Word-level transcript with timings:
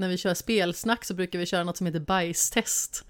när 0.00 0.08
vi 0.08 0.16
kör 0.16 0.34
spelsnack 0.34 1.04
så 1.04 1.14
brukar 1.14 1.38
vi 1.38 1.46
köra 1.46 1.64
något 1.64 1.76
som 1.76 1.86
heter 1.86 2.00
bajstest. 2.00 3.04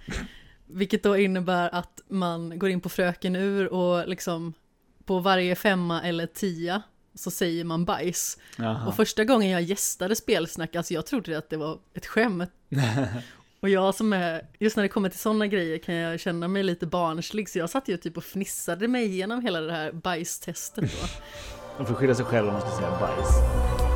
Vilket 0.67 1.03
då 1.03 1.17
innebär 1.17 1.75
att 1.75 2.01
man 2.09 2.59
går 2.59 2.71
in 2.71 2.81
på 2.81 2.89
Fröken 2.89 3.37
Ur 3.37 3.73
och 3.73 4.09
liksom 4.09 4.55
på 5.05 5.19
varje 5.19 5.55
femma 5.55 6.03
eller 6.03 6.27
tia 6.27 6.83
så 7.15 7.31
säger 7.31 7.65
man 7.65 7.85
bajs. 7.85 8.39
Jaha. 8.57 8.87
Och 8.87 8.97
första 8.97 9.25
gången 9.25 9.51
jag 9.51 9.63
gästade 9.63 10.17
spelsnack, 10.17 10.77
alltså 10.77 10.95
jag 10.95 11.07
trodde 11.07 11.39
att 11.39 11.51
det 11.51 11.57
var 11.57 11.79
ett 11.95 12.07
skämt. 12.07 12.51
Och 13.63 13.69
jag 13.69 13.95
som 13.95 14.13
är, 14.13 14.47
just 14.59 14.77
när 14.77 14.83
det 14.83 14.89
kommer 14.89 15.09
till 15.09 15.19
sådana 15.19 15.47
grejer 15.47 15.79
kan 15.79 15.95
jag 15.95 16.21
känna 16.21 16.49
mig 16.49 16.63
lite 16.63 16.87
barnslig, 16.87 17.49
så 17.49 17.59
jag 17.59 17.71
satt 17.71 17.89
ju 17.89 17.97
typ 17.97 18.17
och 18.17 18.25
fnissade 18.25 18.89
mig 18.89 19.05
igenom 19.05 19.43
hela 19.43 19.61
det 19.61 19.73
här 19.73 19.93
bajstestet 19.93 20.85
då. 20.85 21.07
De 21.77 21.87
får 21.87 21.95
skylla 21.95 22.15
sig 22.15 22.25
själva 22.25 22.49
om 22.49 22.53
man 22.53 22.61
ska 22.61 22.79
säga 22.79 22.91
bajs. 22.91 23.90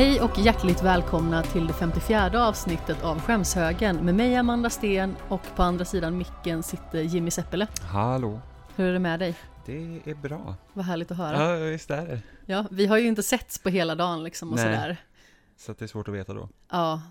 Hej 0.00 0.20
och 0.20 0.38
hjärtligt 0.38 0.82
välkomna 0.82 1.42
till 1.42 1.66
det 1.66 1.72
54 1.72 2.46
avsnittet 2.48 3.02
av 3.02 3.20
Skämshögen 3.20 3.96
med 3.96 4.14
mig 4.14 4.36
Amanda 4.36 4.70
Sten 4.70 5.16
och 5.28 5.40
på 5.56 5.62
andra 5.62 5.84
sidan 5.84 6.18
micken 6.18 6.62
sitter 6.62 7.00
Jimmy 7.00 7.30
Seppele. 7.30 7.66
Hallå, 7.82 8.40
Hur 8.76 8.88
är 8.88 8.92
det 8.92 8.98
med 8.98 9.20
dig? 9.20 9.34
det 9.66 10.00
är 10.10 10.14
bra. 10.14 10.54
Vad 10.72 10.84
härligt 10.84 11.10
att 11.10 11.16
höra. 11.16 11.58
Ja, 11.58 11.64
visst 11.70 11.90
är 11.90 12.06
det. 12.06 12.22
Ja, 12.46 12.64
vi 12.70 12.86
har 12.86 12.98
ju 12.98 13.06
inte 13.08 13.22
setts 13.22 13.58
på 13.58 13.68
hela 13.68 13.94
dagen 13.94 14.24
liksom 14.24 14.48
och 14.50 14.56
Nej. 14.56 14.64
sådär. 14.64 14.96
Så 15.56 15.72
det 15.72 15.84
är 15.84 15.86
svårt 15.86 16.08
att 16.08 16.14
veta 16.14 16.34
då. 16.34 16.48
Ja, 16.70 17.02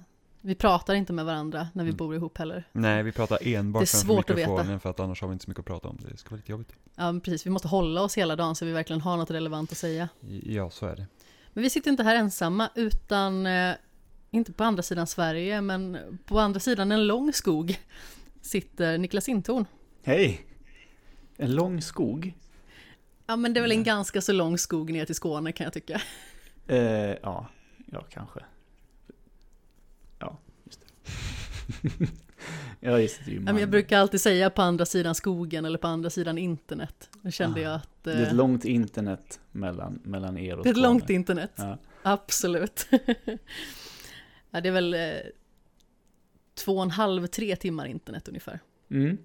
vi 0.42 0.56
pratar 0.56 0.94
inte 0.94 1.14
med 1.14 1.26
varandra 1.26 1.68
när 1.74 1.84
vi 1.84 1.90
Mm. 1.90 1.98
bor 1.98 2.16
ihop 2.16 2.38
heller. 2.38 2.64
Nej, 2.72 3.04
vi 3.04 3.12
pratar 3.12 3.38
enbart 3.48 3.82
Det 3.82 3.84
är 3.84 3.98
svårt 3.98 4.30
att 4.30 4.38
veta. 4.38 4.80
för 4.80 4.90
att 4.90 5.00
annars 5.00 5.22
har 5.22 5.28
vi 5.28 5.34
inte 5.34 5.46
så 5.46 5.50
mycket 5.52 5.60
att 5.60 5.66
prata 5.66 5.88
om. 5.88 5.98
Det 6.10 6.18
ska 6.18 6.30
vara 6.30 6.38
lite 6.38 6.52
jobbigt. 6.52 6.74
Ja, 6.96 7.04
men 7.12 7.22
precis. 7.22 7.46
Vi 7.46 7.50
måste 7.50 7.68
hålla 7.68 8.02
oss 8.02 8.18
hela 8.18 8.36
dagen 8.36 8.56
så 8.56 8.66
vi 8.66 8.72
verkligen 8.72 9.02
har 9.02 9.18
något 9.18 9.32
relevant 9.32 9.72
att 9.72 9.78
säga. 9.78 10.10
Ja, 10.44 10.70
så 10.70 10.86
är 10.86 10.96
det. 10.96 11.06
Men 11.60 11.64
vi 11.64 11.70
sitter 11.70 11.92
inte 11.92 12.04
här 12.04 12.16
ensamma, 12.16 12.70
utan 12.76 13.46
eh, 13.46 13.76
inte 14.32 14.54
på 14.54 14.64
andra 14.64 14.84
sidan 14.84 15.08
Sverige, 15.08 15.62
men 15.62 15.98
på 16.26 16.40
andra 16.40 16.60
sidan 16.60 16.92
en 16.92 17.08
lång 17.08 17.34
skog 17.34 17.80
sitter 18.42 18.98
Niklas 18.98 19.30
Intorn. 19.30 19.66
Hej! 20.04 20.46
En 21.38 21.56
lång 21.56 21.82
skog. 21.82 22.34
Ja, 23.26 23.36
men 23.36 23.54
det 23.54 23.60
är 23.60 23.62
väl 23.62 23.72
en 23.72 23.84
ganska 23.84 24.22
så 24.22 24.32
lång 24.32 24.58
skog 24.58 24.92
ner 24.92 25.06
till 25.06 25.16
Skåne 25.16 25.52
kan 25.52 25.64
jag 25.64 25.74
tycka. 25.74 26.02
Eh, 26.68 26.80
ja, 27.22 27.48
ja 27.86 28.06
kanske. 28.10 28.40
Ja, 30.20 30.38
just 30.66 30.82
det. 30.82 30.88
ja, 32.80 33.00
just 33.00 33.18
det. 33.20 33.26
det 33.26 33.32
är 33.32 33.34
ju 33.34 33.40
men 33.40 33.58
jag 33.58 33.70
brukar 33.70 34.00
alltid 34.00 34.22
säga 34.22 34.50
på 34.50 34.62
andra 34.62 34.86
sidan 34.86 35.16
skogen 35.16 35.66
eller 35.66 35.78
på 35.78 35.88
andra 35.88 36.10
sidan 36.10 36.38
internet. 36.38 37.10
Då 37.22 37.32
kände 37.32 37.60
Ah, 37.60 37.64
jag 37.64 37.74
att 37.76 38.04
Det 38.04 38.12
är 38.12 38.22
eh, 38.22 38.28
ett 38.28 38.34
långt 38.34 38.66
internet 38.66 39.40
mellan, 39.52 40.00
mellan 40.04 40.38
er 40.38 40.58
och 40.58 40.64
det 40.64 40.70
är 40.70 40.72
ett 40.72 40.78
Skåne. 40.78 40.88
långt 40.88 41.10
internet. 41.10 41.52
Ja. 41.56 41.78
Absolut. 42.04 42.88
ja, 44.52 44.62
det 44.62 44.68
är 44.70 44.72
väl 44.72 44.94
eh, 44.94 45.00
två 46.56 46.78
och 46.78 46.84
en 46.84 46.92
halv, 46.92 47.28
tre 47.28 47.56
timmar 47.56 47.86
internet 47.86 48.28
ungefär. 48.28 48.60
Mm, 48.92 49.18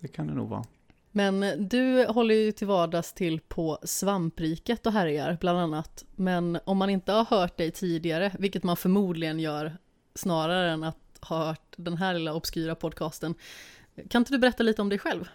det 0.00 0.08
kan 0.08 0.26
det 0.26 0.34
nog 0.34 0.48
vara. 0.48 0.64
Men 1.12 1.42
eh, 1.42 1.56
du 1.58 2.06
håller 2.06 2.34
ju 2.34 2.52
till 2.52 2.66
vardags 2.66 3.12
till 3.12 3.40
på 3.40 3.78
svampriket 3.82 4.86
och 4.86 4.92
härjar 4.92 5.36
bland 5.40 5.58
annat. 5.58 6.04
Men 6.16 6.58
om 6.64 6.78
man 6.78 6.90
inte 6.90 7.12
har 7.12 7.24
hört 7.24 7.56
dig 7.56 7.70
tidigare, 7.70 8.32
vilket 8.38 8.62
man 8.62 8.76
förmodligen 8.76 9.40
gör 9.40 9.76
snarare 10.14 10.70
än 10.70 10.84
att 10.84 10.96
har 11.20 11.46
hört 11.46 11.74
den 11.76 11.96
här 11.96 12.14
lilla 12.14 12.34
obskyra 12.34 12.74
podcasten. 12.74 13.34
Kan 14.08 14.20
inte 14.20 14.32
du 14.32 14.38
berätta 14.38 14.62
lite 14.62 14.82
om 14.82 14.88
dig 14.88 14.98
själv? 14.98 15.28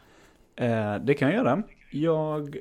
Eh, 0.56 0.96
det 0.96 1.14
kan 1.14 1.28
jag 1.28 1.38
göra. 1.38 1.64
Jag 1.92 2.58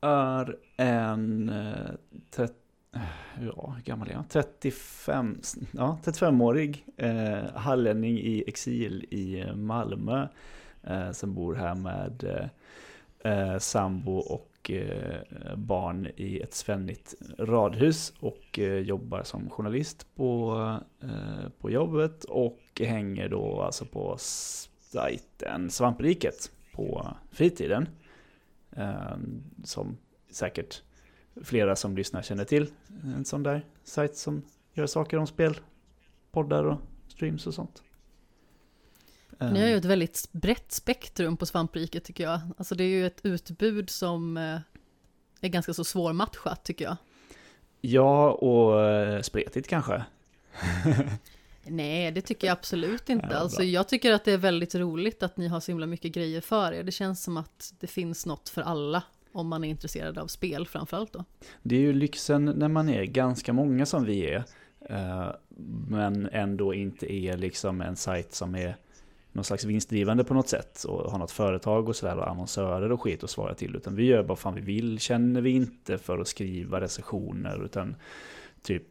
är 0.00 0.56
en... 0.76 1.48
Eh, 1.48 1.90
tret, 2.30 2.52
eh, 2.94 3.00
ja, 3.40 3.74
hur 3.76 3.82
gammal 3.82 4.08
är 4.08 4.12
jag? 4.12 4.24
35, 4.28 5.40
ja, 5.72 5.98
35-årig 6.04 6.86
eh, 6.96 7.54
hallänning 7.54 8.18
i 8.18 8.44
exil 8.46 9.04
i 9.10 9.52
Malmö. 9.54 10.28
Eh, 10.82 11.10
som 11.10 11.34
bor 11.34 11.54
här 11.54 11.74
med 11.74 12.24
eh, 12.24 13.32
eh 13.32 13.58
sambo 13.58 14.16
och 14.16 14.55
och 14.66 14.70
eh, 14.70 15.56
barn 15.56 16.08
i 16.16 16.40
ett 16.40 16.54
svennigt 16.54 17.14
radhus. 17.38 18.12
Och 18.20 18.58
eh, 18.58 18.78
jobbar 18.78 19.22
som 19.22 19.50
journalist 19.50 20.06
på, 20.14 20.56
eh, 21.02 21.48
på 21.60 21.70
jobbet. 21.70 22.24
Och 22.24 22.60
hänger 22.80 23.28
då 23.28 23.62
alltså 23.62 23.84
på 23.84 24.16
sajten 24.18 25.70
Svampriket 25.70 26.50
på 26.72 27.16
fritiden. 27.30 27.88
Ehm, 28.76 29.42
som 29.64 29.96
säkert 30.30 30.82
flera 31.44 31.76
som 31.76 31.96
lyssnar 31.96 32.22
känner 32.22 32.44
till. 32.44 32.70
En 33.16 33.24
sån 33.24 33.42
där 33.42 33.64
sajt 33.84 34.16
som 34.16 34.42
gör 34.74 34.86
saker 34.86 35.18
om 35.18 35.26
spel, 35.26 35.60
poddar 36.32 36.64
och 36.64 36.78
streams 37.08 37.46
och 37.46 37.54
sånt. 37.54 37.82
Ni 39.38 39.60
har 39.60 39.68
ju 39.68 39.76
ett 39.76 39.84
väldigt 39.84 40.28
brett 40.32 40.72
spektrum 40.72 41.36
på 41.36 41.46
svampriket 41.46 42.04
tycker 42.04 42.24
jag. 42.24 42.40
Alltså 42.58 42.74
det 42.74 42.84
är 42.84 42.88
ju 42.88 43.06
ett 43.06 43.20
utbud 43.22 43.90
som 43.90 44.36
eh, 44.36 44.58
är 45.40 45.48
ganska 45.48 45.74
så 45.74 45.84
svårmatchat 45.84 46.64
tycker 46.64 46.84
jag. 46.84 46.96
Ja, 47.80 48.30
och 48.30 48.84
eh, 48.84 49.20
spretigt 49.22 49.68
kanske. 49.68 50.04
Nej, 51.68 52.10
det 52.12 52.20
tycker 52.20 52.46
jag 52.46 52.52
absolut 52.52 53.08
inte. 53.08 53.28
Ja, 53.30 53.36
alltså, 53.36 53.62
jag 53.62 53.88
tycker 53.88 54.12
att 54.12 54.24
det 54.24 54.32
är 54.32 54.38
väldigt 54.38 54.74
roligt 54.74 55.22
att 55.22 55.36
ni 55.36 55.48
har 55.48 55.60
så 55.60 55.70
himla 55.70 55.86
mycket 55.86 56.12
grejer 56.12 56.40
för 56.40 56.72
er. 56.72 56.82
Det 56.82 56.92
känns 56.92 57.24
som 57.24 57.36
att 57.36 57.72
det 57.80 57.86
finns 57.86 58.26
något 58.26 58.48
för 58.48 58.62
alla 58.62 59.02
om 59.32 59.48
man 59.48 59.64
är 59.64 59.68
intresserad 59.68 60.18
av 60.18 60.26
spel 60.26 60.66
framförallt 60.66 61.12
då. 61.12 61.24
Det 61.62 61.76
är 61.76 61.80
ju 61.80 61.92
lyxen 61.92 62.44
när 62.44 62.68
man 62.68 62.88
är 62.88 63.04
ganska 63.04 63.52
många 63.52 63.86
som 63.86 64.04
vi 64.04 64.30
är. 64.30 64.44
eh, 64.90 65.28
Men 65.88 66.28
ändå 66.32 66.74
inte 66.74 67.12
är 67.12 67.36
liksom 67.36 67.80
en 67.80 67.96
sajt 67.96 68.34
som 68.34 68.54
är 68.54 68.76
någon 69.36 69.44
slags 69.44 69.64
vinstdrivande 69.64 70.24
på 70.24 70.34
något 70.34 70.48
sätt. 70.48 70.84
Och 70.84 71.10
har 71.10 71.18
något 71.18 71.30
företag 71.30 71.88
och 71.88 71.96
sådär 71.96 72.16
och 72.16 72.30
annonsörer 72.30 72.92
och 72.92 73.02
skit 73.02 73.24
att 73.24 73.30
svara 73.30 73.54
till. 73.54 73.76
Utan 73.76 73.94
vi 73.94 74.04
gör 74.04 74.22
bara 74.22 74.36
fan 74.36 74.54
vi 74.54 74.60
vill. 74.60 74.98
Känner 74.98 75.40
vi 75.40 75.50
inte 75.50 75.98
för 75.98 76.18
att 76.18 76.28
skriva 76.28 76.80
recensioner. 76.80 77.64
Utan 77.64 77.96
typ 78.62 78.82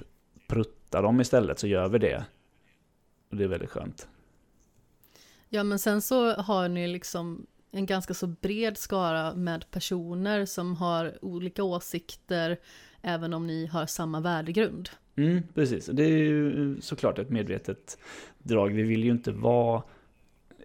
prutta 0.47 1.01
dem 1.01 1.21
istället 1.21 1.59
så 1.59 1.67
gör 1.67 1.89
vi 1.89 1.99
det. 1.99 2.25
Och 3.29 3.37
det 3.37 3.43
är 3.43 3.47
väldigt 3.47 3.69
skönt. 3.69 4.07
Ja, 5.49 5.63
men 5.63 5.79
sen 5.79 6.01
så 6.01 6.33
har 6.33 6.69
ni 6.69 6.87
liksom 6.87 7.45
en 7.71 7.85
ganska 7.85 8.13
så 8.13 8.27
bred 8.27 8.77
skara 8.77 9.35
med 9.35 9.71
personer 9.71 10.45
som 10.45 10.75
har 10.75 11.17
olika 11.21 11.63
åsikter, 11.63 12.57
även 13.01 13.33
om 13.33 13.47
ni 13.47 13.65
har 13.65 13.85
samma 13.85 14.19
värdegrund. 14.19 14.89
Mm, 15.15 15.43
precis. 15.53 15.85
Det 15.85 16.03
är 16.03 16.17
ju 16.17 16.81
såklart 16.81 17.19
ett 17.19 17.29
medvetet 17.29 17.97
drag. 18.37 18.73
Vi 18.73 18.83
vill 18.83 19.03
ju 19.03 19.11
inte 19.11 19.31
vara 19.31 19.83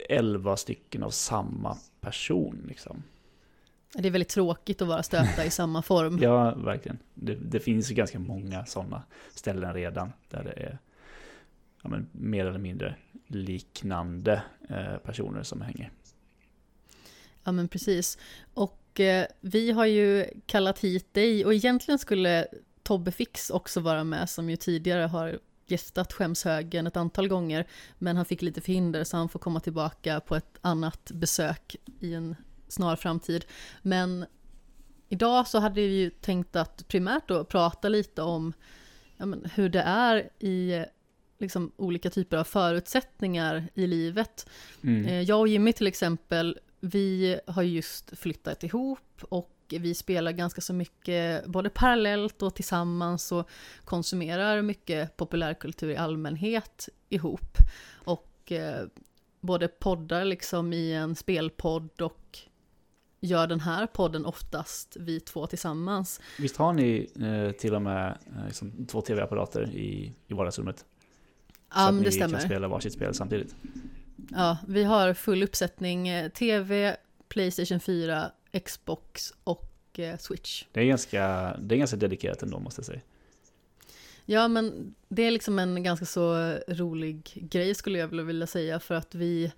elva 0.09 0.57
stycken 0.57 1.03
av 1.03 1.11
samma 1.11 1.79
person 2.01 2.65
liksom. 2.69 3.03
Det 3.95 4.09
är 4.09 4.13
väldigt 4.13 4.29
tråkigt 4.29 4.83
att 4.83 4.89
vara 4.89 5.03
stöpta 5.03 5.45
i 5.45 5.51
samma 5.51 5.83
form. 5.83 6.19
Ja, 6.23 6.55
verkligen. 6.55 6.99
Det, 7.15 7.35
det 7.35 7.61
finns 7.61 7.91
ju 7.91 7.95
ganska 7.95 8.19
många 8.19 8.67
sådana 8.67 9.03
ställen 9.35 9.75
redan 9.75 10.13
där 10.29 10.45
det 10.45 10.53
är 10.53 10.79
ja, 11.83 11.89
men, 11.89 12.09
mer 12.13 12.47
eller 12.47 12.59
mindre 12.59 12.95
liknande 13.27 14.43
eh, 14.69 14.97
personer 14.97 15.43
som 15.43 15.61
hänger. 15.61 15.91
Ja 17.45 17.53
men 17.53 17.69
precis. 17.69 18.19
Och 18.55 19.01
eh, 19.01 19.27
vi 19.41 19.71
har 19.71 19.87
ju 19.87 20.27
kallat 20.47 20.79
hit 20.79 21.15
dig 21.15 21.45
och 21.45 21.55
egentligen 21.55 21.99
skulle 21.99 22.47
Tobbe 22.83 23.11
Fix 23.13 23.51
också 23.51 23.81
vara 23.81 24.05
med 24.05 24.31
som 24.31 24.51
ju 24.51 24.57
tidigare 24.57 25.03
har 25.03 25.39
gästat 25.71 26.13
Skämshögen 26.13 26.87
ett 26.87 26.97
antal 26.97 27.29
gånger. 27.29 27.67
Men 27.99 28.17
han 28.17 28.25
fick 28.25 28.43
lite 28.43 28.61
förhinder 28.61 29.05
så 29.05 29.17
han 29.17 29.29
får 29.29 29.39
komma 29.39 29.61
tillbaka 29.61 30.21
på 30.21 30.37
ett 30.37 30.59
annat 30.61 31.11
besök 31.15 31.77
i 32.01 32.15
en 32.15 32.37
snar 32.69 32.97
framtid. 32.97 33.45
Men 33.83 34.27
idag 35.09 35.47
så 35.47 35.59
hade 35.59 35.75
vi 35.81 35.87
ju 35.87 36.11
tänkt 36.11 36.57
att 36.57 36.89
primärt 36.89 37.29
då 37.29 37.45
prata 37.45 37.89
lite 37.89 38.23
om 38.23 38.53
ja, 39.17 39.27
men, 39.27 39.51
hur 39.55 39.69
det 39.69 39.83
är 39.83 40.31
i 40.39 40.85
liksom, 41.39 41.73
olika 41.77 42.11
typer 42.11 42.37
av 42.37 42.45
förutsättningar 42.45 43.69
i 43.75 43.87
livet. 43.87 44.49
Mm. 44.83 45.07
Eh, 45.07 45.21
Jag 45.21 45.41
och 45.41 45.49
Jimmy 45.49 45.73
till 45.73 45.87
exempel, 45.87 46.59
vi 46.81 47.41
har 47.47 47.63
just 47.63 48.19
flyttat 48.19 48.65
ihop 48.65 49.23
och 49.23 49.51
vi 49.79 49.95
spelar 49.95 50.33
ganska 50.33 50.61
så 50.61 50.73
mycket 50.73 51.47
både 51.47 51.71
parallellt 51.71 52.43
och 52.43 52.55
tillsammans 52.55 53.33
och 53.33 53.49
konsumerar 53.85 54.63
mycket 54.63 55.17
populärkultur 55.17 55.91
i 55.91 55.97
allmänhet 55.97 56.89
ihop. 57.09 57.57
Och 58.05 58.53
eh, 58.53 58.87
både 59.41 59.69
poddar 59.69 60.25
liksom 60.25 60.73
i 60.73 60.93
en 60.93 61.17
spelpodd 61.17 62.01
och 62.01 62.39
gör 63.21 63.47
den 63.47 63.61
här 63.61 63.87
podden 63.87 64.27
oftast 64.27 64.97
vi 65.01 65.21
två 65.21 65.47
tillsammans. 65.47 66.21
Visst 66.39 66.57
har 66.57 66.73
ni 66.73 67.11
eh, 67.21 67.53
till 67.53 67.75
och 67.75 67.83
med 67.83 68.19
eh, 68.37 68.47
liksom, 68.47 68.87
två 68.87 69.01
tv-apparater 69.01 69.63
i, 69.71 70.13
i 70.29 70.35
vardagsrummet? 70.35 70.79
Så 70.79 70.85
Ja, 71.75 71.89
att 71.89 71.95
men 71.95 72.03
det 72.05 72.11
ni 72.11 72.17
kan 72.19 72.29
stämmer. 72.29 72.45
spela 72.45 72.69
varsitt 72.69 72.93
spel 72.93 73.15
samtidigt? 73.15 73.55
Ja, 74.31 74.59
vi 74.69 74.85
har 74.85 75.15
full 75.15 75.43
uppsättning 75.43 76.09
eh, 76.09 76.29
TV, 76.31 76.97
Playstation 77.29 77.81
4, 77.81 78.31
Xbox 78.65 79.35
och 79.45 79.99
eh, 79.99 80.19
Switch. 80.19 80.65
Det 80.73 80.81
är 80.81 80.85
ganska, 80.85 81.21
det 81.61 81.75
är 81.75 81.79
ganska 81.79 81.97
dedikerat 81.97 82.43
ändå 82.43 82.59
måste 82.59 82.81
jag 82.81 82.87
säga. 82.87 83.01
Ja, 84.25 84.49
men 84.49 84.95
det 85.09 85.23
är 85.23 85.31
liksom 85.31 85.59
en 85.59 85.83
ganska 85.83 86.07
så 86.07 86.59
rolig 86.69 87.49
grej 87.51 87.75
skulle 87.75 87.99
jag 87.99 88.09
vilja 88.09 88.47
säga 88.47 88.81
för 88.81 88.95
att 88.95 89.15
vi 89.15 89.53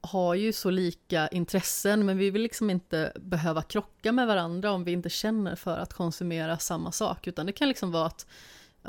har 0.00 0.34
ju 0.34 0.52
så 0.52 0.70
lika 0.70 1.28
intressen 1.28 2.06
men 2.06 2.18
vi 2.18 2.30
vill 2.30 2.42
liksom 2.42 2.70
inte 2.70 3.12
behöva 3.16 3.62
krocka 3.62 4.12
med 4.12 4.26
varandra 4.26 4.72
om 4.72 4.84
vi 4.84 4.92
inte 4.92 5.10
känner 5.10 5.56
för 5.56 5.78
att 5.78 5.92
konsumera 5.92 6.58
samma 6.58 6.92
sak 6.92 7.26
utan 7.26 7.46
det 7.46 7.52
kan 7.52 7.68
liksom 7.68 7.92
vara 7.92 8.06
att 8.06 8.26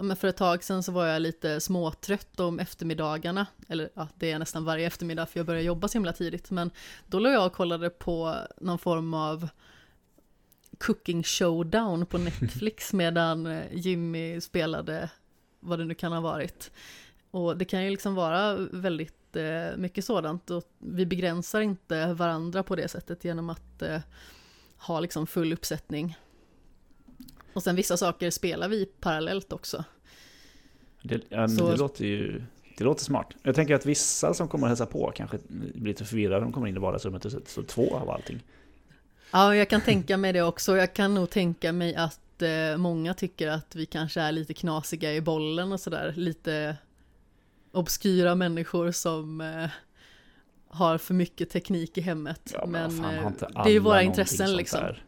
men 0.02 0.16
för 0.16 0.28
ett 0.28 0.38
tag 0.38 0.64
sedan 0.64 0.84
så 0.84 0.92
var 0.92 1.06
jag 1.06 1.22
lite 1.22 1.62
småtrött 1.62 2.40
om 2.40 2.60
eftermiddagarna 2.60 3.48
eller 3.68 3.90
ja, 3.94 4.08
det 4.16 4.32
är 4.32 4.40
nästan 4.40 4.66
varje 4.66 4.88
eftermiddag 4.88 5.26
för 5.26 5.40
jag 5.40 5.46
börjar 5.46 5.62
jobba 5.62 5.88
så 5.88 5.94
himla 5.94 6.14
tidigt 6.14 6.52
men 6.52 6.72
då 7.08 7.20
låg 7.20 7.34
jag 7.34 7.46
och 7.46 7.54
kollade 7.54 7.90
på 7.90 8.36
någon 8.58 8.80
form 8.80 9.14
av 9.14 9.50
cooking 10.78 11.24
showdown 11.24 12.06
på 12.06 12.18
Netflix 12.42 12.94
medan 12.94 13.46
eh, 13.46 13.64
Jimmy 13.72 14.42
spelade 14.42 15.10
vad 15.60 15.80
det 15.80 15.86
nu 15.86 15.94
kan 15.94 16.12
ha 16.12 16.22
varit. 16.22 16.72
Och 17.32 17.58
det 17.58 17.66
kan 17.66 17.84
ju 17.84 17.90
liksom 17.90 18.16
vara 18.16 18.56
väldigt 18.56 19.36
eh, 19.36 19.78
mycket 19.78 20.06
sådant 20.06 20.52
och 20.52 20.64
vi 20.80 21.06
begränsar 21.06 21.62
inte 21.62 22.14
varandra 22.14 22.64
på 22.64 22.76
det 22.76 22.88
sättet 22.88 23.24
genom 23.24 23.50
att 23.50 23.82
eh, 23.82 24.00
ha 24.78 25.00
liksom 25.00 25.28
full 25.28 25.54
uppsättning. 25.54 26.18
Och 27.56 27.64
sen 27.64 27.76
vissa 27.76 27.98
saker 27.98 28.30
spelar 28.30 28.70
vi 28.70 28.86
parallellt 28.86 29.54
också. 29.54 29.84
Det, 31.04 31.22
ja, 31.30 31.48
Så- 31.48 31.72
det 31.72 31.78
låter 31.78 32.06
ju 32.06 32.44
det 32.78 32.84
låter 32.84 33.04
smart. 33.04 33.34
Jag 33.44 33.56
tänker 33.56 33.76
att 33.76 33.86
vissa 33.86 34.34
som 34.34 34.48
kommer 34.48 34.68
att 34.68 34.70
hälsa 34.70 34.86
på 34.86 35.12
kanske 35.16 35.40
blir 35.50 35.88
lite 35.88 36.06
förvirrade. 36.06 36.42
De 36.42 36.52
kommer 36.54 36.68
in 36.68 36.76
i 36.76 36.80
vardagsrummet 36.80 37.26
och 37.26 37.32
så, 37.46 37.64
två 37.64 37.96
av 37.96 38.10
allting. 38.10 38.44
Ja, 39.32 39.56
jag 39.56 39.70
kan 39.70 39.82
tänka 39.82 40.18
mig 40.18 40.34
det 40.34 40.42
också. 40.42 40.78
Jag 40.78 40.94
kan 40.94 41.14
nog 41.14 41.30
tänka 41.30 41.72
mig 41.72 41.96
att 41.96 42.42
eh, 42.42 42.78
många 42.78 43.14
tycker 43.14 43.48
att 43.48 43.76
vi 43.76 43.86
kanske 43.86 44.22
är 44.22 44.32
lite 44.32 44.54
knasiga 44.54 45.14
i 45.14 45.22
bollen 45.22 45.72
och 45.72 45.80
sådär. 45.80 46.14
Lite 46.18 46.78
obskyra 47.72 48.36
människor 48.36 48.92
som 48.92 49.42
eh, 49.42 49.70
har 50.68 50.98
för 50.98 51.14
mycket 51.14 51.50
teknik 51.50 51.98
i 51.98 52.02
hemmet. 52.02 52.52
Ja, 52.54 52.66
men, 52.66 52.96
men 52.96 53.04
fan, 53.04 53.50
eh, 53.56 53.64
det 53.64 53.70
är 53.70 53.74
ju 53.74 53.80
våra 53.80 54.02
intressen 54.02 54.56
liksom. 54.56 54.80
där 54.80 55.04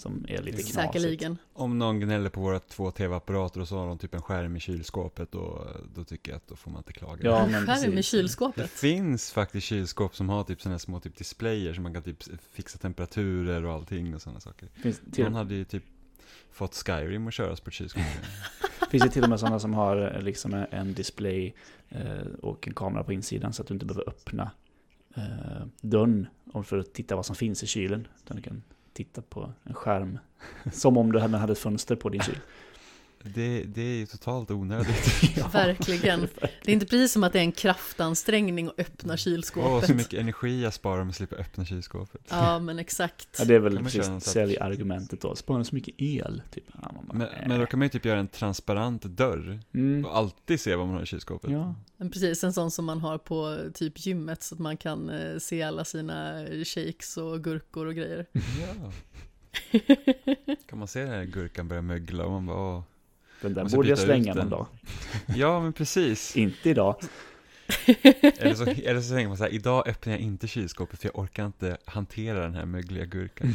Som 0.00 0.24
är 0.28 0.42
lite 0.42 0.56
knasigt. 0.62 0.74
Säkerligen. 0.74 1.38
Om 1.52 1.78
någon 1.78 2.00
gnäller 2.00 2.30
på 2.30 2.40
våra 2.40 2.58
två 2.60 2.90
tv-apparater 2.90 3.60
och 3.60 3.68
så 3.68 3.78
har 3.78 3.86
de 3.86 3.98
typ 3.98 4.14
en 4.14 4.22
skärm 4.22 4.56
i 4.56 4.60
kylskåpet 4.60 5.32
då, 5.32 5.66
då 5.94 6.04
tycker 6.04 6.32
jag 6.32 6.36
att 6.36 6.48
då 6.48 6.56
får 6.56 6.70
man 6.70 6.78
inte 6.80 6.92
klaga. 6.92 7.20
Ja, 7.22 7.40
En 7.40 7.50
men 7.50 7.66
skärm 7.66 7.76
i 7.78 7.80
precis. 7.80 7.94
Det 7.94 8.02
kylskåpet. 8.02 8.70
finns 8.70 9.32
faktiskt 9.32 9.66
kylskåp 9.66 10.16
som 10.16 10.28
har 10.28 10.44
typ 10.44 10.60
sådana 10.62 10.74
här 10.74 10.78
små 10.78 11.00
typ 11.00 11.16
displayer 11.16 11.74
som 11.74 11.82
man 11.82 11.94
kan 11.94 12.02
typ 12.02 12.16
fixa 12.52 12.78
temperaturer 12.78 13.64
och 13.64 13.72
allting 13.72 14.14
och 14.14 14.22
sådana 14.22 14.40
saker. 14.40 14.68
Finns, 14.74 15.00
till, 15.12 15.24
Någon 15.24 15.34
hade 15.34 15.54
ju 15.54 15.64
typ 15.64 15.84
fått 16.52 16.74
Skyrim 16.74 17.28
att 17.28 17.34
köras 17.34 17.60
på 17.60 17.68
ett 17.68 17.74
kylskåp. 17.74 18.02
finns 18.90 19.02
det 19.04 19.10
till 19.10 19.22
och 19.22 19.30
med 19.30 19.40
sådana 19.40 19.58
som 19.60 19.74
har 19.74 20.14
eh, 20.16 20.22
liksom 20.22 20.64
en- 20.70 20.94
display 20.94 21.54
eh, 21.88 22.26
och 22.42 22.68
en 22.68 22.74
kamera 22.74 23.04
på 23.04 23.12
insidan 23.12 23.52
så 23.52 23.62
att 23.62 23.68
du 23.68 23.74
inte 23.74 23.86
behöver 23.86 24.08
öppna 24.08 24.50
eh, 25.16 25.66
dörren 25.80 26.26
om- 26.52 26.64
för 26.64 26.78
att 26.78 26.92
titta 26.94 27.16
vad 27.16 27.26
som 27.26 27.36
finns 27.36 27.62
i 27.62 27.66
kylen. 27.66 28.08
Utan 28.24 28.36
du 28.36 28.42
kan 28.42 28.62
titta 29.04 29.22
på 29.22 29.52
en 29.64 29.74
skärm 29.74 30.18
som 30.72 30.96
om 30.96 31.12
du 31.12 31.20
hade 31.20 31.38
hade 31.38 31.52
ett 31.52 31.58
fönster 31.58 31.96
på 31.96 32.08
din 32.08 32.20
kyl. 32.20 32.38
Det, 33.24 33.64
det 33.64 33.82
är 33.82 33.96
ju 33.96 34.06
totalt 34.06 34.50
onödigt. 34.50 35.38
Verkligen. 35.52 36.20
Det 36.40 36.70
är 36.70 36.72
inte 36.72 36.86
precis 36.86 37.12
som 37.12 37.24
att 37.24 37.32
det 37.32 37.38
är 37.38 37.42
en 37.42 37.52
kraftansträngning 37.52 38.66
att 38.66 38.80
öppna 38.80 39.12
Åh, 39.12 39.16
kylskåpet. 39.16 39.88
så 39.88 39.94
mycket 39.94 40.20
energi 40.20 40.62
jag 40.62 40.74
sparar 40.74 41.00
om 41.00 41.08
jag 41.08 41.14
slipper 41.14 41.36
öppna 41.36 41.64
kylskåpet. 41.64 42.20
Ja, 42.28 42.58
men 42.58 42.78
exakt. 42.78 43.28
Ja, 43.38 43.44
det 43.44 43.54
är 43.54 43.58
väl 43.58 43.78
precis 43.78 44.24
säljargumentet 44.24 45.20
då. 45.20 45.34
Sparar 45.34 45.62
så 45.62 45.74
mycket 45.74 45.94
el. 45.98 46.42
Typ. 46.50 46.64
Ja, 46.82 46.92
man 46.94 47.06
bara, 47.06 47.18
Men, 47.18 47.28
äh. 47.28 47.48
men 47.48 47.60
då 47.60 47.66
kan 47.66 47.78
man 47.78 47.86
ju 47.86 47.90
typ 47.90 48.04
göra 48.04 48.18
en 48.18 48.28
transparent 48.28 49.02
dörr 49.02 49.60
mm. 49.74 50.04
och 50.04 50.16
alltid 50.16 50.60
se 50.60 50.76
vad 50.76 50.86
man 50.86 50.96
har 50.96 51.02
i 51.02 51.06
kylskåpet. 51.06 51.50
Ja, 51.50 51.74
Men 51.96 52.10
precis, 52.10 52.44
en 52.44 52.52
sån 52.52 52.70
som 52.70 52.84
man 52.84 53.00
har 53.00 53.18
på 53.18 53.58
typ 53.74 54.06
gymmet 54.06 54.42
så 54.42 54.54
att 54.54 54.60
man 54.60 54.76
kan 54.76 55.10
eh, 55.10 55.38
se 55.38 55.62
alla 55.62 55.84
sina 55.84 56.46
shakes 56.64 57.16
och 57.16 57.44
gurkor 57.44 57.86
och 57.86 57.94
grejer. 57.94 58.26
Ja. 58.32 58.92
Kan 60.68 60.78
man 60.78 60.88
se 60.88 61.00
den 61.00 61.10
här 61.10 61.24
gurkan 61.24 61.68
börja 61.68 61.82
mögla 61.82 62.24
och 62.24 62.30
man 62.30 62.46
bara 62.46 62.76
åh. 62.76 62.82
Den 63.40 63.54
där 63.54 63.68
borde 63.76 63.88
jag 63.88 63.98
slänga 63.98 64.34
någon 64.34 64.36
den. 64.36 64.50
dag. 64.50 64.66
Ja 65.36 65.60
men 65.60 65.72
precis. 65.72 66.36
Inte 66.36 66.70
idag. 66.70 66.96
Eller 68.38 68.54
så, 68.54 68.64
eller 68.64 69.00
så 69.00 69.14
tänker 69.14 69.28
man 69.28 69.36
så 69.36 69.44
här, 69.44 69.50
idag 69.50 69.88
öppnar 69.88 70.12
jag 70.12 70.20
inte 70.20 70.48
kylskåpet 70.48 71.00
för 71.00 71.08
jag 71.08 71.18
orkar 71.18 71.46
inte 71.46 71.76
hantera 71.84 72.40
den 72.40 72.54
här 72.54 72.64
mögliga 72.64 73.04
gurkan. 73.04 73.54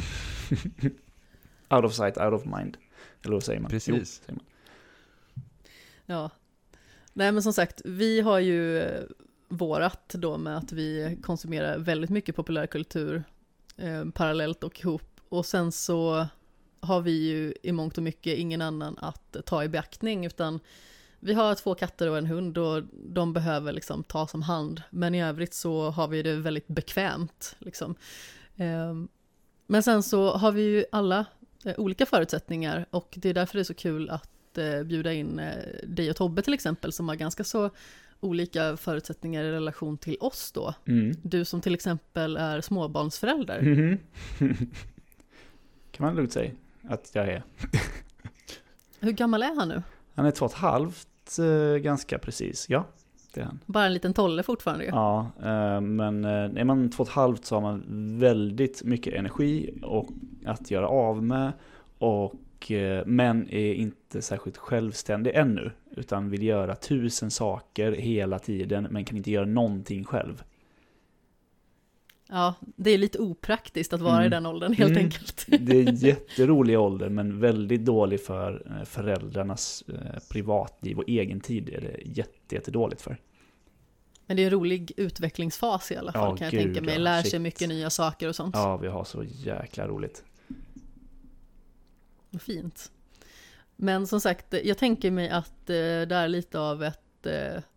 Out 1.70 1.84
of 1.84 1.94
sight, 1.94 2.18
out 2.18 2.32
of 2.32 2.44
mind. 2.44 2.76
Eller 3.24 3.34
vad 3.34 3.42
säger 3.42 3.60
man? 3.60 3.70
Precis. 3.70 3.94
Jo, 3.98 4.04
säger 4.04 4.32
man. 4.32 4.44
Ja. 6.06 6.30
Nej 7.12 7.32
men 7.32 7.42
som 7.42 7.52
sagt, 7.52 7.82
vi 7.84 8.20
har 8.20 8.38
ju 8.38 8.78
eh, 8.78 9.02
vårat 9.48 10.08
då 10.08 10.38
med 10.38 10.56
att 10.56 10.72
vi 10.72 11.18
konsumerar 11.22 11.78
väldigt 11.78 12.10
mycket 12.10 12.36
populärkultur 12.36 13.24
eh, 13.76 14.04
parallellt 14.14 14.64
och 14.64 14.80
ihop. 14.80 15.20
Och 15.28 15.46
sen 15.46 15.72
så 15.72 16.26
har 16.80 17.00
vi 17.00 17.28
ju 17.28 17.54
i 17.62 17.72
mångt 17.72 17.96
och 17.96 18.02
mycket 18.04 18.38
ingen 18.38 18.62
annan 18.62 18.98
att 18.98 19.36
ta 19.46 19.64
i 19.64 19.68
beaktning 19.68 20.26
utan 20.26 20.60
vi 21.20 21.34
har 21.34 21.54
två 21.54 21.74
katter 21.74 22.10
och 22.10 22.18
en 22.18 22.26
hund 22.26 22.58
och 22.58 22.82
de 22.92 23.32
behöver 23.32 23.72
liksom 23.72 24.04
tas 24.04 24.34
om 24.34 24.42
hand. 24.42 24.82
Men 24.90 25.14
i 25.14 25.22
övrigt 25.22 25.54
så 25.54 25.90
har 25.90 26.08
vi 26.08 26.22
det 26.22 26.36
väldigt 26.36 26.68
bekvämt. 26.68 27.56
Liksom. 27.58 27.94
Ehm, 28.56 29.08
Men 29.66 29.82
sen 29.82 30.02
så 30.02 30.30
har 30.30 30.52
vi 30.52 30.62
ju 30.62 30.84
alla 30.92 31.26
eh, 31.64 31.74
olika 31.78 32.06
förutsättningar 32.06 32.86
och 32.90 33.14
det 33.16 33.28
är 33.28 33.34
därför 33.34 33.54
det 33.54 33.62
är 33.62 33.64
så 33.64 33.74
kul 33.74 34.10
att 34.10 34.58
eh, 34.58 34.82
bjuda 34.82 35.12
in 35.12 35.38
eh, 35.38 35.86
dig 35.86 36.10
och 36.10 36.16
Tobbe 36.16 36.42
till 36.42 36.54
exempel 36.54 36.92
som 36.92 37.08
har 37.08 37.16
ganska 37.16 37.44
så 37.44 37.70
olika 38.20 38.76
förutsättningar 38.76 39.44
i 39.44 39.52
relation 39.52 39.98
till 39.98 40.16
oss 40.20 40.52
då. 40.52 40.74
Mm. 40.86 41.16
Du 41.22 41.44
som 41.44 41.60
till 41.60 41.74
exempel 41.74 42.36
är 42.36 42.60
småbarnsförälder. 42.60 43.62
Mhm. 43.62 43.98
kan 45.90 46.06
man 46.06 46.16
lugnt 46.16 46.32
säga 46.32 46.52
att 46.88 47.10
jag 47.12 47.28
är. 47.28 47.42
Hur 49.00 49.12
gammal 49.12 49.42
är 49.42 49.54
han 49.54 49.68
nu? 49.68 49.82
Han 50.14 50.26
är 50.26 50.30
två 50.30 50.44
och 50.44 50.50
ett 50.50 50.58
halvt, 50.58 51.38
eh, 51.38 51.78
ganska 51.78 52.18
precis. 52.18 52.66
Ja, 52.68 52.84
det 53.34 53.40
är 53.40 53.44
han. 53.44 53.60
Bara 53.66 53.86
en 53.86 53.94
liten 53.94 54.14
tolle 54.14 54.42
fortfarande 54.42 54.84
ju. 54.84 54.90
Ja, 54.90 55.30
eh, 55.42 55.80
men 55.80 56.24
eh, 56.24 56.30
är 56.30 56.64
man 56.64 56.90
två 56.90 57.02
och 57.02 57.08
ett 57.08 57.14
halvt 57.14 57.44
så 57.44 57.54
har 57.56 57.62
man 57.62 57.84
väldigt 58.18 58.82
mycket 58.84 59.14
energi 59.14 59.78
och 59.82 60.08
att 60.46 60.70
göra 60.70 60.88
av 60.88 61.22
med. 61.22 61.52
Och, 61.98 62.32
men 63.06 63.48
är 63.50 63.74
inte 63.74 64.22
särskilt 64.22 64.56
självständig 64.56 65.34
ännu. 65.34 65.70
Utan 65.96 66.30
vill 66.30 66.42
göra 66.42 66.74
tusen 66.74 67.30
saker 67.30 67.92
hela 67.92 68.38
tiden 68.38 68.86
men 68.90 69.04
kan 69.04 69.16
inte 69.16 69.30
göra 69.30 69.46
någonting 69.46 70.04
själv. 70.04 70.42
Ja, 72.28 72.54
det 72.60 72.90
är 72.90 72.98
lite 72.98 73.18
opraktiskt 73.18 73.92
att 73.92 74.00
vara 74.00 74.14
Mm. 74.14 74.26
i 74.26 74.28
den 74.28 74.46
åldern 74.46 74.72
helt 74.72 74.90
Mm. 74.90 75.04
enkelt. 75.04 75.46
Det 75.60 75.76
är 75.80 75.92
jätterolig 76.04 76.78
ålder 76.80 77.08
men 77.08 77.40
väldigt 77.40 77.84
dålig 77.84 78.20
för 78.24 78.62
eh, 78.78 78.84
föräldrarnas 78.84 79.84
eh, 79.88 80.20
privatliv 80.30 80.98
och 80.98 81.04
egen 81.08 81.40
tid 81.40 81.68
är 81.68 81.80
det 81.80 82.00
jätte, 82.04 82.54
jättedåligt 82.54 83.02
för. 83.02 83.20
Men 84.26 84.36
det 84.36 84.42
är 84.42 84.44
en 84.46 84.50
rolig 84.52 84.92
utvecklingsfas 84.96 85.92
i 85.92 85.96
alla 85.96 86.12
fall 86.12 86.30
Ja, 86.30 86.36
kan 86.36 86.44
jag 86.44 86.52
gud, 86.52 86.62
tänka 86.74 86.82
mig. 86.86 86.98
Lär 86.98 87.22
sig 87.22 87.30
shit. 87.30 87.40
mycket 87.40 87.68
nya 87.68 87.90
saker 87.90 88.28
och 88.28 88.36
sånt. 88.36 88.54
Ja, 88.54 88.76
vi 88.76 88.88
har 88.88 89.04
så 89.04 89.24
jäkla 89.24 89.88
roligt. 89.88 90.24
Fint. 92.40 92.90
Men 93.76 94.06
som 94.06 94.20
sagt, 94.20 94.54
jag 94.64 94.78
tänker 94.78 95.10
mig 95.10 95.28
att 95.28 95.70
eh, 95.70 95.74
det 95.76 96.14
är 96.14 96.28
lite 96.28 96.58
av 96.60 96.82
ett 96.84 97.26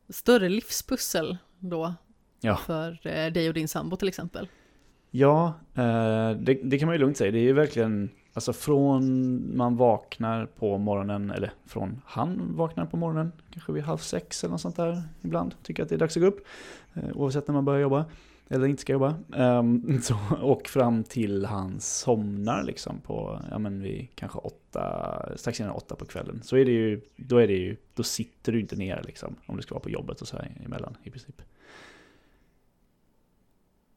större 0.10 0.50
livspussel 0.50 1.38
då. 1.60 1.94
Ja. 2.42 2.56
För 2.56 3.00
eh, 3.04 3.32
dig 3.32 3.48
och 3.48 3.54
din 3.54 3.68
sambo 3.68 3.96
till 3.96 4.08
exempel. 4.08 4.48
Ja, 5.12 5.54
eh, 5.76 6.32
det, 6.32 6.60
det 6.64 6.80
kan 6.80 6.86
man 6.88 6.96
ju 6.96 7.00
lugnt 7.00 7.18
säga. 7.18 7.32
Det 7.32 7.38
är 7.40 7.44
ju 7.44 7.54
verkligen, 7.54 8.10
alltså 8.34 8.54
från 8.54 9.58
man 9.58 9.76
vaknar 9.78 10.46
på 10.46 10.78
morgonen, 10.78 11.32
eller 11.32 11.52
från 11.66 12.02
han 12.06 12.56
vaknar 12.56 12.86
på 12.86 12.98
morgonen, 12.98 13.32
kanske 13.54 13.72
vid 13.72 13.84
halv 13.84 13.98
sex 13.98 14.44
eller 14.44 14.52
något 14.52 14.62
sånt 14.62 14.76
där 14.76 15.04
ibland, 15.22 15.56
tycker 15.64 15.84
att 15.84 15.90
det 15.90 15.96
är 15.96 16.00
dags 16.00 16.18
att 16.18 16.22
gå 16.24 16.28
upp. 16.28 16.48
eh, 16.94 17.04
Oavsett 17.14 17.48
när 17.48 17.54
man 17.54 17.66
börjar 17.66 17.82
jobba, 17.82 18.06
eller 18.50 18.68
inte 18.68 18.82
ska 18.82 18.94
jobba. 18.94 19.16
Ehm, 19.36 20.02
så, 20.02 20.16
och 20.42 20.68
fram 20.68 21.04
till 21.04 21.46
han 21.46 21.80
somnar 21.80 22.64
liksom 22.64 23.00
på, 23.00 23.42
ja 23.52 23.60
men 23.60 23.82
vid 23.82 24.08
kanske 24.16 24.38
åtta, 24.40 25.26
strax 25.36 25.60
innan 25.60 25.72
åtta 25.72 25.96
på 25.96 26.06
kvällen. 26.06 26.42
Så 26.44 26.58
är 26.58 26.66
det 26.66 26.72
ju, 26.72 27.02
då 27.16 27.38
är 27.38 27.48
det 27.48 27.54
ju, 27.54 27.76
då 27.96 28.04
sitter 28.04 28.52
du 28.52 28.60
inte 28.60 28.76
ner 28.76 29.04
liksom, 29.06 29.36
om 29.46 29.56
du 29.56 29.62
ska 29.62 29.76
vara 29.76 29.84
på 29.84 29.90
jobbet 29.90 30.22
och 30.22 30.28
så 30.28 30.38
här 30.38 30.52
emellan 30.66 30.98
i 31.04 31.10
princip. 31.10 31.42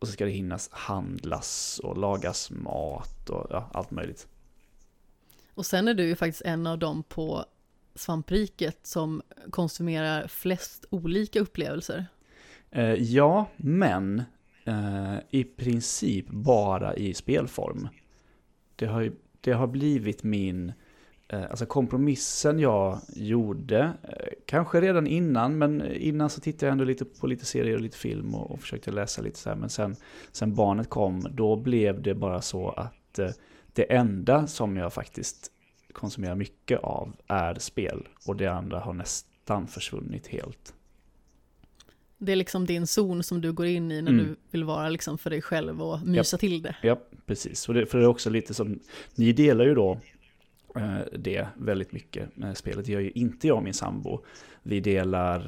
Och 0.03 0.09
så 0.09 0.13
ska 0.13 0.25
det 0.25 0.31
hinnas 0.31 0.69
handlas 0.73 1.81
och 1.85 1.99
lagas 1.99 2.51
mat 2.51 3.31
och 3.31 3.47
ja, 3.51 3.71
allt 3.73 3.91
möjligt. 3.91 4.29
Och 5.55 5.67
sen 5.67 5.89
är 5.89 5.95
du 5.95 6.05
ju 6.07 6.17
faktiskt 6.17 6.43
en 6.43 6.67
av 6.67 6.79
dem 6.79 7.03
på 7.03 7.45
svampriket 7.95 8.79
som 8.87 9.23
konsumerar 9.51 10.27
flest 10.29 10.85
olika 10.91 11.41
upplevelser. 11.41 12.07
Eh, 12.71 12.93
ja, 12.95 13.47
men 13.57 14.23
eh, 14.65 15.15
i 15.31 15.45
princip 15.45 16.27
bara 16.31 16.97
i 16.97 17.15
spelform. 17.15 17.89
Det 18.77 18.87
har, 18.87 19.01
ju- 19.01 19.17
det 19.41 19.53
har 19.53 19.67
blivit 19.67 20.23
min, 20.23 20.73
alltså 21.39 21.67
kompromissen 21.67 22.59
jag 22.59 22.99
gjorde, 23.15 23.79
eh, 24.03 24.27
kanske 24.47 24.81
redan 24.81 25.07
innan, 25.07 25.59
men 25.59 25.93
innan 25.97 26.31
så 26.31 26.41
tittade 26.41 26.67
jag 26.67 26.73
ändå 26.73 26.85
lite 26.85 27.05
på 27.05 27.27
lite 27.27 27.45
serier 27.45 27.75
och 27.75 27.81
lite 27.81 27.99
film 27.99 28.35
och, 28.35 28.51
och 28.51 28.61
försökte 28.61 28.91
läsa 28.91 29.23
lite 29.23 29.39
så 29.39 29.49
här. 29.49 29.57
Men 29.57 29.69
sen, 29.71 29.97
sen 30.33 30.55
barnet 30.55 30.89
kom, 30.91 31.27
då 31.31 31.57
blev 31.57 32.03
det 32.03 32.15
bara 32.15 32.41
så 32.43 32.69
att 32.71 33.19
eh, 33.19 33.31
det 33.73 33.93
enda 33.93 34.47
som 34.47 34.77
jag 34.77 34.93
faktiskt 34.93 35.51
konsumerar 35.93 36.35
mycket 36.35 36.81
av 36.81 37.13
är 37.27 37.55
spel 37.55 38.09
och 38.27 38.37
det 38.37 38.47
andra 38.47 38.81
har 38.81 38.93
nästan 38.95 39.67
försvunnit 39.67 40.27
helt. 40.27 40.75
Det 42.19 42.33
är 42.33 42.37
liksom 42.37 42.67
din 42.67 42.87
zon 42.87 43.23
som 43.23 43.41
du 43.41 43.53
går 43.53 43.67
in 43.67 43.93
i 43.93 44.03
när 44.03 44.13
Mm. 44.13 44.25
du 44.27 44.37
vill 44.51 44.65
vara 44.65 44.89
liksom 44.89 45.19
för 45.19 45.31
dig 45.31 45.43
själv 45.43 45.83
och 45.83 46.07
mysa 46.07 46.39
till 46.39 46.63
det. 46.63 46.77
Ja, 46.83 46.99
precis. 47.27 47.69
Och 47.69 47.75
det, 47.75 47.87
för 47.87 47.99
det 47.99 48.05
är 48.05 48.09
också 48.09 48.31
lite 48.31 48.55
som, 48.55 48.81
ni 49.15 49.33
delar 49.33 49.65
ju 49.65 49.75
då 49.75 49.93
eh, 49.93 49.99
det 51.13 51.47
väldigt 51.57 51.93
mycket 51.93 52.37
med 52.37 52.57
spelet. 52.57 52.87
Det 52.87 52.93
gör 52.93 53.01
ju 53.01 53.11
inte 53.11 53.47
jag 53.47 53.57
och 53.57 53.63
min 53.63 53.75
sambo. 53.75 54.25
Vi 54.63 54.81
delar 54.81 55.39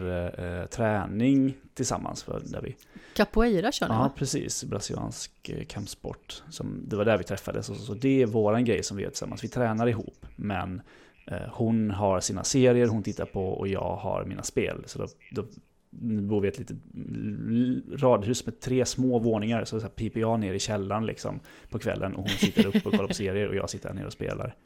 eh, 0.60 0.66
träning 0.66 1.54
tillsammans. 1.74 2.22
För 2.22 2.42
där 2.44 2.60
vi, 2.62 2.76
Capoeira 3.14 3.72
kör 3.72 3.88
ni 3.88 3.94
ja, 3.94 4.12
precis. 4.16 4.64
Brasiliansk 4.64 5.48
eh, 5.48 5.64
kampsport. 5.64 6.42
Som, 6.50 6.84
det 6.88 6.96
var 6.96 7.04
där 7.04 7.18
vi 7.18 7.24
träffades. 7.24 7.66
Så, 7.66 7.74
så 7.74 7.94
det 7.94 8.22
är 8.22 8.26
våran 8.26 8.64
grej 8.64 8.82
som 8.82 8.96
vi 8.96 9.02
gör 9.02 9.10
tillsammans. 9.10 9.44
Vi 9.44 9.48
tränar 9.48 9.86
ihop. 9.86 10.26
Men 10.36 10.82
eh, 11.26 11.48
hon 11.52 11.90
har 11.90 12.20
sina 12.20 12.44
serier 12.44 12.86
hon 12.86 13.02
tittar 13.02 13.26
på 13.26 13.48
och 13.48 13.68
jag 13.68 13.96
har 13.96 14.24
mina 14.24 14.42
spel. 14.42 14.82
Så 14.86 14.98
då, 14.98 15.06
då 15.30 15.44
bor 16.00 16.40
vi 16.40 16.48
i 16.48 16.50
ett 16.50 16.58
litet 16.58 16.76
radhus 17.96 18.46
med 18.46 18.60
tre 18.60 18.84
små 18.84 19.18
våningar. 19.18 19.64
Så, 19.64 19.80
så 19.80 19.86
här 19.86 19.92
piper 19.92 20.20
jag 20.20 20.40
ner 20.40 20.54
i 20.54 20.58
källaren 20.58 21.06
liksom 21.06 21.40
på 21.68 21.78
kvällen 21.78 22.14
och 22.14 22.22
hon 22.22 22.28
sitter 22.28 22.66
uppe 22.66 22.78
och 22.78 22.92
kollar 22.92 23.08
på 23.08 23.14
serier 23.14 23.48
och 23.48 23.56
jag 23.56 23.70
sitter 23.70 23.88
här 23.88 23.96
nere 23.96 24.06
och 24.06 24.12
spelar. 24.12 24.56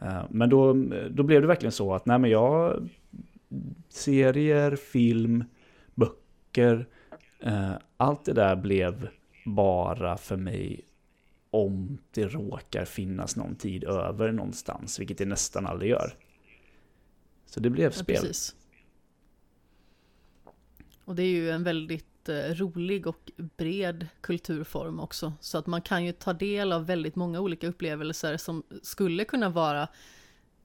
Eh, 0.00 0.22
Men 0.30 0.50
då, 0.50 0.72
då 1.10 1.22
blev 1.22 1.40
det 1.40 1.46
verkligen 1.48 1.72
så 1.72 1.94
att 1.94 2.06
nej 2.06 2.18
men 2.18 2.30
jag 2.30 2.88
serier, 3.88 4.76
film, 4.76 5.44
böcker, 5.94 6.86
eh, 7.40 7.72
allt 7.96 8.24
det 8.24 8.32
där 8.32 8.56
blev 8.56 9.08
bara 9.46 10.16
för 10.16 10.36
mig 10.36 10.80
om 11.50 11.98
det 12.10 12.28
råkar 12.28 12.84
finnas 12.84 13.36
någon 13.36 13.54
tid 13.54 13.84
över 13.84 14.32
någonstans, 14.32 15.00
vilket 15.00 15.18
det 15.18 15.24
nästan 15.24 15.66
aldrig 15.66 15.90
gör. 15.90 16.14
Så 17.46 17.60
det 17.60 17.70
blev 17.70 17.84
Ja, 17.84 17.90
spel. 17.90 18.16
precis. 18.16 18.56
Och 21.04 21.14
det 21.14 21.22
är 21.22 21.26
ju 21.30 21.50
en 21.50 21.64
väldigt 21.64 22.06
rolig 22.28 23.06
och 23.06 23.30
bred 23.56 24.06
kulturform 24.20 25.00
också. 25.00 25.32
Så 25.40 25.58
att 25.58 25.66
man 25.66 25.82
kan 25.82 26.04
ju 26.04 26.12
ta 26.12 26.32
del 26.32 26.72
av 26.72 26.86
väldigt 26.86 27.16
många 27.16 27.40
olika 27.40 27.66
upplevelser 27.68 28.36
som 28.36 28.62
skulle 28.82 29.24
kunna 29.24 29.48
vara 29.48 29.88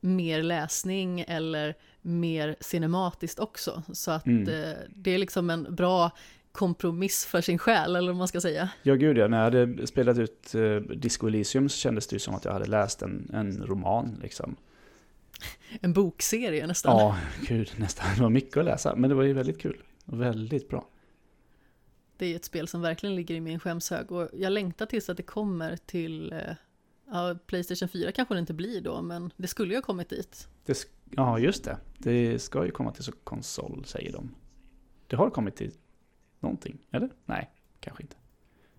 mer 0.02 0.44
läsning 0.44 1.20
eller 1.28 1.76
mer 2.02 2.56
cinematiskt 2.60 3.40
också. 3.40 3.84
Så 3.94 4.12
att 4.12 4.26
Mm. 4.26 4.50
eh, 4.64 4.76
det 4.96 5.12
är 5.12 5.18
liksom 5.18 5.50
en 5.50 5.76
bra 5.76 6.12
kompromiss 6.52 7.26
för 7.26 7.42
sin 7.42 7.58
själ, 7.58 7.96
eller 7.96 8.08
vad 8.08 8.18
man 8.18 8.28
ska 8.28 8.42
säga. 8.42 8.70
Ja, 8.84 8.96
gud 8.96 9.18
ja. 9.18 9.28
När 9.28 9.38
jag 9.38 9.44
hade 9.44 9.88
spelat 9.88 10.18
ut 10.18 10.56
eh, 10.56 10.76
Disco 10.76 11.28
Elysium 11.28 11.70
så 11.70 11.78
kändes 11.78 12.08
det 12.08 12.16
ju 12.16 12.20
som 12.20 12.36
att 12.36 12.46
jag 12.46 12.54
hade 12.54 12.66
läst 12.66 13.02
en, 13.02 13.30
en 13.34 13.64
roman 13.66 14.20
liksom. 14.22 14.56
En 15.82 15.94
bokserie 15.94 16.68
nästan. 16.68 16.98
Ja, 16.98 17.18
gud, 17.48 17.72
nästan. 17.78 18.06
Det 18.16 18.22
var 18.22 18.30
mycket 18.30 18.58
att 18.58 18.66
läsa, 18.66 18.96
men 18.96 19.10
det 19.10 19.16
var 19.16 19.24
ju 19.24 19.34
väldigt 19.34 19.62
kul. 19.62 19.78
Väldigt 20.06 20.70
bra. 20.70 20.88
Det 22.20 22.26
är 22.26 22.36
ett 22.36 22.46
spel 22.46 22.68
som 22.68 22.82
verkligen 22.82 23.16
ligger 23.16 23.36
i 23.36 23.42
min 23.42 23.60
skämshög 23.60 24.12
och 24.12 24.30
jag 24.34 24.52
längtar 24.52 24.86
tills 24.86 25.10
att 25.10 25.18
det 25.18 25.24
kommer 25.24 25.78
till 25.78 26.34
eh, 26.34 26.40
ja, 27.12 27.36
Playstation 27.46 27.90
4 27.90 28.12
kanske 28.12 28.34
det 28.34 28.40
inte 28.40 28.54
blir 28.54 28.82
då, 28.82 29.02
men 29.02 29.34
det 29.38 29.48
skulle 29.48 29.74
ju 29.74 29.78
ha 29.78 29.82
kommit 29.82 30.10
dit. 30.10 30.48
Det, 30.66 30.78
ja, 31.10 31.40
just 31.40 31.64
det. 31.64 31.78
Det 31.98 32.40
ska 32.40 32.66
ju 32.66 32.72
komma 32.72 32.92
till 32.92 33.04
så 33.04 33.12
konsol, 33.12 33.86
säger 33.86 34.12
de. 34.12 34.36
Det 35.08 35.16
har 35.16 35.30
kommit 35.30 35.56
till 35.56 35.72
någonting, 36.40 36.78
eller? 36.92 37.10
Nej, 37.26 37.50
kanske 37.80 38.04
inte. 38.04 38.16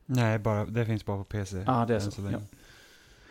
Nej, 0.07 0.39
bara, 0.39 0.65
det 0.65 0.87
finns 0.87 1.05
bara 1.05 1.19
på 1.19 1.25
PC. 1.25 1.65
Ja, 1.67 1.85
det 1.89 1.95
är 1.95 2.01
så. 2.01 2.31
Ja. 2.33 2.41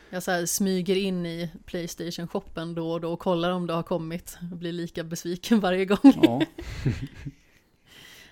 Jag 0.10 0.24
så 0.24 0.32
här 0.32 0.46
smyger 0.46 0.96
in 0.96 1.26
i 1.26 1.52
Playstation-shoppen 1.66 2.76
då 2.76 2.92
och 2.92 3.02
då 3.02 3.14
och 3.14 3.20
kollar 3.20 3.52
om 3.52 3.68
det 3.68 3.74
har 3.74 3.84
kommit. 3.84 4.38
Jag 4.50 4.58
blir 4.58 4.72
lika 4.72 5.04
besviken 5.04 5.60
varje 5.60 5.86
gång. 5.86 6.14
Ja. 6.22 6.42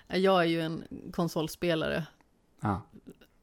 Jag 0.08 0.40
är 0.40 0.46
ju 0.46 0.60
en 0.60 0.84
konsolspelare 1.12 2.06
ja. 2.60 2.82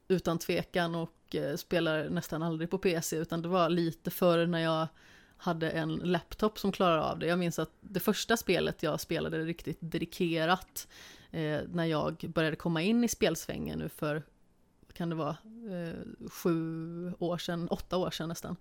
utan 0.08 0.40
tvekan 0.40 0.96
och 0.96 1.36
eh, 1.36 1.56
spelar 1.56 2.10
nästan 2.10 2.44
aldrig 2.44 2.70
på 2.70 2.78
PC 2.78 3.18
utan 3.18 3.42
det 3.42 3.48
var 3.48 3.70
lite 3.70 4.12
förr 4.12 4.46
när 4.46 4.60
jag 4.60 4.88
hade 5.38 5.70
en 5.70 5.96
laptop 5.96 6.60
som 6.60 6.72
klarade 6.72 7.04
av 7.04 7.20
det. 7.20 7.28
Jag 7.28 7.40
minns 7.40 7.60
att 7.60 7.72
det 7.82 8.00
första 8.00 8.38
spelet 8.38 8.84
jag 8.84 9.00
spelade 9.00 9.46
riktigt 9.46 9.78
dedikerat 9.80 10.88
eh, 11.32 11.60
när 11.72 11.86
jag 11.86 12.32
började 12.36 12.56
komma 12.56 12.82
in 12.82 13.04
i 13.04 13.08
spelsvängen 13.08 13.80
nu 13.80 13.90
för, 13.90 14.24
kan 14.94 15.10
det 15.10 15.16
vara, 15.16 15.38
eh, 15.72 16.30
sju 16.30 17.14
år 17.20 17.38
sedan, 17.38 17.68
åtta 17.68 17.98
år 17.98 18.12
sedan 18.12 18.30
nästan. 18.30 18.56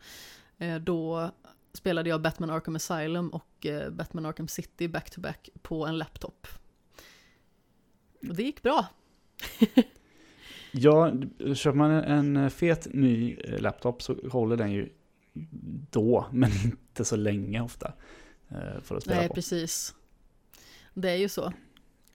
Eh, 0.59 0.77
då 0.77 1.31
spelade 1.73 2.09
jag 2.09 2.23
Batman 2.23 2.51
Arkham 2.51 2.77
Asylum 2.77 3.29
och 3.29 3.67
eh, 3.67 3.91
Batman 3.91 4.27
Arkham 4.27 4.49
City 4.49 4.89
back-to-back 4.89 5.49
på 5.63 5.87
en 5.87 5.99
laptop. 5.99 6.47
Och 8.29 8.35
det 8.37 8.43
gick 8.43 8.63
bra. 8.63 8.87
Ja, 10.73 11.13
köper 11.55 11.73
man 11.77 11.91
en 11.91 12.51
fet 12.51 12.87
ny 12.95 13.35
eh, 13.35 13.61
laptop 13.61 14.03
så 14.03 14.17
håller 14.31 14.57
den 14.57 14.73
ju 14.73 14.89
då, 15.91 16.27
men 16.33 16.51
inte 16.65 17.05
så 17.05 17.17
länge 17.17 17.61
ofta. 17.61 17.93
eh, 18.49 18.81
För 18.83 18.97
att 18.97 19.03
spela 19.03 19.19
Nej, 19.19 19.29
på. 19.29 19.35
precis. 19.35 19.95
Det 20.95 21.11
är 21.11 21.17
ju 21.17 21.29
så. 21.29 21.53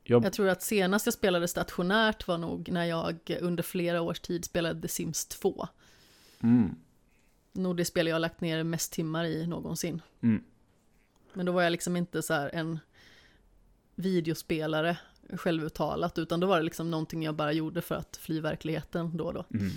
Jag, 0.04 0.26
Jag 0.26 0.34
tror 0.34 0.48
att 0.50 0.62
senast 0.62 1.06
jag 1.08 1.14
spelade 1.14 1.48
stationärt 1.48 2.28
var 2.28 2.38
nog 2.38 2.70
när 2.72 2.86
jag 2.86 3.38
under 3.42 3.64
flera 3.64 4.02
års 4.02 4.20
tid 4.20 4.46
spelade 4.46 4.82
The 4.82 4.88
Sims 4.88 5.26
2. 5.26 5.68
mm, 6.44 6.76
Nog 7.54 7.78
det 7.78 7.86
spel 7.86 8.08
jag 8.08 8.16
har 8.16 8.20
lagt 8.20 8.42
ner 8.42 8.64
mest 8.64 8.92
timmar 8.94 9.26
i 9.26 9.48
någonsin. 9.48 10.02
mm. 10.22 10.44
Men 11.34 11.46
då 11.46 11.52
var 11.52 11.62
jag 11.62 11.72
liksom 11.72 11.96
inte 11.98 12.22
så 12.22 12.34
här 12.34 12.50
en 12.56 12.80
videospelare 13.96 14.98
självuttalat, 15.38 16.18
utan 16.18 16.40
då 16.40 16.48
var 16.48 16.58
det 16.58 16.64
liksom 16.64 16.92
någonting 16.92 17.24
jag 17.24 17.36
bara 17.36 17.52
gjorde 17.52 17.82
för 17.82 17.96
att 17.96 18.18
fly 18.18 18.42
verkligheten 18.42 19.18
då 19.18 19.26
och 19.26 19.34
då. 19.34 19.46
Mm. 19.54 19.72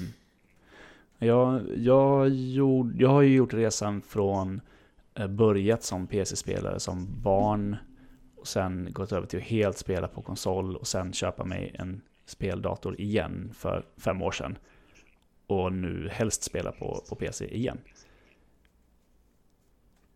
Jag, 1.18 1.78
jag, 1.78 2.28
gjorde, 2.28 3.02
jag 3.02 3.08
har 3.08 3.22
ju 3.22 3.34
gjort 3.34 3.54
resan 3.54 4.02
från 4.02 4.60
eh, 5.14 5.26
börjat 5.26 5.82
som 5.82 6.06
PC-spelare 6.06 6.80
som 6.80 7.08
barn 7.22 7.76
och 8.36 8.46
sen 8.46 8.88
gått 8.92 9.12
över 9.12 9.26
till 9.26 9.38
att 9.38 9.44
helt 9.44 9.78
spela 9.78 10.08
på 10.08 10.22
konsol 10.22 10.76
och 10.76 10.86
sen 10.86 11.12
köpa 11.12 11.44
mig 11.44 11.76
en 11.78 12.00
speldator 12.26 13.00
igen 13.00 13.50
för 13.54 13.84
fem 13.96 14.22
år 14.22 14.32
sedan. 14.32 14.58
Och 15.46 15.72
nu 15.72 16.08
helst 16.12 16.42
spela 16.42 16.72
på, 16.72 17.02
på 17.08 17.14
PC 17.14 17.56
igen. 17.56 17.78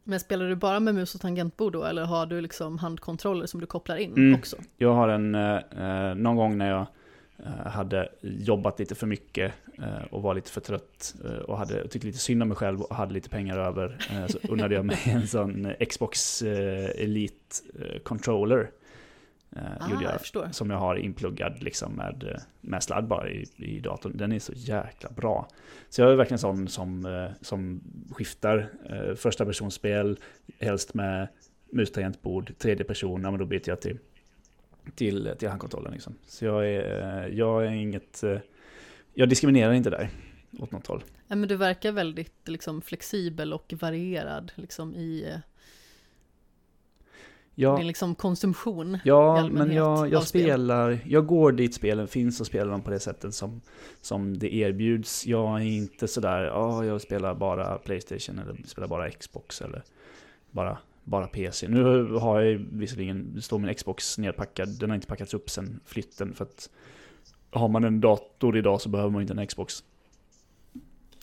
Men 0.08 0.20
spelar 0.20 0.48
du 0.48 0.54
bara 0.56 0.80
med 0.80 0.94
mus 0.94 1.14
och 1.14 1.20
tangentbord 1.20 1.72
då, 1.72 1.84
eller 1.84 2.04
har 2.04 2.26
du 2.26 2.40
liksom 2.40 2.78
handkontroller 2.78 3.46
som 3.46 3.60
du 3.60 3.66
kopplar 3.66 3.96
in 3.96 4.12
Mm. 4.12 4.34
också? 4.38 4.56
Jag 4.76 4.94
har 4.94 5.08
en, 5.08 5.34
eh, 5.34 5.56
eh, 6.10 6.14
någon 6.14 6.36
gång 6.36 6.58
när 6.58 6.70
jag 6.70 6.86
eh, 7.38 7.70
hade 7.70 8.08
jobbat 8.20 8.78
lite 8.78 8.94
för 8.94 9.06
mycket 9.06 9.52
eh, 9.78 10.04
och 10.10 10.22
var 10.22 10.34
lite 10.34 10.50
för 10.50 10.60
trött 10.60 11.14
och 11.46 11.58
hade 11.58 11.88
tyckte 11.88 12.06
lite 12.06 12.18
synd 12.18 12.42
om 12.42 12.48
mig 12.48 12.56
själv 12.56 12.80
och 12.82 12.96
hade 12.96 13.12
lite 13.14 13.28
pengar 13.28 13.58
över 13.58 13.98
så 14.28 14.38
unnade 14.48 14.74
jag 14.74 14.84
mig 14.84 14.98
en 15.04 15.26
sån 15.26 15.72
Xbox 15.90 16.42
Elite 16.42 17.56
Controller. 18.02 18.70
Eh, 19.56 19.62
Ah, 19.80 19.90
gjorde 19.90 20.04
jag 20.04 20.12
jag, 20.14 20.20
förstår. 20.20 20.48
som 20.52 20.70
jag 20.70 20.78
har 20.78 20.96
inpluggad 20.96 21.62
liksom 21.62 21.92
med, 21.92 22.24
eh, 22.24 22.40
med 22.60 22.82
sladd 22.82 23.06
bara 23.06 23.30
i, 23.30 23.44
i 23.56 23.80
datorn. 23.80 24.16
Den 24.16 24.32
är 24.32 24.38
så 24.38 24.52
jäkla 24.56 25.10
bra. 25.10 25.48
Så 25.88 26.00
jag 26.00 26.12
är 26.12 26.16
verkligen 26.16 26.38
sån 26.38 26.68
som, 26.68 27.06
eh, 27.06 27.30
som 27.40 27.80
skiftar 28.10 28.68
eh, 28.90 29.14
första 29.14 29.44
personspel, 29.46 30.18
helst 30.58 30.94
med 30.94 31.28
mus 31.70 31.92
tangentbord, 31.92 32.52
tredje 32.58 32.84
person, 32.84 33.22
ja 33.22 33.30
men 33.30 33.40
då 33.40 33.46
byter 33.46 33.68
jag 33.68 33.80
till, 33.80 33.98
till, 34.94 35.32
till 35.38 35.48
handkontrollen 35.48 35.92
liksom. 35.92 36.14
Så 36.26 36.44
jag 36.44 36.68
är, 36.68 37.28
jag 37.28 37.66
är 37.66 37.70
inget, 37.70 38.22
jag 39.14 39.28
diskriminerar 39.28 39.72
inte 39.72 39.90
där 39.90 40.08
åt 40.58 40.72
något 40.72 40.86
håll. 40.86 41.02
Ja, 41.28 41.36
men 41.36 41.48
du 41.48 41.56
verkar 41.56 41.92
väldigt 41.92 42.48
liksom, 42.48 42.82
flexibel 42.82 43.52
och 43.52 43.74
varierad 43.80 44.52
liksom, 44.54 44.94
i... 44.94 45.32
Ja, 47.58 47.76
Din 47.76 47.86
liksom 47.86 48.14
konsumtion. 48.14 48.98
ja 49.04 49.48
men 49.52 49.72
jag, 49.72 50.12
jag 50.12 50.22
spel. 50.22 50.42
spelar, 50.42 50.98
jag 51.06 51.26
går 51.26 51.52
dit 51.52 51.74
spelen 51.74 52.08
finns 52.08 52.40
och 52.40 52.46
spelar 52.46 52.70
dem 52.70 52.82
på 52.82 52.90
det 52.90 53.00
sättet 53.00 53.34
som, 53.34 53.60
som 54.00 54.38
det 54.38 54.54
erbjuds. 54.54 55.26
Jag 55.26 55.60
är 55.60 55.64
inte 55.64 56.08
sådär, 56.08 56.42
ja 56.42 56.84
jag 56.84 57.00
spelar 57.00 57.34
bara 57.34 57.78
Playstation 57.78 58.38
eller 58.38 58.56
spelar 58.66 58.88
bara 58.88 59.10
Xbox 59.10 59.60
eller 59.60 59.82
bara, 60.50 60.78
bara 61.04 61.26
PC. 61.26 61.68
Nu 61.68 62.04
har 62.12 62.40
jag 62.40 62.58
visserligen, 62.72 63.42
står 63.42 63.58
min 63.58 63.74
Xbox 63.74 64.18
nedpackad, 64.18 64.68
den 64.80 64.90
har 64.90 64.94
inte 64.94 65.06
packats 65.06 65.34
upp 65.34 65.50
sen 65.50 65.80
flytten 65.84 66.34
för 66.34 66.44
att 66.44 66.70
har 67.50 67.68
man 67.68 67.84
en 67.84 68.00
dator 68.00 68.56
idag 68.56 68.80
så 68.80 68.88
behöver 68.88 69.10
man 69.10 69.22
inte 69.22 69.34
en 69.34 69.46
Xbox. 69.46 69.84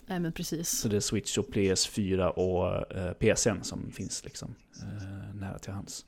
Nej 0.05 0.19
men 0.19 0.31
precis. 0.31 0.69
Så 0.69 0.87
det 0.87 0.95
är 0.95 0.99
Switch 0.99 1.37
och 1.37 1.45
PS4 1.45 2.27
och 2.27 2.91
eh, 2.97 3.13
PCn 3.13 3.63
som 3.63 3.91
finns 3.91 4.23
liksom 4.23 4.55
eh, 4.81 5.35
nära 5.35 5.59
till 5.59 5.71
hands. 5.73 6.05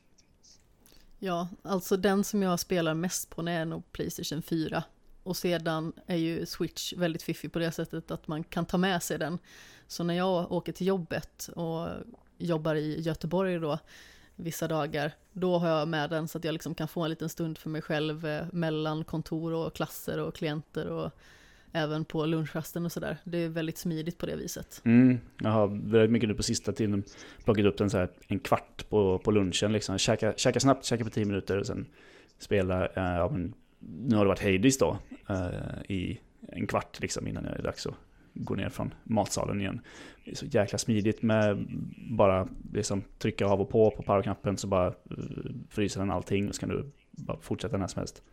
Ja, 1.25 1.47
alltså 1.61 1.97
den 1.97 2.23
som 2.23 2.41
jag 2.41 2.59
spelar 2.59 2.93
mest 2.93 3.29
på 3.29 3.41
är 3.41 3.65
nog 3.65 3.91
Playstation 3.91 4.41
4. 4.41 4.83
Och 5.23 5.37
sedan 5.37 5.93
är 6.05 6.15
ju 6.15 6.45
Switch 6.45 6.93
väldigt 6.93 7.23
fiffig 7.23 7.53
på 7.53 7.59
det 7.59 7.71
sättet 7.71 8.11
att 8.11 8.27
man 8.27 8.43
kan 8.43 8.65
ta 8.65 8.77
med 8.77 9.03
sig 9.03 9.17
den. 9.17 9.39
Så 9.87 10.03
när 10.03 10.13
jag 10.13 10.51
åker 10.51 10.71
till 10.71 10.87
jobbet 10.87 11.49
och 11.55 11.87
jobbar 12.37 12.75
i 12.75 13.01
Göteborg 13.01 13.59
då, 13.59 13.79
vissa 14.35 14.67
dagar, 14.67 15.11
då 15.31 15.57
har 15.57 15.67
jag 15.67 15.87
med 15.87 16.09
den 16.09 16.27
så 16.27 16.37
att 16.37 16.43
jag 16.43 16.53
liksom 16.53 16.75
kan 16.75 16.87
få 16.87 17.03
en 17.03 17.09
liten 17.09 17.29
stund 17.29 17.57
för 17.57 17.69
mig 17.69 17.81
själv 17.81 18.25
eh, 18.25 18.45
mellan 18.51 19.03
kontor 19.03 19.53
och 19.53 19.75
klasser 19.75 20.19
och 20.19 20.35
klienter 20.35 20.87
och 20.87 21.11
även 21.75 22.05
på 22.05 22.25
lunchrasten 22.25 22.85
och 22.85 22.91
sådär. 22.91 23.17
Det 23.23 23.37
är 23.37 23.49
väldigt 23.49 23.77
smidigt 23.77 24.17
på 24.17 24.25
det 24.25 24.35
viset. 24.35 24.81
Mm, 24.85 25.19
jag 25.41 25.49
har 25.49 25.67
väldigt 25.67 26.11
mycket 26.11 26.29
nu 26.29 26.35
på 26.35 26.43
sista 26.43 26.71
tiden 26.71 27.03
plockat 27.43 27.65
upp 27.65 27.77
den 27.77 27.89
så 27.89 27.97
här 27.97 28.09
en 28.27 28.39
kvart 28.39 28.89
på, 28.89 29.19
på 29.19 29.31
lunchen. 29.31 29.71
Liksom. 29.71 29.97
Käka, 29.97 30.33
käka 30.37 30.59
snabbt, 30.59 30.85
käka 30.85 31.03
på 31.03 31.09
tio 31.09 31.25
minuter 31.25 31.59
och 31.59 31.67
sen 31.67 31.85
spela, 32.37 32.85
eh, 32.85 33.03
ja, 33.03 33.29
men, 33.31 33.53
nu 33.79 34.15
har 34.15 34.25
det 34.25 34.29
varit 34.29 34.43
Hades 34.43 34.77
då, 34.77 34.97
eh, 35.29 35.91
i 35.91 36.19
en 36.47 36.67
kvart 36.67 36.99
liksom, 37.01 37.27
innan 37.27 37.43
det 37.43 37.49
är 37.49 37.63
dags 37.63 37.87
att 37.87 37.95
gå 38.33 38.55
ner 38.55 38.69
från 38.69 38.93
matsalen 39.03 39.61
igen. 39.61 39.79
Det 40.25 40.31
är 40.31 40.35
så 40.35 40.45
jäkla 40.45 40.77
smidigt 40.77 41.21
med 41.21 41.65
bara 42.09 42.47
liksom, 42.73 43.03
trycka 43.17 43.45
av 43.45 43.61
och 43.61 43.69
på 43.69 43.91
på 43.91 44.03
powerknappen 44.03 44.57
så 44.57 44.67
bara 44.67 44.87
eh, 44.87 44.93
fryser 45.69 45.99
den 45.99 46.11
allting 46.11 46.49
och 46.49 46.55
så 46.55 46.59
kan 46.59 46.69
du 46.69 46.91
bara 47.11 47.37
fortsätta 47.41 47.77
när 47.77 47.87
som 47.87 47.99
helst. 47.99 48.23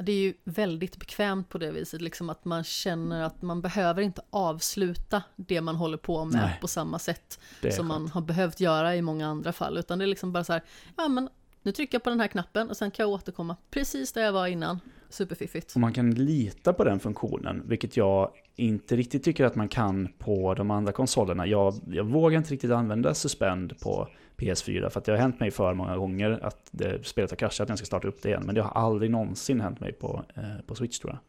Det 0.00 0.12
är 0.12 0.16
ju 0.16 0.34
väldigt 0.44 0.96
bekvämt 0.96 1.48
på 1.48 1.58
det 1.58 1.70
viset, 1.70 2.00
liksom 2.00 2.30
att 2.30 2.44
man 2.44 2.64
känner 2.64 3.22
att 3.22 3.42
man 3.42 3.60
behöver 3.60 4.02
inte 4.02 4.22
avsluta 4.30 5.22
det 5.36 5.60
man 5.60 5.76
håller 5.76 5.96
på 5.96 6.24
med 6.24 6.42
Nej. 6.42 6.58
på 6.60 6.68
samma 6.68 6.98
sätt 6.98 7.40
som 7.60 7.70
skönt. 7.70 7.88
man 7.88 8.08
har 8.08 8.20
behövt 8.20 8.60
göra 8.60 8.96
i 8.96 9.02
många 9.02 9.26
andra 9.26 9.52
fall, 9.52 9.78
utan 9.78 9.98
det 9.98 10.04
är 10.04 10.06
liksom 10.06 10.32
bara 10.32 10.44
så 10.44 10.52
här, 10.52 10.62
ja 10.96 11.08
men 11.08 11.28
nu 11.62 11.72
trycker 11.72 11.94
jag 11.94 12.02
på 12.02 12.10
den 12.10 12.20
här 12.20 12.28
knappen 12.28 12.70
och 12.70 12.76
sen 12.76 12.90
kan 12.90 13.04
jag 13.04 13.12
återkomma 13.12 13.56
precis 13.70 14.12
där 14.12 14.22
jag 14.22 14.32
var 14.32 14.46
innan. 14.46 14.80
Superfiffigt. 15.10 15.74
Och 15.74 15.80
man 15.80 15.92
kan 15.92 16.14
lita 16.14 16.72
på 16.72 16.84
den 16.84 17.00
funktionen, 17.00 17.62
vilket 17.66 17.96
jag 17.96 18.30
inte 18.56 18.96
riktigt 18.96 19.24
tycker 19.24 19.44
att 19.44 19.54
man 19.54 19.68
kan 19.68 20.08
på 20.18 20.54
de 20.54 20.70
andra 20.70 20.92
konsolerna. 20.92 21.46
Jag, 21.46 21.74
jag 21.86 22.04
vågar 22.04 22.38
inte 22.38 22.52
riktigt 22.52 22.70
använda 22.70 23.14
Suspend 23.14 23.80
på 23.80 24.08
PS4 24.38 24.88
för 24.88 25.00
att 25.00 25.04
det 25.04 25.12
har 25.12 25.18
hänt 25.18 25.40
mig 25.40 25.50
för 25.50 25.74
många 25.74 25.96
gånger 25.96 26.38
att 26.42 26.68
det, 26.70 27.06
spelet 27.06 27.30
har 27.30 27.36
kraschat 27.36 27.68
när 27.68 27.72
jag 27.72 27.78
ska 27.78 27.86
starta 27.86 28.08
upp 28.08 28.22
det 28.22 28.28
igen. 28.28 28.42
Men 28.46 28.54
det 28.54 28.62
har 28.62 28.70
aldrig 28.70 29.10
någonsin 29.10 29.60
hänt 29.60 29.80
mig 29.80 29.92
på, 29.92 30.24
eh, 30.34 30.64
på 30.66 30.74
Switch 30.74 30.98
tror 30.98 31.12
jag. 31.12 31.20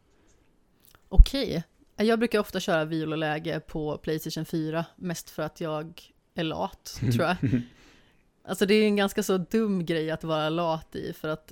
Okej, 1.10 1.64
jag 1.96 2.20
brukar 2.20 2.40
ofta 2.40 2.60
köra 2.60 2.86
viloläge 2.86 3.60
på 3.60 3.98
Playstation 3.98 4.46
4, 4.46 4.86
mest 4.96 5.30
för 5.30 5.44
att 5.44 5.62
jag 5.62 6.02
är 6.36 6.44
lat, 6.44 7.00
tror 7.14 7.26
jag. 7.26 7.36
Alltså 8.44 8.66
det 8.66 8.74
är 8.74 8.86
en 8.86 8.96
ganska 8.96 9.24
så 9.24 9.38
dum 9.38 9.86
grej 9.86 10.12
att 10.12 10.24
vara 10.24 10.50
lat 10.50 10.96
i, 10.96 11.14
för 11.14 11.28
att 11.28 11.52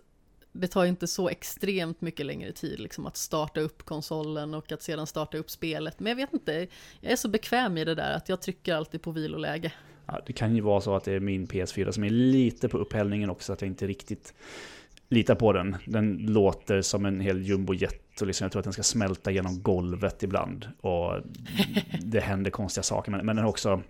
det 0.52 0.68
tar 0.68 0.86
inte 0.86 1.08
så 1.08 1.30
extremt 1.30 2.02
mycket 2.02 2.26
längre 2.26 2.52
tid 2.52 2.80
liksom 2.80 3.06
att 3.06 3.18
starta 3.18 3.60
upp 3.60 3.84
konsolen 3.84 4.54
och 4.54 4.72
att 4.72 4.82
sedan 4.82 5.08
starta 5.08 5.38
upp 5.38 5.50
spelet. 5.50 6.00
Men 6.00 6.10
jag 6.10 6.16
vet 6.16 6.34
inte, 6.34 6.68
jag 7.02 7.12
är 7.12 7.16
så 7.16 7.28
bekväm 7.28 7.78
i 7.78 7.86
det 7.86 7.96
där 7.96 8.14
att 8.14 8.30
jag 8.30 8.42
trycker 8.42 8.76
alltid 8.76 9.02
på 9.02 9.12
viloläge. 9.12 9.74
Ja, 10.08 10.22
det 10.26 10.34
kan 10.34 10.56
ju 10.56 10.62
vara 10.62 10.82
så 10.82 10.96
att 10.96 11.04
det 11.04 11.14
är 11.14 11.20
min 11.20 11.48
PS4 11.48 11.92
som 11.92 12.04
är 12.04 12.10
lite 12.10 12.70
på 12.70 12.78
upphällningen 12.78 13.30
också, 13.30 13.54
att 13.54 13.62
jag 13.62 13.68
inte 13.68 13.88
riktigt 13.88 14.34
litar 15.10 15.36
på 15.36 15.54
den. 15.54 15.76
Den 15.86 16.18
låter 16.18 16.82
som 16.82 17.06
en 17.06 17.20
hel 17.20 17.42
jumbojet 17.42 18.22
och 18.22 18.28
liksom, 18.28 18.46
jag 18.46 18.52
tror 18.52 18.60
att 18.60 18.64
den 18.64 18.74
ska 18.74 18.84
smälta 18.84 19.32
genom 19.32 19.62
golvet 19.62 20.24
ibland. 20.24 20.68
Och 20.82 21.14
det 22.02 22.20
händer 22.20 22.52
konstiga 22.52 22.84
saker. 22.84 23.12
Men, 23.12 23.26
men 23.26 23.36
den 23.36 23.46
också, 23.46 23.82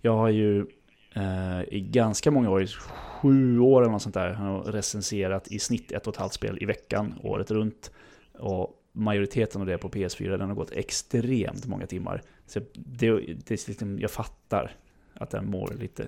jag 0.00 0.16
har 0.16 0.28
ju 0.28 0.66
eh, 1.14 1.60
i 1.68 1.80
ganska 1.80 2.30
många 2.30 2.50
år, 2.50 2.62
i 2.62 2.66
sju 2.66 3.58
år 3.58 3.82
eller 3.82 3.92
något 3.92 4.02
sånt 4.02 4.14
där, 4.14 4.32
har 4.32 4.62
recenserat 4.62 5.48
i 5.48 5.58
snitt 5.58 5.92
ett 5.92 6.06
och 6.06 6.14
ett 6.14 6.20
halvt 6.20 6.32
spel 6.32 6.58
i 6.60 6.64
veckan, 6.64 7.14
året 7.22 7.50
runt. 7.50 7.90
Och 8.38 8.82
majoriteten 8.92 9.60
av 9.60 9.66
det 9.66 9.78
på 9.78 9.88
PS4, 9.88 10.38
den 10.38 10.48
har 10.48 10.56
gått 10.56 10.72
extremt 10.72 11.66
många 11.66 11.86
timmar. 11.86 12.22
Så 12.46 12.60
det, 12.74 13.10
det 13.46 13.50
är 13.50 13.68
liksom, 13.68 13.98
jag 13.98 14.10
fattar 14.10 14.76
att 15.20 15.30
den 15.30 15.50
mår 15.50 15.72
lite, 15.80 16.02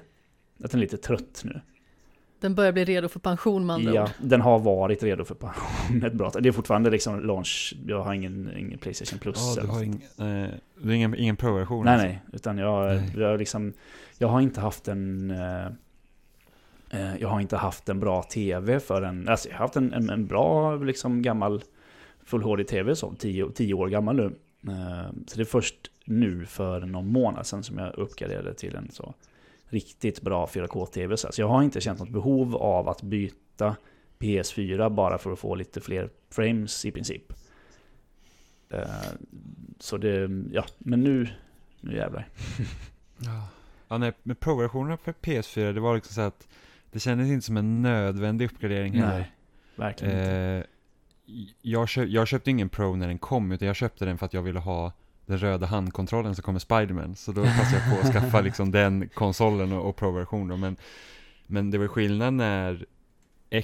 att 0.65 0.71
den 0.71 0.81
är 0.81 0.83
lite 0.83 0.97
trött 0.97 1.43
nu. 1.45 1.61
Den 2.41 2.55
börjar 2.55 2.73
bli 2.73 2.85
redo 2.85 3.09
för 3.09 3.21
pension 3.21 3.67
med 3.67 3.75
andra 3.75 3.95
Ja, 3.95 4.03
ord. 4.05 4.11
den 4.21 4.41
har 4.41 4.59
varit 4.59 5.03
redo 5.03 5.25
för 5.25 5.35
pension 5.35 6.05
ett 6.05 6.13
bra 6.13 6.31
tag. 6.31 6.43
Det 6.43 6.49
är 6.49 6.53
fortfarande 6.53 6.91
liksom 6.91 7.21
launch, 7.27 7.75
jag 7.87 8.01
har 8.03 8.15
ingen, 8.15 8.57
ingen 8.57 8.79
Playstation 8.79 9.19
Plus. 9.19 9.55
Ja, 9.57 9.63
du 9.63 9.69
har 9.69 9.83
ing, 9.83 10.03
eh, 10.19 10.47
du 10.79 10.87
har 10.89 10.93
ingen, 10.95 11.15
ingen 11.15 11.37
pro-version? 11.37 11.85
Nej, 11.85 11.95
alltså? 11.95 12.07
nej, 12.09 12.21
utan 12.33 12.59
jag, 12.59 12.87
Nej. 12.97 13.13
jag, 13.17 13.39
liksom, 13.39 13.73
jag 14.19 14.29
har 14.29 14.41
inte 14.41 14.61
haft 14.61 14.89
en... 14.89 15.31
eh, 15.31 15.67
eh, 16.91 17.17
jag 17.21 17.29
har 17.29 17.41
inte 17.41 17.57
haft 17.57 17.89
en 17.89 18.01
bra 18.01 18.23
tv 18.23 18.81
för 18.81 19.03
en... 19.03 19.29
Alltså 19.29 19.49
jag 19.49 19.55
har 19.55 19.61
haft 19.65 19.77
en, 19.77 19.93
en, 19.93 20.11
en 20.11 20.27
bra, 20.27 20.77
liksom 20.77 21.23
gammal 21.23 21.63
Full 22.25 22.43
HD-tv 22.43 22.97
som 22.97 23.17
10 23.17 23.51
10 23.55 23.75
år 23.75 23.89
gammal 23.89 24.17
nu. 24.17 24.33
Eh, 24.71 25.11
Så 25.27 25.37
det 25.37 25.43
är 25.43 25.45
först 25.45 25.91
nu 26.05 26.47
för 26.47 26.81
någon 26.81 27.13
månad 27.13 27.47
sedan 27.47 27.63
som 27.63 27.79
jag 27.79 27.95
uppgraderade 27.95 28.55
till 28.55 28.77
en 28.77 28.91
så 28.91 29.15
riktigt 29.67 30.21
bra 30.23 30.47
4K-tv. 30.47 31.17
Så 31.17 31.29
jag 31.39 31.49
har 31.49 31.63
inte 31.63 31.81
känt 31.81 31.99
något 31.99 32.09
behov 32.11 32.57
av 32.57 32.89
att 32.89 33.03
byta 33.03 33.77
PS4 34.19 34.91
bara 34.95 35.19
för 35.19 35.33
att 35.33 35.39
få 35.39 35.55
lite 35.55 35.81
fler 35.81 36.11
frames 36.31 36.85
i 36.85 36.91
princip. 36.91 37.33
Eh, 38.71 38.89
Så 39.79 39.97
det, 39.97 40.31
ja, 40.53 40.65
men 40.79 41.01
nu, 41.01 41.29
nu 41.81 41.97
jävlar. 41.97 42.29
Ja. 43.19 43.49
Ja, 43.89 43.99
nej, 43.99 44.13
med 44.23 44.41
pro-versionerna 44.41 44.97
för 44.97 45.13
PS4, 45.13 45.73
det 45.73 45.81
var 45.81 45.95
liksom 45.95 46.15
så 46.15 46.21
att 46.21 46.49
det 46.93 47.01
kändes 47.01 47.29
inte 47.29 47.47
som 47.47 47.57
en 47.57 47.83
nödvändig 47.83 48.45
uppgradering 48.47 48.93
heller. 48.95 49.19
Nej, 49.19 49.33
verkligen 49.77 50.15
inte. 50.19 50.33
Eh, 50.33 50.65
jag, 51.63 51.89
köp, 51.89 52.09
jag 52.09 52.29
köpte 52.29 52.51
ingen 52.51 52.69
Pro 52.69 52.97
när 52.97 53.09
den 53.09 53.19
kom, 53.19 53.53
utan 53.53 53.67
jag 53.67 53.77
köpte 53.77 54.05
den 54.05 54.19
för 54.19 54.27
att 54.27 54.35
jag 54.35 54.43
ville 54.43 54.59
ha 54.59 54.93
den 55.27 55.39
röda 55.39 55.67
handkontrollen 55.67 56.35
som 56.35 56.43
kommer 56.43 56.59
Spiderman. 56.59 57.17
Så 57.17 57.33
då 57.33 57.43
passade 57.45 57.83
jag 57.85 57.95
på 57.95 58.07
att 58.07 58.13
skaffa 58.13 58.41
liksom 58.41 58.71
den 58.71 59.09
konsolen 59.09 59.73
och, 59.73 59.89
och 59.89 59.97
Pro-version 59.97 60.61
men, 60.61 60.77
men 61.47 61.71
det 61.71 61.79
var 61.79 61.87
skillnad 61.87 62.35
när 62.35 62.87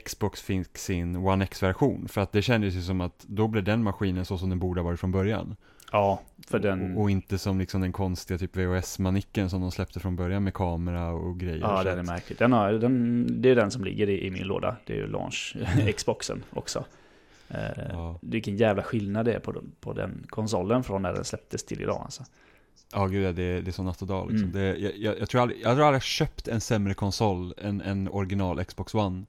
Xbox 0.05 0.43
fick 0.43 0.79
sin 0.79 1.17
One 1.17 1.45
X-version. 1.45 2.09
För 2.09 2.21
att 2.21 2.33
det 2.33 2.43
kändes 2.43 2.75
ju 2.75 2.83
som 2.83 3.01
att 3.01 3.25
då 3.29 3.49
blev 3.49 3.65
den 3.65 3.83
maskinen 3.83 4.25
så 4.25 4.39
som 4.39 4.49
den 4.49 4.59
borde 4.59 4.81
ha 4.81 4.85
varit 4.85 5.01
från 5.01 5.13
början. 5.13 5.57
Ja, 5.93 6.21
för 6.47 6.59
den... 6.59 6.97
Och, 6.97 7.03
och 7.03 7.11
inte 7.11 7.39
som 7.39 7.59
liksom 7.59 7.81
den 7.81 7.93
konstiga 7.93 8.39
typ 8.39 8.57
VHS-manicken 8.57 9.51
som 9.51 9.61
de 9.61 9.71
släppte 9.71 10.01
från 10.01 10.17
början 10.17 10.45
med 10.45 10.55
kamera 10.55 11.11
och 11.11 11.41
grejer. 11.41 11.59
Ja, 11.59 11.79
Så 11.79 11.85
den 11.85 11.99
är 11.99 12.03
märklig. 12.03 12.39
Den 12.39 12.53
har, 12.53 12.73
den, 12.73 13.27
det 13.43 13.51
är 13.51 13.55
den 13.55 13.71
som 13.71 13.85
ligger 13.85 14.09
i, 14.09 14.27
i 14.27 14.31
min 14.31 14.43
låda. 14.43 14.77
Det 14.87 14.93
är 14.93 14.97
ju 14.97 15.07
launch, 15.07 15.57
Xboxen 15.97 16.45
också. 16.51 16.85
Eh, 17.49 17.59
Ja. 17.91 18.19
Vilken 18.23 18.57
jävla 18.57 18.83
skillnad 18.83 19.27
det 19.27 19.33
är 19.35 19.41
på, 19.41 19.53
den- 19.53 19.73
på 19.81 19.93
den 19.93 20.27
konsolen 20.29 20.85
från 20.85 21.03
när 21.03 21.13
den 21.13 21.25
släpptes 21.25 21.65
till 21.65 21.81
idag 21.83 22.01
alltså. 22.05 22.23
Ja, 22.93 23.07
gud 23.07 23.25
ja, 23.25 23.33
det, 23.33 23.61
det 23.61 23.71
är 23.71 23.73
som 23.73 23.85
natt 23.85 24.03
och 24.03 24.09
dag 24.09 24.31
liksom. 24.31 24.49
Mm. 24.51 24.61
Det, 24.61 24.77
jag, 24.79 24.97
jag, 24.97 25.19
jag, 25.21 25.29
tror 25.29 25.41
aldrig, 25.43 25.61
jag 25.63 25.75
tror 25.77 25.85
aldrig 25.87 25.95
jag 25.97 26.03
köpt 26.03 26.49
en 26.49 26.61
sämre 26.61 26.95
konsol 26.95 27.55
än 27.59 27.81
en 27.81 28.09
original 28.09 28.65
Xbox 28.65 28.95
One. 28.95 29.25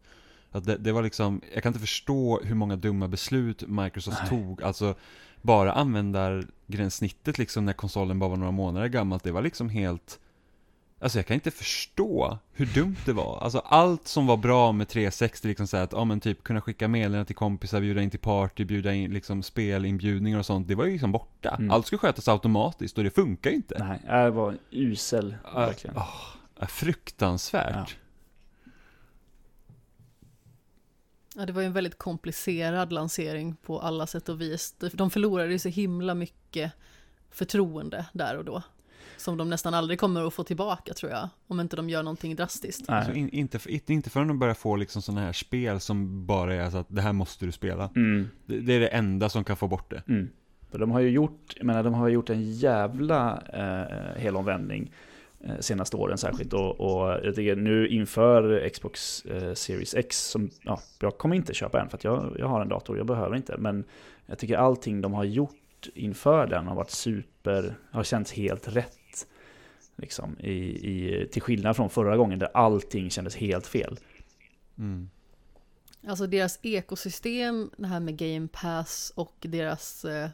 Att 0.51 0.65
det, 0.65 0.78
det 0.78 0.91
var 0.91 1.04
liksom, 1.04 1.41
jag 1.54 1.63
kan 1.63 1.69
inte 1.69 1.80
förstå 1.80 2.39
hur 2.43 2.56
många 2.56 2.75
dumma 2.75 3.08
beslut 3.08 3.63
Microsoft 3.67 4.17
Nej. 4.21 4.30
tog. 4.30 4.63
Alltså, 4.63 4.95
bara 5.41 5.71
användargränssnittet 5.73 7.38
liksom 7.38 7.65
när 7.65 7.73
konsolen 7.73 8.19
bara 8.19 8.30
var 8.30 8.38
några 8.38 8.51
månader 8.51 8.88
gammalt, 8.88 9.23
det 9.23 9.32
var 9.32 9.41
liksom 9.41 9.69
helt... 9.69 10.19
Alltså 11.06 11.20
jag 11.20 11.26
kan 11.26 11.34
inte 11.34 11.52
förstå 11.52 12.38
hur 12.54 12.65
dumt 12.65 12.98
det 13.06 13.13
var. 13.13 13.39
Alltså 13.41 13.60
allt 13.60 14.08
som 14.08 14.28
var 14.28 14.38
bra 14.38 14.72
med 14.72 14.88
360, 14.88 15.48
liksom 15.48 15.68
så 15.68 15.78
här 15.78 15.84
att, 15.84 15.91
ja 15.91 16.06
men 16.06 16.20
typ 16.20 16.44
kunna 16.44 16.62
skicka 16.62 16.88
meddelanden 16.88 17.26
till 17.26 17.36
kompisar, 17.36 17.82
bjuda 17.82 18.02
in 18.02 18.10
till 18.10 18.20
party, 18.20 18.65
bjuda 18.65 18.94
in 18.94 19.13
liksom 19.13 19.44
spelinbjudningar 19.44 20.39
och 20.39 20.46
sånt, 20.46 20.68
det 20.68 20.76
var 20.76 20.86
ju 20.86 20.91
liksom 20.91 21.12
borta. 21.12 21.56
Mm. 21.60 21.72
Allt 21.72 21.86
skulle 21.86 22.00
skötas 22.00 22.28
automatiskt 22.28 22.98
och 22.98 23.04
det 23.04 23.10
funkar 23.10 23.50
ju 23.50 23.56
inte. 23.56 24.00
Nej, 24.08 24.24
det 24.24 24.32
var 24.32 24.58
usel 24.72 25.36
verkligen. 25.54 25.98
Ah, 25.98 26.08
ah, 26.58 26.65
fruktansvärt. 26.65 27.98
Ja. 28.63 28.72
Ja, 31.36 31.46
det 31.46 31.54
var 31.54 31.62
ju 31.62 31.68
en 31.68 31.74
väldigt 31.74 31.98
komplicerad 31.98 32.94
lansering 32.94 33.56
på 33.56 33.80
alla 33.80 34.08
sätt 34.08 34.30
och 34.30 34.41
vis. 34.41 34.76
De 34.94 35.10
förlorade 35.10 35.52
ju 35.52 35.60
så 35.60 35.70
himla 35.70 36.13
mycket 36.13 36.72
förtroende 37.32 38.06
där 38.13 38.38
och 38.38 38.46
då. 38.46 38.63
Som 39.17 39.38
de 39.38 39.49
nästan 39.49 39.73
aldrig 39.73 39.99
kommer 39.99 40.28
att 40.28 40.34
få 40.34 40.43
tillbaka 40.43 40.93
tror 40.93 41.12
jag, 41.12 41.30
om 41.47 41.60
inte 41.60 41.75
de 41.75 41.89
gör 41.89 42.04
någonting 42.04 42.36
drastiskt. 42.36 42.89
Alltså 42.89 43.12
Nej. 43.12 43.19
in, 43.19 43.30
inte, 43.30 43.60
för- 43.60 43.91
inte 43.91 44.10
förrän 44.10 44.28
de 44.28 44.39
börjar 44.39 44.54
få 44.54 44.75
liksom 44.75 45.01
sådana 45.01 45.21
här 45.21 45.34
spel 45.34 45.80
som 45.80 46.25
bara 46.25 46.56
är 46.56 46.69
så 46.69 46.78
att 46.78 46.88
det 46.89 47.01
här 47.01 47.13
måste 47.13 47.45
du 47.45 47.51
spela. 47.51 47.89
Mm, 47.95 48.28
Det, 48.45 48.60
det 48.60 48.73
är 48.73 48.80
det 48.80 48.88
enda 48.88 49.30
som 49.30 49.43
kan 49.43 49.58
få 49.58 49.67
bort 49.67 49.89
det. 49.91 50.04
mm. 50.08 50.30
För 50.71 50.80
de 50.80 50.91
har 50.91 50.99
ju 50.99 51.10
gjort, 51.10 51.54
jag 51.56 51.65
menar, 51.65 51.84
de 51.84 51.93
har 51.93 52.08
gjort 52.10 52.30
en 52.30 52.51
jävla 52.51 53.41
eh, 53.54 54.21
helomvändning 54.21 54.91
eh, 55.43 55.60
senaste 55.60 55.97
åren 55.97 56.17
särskilt. 56.17 56.54
Och, 56.54 56.80
och 56.80 57.10
jag 57.23 57.36
tycker 57.36 57.56
nu 57.56 57.88
inför 57.88 58.69
Xbox 58.69 59.25
eh, 59.25 59.54
Series 59.54 59.95
X, 59.95 60.30
som 60.30 60.49
ja, 60.62 60.80
jag 60.99 61.17
kommer 61.17 61.36
inte 61.36 61.54
köpa 61.54 61.82
en 61.82 61.89
för 61.89 61.97
att 61.97 62.04
jag, 62.04 62.36
jag 62.39 62.47
har 62.47 62.62
en 62.62 62.69
dator, 62.69 62.97
jag 62.97 63.06
behöver 63.06 63.36
inte. 63.36 63.56
Men 63.58 63.84
jag 64.25 64.38
tycker 64.38 64.58
allting 64.58 65.01
de 65.01 65.13
har 65.13 65.23
gjort 65.23 65.51
inför 65.93 66.47
den 66.47 66.67
har 66.67 66.75
varit 66.75 66.91
super, 66.91 67.75
har 67.91 68.04
känts 68.04 68.34
helt 68.34 68.67
rätt. 68.75 68.97
Liksom, 69.96 70.40
i, 70.40 70.52
i, 70.52 71.28
till 71.32 71.42
skillnad 71.42 71.76
från 71.76 71.90
förra 71.90 72.18
gången 72.18 72.40
där 72.40 72.50
allting 72.54 73.10
kändes 73.10 73.36
helt 73.36 73.68
fel. 73.68 74.00
Mm. 74.78 75.10
Alltså 76.08 76.28
deras 76.28 76.60
ekosystem, 76.62 77.72
det 77.78 77.88
här 77.88 78.00
med 78.00 78.18
Game 78.18 78.48
Pass 78.48 79.14
och 79.16 79.36
deras 79.40 80.06
eh, 80.06 80.30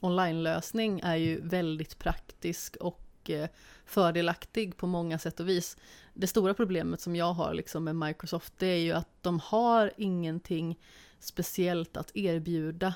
online-lösning 0.00 1.00
är 1.00 1.16
ju 1.16 1.40
väldigt 1.40 1.98
praktisk 1.98 2.76
och 2.76 3.30
eh, 3.30 3.48
fördelaktig 3.84 4.76
på 4.76 4.86
många 4.86 5.18
sätt 5.18 5.40
och 5.40 5.48
vis. 5.48 5.76
Det 6.14 6.26
stora 6.26 6.54
problemet 6.54 7.00
som 7.00 7.16
jag 7.16 7.32
har 7.32 7.54
liksom 7.54 7.84
med 7.84 7.96
Microsoft 7.96 8.52
det 8.58 8.66
är 8.66 8.78
ju 8.78 8.92
att 8.92 9.22
de 9.22 9.40
har 9.40 9.92
ingenting 9.96 10.78
speciellt 11.18 11.96
att 11.96 12.16
erbjuda 12.16 12.94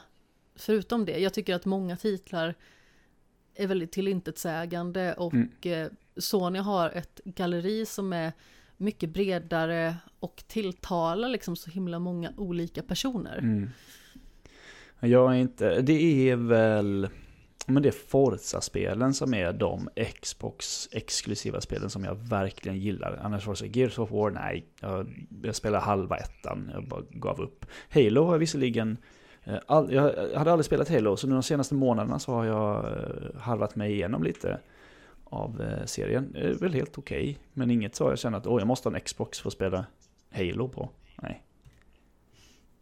förutom 0.56 1.04
det. 1.04 1.18
Jag 1.18 1.34
tycker 1.34 1.54
att 1.54 1.64
många 1.64 1.96
titlar 1.96 2.54
är 3.58 3.66
väldigt 3.66 3.92
tillintetsägande 3.92 5.14
och 5.14 5.34
Mm. 5.34 5.50
eh, 5.62 5.86
Sony 6.16 6.58
har 6.58 6.90
ett 6.90 7.20
galleri 7.24 7.86
som 7.86 8.12
är 8.12 8.32
mycket 8.76 9.10
bredare 9.10 9.96
och 10.20 10.44
tilltalar 10.46 11.28
liksom 11.28 11.56
så 11.56 11.70
himla 11.70 11.98
många 11.98 12.32
olika 12.36 12.82
personer. 12.82 13.38
Mm. 13.38 13.70
Jag 15.00 15.32
är 15.34 15.38
inte, 15.38 15.80
det 15.80 16.30
är 16.30 16.36
väl, 16.36 17.08
men 17.66 17.82
det 17.82 17.88
är 17.88 17.92
Forza-spelen 18.08 19.14
som 19.14 19.34
är 19.34 19.52
de 19.52 19.88
Xbox-exklusiva 20.22 21.60
spelen 21.60 21.90
som 21.90 22.04
jag 22.04 22.14
verkligen 22.14 22.78
gillar. 22.78 23.20
Annars 23.22 23.46
var 23.46 23.54
det 23.54 23.58
så, 23.58 23.66
Gears 23.66 23.98
of 23.98 24.10
War, 24.10 24.30
nej, 24.30 24.66
jag, 24.80 25.26
jag 25.42 25.54
spelar 25.56 25.80
halva 25.80 26.16
ettan, 26.16 26.70
jag 26.74 26.88
bara 26.88 27.02
gav 27.10 27.40
upp. 27.40 27.66
Halo 27.90 28.24
har 28.24 28.32
jag 28.34 28.38
visserligen, 28.38 28.96
all, 29.66 29.92
jag 29.92 30.02
hade 30.38 30.52
aldrig 30.52 30.64
spelat 30.64 30.88
Halo, 30.88 31.16
så 31.16 31.26
nu 31.26 31.34
de 31.34 31.42
senaste 31.42 31.74
månaderna 31.74 32.18
så 32.18 32.32
har 32.32 32.44
jag 32.44 32.84
eh, 32.84 33.40
harvat 33.40 33.76
mig 33.76 33.92
igenom 33.92 34.22
lite 34.22 34.60
av 35.24 35.60
eh, 35.60 35.84
serien. 35.86 36.32
Det 36.32 36.38
är 36.40 36.54
väl 36.54 36.74
helt 36.74 36.98
okej, 36.98 37.38
men 37.52 37.70
inget 37.70 37.94
så 37.94 38.04
jag 38.04 38.18
känner 38.18 38.38
att 38.38 38.46
åh, 38.46 38.60
jag 38.60 38.66
måste 38.66 38.88
ha 38.88 38.96
en 38.96 39.00
Xbox 39.00 39.40
för 39.40 39.48
att 39.48 39.52
spela 39.52 39.86
Halo 40.30 40.68
på. 40.68 40.90
Nej. 41.22 41.42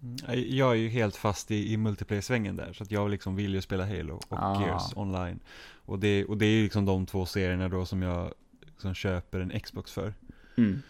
Mm. 0.03 0.45
Jag 0.49 0.71
är 0.71 0.75
ju 0.75 0.89
helt 0.89 1.17
fast 1.17 1.51
i, 1.51 1.73
i 1.73 1.77
multiplayer-svängen 1.77 2.57
där, 2.57 2.73
så 2.73 2.83
att 2.83 2.91
jag 2.91 3.11
liksom 3.11 3.37
vill 3.37 3.55
ju 3.55 3.61
spela 3.61 3.87
Halo 3.87 4.15
och 4.15 4.25
Ah. 4.29 4.63
Gears 4.63 4.97
online. 4.97 5.41
Och 5.85 5.99
det, 5.99 6.25
och 6.25 6.37
det 6.37 6.47
är 6.47 6.51
ju 6.51 6.63
liksom 6.63 6.85
de 6.85 7.07
två 7.07 7.27
serierna 7.27 7.69
då 7.69 7.85
som 7.85 8.03
jag 8.03 8.33
liksom 8.61 8.95
köper 8.95 9.41
en 9.41 9.61
Xbox 9.61 9.93
för. 9.93 10.15
Mm. 10.57 10.83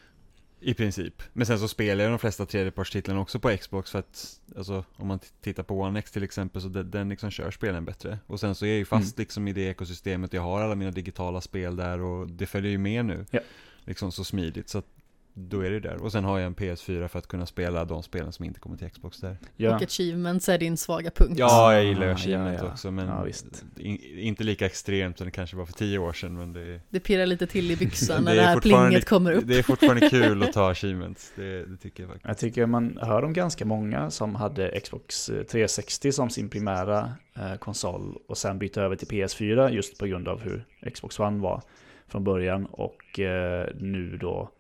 I 0.61 0.75
princip. 0.75 1.23
Men 1.33 1.47
sen 1.47 1.59
så 1.59 1.69
spelar 1.69 2.05
jag 2.05 2.12
de 2.12 2.19
flesta 2.19 2.47
tredjepartstitlarna 2.47 3.21
också 3.21 3.38
på 3.38 3.57
Xbox 3.57 3.90
för 3.90 3.99
att, 3.99 4.40
alltså 4.57 4.85
om 4.97 5.09
man 5.09 5.19
tittar 5.40 5.62
på 5.62 5.81
One 5.81 5.99
X 5.99 6.11
till 6.11 6.23
exempel 6.23 6.62
så 6.62 6.69
den, 6.69 6.90
den 6.90 7.09
liksom 7.09 7.31
kör 7.31 7.51
spelen 7.51 7.85
bättre. 7.85 8.19
Och 8.27 8.40
sen 8.40 8.55
så 8.55 8.64
är 8.64 8.69
jag 8.69 8.79
ju 8.79 8.85
fast 8.85 9.19
liksom 9.19 9.49
i 9.49 9.53
det 9.53 9.69
ekosystemet, 9.69 10.33
jag 10.33 10.42
har 10.42 10.61
alla 10.61 10.75
mina 10.75 10.90
digitala 10.90 11.40
spel 11.40 11.77
där 11.77 12.01
och 12.01 12.29
det 12.29 12.47
följer 12.47 12.71
ju 12.71 12.79
med 12.79 13.05
nu. 13.05 13.27
Ja. 13.31 13.40
Liksom 13.85 14.12
så 14.12 14.25
smidigt 14.25 14.69
så 14.69 14.79
att 14.79 14.95
då 15.38 15.61
är 15.61 15.70
det 15.70 15.81
där. 15.81 16.03
Och 16.03 16.12
sen 16.12 16.25
har 16.25 16.38
jag 16.38 16.46
en 16.46 16.55
PS4 16.55 17.09
för 17.09 17.18
att 17.18 17.27
kunna 17.27 17.46
spela 17.46 17.85
de 17.85 18.03
spelen 18.03 18.33
som 18.33 18.44
inte 18.44 18.61
kommer 18.61 18.77
till 18.77 18.90
Xbox 18.90 19.20
där. 19.20 19.37
Ja. 19.57 19.77
Och 19.77 19.83
achievements 19.83 20.49
är 20.49 20.59
din 20.59 20.77
svaga 20.77 21.11
punkt. 21.11 21.35
Ja, 21.38 21.75
jag 21.75 21.85
gillar 21.85 22.07
Ah, 22.09 22.12
achievement 22.12 22.59
ja, 22.59 22.64
ja. 22.66 22.72
också 22.72 22.90
men 22.90 23.09
Ja, 23.09 23.22
visst. 23.22 23.64
in, 23.77 23.99
inte 24.18 24.44
lika 24.44 24.66
extremt 24.66 25.18
som 25.18 25.25
det 25.25 25.31
kanske 25.31 25.57
var 25.57 25.66
för 25.66 25.72
tio 25.72 25.99
år 25.99 26.12
sedan 26.12 26.37
men 26.38 26.53
det 26.53 26.61
är 26.61 26.81
Det 26.90 27.01
pirrar 27.01 27.27
lite 27.27 27.46
till 27.46 27.70
i 27.70 27.77
byxan 27.81 28.25
när 28.25 28.31
Det 28.31 28.37
det, 28.37 28.42
är 28.42 28.46
här 28.46 28.61
plinget 28.61 29.05
kommer 29.05 29.33
upp. 29.33 29.44
Det 29.46 29.59
är 29.59 29.62
fortfarande 29.62 30.11
kul 30.11 30.42
att 30.42 30.53
ta 30.53 30.70
achievements, 30.70 31.33
det, 31.37 31.64
det 31.64 31.77
tycker 31.77 32.03
jag 32.03 32.11
faktiskt. 32.12 32.29
Jag 32.29 32.38
tycker 32.38 32.66
man 32.66 32.99
hör 33.03 33.25
om 33.25 33.33
ganska 33.33 33.64
många 33.64 34.11
som 34.11 34.35
hade 34.35 34.81
Xbox 34.81 35.27
360 35.27 36.12
som 36.12 36.31
sin 36.31 36.49
primära 36.49 37.12
eh, 37.37 37.55
konsol 37.59 38.18
och 38.29 38.38
sen 38.38 38.59
bytte 38.59 38.83
över 38.83 38.96
till 38.96 39.09
PS4 39.09 39.70
just 39.70 39.99
på 39.99 40.07
grund 40.07 40.29
av 40.29 40.40
hur 40.40 40.64
Xbox 40.94 41.18
One 41.20 41.42
var 41.42 41.62
från 42.09 42.25
början 42.25 42.66
och 42.66 43.20
eh, 43.20 43.68
nu 43.75 44.16
då 44.20 44.51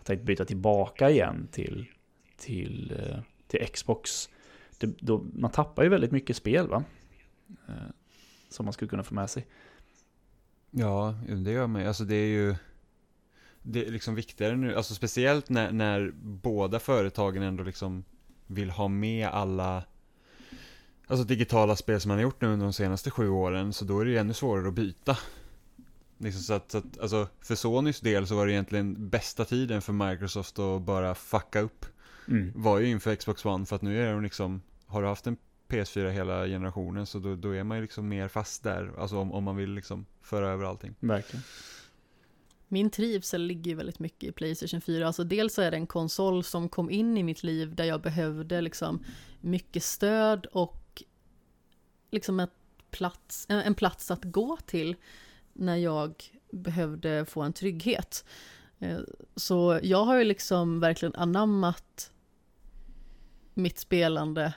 jag 0.00 0.06
tänkte 0.06 0.24
byta 0.24 0.44
tillbaka 0.44 1.10
igen 1.10 1.48
till, 1.50 1.86
till, 2.36 2.94
eh, 2.98 3.18
till 3.46 3.66
Xbox. 3.72 4.28
Det, 4.78 4.86
då, 5.00 5.26
man 5.32 5.50
tappar 5.50 5.82
ju 5.82 5.88
väldigt 5.88 6.12
mycket 6.12 6.36
spel 6.36 6.68
va? 6.68 6.84
Eh, 7.68 7.74
som 8.48 8.64
man 8.64 8.72
skulle 8.72 8.88
kunna 8.88 9.02
få 9.02 9.14
med 9.14 9.30
sig. 9.30 9.46
Ja, 10.70 11.14
det 11.44 11.50
gör 11.50 11.66
man 11.66 11.82
ju. 11.82 11.88
Alltså 11.88 12.04
det 12.04 12.14
är 12.14 12.28
ju 12.28 12.54
Det 13.62 13.86
är 13.86 13.90
liksom 13.90 14.14
viktigare 14.14 14.56
nu, 14.56 14.74
alltså 14.74 14.94
speciellt 14.94 15.48
när, 15.48 15.72
när 15.72 16.12
båda 16.22 16.78
företagen 16.78 17.42
ändå 17.42 17.64
liksom 17.64 18.04
vill 18.46 18.70
ha 18.70 18.88
med 18.88 19.28
alla 19.28 19.84
Alltså 21.06 21.24
digitala 21.24 21.76
spel 21.76 22.00
som 22.00 22.08
man 22.08 22.18
har 22.18 22.22
gjort 22.22 22.40
nu 22.40 22.48
under 22.48 22.66
de 22.66 22.72
senaste 22.72 23.10
sju 23.10 23.28
åren, 23.28 23.72
så 23.72 23.84
då 23.84 24.00
är 24.00 24.04
det 24.04 24.10
ju 24.10 24.18
ännu 24.18 24.34
svårare 24.34 24.68
att 24.68 24.74
byta. 24.74 25.18
Liksom 26.20 26.42
så 26.42 26.52
att, 26.52 26.70
så 26.70 26.78
att 26.78 26.98
alltså 27.00 27.28
för 27.40 27.54
Sonys 27.54 28.00
del 28.00 28.26
så 28.26 28.36
var 28.36 28.46
det 28.46 28.52
egentligen 28.52 29.08
bästa 29.08 29.44
tiden 29.44 29.82
för 29.82 29.92
Microsoft 29.92 30.58
att 30.58 30.82
bara 30.82 31.14
fucka 31.14 31.60
upp 31.60 31.86
Mm. 32.30 32.52
var 32.54 32.78
ju 32.78 32.86
inför 32.88 33.16
Xbox 33.16 33.44
One 33.44 33.66
för 33.66 33.76
att 33.76 33.82
nu 33.82 34.02
är 34.02 34.12
de 34.12 34.22
liksom, 34.22 34.62
har 34.86 35.02
du 35.02 35.08
haft 35.08 35.26
en 35.26 35.36
PS4 35.68 36.10
hela 36.10 36.46
generationen 36.46 37.06
så 37.06 37.18
då, 37.18 37.36
då 37.36 37.50
är 37.50 37.64
man 37.64 37.76
ju 37.76 37.82
liksom 37.82 38.08
mer 38.08 38.28
fast 38.28 38.62
där, 38.62 38.92
alltså 38.98 39.18
om, 39.18 39.32
om 39.32 39.44
man 39.44 39.56
vill 39.56 39.70
liksom 39.74 40.06
föra 40.22 40.48
över 40.48 40.64
allting. 40.64 40.94
Verkligen. 41.00 41.42
Min 42.68 42.90
trivsel 42.90 43.42
ligger 43.42 43.70
ju 43.70 43.76
väldigt 43.76 43.98
mycket 43.98 44.28
i 44.28 44.32
Playstation 44.32 44.80
4. 44.80 45.06
Alltså 45.06 45.24
dels 45.24 45.54
så 45.54 45.62
är 45.62 45.70
det 45.70 45.76
en 45.76 45.86
konsol 45.86 46.44
som 46.44 46.68
kom 46.68 46.90
in 46.90 47.18
i 47.18 47.22
mitt 47.22 47.42
liv 47.42 47.74
där 47.74 47.84
jag 47.84 48.00
behövde 48.00 48.60
liksom 48.60 49.04
mycket 49.40 49.82
stöd 49.82 50.46
och 50.46 51.02
liksom 52.10 52.40
ett 52.40 52.54
plats, 52.90 53.46
en 53.48 53.60
en 53.60 53.74
plats 53.74 54.10
att 54.10 54.24
gå 54.24 54.56
till 54.66 54.96
när 55.60 55.76
jag 55.76 56.24
behövde 56.52 57.24
få 57.24 57.42
en 57.42 57.52
trygghet. 57.52 58.24
Eh, 58.78 58.98
Så 59.36 59.80
jag 59.82 60.04
har 60.04 60.18
ju 60.18 60.24
liksom 60.24 60.80
verkligen 60.80 61.14
anammat 61.14 62.12
mitt 63.54 63.78
spelande 63.78 64.52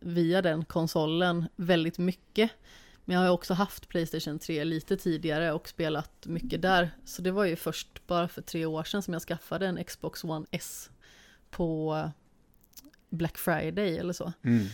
via 0.00 0.42
den 0.42 0.64
konsolen 0.64 1.44
väldigt 1.56 1.98
mycket. 1.98 2.50
Men 3.04 3.14
jag 3.14 3.20
har 3.20 3.26
ju 3.26 3.32
också 3.32 3.54
haft 3.54 3.88
Playstation 3.88 4.38
3 4.38 4.64
lite 4.64 4.96
tidigare 4.96 5.52
och 5.52 5.68
spelat 5.68 6.26
mycket 6.26 6.62
där. 6.62 6.90
Så 7.04 7.22
det 7.22 7.30
var 7.30 7.44
ju 7.44 7.56
först 7.56 8.06
bara 8.06 8.28
för 8.28 8.42
tre 8.42 8.66
år 8.66 8.84
sedan 8.84 9.02
som 9.02 9.12
jag 9.12 9.22
skaffade 9.22 9.66
en 9.66 9.84
Xbox 9.84 10.24
One 10.24 10.46
S 10.50 10.90
på 11.50 12.10
Black 13.10 13.38
Friday 13.38 13.98
eller 13.98 14.12
så. 14.12 14.32
Mm. 14.42 14.66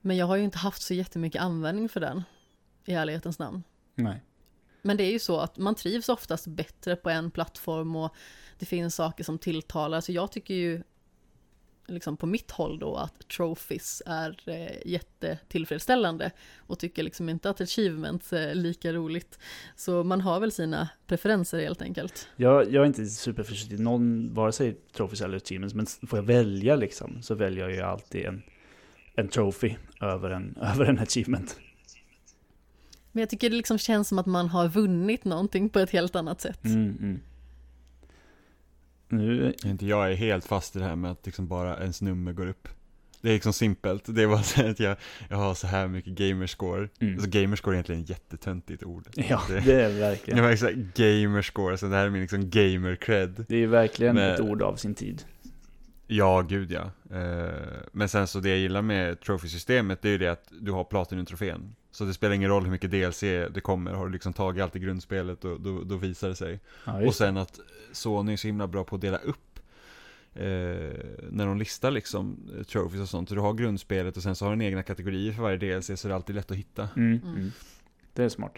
Men 0.00 0.16
jag 0.16 0.26
har 0.26 0.36
ju 0.36 0.44
inte 0.44 0.58
haft 0.58 0.82
så 0.82 0.94
jättemycket 0.94 1.42
användning 1.42 1.88
för 1.88 2.00
den, 2.00 2.22
i 2.84 2.92
ärlighetens 2.92 3.38
namn. 3.38 3.62
Nej. 3.94 4.22
Men 4.82 4.96
det 4.96 5.04
är 5.04 5.12
ju 5.12 5.18
så 5.18 5.40
att 5.40 5.58
man 5.58 5.74
trivs 5.74 6.08
oftast 6.08 6.46
bättre 6.46 6.96
på 6.96 7.10
en 7.10 7.30
plattform 7.30 7.96
och 7.96 8.14
det 8.58 8.66
finns 8.66 8.94
saker 8.94 9.24
som 9.24 9.38
tilltalar. 9.38 10.00
Så 10.00 10.12
jag 10.12 10.32
tycker 10.32 10.54
ju, 10.54 10.82
liksom 11.86 12.16
på 12.16 12.26
mitt 12.26 12.50
håll 12.50 12.78
då, 12.78 12.96
att 12.96 13.28
trophies 13.28 14.02
är 14.06 14.38
eh, 14.46 14.86
jättetillfredsställande 14.86 16.30
och 16.58 16.78
tycker 16.78 17.02
liksom 17.02 17.28
inte 17.28 17.50
att 17.50 17.60
achievements 17.60 18.32
är 18.32 18.54
lika 18.54 18.92
roligt. 18.92 19.38
Så 19.76 20.04
man 20.04 20.20
har 20.20 20.40
väl 20.40 20.52
sina 20.52 20.88
preferenser 21.06 21.58
helt 21.58 21.82
enkelt. 21.82 22.28
Jag, 22.36 22.72
jag 22.72 22.82
är 22.82 22.86
inte 22.86 23.06
superförtjust 23.06 23.72
i 23.72 23.78
någon, 23.78 24.34
vare 24.34 24.52
sig 24.52 24.74
trophies 24.92 25.20
eller 25.20 25.36
achievements, 25.36 25.74
men 25.74 25.86
får 26.08 26.18
jag 26.18 26.26
välja 26.26 26.76
liksom, 26.76 27.22
så 27.22 27.34
väljer 27.34 27.64
jag 27.64 27.74
ju 27.74 27.80
alltid 27.80 28.24
en, 28.26 28.42
en 29.14 29.28
trophy 29.28 29.74
över 30.00 30.30
en, 30.30 30.56
över 30.74 30.84
en 30.84 30.98
achievement. 30.98 31.56
Men 33.12 33.20
jag 33.20 33.30
tycker 33.30 33.50
det 33.50 33.56
liksom 33.56 33.78
känns 33.78 34.08
som 34.08 34.18
att 34.18 34.26
man 34.26 34.48
har 34.48 34.68
vunnit 34.68 35.24
någonting 35.24 35.68
på 35.68 35.78
ett 35.78 35.90
helt 35.90 36.16
annat 36.16 36.40
sätt. 36.40 36.64
Mm, 36.64 36.96
mm. 37.00 37.20
Nu, 39.08 39.54
Inte 39.64 39.86
jag 39.86 40.10
är 40.12 40.14
helt 40.16 40.44
fast 40.44 40.76
i 40.76 40.78
det 40.78 40.84
här 40.84 40.96
med 40.96 41.10
att 41.10 41.26
liksom 41.26 41.48
bara 41.48 41.78
ens 41.80 42.02
nummer 42.02 42.32
går 42.32 42.46
upp. 42.48 42.68
Det 43.20 43.28
är 43.28 43.32
liksom 43.34 43.52
simpelt, 43.52 44.02
det 44.06 44.22
är 44.22 44.26
bara 44.26 44.42
så 44.42 44.66
att 44.66 44.80
jag, 44.80 44.96
jag 45.28 45.36
har 45.36 45.54
så 45.54 45.66
här 45.66 45.88
mycket 45.88 46.12
gamerscore. 46.12 46.88
Mm. 47.00 47.14
Alltså 47.14 47.30
gamerscore 47.30 47.74
är 47.74 47.76
egentligen 47.76 48.02
ett 48.02 48.08
jättetöntigt 48.10 48.82
ord. 48.82 49.06
ja, 49.14 49.42
det, 49.48 49.60
det 49.60 49.72
är 49.74 49.80
jag 49.88 49.90
verkligen, 49.90 50.42
var 50.42 50.50
exakt 50.50 50.76
gamerscore, 50.94 51.78
så 51.78 51.86
det 51.86 51.96
här 51.96 52.06
är 52.06 52.10
min 52.10 52.20
liksom 52.20 52.50
gamer 52.50 52.96
cred. 52.96 53.44
det 53.48 53.56
är 53.56 53.66
verkligen 53.66 54.14
Men- 54.14 54.34
ett 54.34 54.40
ord 54.40 54.62
av 54.62 54.76
sin 54.76 54.94
tid. 54.94 55.24
Ja, 56.06 56.40
gud 56.42 56.72
ja. 56.72 56.90
Eh, 57.16 57.50
men 57.92 58.08
sen 58.08 58.26
så 58.26 58.40
det 58.40 58.48
jag 58.48 58.58
gillar 58.58 58.82
med 58.82 59.20
Trophy-systemet 59.20 60.02
det 60.02 60.08
är 60.08 60.12
ju 60.12 60.18
det 60.18 60.28
att 60.28 60.52
du 60.60 60.70
har 60.72 60.84
Platinum-trofén. 60.84 61.74
Så 61.90 62.04
det 62.04 62.14
spelar 62.14 62.34
ingen 62.34 62.50
roll 62.50 62.62
hur 62.64 62.70
mycket 62.70 62.90
DLC 62.90 63.20
det 63.20 63.60
kommer, 63.62 63.92
har 63.92 64.06
du 64.06 64.12
liksom 64.12 64.32
tagit 64.32 64.62
allt 64.62 64.76
i 64.76 64.78
grundspelet 64.78 65.44
och 65.44 65.60
då, 65.60 65.82
då 65.82 65.96
visar 65.96 66.28
det 66.28 66.34
sig. 66.36 66.60
Ja, 66.84 67.06
och 67.06 67.14
sen 67.14 67.36
att 67.36 67.60
Sony 67.92 68.32
är 68.32 68.36
så 68.36 68.46
himla 68.46 68.66
bra 68.66 68.84
på 68.84 68.94
att 68.96 69.00
dela 69.02 69.18
upp 69.18 69.58
eh, 70.34 70.42
när 71.30 71.46
de 71.46 71.58
listar 71.58 71.90
liksom 71.90 72.50
eh, 72.58 72.62
trophies 72.64 73.00
och 73.02 73.08
sånt. 73.08 73.28
Så 73.28 73.34
du 73.34 73.40
har 73.40 73.54
grundspelet 73.54 74.16
och 74.16 74.22
sen 74.22 74.36
så 74.36 74.44
har 74.44 74.50
du 74.50 74.54
en 74.54 74.62
egna 74.62 74.82
kategorier 74.82 75.32
för 75.32 75.42
varje 75.42 75.56
DLC 75.56 76.00
så 76.00 76.08
det 76.08 76.12
är 76.12 76.16
alltid 76.16 76.36
lätt 76.36 76.50
att 76.50 76.56
hitta. 76.56 76.88
Mm, 76.96 77.12
Mm. 77.22 77.34
mm. 77.36 77.52
Det 78.12 78.24
är 78.24 78.28
smart. 78.28 78.52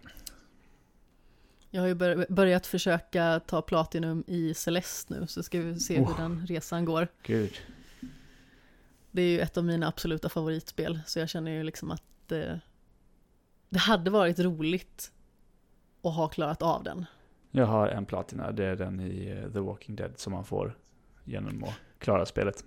Jag 1.70 1.80
har 1.80 1.88
ju 1.88 1.94
bör- 1.94 2.26
börjat 2.28 2.66
försöka 2.66 3.40
ta 3.46 3.62
Platinum 3.62 4.24
i 4.26 4.54
Celeste 4.54 5.14
nu, 5.20 5.26
så 5.26 5.42
ska 5.42 5.60
vi 5.60 5.80
se 5.80 6.00
Oh. 6.00 6.08
hur 6.08 6.22
den 6.22 6.46
resan 6.46 6.84
går. 6.84 7.08
Gud. 7.22 7.52
Det 9.10 9.22
är 9.22 9.26
ju 9.28 9.40
ett 9.40 9.56
av 9.56 9.64
mina 9.64 9.88
absoluta 9.88 10.28
favoritspel, 10.28 11.00
så 11.06 11.18
jag 11.18 11.28
känner 11.28 11.50
ju 11.52 11.62
liksom 11.62 11.90
att 11.90 12.32
eh, 12.32 12.54
det 13.72 13.78
hade 13.78 14.10
varit 14.10 14.38
roligt 14.38 15.12
att 16.02 16.14
ha 16.14 16.28
klarat 16.28 16.62
av 16.62 16.82
den. 16.82 17.04
Jag 17.50 17.66
har 17.66 17.88
en 17.88 18.06
platina, 18.06 18.52
det 18.52 18.64
är 18.64 18.76
den 18.76 19.00
i 19.00 19.30
eh, 19.30 19.52
The 19.52 19.58
Walking 19.58 19.96
Dead 19.96 20.12
som 20.16 20.32
man 20.32 20.44
får 20.44 20.78
genom 21.24 21.64
att 21.64 21.74
klara 21.98 22.26
spelet. 22.26 22.64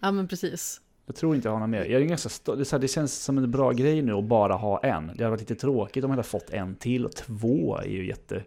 Ja 0.00 0.12
men 0.12 0.28
precis. 0.28 0.80
Jag 1.06 1.16
tror 1.16 1.34
inte 1.34 1.48
jag 1.48 1.52
har 1.52 1.60
någon 1.60 1.70
mer. 1.70 1.84
Jag 1.84 2.02
är 2.02 2.06
ganska 2.06 2.52
det, 2.56 2.60
är 2.60 2.72
här, 2.72 2.78
det 2.78 2.88
känns 2.88 3.24
som 3.24 3.38
en 3.38 3.50
bra 3.50 3.72
grej 3.72 4.02
nu 4.02 4.12
att 4.12 4.24
bara 4.24 4.54
ha 4.54 4.80
en. 4.80 5.06
Det 5.06 5.12
hade 5.12 5.28
varit 5.28 5.40
lite 5.40 5.54
tråkigt 5.54 6.04
om 6.04 6.10
jag 6.10 6.16
hade 6.16 6.28
fått 6.28 6.50
en 6.50 6.76
till 6.76 7.06
och 7.06 7.12
två 7.12 7.76
är 7.78 7.86
ju 7.86 8.06
jätte... 8.06 8.44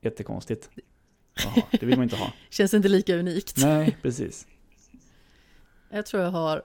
Jättekonstigt. 0.00 0.70
Jaha, 1.44 1.62
det 1.70 1.86
vill 1.86 1.96
man 1.96 2.02
inte 2.02 2.16
ha. 2.16 2.32
Känns 2.50 2.74
inte 2.74 2.88
lika 2.88 3.16
unikt. 3.16 3.56
Nej, 3.58 3.98
precis. 4.02 4.46
Jag 5.90 6.06
tror 6.06 6.22
jag 6.22 6.30
har 6.30 6.62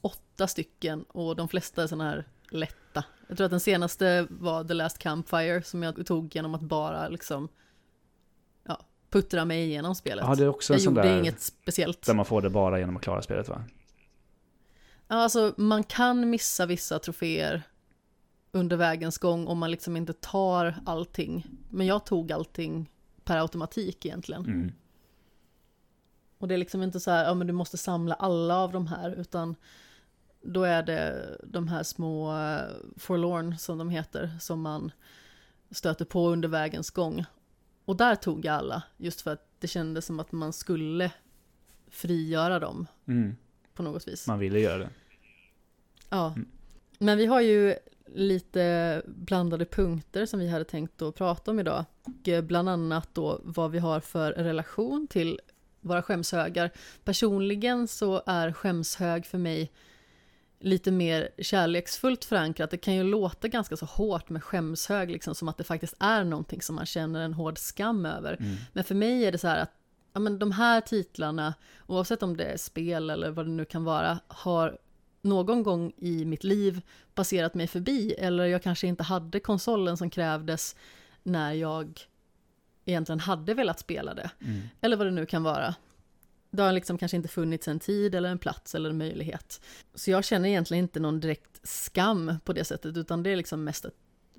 åtta 0.00 0.46
stycken 0.46 1.02
och 1.02 1.36
de 1.36 1.48
flesta 1.48 1.82
är 1.82 1.86
sådana 1.86 2.10
här 2.10 2.26
lätta. 2.52 3.04
Jag 3.28 3.36
tror 3.36 3.44
att 3.44 3.50
den 3.50 3.60
senaste 3.60 4.26
var 4.30 4.64
The 4.64 4.74
Last 4.74 4.98
Campfire 4.98 5.62
som 5.62 5.82
jag 5.82 6.06
tog 6.06 6.36
genom 6.36 6.54
att 6.54 6.60
bara 6.60 7.08
liksom 7.08 7.48
ja, 8.64 8.80
puttra 9.10 9.44
mig 9.44 9.64
igenom 9.64 9.94
spelet. 9.94 10.24
Ja, 10.28 10.34
det 10.34 10.44
är 10.44 10.48
också 10.48 10.72
en 10.72 10.74
jag 10.74 10.82
sån 10.82 10.94
gjorde 10.94 11.08
där 11.08 11.18
inget 11.18 11.40
speciellt. 11.40 12.06
där 12.06 12.14
man 12.14 12.24
får 12.24 12.42
det 12.42 12.50
bara 12.50 12.78
genom 12.78 12.96
att 12.96 13.02
klara 13.02 13.22
spelet 13.22 13.48
va? 13.48 13.64
Ja, 15.08 15.16
alltså 15.16 15.54
man 15.56 15.84
kan 15.84 16.30
missa 16.30 16.66
vissa 16.66 16.98
troféer 16.98 17.62
under 18.52 18.76
vägens 18.76 19.18
gång 19.18 19.46
om 19.46 19.58
man 19.58 19.70
liksom 19.70 19.96
inte 19.96 20.12
tar 20.12 20.74
allting. 20.86 21.46
Men 21.70 21.86
jag 21.86 22.06
tog 22.06 22.32
allting 22.32 22.90
per 23.24 23.38
automatik 23.38 24.06
egentligen. 24.06 24.44
Mm. 24.44 24.72
Och 26.38 26.48
det 26.48 26.54
är 26.54 26.58
liksom 26.58 26.82
inte 26.82 27.00
så 27.00 27.10
här, 27.10 27.24
ja 27.24 27.34
men 27.34 27.46
du 27.46 27.52
måste 27.52 27.78
samla 27.78 28.14
alla 28.14 28.56
av 28.56 28.72
de 28.72 28.86
här, 28.86 29.10
utan 29.10 29.56
då 30.42 30.64
är 30.64 30.82
det 30.82 31.36
de 31.44 31.68
här 31.68 31.82
små 31.82 32.38
eh, 32.38 32.60
forlorn 32.96 33.58
som 33.58 33.78
de 33.78 33.90
heter, 33.90 34.30
som 34.40 34.60
man 34.62 34.90
stöter 35.70 36.04
på 36.04 36.28
under 36.28 36.48
vägens 36.48 36.90
gång. 36.90 37.24
Och 37.84 37.96
där 37.96 38.14
tog 38.14 38.44
jag 38.44 38.54
alla, 38.54 38.82
just 38.96 39.20
för 39.20 39.32
att 39.32 39.46
det 39.58 39.68
kändes 39.68 40.06
som 40.06 40.20
att 40.20 40.32
man 40.32 40.52
skulle 40.52 41.10
frigöra 41.90 42.58
dem 42.58 42.86
Mm. 43.06 43.36
på 43.74 43.82
något 43.82 44.08
vis. 44.08 44.26
Man 44.26 44.38
ville 44.38 44.60
göra 44.60 44.78
det. 44.78 44.90
Ja. 46.08 46.26
Mm. 46.32 46.48
Men 46.98 47.18
vi 47.18 47.26
har 47.26 47.40
ju 47.40 47.74
lite 48.14 49.02
blandade 49.06 49.64
punkter 49.64 50.26
som 50.26 50.40
vi 50.40 50.48
hade 50.48 50.64
tänkt 50.64 51.02
att 51.02 51.14
prata 51.14 51.50
om 51.50 51.60
idag. 51.60 51.84
Och 52.02 52.28
eh, 52.28 52.42
bland 52.42 52.68
annat 52.68 53.08
då 53.12 53.40
vad 53.44 53.70
vi 53.70 53.78
har 53.78 54.00
för 54.00 54.32
relation 54.32 55.06
till 55.06 55.40
våra 55.80 56.02
skämshögar. 56.02 56.70
Personligen 57.04 57.88
så 57.88 58.22
är 58.26 58.52
skämshög 58.52 59.26
för 59.26 59.38
mig 59.38 59.72
lite 60.62 60.90
mer 60.90 61.28
kärleksfullt 61.38 62.24
förankrat. 62.24 62.70
Det 62.70 62.76
kan 62.76 62.94
ju 62.94 63.02
låta 63.02 63.48
ganska 63.48 63.76
så 63.76 63.86
hårt 63.86 64.28
med 64.28 64.44
skämshög, 64.44 65.10
liksom 65.10 65.34
som 65.34 65.48
att 65.48 65.58
det 65.58 65.64
faktiskt 65.64 65.94
är 65.98 66.24
någonting 66.24 66.62
som 66.62 66.76
man 66.76 66.86
känner 66.86 67.20
en 67.20 67.34
hård 67.34 67.58
skam 67.58 68.06
över. 68.06 68.36
Mm. 68.40 68.56
Men 68.72 68.84
för 68.84 68.94
mig 68.94 69.24
är 69.24 69.32
det 69.32 69.38
så 69.38 69.48
här 69.48 69.58
att 69.58 69.72
ja, 70.12 70.20
men 70.20 70.38
de 70.38 70.52
här 70.52 70.80
titlarna, 70.80 71.54
oavsett 71.86 72.22
om 72.22 72.36
det 72.36 72.44
är 72.44 72.56
spel 72.56 73.10
eller 73.10 73.30
vad 73.30 73.46
det 73.46 73.50
nu 73.50 73.64
kan 73.64 73.84
vara, 73.84 74.18
har 74.26 74.78
någon 75.22 75.62
gång 75.62 75.92
i 75.96 76.24
mitt 76.24 76.44
liv 76.44 76.82
passerat 77.14 77.54
mig 77.54 77.66
förbi 77.66 78.14
eller 78.18 78.44
jag 78.44 78.62
kanske 78.62 78.86
inte 78.86 79.02
hade 79.02 79.40
konsolen 79.40 79.96
som 79.96 80.10
krävdes 80.10 80.76
när 81.22 81.52
jag 81.52 82.00
egentligen 82.84 83.20
hade 83.20 83.54
velat 83.54 83.80
spela 83.80 84.14
det. 84.14 84.30
Mm. 84.40 84.62
Eller 84.80 84.96
vad 84.96 85.06
det 85.06 85.10
nu 85.10 85.26
kan 85.26 85.42
vara. 85.42 85.74
Det 86.54 86.62
har 86.62 86.72
liksom 86.72 86.98
kanske 86.98 87.16
inte 87.16 87.28
funnits 87.28 87.68
en 87.68 87.78
tid 87.80 88.14
eller 88.14 88.28
en 88.28 88.38
plats 88.38 88.74
eller 88.74 88.90
en 88.90 88.98
möjlighet. 88.98 89.60
Så 89.94 90.10
jag 90.10 90.24
känner 90.24 90.48
egentligen 90.48 90.84
inte 90.84 91.00
någon 91.00 91.20
direkt 91.20 91.60
skam 91.68 92.32
på 92.44 92.52
det 92.52 92.64
sättet 92.64 92.96
utan 92.96 93.22
det 93.22 93.30
är 93.30 93.36
liksom 93.36 93.64
mest 93.64 93.84
ett 93.84 93.94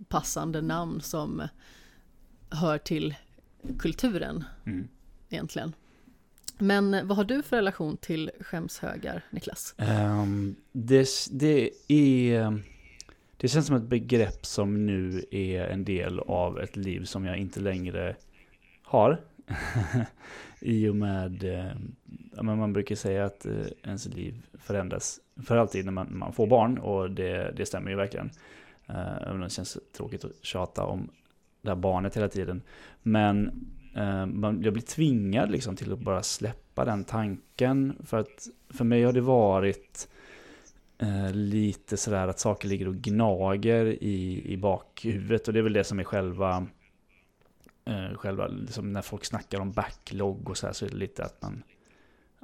passande 0.07 0.61
namn 0.61 1.01
som 1.01 1.47
hör 2.49 2.77
till 2.77 3.15
kulturen 3.79 4.43
Mm. 4.65 4.87
egentligen. 5.29 5.73
Men 6.57 7.07
vad 7.07 7.17
har 7.17 7.23
du 7.23 7.41
för 7.43 7.55
relation 7.55 7.97
till 7.97 8.31
skämshögar, 8.39 9.25
Niklas? 9.29 9.75
Ehm, 9.77 10.55
det, 10.71 11.09
det 11.31 11.69
är... 11.87 12.61
Det 13.37 13.47
känns 13.47 13.67
som 13.67 13.75
ett 13.75 13.83
begrepp 13.83 14.45
som 14.45 14.85
nu 14.85 15.25
är 15.31 15.61
en 15.67 15.85
del 15.85 16.19
av 16.19 16.59
ett 16.59 16.75
liv 16.75 17.05
som 17.05 17.25
jag 17.25 17.37
inte 17.37 17.59
längre 17.59 18.15
har. 18.83 19.21
I 20.65 20.89
och 20.89 20.95
med, 20.95 21.43
eh, 21.43 21.71
ja, 22.35 22.43
men 22.43 22.57
man 22.57 22.73
brukar 22.73 22.95
säga 22.95 23.25
att 23.25 23.45
eh, 23.45 23.65
ens 23.83 24.07
liv 24.07 24.45
förändras 24.53 25.19
för 25.43 25.57
alltid 25.57 25.85
när 25.85 25.91
man, 25.91 26.17
man 26.17 26.33
får 26.33 26.47
barn 26.47 26.77
och 26.77 27.11
det, 27.11 27.53
det 27.57 27.65
stämmer 27.65 27.91
ju 27.91 27.97
verkligen. 27.97 28.31
Eh, 28.89 29.17
Även 29.17 29.35
om 29.35 29.41
det 29.41 29.49
känns 29.49 29.77
tråkigt 29.97 30.25
att 30.25 30.45
tjata 30.45 30.83
om 30.83 31.09
det 31.61 31.69
här 31.69 31.75
barnet 31.75 32.17
hela 32.17 32.29
tiden. 32.29 32.61
Men 33.01 33.47
eh, 33.95 34.25
man, 34.25 34.61
jag 34.61 34.73
blir 34.73 34.83
tvingad 34.83 35.51
liksom 35.51 35.75
till 35.75 35.93
att 35.93 35.99
bara 35.99 36.23
släppa 36.23 36.85
den 36.85 37.03
tanken. 37.03 37.93
För 38.03 38.19
att 38.19 38.47
för 38.69 38.85
mig 38.85 39.03
har 39.03 39.13
det 39.13 39.21
varit 39.21 40.09
eh, 40.97 41.31
lite 41.31 41.97
sådär 41.97 42.27
att 42.27 42.39
saker 42.39 42.67
ligger 42.67 42.87
och 42.87 42.95
gnager 42.95 43.85
i, 43.85 44.43
i 44.45 44.57
bakhuvudet. 44.57 45.47
Och 45.47 45.53
det 45.53 45.59
är 45.59 45.63
väl 45.63 45.73
det 45.73 45.83
som 45.83 45.99
är 45.99 46.03
själva, 46.03 46.67
eh, 47.85 48.17
själva 48.17 48.47
liksom 48.47 48.93
när 48.93 49.01
folk 49.01 49.25
snackar 49.25 49.59
om 49.59 49.71
backlog 49.71 50.49
och 50.49 50.57
så 50.57 50.65
här 50.65 50.73
så 50.73 50.85
är 50.85 50.89
det 50.89 50.95
lite 50.95 51.23
att 51.23 51.41
man, 51.41 51.63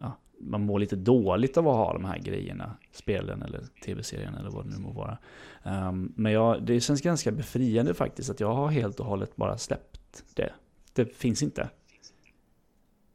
ja, 0.01 0.17
man 0.39 0.61
mår 0.61 0.79
lite 0.79 0.95
dåligt 0.95 1.57
av 1.57 1.67
att 1.67 1.75
ha 1.75 1.93
de 1.93 2.05
här 2.05 2.19
grejerna. 2.19 2.77
Spelen 2.91 3.41
eller 3.41 3.61
tv-serien 3.85 4.35
eller 4.35 4.49
vad 4.49 4.65
det 4.65 4.71
nu 4.71 4.77
må 4.77 4.91
vara. 4.91 5.17
Um, 5.63 6.13
men 6.15 6.31
jag, 6.31 6.63
det 6.63 6.79
känns 6.79 7.01
ganska 7.01 7.31
befriande 7.31 7.93
faktiskt 7.93 8.29
att 8.29 8.39
jag 8.39 8.53
har 8.53 8.67
helt 8.67 8.99
och 8.99 9.05
hållet 9.05 9.35
bara 9.35 9.57
släppt 9.57 10.23
det. 10.35 10.53
Det 10.93 11.05
finns 11.05 11.43
inte. 11.43 11.69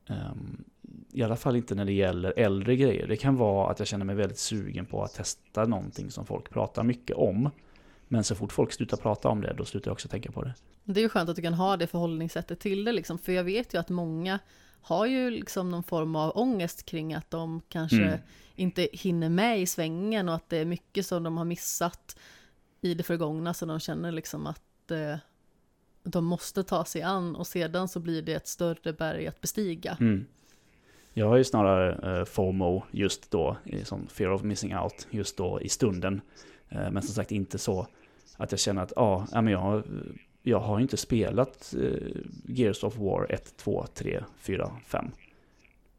Um, 0.08 0.64
I 1.12 1.22
alla 1.22 1.37
fall 1.37 1.56
inte 1.56 1.74
när 1.74 1.84
det 1.84 1.92
gäller 1.92 2.32
äldre 2.37 2.76
grejer. 2.76 3.06
Det 3.06 3.16
kan 3.16 3.37
vara 3.37 3.70
att 3.70 3.78
jag 3.78 3.88
känner 3.88 4.04
mig 4.04 4.14
väldigt 4.14 4.38
sugen 4.38 4.87
på 4.87 5.02
att 5.02 5.14
testa 5.14 5.64
någonting 5.64 6.10
som 6.10 6.26
folk 6.26 6.50
pratar 6.50 6.82
mycket 6.82 7.16
om. 7.16 7.50
Men 8.08 8.24
så 8.24 8.34
fort 8.34 8.52
folk 8.52 8.72
slutar 8.72 8.96
prata 8.96 9.28
om 9.28 9.40
det, 9.40 9.54
då 9.58 9.64
slutar 9.64 9.88
jag 9.88 9.92
också 9.92 10.08
tänka 10.08 10.32
på 10.32 10.42
det. 10.42 10.54
Det 10.84 11.00
är 11.00 11.02
ju 11.02 11.08
skönt 11.08 11.30
att 11.30 11.36
du 11.36 11.42
kan 11.42 11.54
ha 11.54 11.76
det 11.76 11.86
förhållningssättet 11.86 12.60
till 12.60 12.84
det 12.84 12.92
liksom, 12.92 13.18
för 13.18 13.32
jag 13.32 13.44
vet 13.44 13.74
ju 13.74 13.78
att 13.78 13.88
många 13.88 14.38
har 14.80 15.06
ju 15.06 15.30
liksom 15.30 15.70
någon 15.70 15.82
form 15.82 16.16
av 16.16 16.32
ångest 16.34 16.84
kring 16.86 17.14
att 17.14 17.30
de 17.30 17.60
kanske 17.68 18.02
Mm. 18.02 18.18
inte 18.54 18.88
hinner 18.92 19.28
med 19.28 19.60
i 19.60 19.66
svängen 19.66 20.28
och 20.28 20.34
att 20.34 20.48
det 20.48 20.56
är 20.58 20.64
mycket 20.64 21.06
som 21.06 21.22
de 21.22 21.36
har 21.36 21.44
missat 21.44 22.16
i 22.80 22.94
det 22.94 23.02
förgångna 23.02 23.54
så 23.54 23.66
de 23.66 23.80
känner 23.80 24.12
liksom 24.12 24.46
att 24.46 24.90
eh, 24.90 25.16
de 26.02 26.24
måste 26.24 26.62
ta 26.62 26.84
sig 26.84 27.02
an 27.02 27.36
och 27.36 27.46
sedan 27.46 27.88
så 27.88 28.00
blir 28.00 28.22
det 28.22 28.34
ett 28.34 28.48
större 28.48 28.92
berg 28.92 29.26
att 29.26 29.40
bestiga. 29.40 29.96
Mm. 30.00 30.26
Jag 31.12 31.28
har 31.28 31.36
ju 31.36 31.44
snarare 31.44 32.18
eh, 32.18 32.24
FOMO 32.24 32.82
just 32.90 33.30
då, 33.30 33.56
som 33.84 34.06
fear 34.06 34.30
of 34.30 34.42
missing 34.42 34.76
out, 34.76 35.06
just 35.10 35.36
då 35.36 35.60
i 35.60 35.68
stunden. 35.68 36.20
Eh, 36.68 36.90
men 36.90 37.03
som 37.03 37.14
sagt 37.14 37.33
inte 37.33 37.59
så 37.59 37.87
att 38.37 38.53
jag 38.53 38.61
känner 38.61 38.83
att 38.83 38.92
ja, 38.96 39.27
men 39.33 39.46
jag, 39.46 39.83
jag 40.42 40.61
har 40.61 40.81
inte 40.81 40.96
spelat 40.96 41.74
eh, 41.83 42.22
Gears 42.44 42.85
of 42.85 42.96
War 42.96 43.27
1, 43.33 43.57
2, 43.57 43.87
3, 43.94 44.24
4, 44.38 44.70
5. 44.87 45.11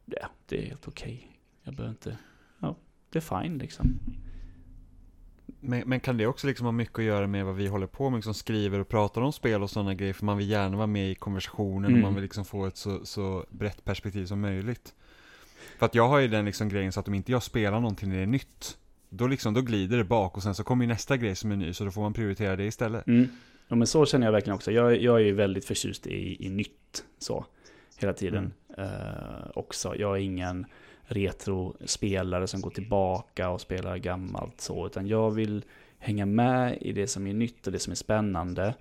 Det, 0.04 0.26
det 0.46 0.62
är 0.62 0.66
helt 0.66 0.88
okej. 0.88 1.32
Jag 1.62 1.74
behöver 1.74 1.90
inte, 1.90 2.18
ja, 2.60 2.76
det 3.10 3.18
är 3.18 3.42
fine 3.42 3.58
liksom. 3.58 3.98
Men, 5.60 5.82
men 5.86 6.00
kan 6.00 6.16
det 6.16 6.26
också 6.26 6.46
liksom 6.46 6.64
ha 6.64 6.72
mycket 6.72 6.98
att 6.98 7.04
göra 7.04 7.26
med 7.26 7.44
vad 7.44 7.54
vi 7.56 7.66
håller 7.66 7.86
på 7.86 8.10
med, 8.10 8.18
liksom 8.18 8.34
skriver 8.34 8.78
och 8.78 8.88
pratar 8.88 9.20
om 9.20 9.32
spel 9.32 9.62
och 9.62 9.70
sådana 9.70 9.94
grejer, 9.94 10.12
för 10.12 10.24
man 10.24 10.38
vill 10.38 10.50
gärna 10.50 10.76
vara 10.76 10.86
med 10.86 11.10
i 11.10 11.14
konversationen 11.14 11.90
Mm. 11.90 11.94
och 11.94 12.02
man 12.02 12.14
vill 12.14 12.22
liksom 12.22 12.44
få 12.44 12.66
ett 12.66 12.76
så, 12.76 13.04
så 13.04 13.46
brett 13.50 13.84
perspektiv 13.84 14.26
som 14.26 14.40
möjligt. 14.40 14.94
För 15.78 15.86
att 15.86 15.94
jag 15.94 16.08
har 16.08 16.18
ju 16.18 16.28
den 16.28 16.44
liksom 16.44 16.68
grejen 16.68 16.92
så 16.92 17.00
att 17.00 17.08
om 17.08 17.14
inte 17.14 17.32
jag 17.32 17.42
spelar 17.42 17.80
någonting 17.80 18.08
när 18.08 18.16
det 18.16 18.22
är 18.22 18.26
nytt, 18.26 18.78
då 19.08 19.26
liksom, 19.26 19.54
då 19.54 19.62
glider 19.62 19.96
det 19.96 20.04
bak 20.04 20.36
och 20.36 20.42
sen 20.42 20.54
så 20.54 20.64
kommer 20.64 20.84
ju 20.84 20.88
nästa 20.88 21.16
grej 21.16 21.36
som 21.36 21.52
är 21.52 21.56
ny, 21.56 21.72
så 21.72 21.84
då 21.84 21.90
får 21.90 22.02
man 22.02 22.12
prioritera 22.12 22.56
det 22.56 22.64
istället. 22.64 23.06
Mm. 23.06 23.28
Ja, 23.68 23.76
men 23.76 23.86
så 23.86 24.06
känner 24.06 24.26
jag 24.26 24.32
verkligen 24.32 24.54
också. 24.54 24.72
Jag, 24.72 25.02
jag 25.02 25.16
är 25.16 25.24
ju 25.24 25.32
väldigt 25.32 25.64
förtjust 25.64 26.06
i, 26.06 26.46
i 26.46 26.50
nytt 26.50 27.04
så 27.18 27.46
hela 27.98 28.12
tiden. 28.12 28.52
Eh, 28.78 29.50
också. 29.54 29.96
Jag 29.96 30.16
är 30.16 30.20
ingen 30.20 30.66
retrospelare 31.02 32.46
som 32.46 32.60
går 32.60 32.70
tillbaka 32.70 33.50
och 33.50 33.60
spelar 33.60 33.96
gammalt 33.96 34.60
så, 34.60 34.86
utan 34.86 35.06
jag 35.06 35.30
vill 35.30 35.64
hänga 35.98 36.26
med 36.26 36.78
i 36.80 36.92
det 36.92 37.06
som 37.06 37.26
är 37.26 37.34
nytt 37.34 37.66
och 37.66 37.72
det 37.72 37.78
som 37.78 37.90
är 37.90 37.96
spännande. 37.96 38.74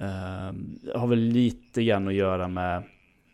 Uh, 0.00 0.52
har 0.94 1.06
väl 1.06 1.18
lite 1.18 1.84
grann 1.84 2.08
att 2.08 2.14
göra 2.14 2.48
med, 2.48 2.82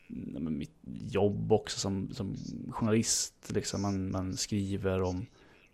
med 0.08 0.52
mitt 0.52 0.78
jobb 1.10 1.52
också 1.52 1.78
som, 1.78 2.08
som 2.12 2.36
journalist. 2.70 3.52
Liksom 3.54 3.82
man, 3.82 4.10
man 4.10 4.36
skriver 4.36 5.02
om 5.02 5.26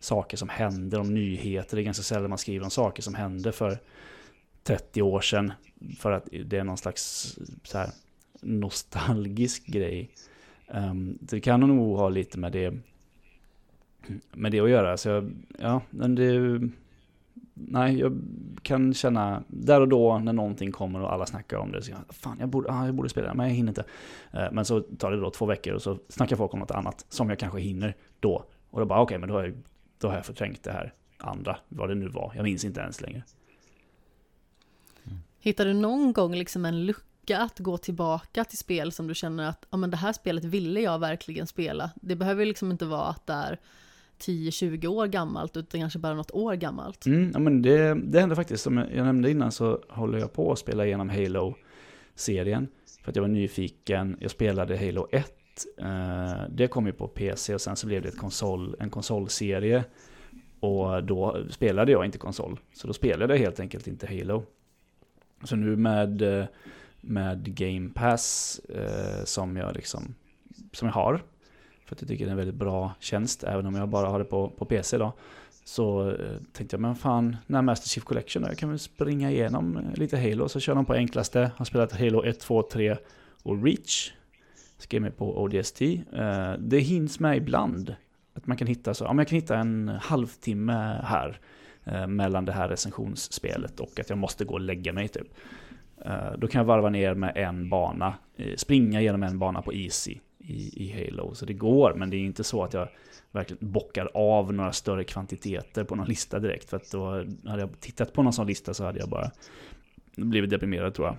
saker 0.05 0.37
som 0.37 0.49
händer, 0.49 1.01
om 1.01 1.15
nyheter. 1.15 1.77
Det 1.77 1.83
är 1.83 1.85
ganska 1.85 2.03
sällan 2.03 2.31
man 2.31 2.38
skriver 2.38 2.65
om 2.65 2.71
saker 2.71 3.03
som 3.03 3.15
hände 3.15 3.53
för 3.53 3.79
30 4.62 5.03
år 5.03 5.21
sedan. 5.21 5.53
För 5.99 6.12
att 6.12 6.29
det 6.45 6.59
är 6.59 6.65
någon 6.65 6.77
slags 6.77 7.35
så 7.65 7.79
här, 7.79 7.91
nostalgisk 8.41 9.67
grej. 9.67 10.11
Um, 10.69 11.19
det 11.21 11.41
kan 11.41 11.61
nog 11.61 11.97
ha 11.97 12.09
lite 12.09 12.38
med 12.38 12.53
det, 12.53 12.75
med 14.33 14.53
det 14.53 14.61
att 14.61 14.71
göra. 14.71 14.97
Så 14.97 15.09
jag, 15.09 15.33
ja, 15.59 15.83
men 15.91 16.15
det, 16.15 16.61
nej, 17.55 17.99
jag 17.99 18.21
kan 18.62 18.95
känna 18.95 19.43
där 19.49 19.81
och 19.81 19.88
då 19.88 20.19
när 20.19 20.33
någonting 20.33 20.73
kommer 20.73 21.01
och 21.01 21.12
alla 21.12 21.27
snackar 21.27 21.57
om 21.57 21.73
det. 21.73 21.83
Så 21.83 21.91
jag, 21.91 22.01
fan, 22.09 22.37
jag 22.41 22.49
borde, 22.49 22.73
ah, 22.73 22.87
jag 22.87 22.95
borde 22.95 23.09
spela 23.09 23.35
men 23.35 23.49
jag 23.49 23.55
hinner 23.55 23.71
inte. 23.71 23.85
Uh, 24.35 24.53
men 24.53 24.65
så 24.65 24.81
tar 24.81 25.11
det 25.11 25.21
då 25.21 25.31
två 25.31 25.47
veckor 25.47 25.75
och 25.75 25.83
så 25.83 25.99
snackar 26.09 26.37
folk 26.37 26.55
om 26.55 26.61
något 26.61 26.71
annat 26.71 27.07
som 27.09 27.29
jag 27.29 27.38
kanske 27.38 27.61
hinner 27.61 27.97
då. 28.21 28.45
Och 28.71 28.81
då 28.81 28.87
bara, 28.87 29.01
okej, 29.01 29.17
okay, 29.17 29.19
men 29.19 29.29
då 29.29 29.35
har, 29.35 29.45
jag, 29.45 29.55
då 30.03 30.09
har 30.09 30.15
jag 30.15 30.27
förträngt 30.27 30.62
det 30.62 30.73
här 30.73 30.95
andra, 31.19 31.59
vad 31.69 31.88
det 31.88 31.95
nu 31.95 32.09
var. 32.09 32.33
Jag 32.37 32.43
minns 32.43 32.65
inte 32.65 32.81
ens 32.81 33.01
längre. 33.01 33.23
Hittar 35.41 35.65
du 35.65 35.73
någon 35.73 36.12
gång 36.12 36.35
liksom 36.35 36.65
en 36.65 36.87
lucka 36.87 37.38
att 37.38 37.59
gå 37.59 37.79
tillbaka 37.79 38.45
till 38.45 38.59
spel 38.59 38.93
som 38.93 39.07
du 39.07 39.15
känner 39.15 39.49
att 39.49 39.67
ja, 39.71 39.77
men 39.77 39.91
det 39.91 39.97
här 39.97 40.12
spelet 40.12 40.45
ville 40.45 40.81
jag 40.81 40.99
verkligen 40.99 41.47
spela? 41.47 41.91
Det 41.95 42.17
behöver 42.17 42.47
liksom 42.47 42.71
inte 42.71 42.85
vara 42.85 43.07
att 43.07 43.27
det 43.27 43.33
är 43.33 43.59
10-20 44.19 44.87
år 44.87 45.07
gammalt 45.07 45.57
utan 45.57 45.81
kanske 45.81 45.99
bara 45.99 46.15
något 46.15 46.31
år 46.31 46.55
gammalt. 46.55 47.07
Mm, 47.07 47.31
ja, 47.33 47.38
men 47.38 47.62
det, 47.62 47.95
det 47.95 48.21
hände 48.21 48.37
faktiskt, 48.37 48.62
som 48.62 48.77
jag 48.77 49.05
nämnde 49.05 49.31
innan 49.31 49.53
så 49.53 49.81
håller 49.88 50.19
jag 50.19 50.33
på 50.33 50.53
att 50.53 50.59
spela 50.59 50.87
igenom 50.87 51.11
Halo-serien. 51.11 52.69
För 53.03 53.11
att 53.11 53.17
jag 53.17 53.23
var 53.23 53.29
nyfiken, 53.29 54.17
jag 54.21 54.31
spelade 54.31 54.77
Halo 54.77 55.09
1, 55.12 55.41
eh, 55.79 56.42
det 56.51 56.68
kom 56.68 56.87
ju 56.87 56.92
på 56.92 57.09
PC 57.09 57.55
och 57.55 57.61
sen 57.61 57.77
så 57.77 57.87
blev 57.87 58.03
det 58.03 58.09
ett 58.09 58.18
konsol, 58.18 58.77
en 58.81 58.90
konsolserie. 58.90 59.85
Och 60.61 61.05
då 61.05 61.44
spelade 61.51 61.92
jag 61.92 62.05
inte 62.05 62.18
konsol, 62.18 62.59
så 62.75 62.87
då 62.87 62.92
spelade 62.92 63.35
jag 63.35 63.40
helt 63.40 63.61
enkelt 63.61 63.87
inte 63.87 64.07
Halo. 64.07 64.44
Så 65.44 65.57
nu 65.57 65.77
med, 65.77 66.22
eh, 66.22 66.44
med 67.01 67.55
Game 67.57 67.90
Pass 67.94 68.61
eh, 68.68 69.25
som 69.25 69.57
jag 69.57 69.75
liksom 69.75 70.14
som 70.72 70.88
jag 70.88 70.94
har. 70.94 71.22
För 71.87 71.94
att 71.94 72.01
jag 72.01 72.09
tycker 72.09 72.25
det 72.25 72.29
är 72.29 72.33
en 72.33 72.37
väldigt 72.37 72.55
bra 72.55 72.94
tjänst, 73.01 73.44
även 73.44 73.66
om 73.66 73.75
jag 73.75 73.88
bara 73.88 74.09
har 74.09 74.18
det 74.18 74.25
på, 74.25 74.48
på 74.48 74.64
PC 74.64 74.98
då. 74.98 75.12
Så 75.64 76.11
eh, 76.11 76.16
tänkte 76.53 76.75
jag, 76.75 76.81
men 76.81 76.96
fan, 76.96 77.37
när 77.46 77.62
Master 77.62 77.88
Chief 77.88 78.05
Collection 78.05 78.42
då, 78.42 78.48
jag 78.48 78.59
kan 78.59 78.68
väl 78.68 78.79
springa 78.79 79.31
igenom 79.31 79.77
eh, 79.77 79.98
lite 79.98 80.18
Halo. 80.18 80.48
Så 80.48 80.61
kör 80.61 80.75
de 80.75 80.85
på 80.85 80.94
enklaste, 80.94 81.51
har 81.57 81.64
spelat 81.64 81.92
Halo 81.92 82.25
1, 82.25 82.40
2, 82.40 82.62
3 82.62 82.96
och 83.42 83.64
Reach. 83.64 84.12
Skrev 84.83 85.03
mig 85.03 85.11
på 85.11 85.42
ODST. 85.42 85.83
Eh, 85.83 86.53
det 86.59 86.79
hinns 86.79 87.21
med 87.21 87.37
ibland. 87.37 87.97
Att 88.35 88.47
man 88.47 88.57
kan 88.57 88.66
hitta 88.66 88.95
så, 88.95 89.05
ja, 89.05 89.12
men 89.12 89.18
jag 89.18 89.29
kan 89.29 89.37
hitta 89.37 89.57
en 89.57 89.88
halvtimme 89.88 91.01
här 91.05 91.40
eh, 91.85 92.07
mellan 92.07 92.45
det 92.45 92.53
här 92.53 92.68
recensionsspelet 92.68 93.81
och 93.81 94.01
att 94.01 94.09
jag 94.09 94.18
måste 94.18 94.45
gå 94.45 94.55
och 94.55 94.61
lägga 94.61 94.92
mig 94.92 95.09
typ. 95.09 95.27
Eh, 96.05 96.33
då 96.38 96.49
kan 96.49 96.59
jag 96.59 96.66
varva 96.66 96.90
ner 96.90 97.14
med 97.14 97.33
en 97.37 97.68
bana, 97.68 98.14
springa 98.57 99.01
genom 99.01 99.23
en 99.23 99.38
bana 99.38 99.62
på 99.62 99.75
Easy 99.75 100.18
i, 100.38 100.85
i 100.85 100.92
Halo. 100.92 101.35
Så 101.35 101.47
det 101.47 101.55
går, 101.55 101.95
men 101.95 102.11
det 102.11 102.16
är 102.16 102.21
inte 102.21 102.45
så 102.45 102.64
att 102.64 102.75
jag 102.75 102.88
verkligen 103.31 103.73
bockar 103.73 104.11
av 104.14 104.53
några 104.53 104.73
större 104.73 105.05
kvantiteter 105.05 105.85
på 105.85 105.95
någon 105.95 106.07
lista 106.07 106.38
direkt. 106.38 106.71
För 106.71 106.77
att 106.77 106.90
då 106.90 107.11
hade 107.45 107.61
jag 107.61 107.81
tittat 107.81 108.12
på 108.12 108.23
någon 108.23 108.33
sån 108.33 108.47
lista 108.47 108.75
så 108.75 108.85
hade 108.85 108.99
jag 108.99 109.09
bara 109.09 109.31
blivit 110.16 110.51
deprimerad 110.51 110.95
tror 110.95 111.07
jag. 111.07 111.16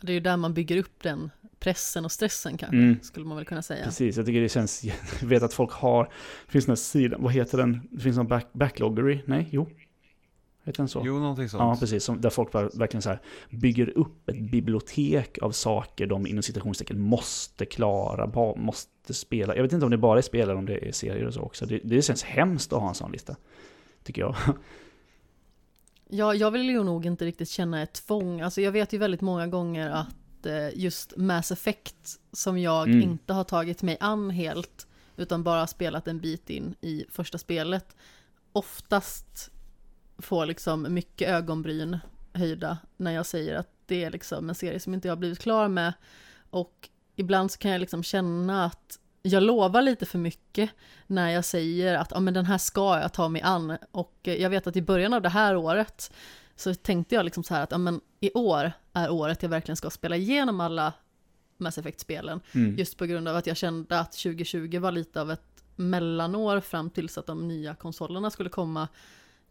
Det 0.00 0.12
är 0.12 0.14
ju 0.14 0.20
där 0.20 0.36
man 0.36 0.54
bygger 0.54 0.76
upp 0.76 1.02
den 1.02 1.30
pressen 1.58 2.04
och 2.04 2.12
stressen 2.12 2.56
kanske, 2.56 2.76
mm. 2.76 2.98
skulle 3.02 3.26
man 3.26 3.36
väl 3.36 3.46
kunna 3.46 3.62
säga. 3.62 3.84
Precis, 3.84 4.16
jag 4.16 4.26
tycker 4.26 4.40
det 4.40 4.48
känns, 4.48 4.84
jag 5.20 5.28
vet 5.28 5.42
att 5.42 5.54
folk 5.54 5.72
har, 5.72 6.04
det 6.46 6.52
finns 6.52 6.68
en 6.68 6.76
sida, 6.76 7.16
vad 7.20 7.32
heter 7.32 7.58
den, 7.58 7.88
det 7.90 8.00
finns 8.00 8.16
någon 8.16 8.28
back, 8.28 8.46
backloggery, 8.52 9.20
nej, 9.26 9.48
jo. 9.50 9.68
Heter 10.64 10.78
den 10.78 10.88
så? 10.88 11.02
Jo, 11.04 11.18
någonting 11.18 11.48
sånt. 11.48 11.60
Ja, 11.60 11.76
precis, 11.80 12.10
där 12.18 12.30
folk 12.30 12.54
verkligen 12.54 13.02
så 13.02 13.08
här 13.08 13.20
bygger 13.50 13.98
upp 13.98 14.28
ett 14.28 14.40
bibliotek 14.40 15.38
av 15.42 15.50
saker 15.50 16.06
de 16.06 16.26
inom 16.26 16.42
citationstecken 16.42 17.00
måste 17.00 17.66
klara, 17.66 18.54
måste 18.56 19.14
spela. 19.14 19.56
Jag 19.56 19.62
vet 19.62 19.72
inte 19.72 19.84
om 19.84 19.90
det 19.90 19.98
bara 19.98 20.18
är 20.18 20.22
spel 20.22 20.40
eller 20.40 20.56
om 20.56 20.66
det 20.66 20.88
är 20.88 20.92
serier 20.92 21.26
och 21.26 21.34
så 21.34 21.40
också. 21.40 21.66
Det, 21.66 21.80
det 21.84 22.02
känns 22.02 22.22
hemskt 22.22 22.72
att 22.72 22.80
ha 22.80 22.88
en 22.88 22.94
sån 22.94 23.12
lista, 23.12 23.36
tycker 24.04 24.22
jag. 24.22 24.36
Ja, 26.08 26.34
jag 26.34 26.50
vill 26.50 26.70
ju 26.70 26.84
nog 26.84 27.06
inte 27.06 27.24
riktigt 27.24 27.48
känna 27.48 27.82
ett 27.82 27.92
tvång. 27.92 28.40
Alltså 28.40 28.60
jag 28.60 28.72
vet 28.72 28.92
ju 28.92 28.98
väldigt 28.98 29.20
många 29.20 29.46
gånger 29.46 29.90
att 29.90 30.06
Eh, 30.46 30.70
just 30.74 31.16
Mass 31.16 31.52
Effect 31.52 32.18
som 32.32 32.58
jag 32.58 32.88
mm. 32.88 33.02
inte 33.02 33.32
har 33.32 33.44
tagit 33.44 33.82
mig 33.82 33.96
an 34.00 34.30
helt 34.30 34.86
utan 35.16 35.42
bara 35.42 35.66
spelat 35.66 36.08
en 36.08 36.20
bit 36.20 36.50
in 36.50 36.74
i 36.80 37.04
första 37.10 37.38
spelet. 37.38 37.96
Oftast 38.52 39.50
får 40.18 40.46
liksom 40.46 40.94
mycket 40.94 41.28
ögonbryn 41.28 41.98
höjda 42.32 42.78
när 42.96 43.10
jag 43.10 43.26
säger 43.26 43.54
att 43.54 43.70
det 43.86 44.04
är 44.04 44.10
liksom 44.10 44.48
en 44.48 44.54
serie 44.54 44.80
som 44.80 44.94
inte 44.94 45.08
jag 45.08 45.12
har 45.12 45.18
blivit 45.18 45.38
klar 45.38 45.68
med. 45.68 45.92
Och 46.50 46.88
ibland 47.16 47.50
så 47.50 47.58
kan 47.58 47.70
jag 47.70 47.80
liksom 47.80 48.02
känna 48.02 48.64
att 48.64 48.98
jag 49.22 49.42
lovar 49.42 49.82
lite 49.82 50.06
för 50.06 50.18
mycket 50.18 50.70
när 51.06 51.30
jag 51.30 51.44
säger 51.44 51.94
att 51.94 52.10
ja, 52.10 52.20
men 52.20 52.34
den 52.34 52.46
här 52.46 52.58
ska 52.58 53.00
jag 53.00 53.12
ta 53.12 53.28
mig 53.28 53.42
an. 53.42 53.76
Och 53.90 54.18
jag 54.22 54.50
vet 54.50 54.66
att 54.66 54.76
i 54.76 54.82
början 54.82 55.12
av 55.12 55.22
det 55.22 55.28
här 55.28 55.56
året 55.56 56.12
så 56.56 56.74
tänkte 56.74 57.14
jag 57.14 57.24
liksom 57.24 57.44
så 57.44 57.54
här 57.54 57.62
att 57.62 57.70
ja, 57.70 57.78
men 57.78 58.00
i 58.20 58.32
år 58.32 58.72
är 58.96 59.10
året 59.10 59.42
jag 59.42 59.50
verkligen 59.50 59.76
ska 59.76 59.90
spela 59.90 60.16
igenom 60.16 60.60
alla 60.60 60.92
Mass 61.58 61.78
Effect-spelen. 61.78 62.40
Mm. 62.52 62.76
Just 62.76 62.96
på 62.96 63.06
grund 63.06 63.28
av 63.28 63.36
att 63.36 63.46
jag 63.46 63.56
kände 63.56 64.00
att 64.00 64.12
2020 64.12 64.78
var 64.78 64.92
lite 64.92 65.20
av 65.20 65.30
ett 65.30 65.64
mellanår 65.76 66.60
fram 66.60 66.90
tills 66.90 67.18
att 67.18 67.26
de 67.26 67.48
nya 67.48 67.74
konsolerna 67.74 68.30
skulle 68.30 68.50
komma. 68.50 68.88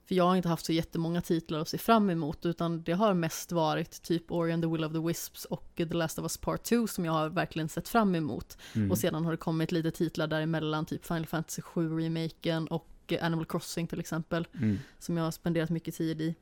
För 0.08 0.16
jag 0.16 0.24
har 0.24 0.36
inte 0.36 0.50
haft 0.50 0.66
så 0.66 0.74
jättemånga 0.74 1.22
titlar 1.22 1.60
att 1.60 1.70
se 1.70 1.78
fram 1.78 2.10
emot 2.10 2.46
utan 2.46 2.84
det 2.84 2.94
har 2.94 3.14
mest 3.14 3.52
varit 3.52 4.02
typ 4.02 4.32
Ori 4.32 4.52
and 4.52 4.64
the 4.64 4.70
Will 4.70 4.84
of 4.84 4.94
the 4.94 5.00
Wisps 5.00 5.46
och 5.46 5.72
The 5.76 5.86
Last 5.86 6.20
of 6.20 6.24
Us 6.24 6.38
Part 6.38 6.64
2 6.64 6.88
som 6.88 7.06
jag 7.06 7.12
har 7.12 7.30
verkligen 7.30 7.70
sett 7.70 7.90
fram 7.90 8.16
emot. 8.16 8.58
Mm. 8.76 8.92
Och 8.92 8.98
sedan 8.98 9.26
har 9.26 9.32
det 9.32 9.38
kommit 9.38 9.72
lite 9.72 9.92
titlar 9.92 10.28
däremellan, 10.28 10.86
typ 10.86 11.06
Final 11.06 11.26
Fantasy 11.26 11.62
7-remaken 11.62 12.68
och 12.68 13.14
Animal 13.22 13.46
Crossing 13.46 13.88
till 13.88 14.00
exempel. 14.00 14.48
Mm. 14.54 14.80
Som 15.00 15.18
jag 15.18 15.24
har 15.24 15.32
spenderat 15.32 15.70
mycket 15.70 15.96
tid 15.96 16.22
i. 16.22 16.36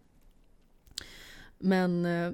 Men 1.59 2.05
eh, 2.05 2.31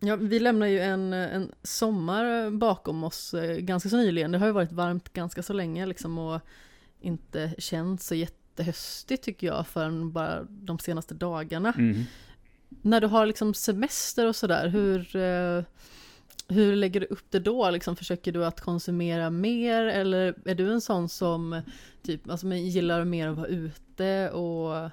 ja, 0.00 0.16
vi 0.16 0.38
lämnar 0.38 0.66
ju 0.66 0.80
en, 0.80 1.12
en 1.12 1.52
sommar 1.62 2.50
bakom 2.50 3.04
oss 3.04 3.34
eh, 3.34 3.56
ganska 3.56 3.88
så 3.88 3.96
nyligen. 3.96 4.32
Det 4.32 4.38
har 4.38 4.46
ju 4.46 4.52
varit 4.52 4.72
varmt 4.72 5.12
ganska 5.12 5.42
så 5.42 5.52
länge 5.52 5.86
liksom 5.86 6.18
och 6.18 6.40
inte 7.00 7.54
känts 7.58 8.06
så 8.06 8.14
jättehöstigt 8.14 9.24
tycker 9.24 9.46
jag 9.46 9.66
förrän 9.66 10.12
bara 10.12 10.44
de 10.44 10.78
senaste 10.78 11.14
dagarna. 11.14 11.72
Mm. 11.78 12.02
När 12.68 13.00
du 13.00 13.06
har 13.06 13.26
liksom 13.26 13.54
semester 13.54 14.26
och 14.26 14.36
sådär, 14.36 14.68
hur, 14.68 15.16
eh, 15.16 15.64
hur 16.48 16.76
lägger 16.76 17.00
du 17.00 17.06
upp 17.06 17.30
det 17.30 17.38
då? 17.38 17.70
Liksom, 17.70 17.96
försöker 17.96 18.32
du 18.32 18.46
att 18.46 18.60
konsumera 18.60 19.30
mer 19.30 19.82
eller 19.86 20.34
är 20.44 20.54
du 20.54 20.72
en 20.72 20.80
sån 20.80 21.08
som 21.08 21.62
typ, 22.02 22.30
alltså, 22.30 22.46
gillar 22.48 23.04
mer 23.04 23.28
att 23.28 23.36
vara 23.36 23.46
ute 23.46 24.30
och 24.30 24.90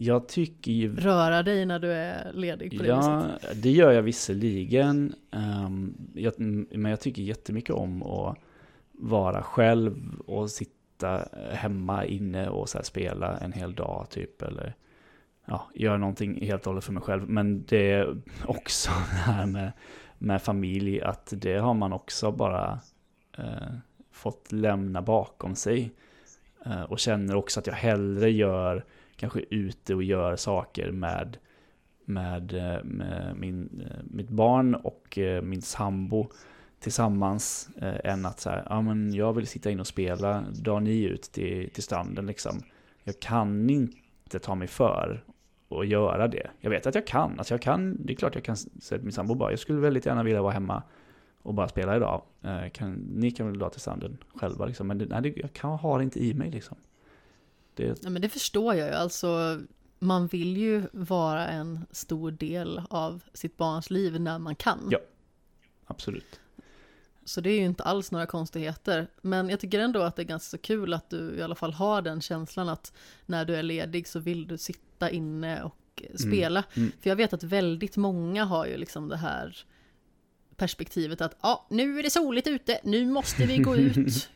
jag 0.00 0.28
tycker 0.28 0.72
ju... 0.72 0.96
Röra 0.96 1.42
dig 1.42 1.66
när 1.66 1.78
du 1.78 1.92
är 1.92 2.32
ledig 2.32 2.76
på 2.76 2.82
det 2.82 2.88
Ja, 2.88 3.26
viset. 3.42 3.62
det 3.62 3.70
gör 3.70 3.90
jag 3.90 4.02
visserligen. 4.02 5.14
Um, 5.30 5.94
jag, 6.14 6.32
men 6.38 6.84
jag 6.84 7.00
tycker 7.00 7.22
jättemycket 7.22 7.74
om 7.74 8.02
att 8.02 8.38
vara 8.92 9.42
själv 9.42 10.20
och 10.26 10.50
sitta 10.50 11.28
hemma 11.52 12.04
inne 12.04 12.48
och 12.48 12.68
så 12.68 12.82
spela 12.82 13.38
en 13.38 13.52
hel 13.52 13.74
dag 13.74 14.06
typ. 14.10 14.42
Eller 14.42 14.74
ja, 15.44 15.70
göra 15.74 15.96
någonting 15.96 16.46
helt 16.46 16.62
och 16.62 16.66
hållet 16.66 16.84
för 16.84 16.92
mig 16.92 17.02
själv. 17.02 17.28
Men 17.28 17.64
det 17.68 17.92
är 17.92 18.20
också 18.46 18.90
det 19.10 19.32
här 19.32 19.46
med, 19.46 19.72
med 20.18 20.42
familj, 20.42 21.00
att 21.00 21.32
det 21.36 21.56
har 21.56 21.74
man 21.74 21.92
också 21.92 22.32
bara 22.32 22.80
uh, 23.38 23.78
fått 24.12 24.52
lämna 24.52 25.02
bakom 25.02 25.54
sig. 25.54 25.90
Uh, 26.66 26.82
och 26.82 26.98
känner 26.98 27.34
också 27.34 27.60
att 27.60 27.66
jag 27.66 27.74
hellre 27.74 28.30
gör 28.30 28.84
kanske 29.18 29.40
ute 29.50 29.94
och 29.94 30.02
gör 30.02 30.36
saker 30.36 30.90
med, 30.90 31.36
med, 32.04 32.54
eh, 32.54 32.84
med 32.84 33.36
min, 33.36 33.86
eh, 33.90 34.00
mitt 34.04 34.28
barn 34.28 34.74
och 34.74 35.18
eh, 35.18 35.42
min 35.42 35.62
sambo 35.62 36.28
tillsammans 36.80 37.68
eh, 37.76 38.12
än 38.12 38.26
att 38.26 38.40
så 38.40 38.50
här, 38.50 38.66
ja 38.70 38.80
men 38.80 39.14
jag 39.14 39.32
vill 39.32 39.46
sitta 39.46 39.70
in 39.70 39.80
och 39.80 39.86
spela, 39.86 40.40
drar 40.40 40.80
ni 40.80 41.02
ut 41.02 41.22
till, 41.22 41.70
till 41.70 41.82
stranden 41.82 42.26
liksom. 42.26 42.62
Jag 43.04 43.20
kan 43.20 43.70
inte 43.70 44.38
ta 44.38 44.54
mig 44.54 44.68
för 44.68 45.24
och 45.68 45.86
göra 45.86 46.28
det. 46.28 46.50
Jag 46.60 46.70
vet 46.70 46.86
att 46.86 46.94
jag 46.94 47.06
kan, 47.06 47.38
alltså 47.38 47.54
jag 47.54 47.62
kan, 47.62 48.06
det 48.06 48.12
är 48.12 48.16
klart 48.16 48.34
jag 48.34 48.44
kan 48.44 48.56
säga 48.56 48.98
till 48.98 49.04
min 49.04 49.12
sambo 49.12 49.34
bara, 49.34 49.50
jag 49.50 49.58
skulle 49.58 49.80
väldigt 49.80 50.06
gärna 50.06 50.22
vilja 50.22 50.42
vara 50.42 50.52
hemma 50.52 50.82
och 51.42 51.54
bara 51.54 51.68
spela 51.68 51.96
idag. 51.96 52.22
Eh, 52.42 52.68
kan, 52.72 52.92
ni 52.92 53.30
kan 53.30 53.46
väl 53.46 53.58
dra 53.58 53.70
till 53.70 53.80
stranden 53.80 54.18
själva 54.34 54.66
liksom. 54.66 54.86
Men 54.86 54.98
det, 54.98 55.06
nej, 55.06 55.22
det, 55.22 55.36
jag 55.36 55.52
kan, 55.52 55.78
har 55.78 55.98
det 55.98 56.04
inte 56.04 56.24
i 56.24 56.34
mig 56.34 56.50
liksom. 56.50 56.76
Det, 57.78 57.98
Ja, 58.02 58.10
men 58.10 58.22
det 58.22 58.28
förstår 58.28 58.74
jag 58.74 58.88
ju. 58.88 58.94
Alltså, 58.94 59.60
man 59.98 60.26
vill 60.26 60.56
ju 60.56 60.82
vara 60.92 61.48
en 61.48 61.86
stor 61.90 62.30
del 62.30 62.82
av 62.90 63.22
sitt 63.32 63.56
barns 63.56 63.90
liv 63.90 64.20
när 64.20 64.38
man 64.38 64.54
kan. 64.54 64.88
Ja. 64.90 64.98
absolut. 65.86 66.40
Så 67.24 67.40
det 67.40 67.50
är 67.50 67.58
ju 67.58 67.64
inte 67.64 67.82
alls 67.82 68.10
några 68.10 68.26
konstigheter. 68.26 69.06
Men 69.22 69.48
jag 69.48 69.60
tycker 69.60 69.80
ändå 69.80 70.02
att 70.02 70.16
det 70.16 70.22
är 70.22 70.26
ganska 70.26 70.50
så 70.50 70.58
kul 70.58 70.94
att 70.94 71.10
du 71.10 71.34
i 71.34 71.42
alla 71.42 71.54
fall 71.54 71.72
har 71.72 72.02
den 72.02 72.20
känslan 72.20 72.68
att 72.68 72.92
när 73.26 73.44
du 73.44 73.56
är 73.56 73.62
ledig 73.62 74.08
så 74.08 74.18
vill 74.18 74.46
du 74.46 74.58
sitta 74.58 75.10
inne 75.10 75.62
och 75.62 76.02
spela. 76.14 76.64
mm. 76.74 76.92
För 77.00 77.10
jag 77.10 77.16
vet 77.16 77.32
att 77.32 77.42
väldigt 77.42 77.96
många 77.96 78.44
har 78.44 78.66
ju 78.66 78.76
liksom 78.76 79.08
det 79.08 79.16
här 79.16 79.64
perspektivet 80.56 81.20
att 81.20 81.36
ja, 81.42 81.66
nu 81.70 81.98
är 81.98 82.02
det 82.02 82.10
soligt 82.10 82.46
ute, 82.46 82.80
nu 82.84 83.06
måste 83.06 83.46
vi 83.46 83.58
gå 83.58 83.76
ut. 83.76 84.28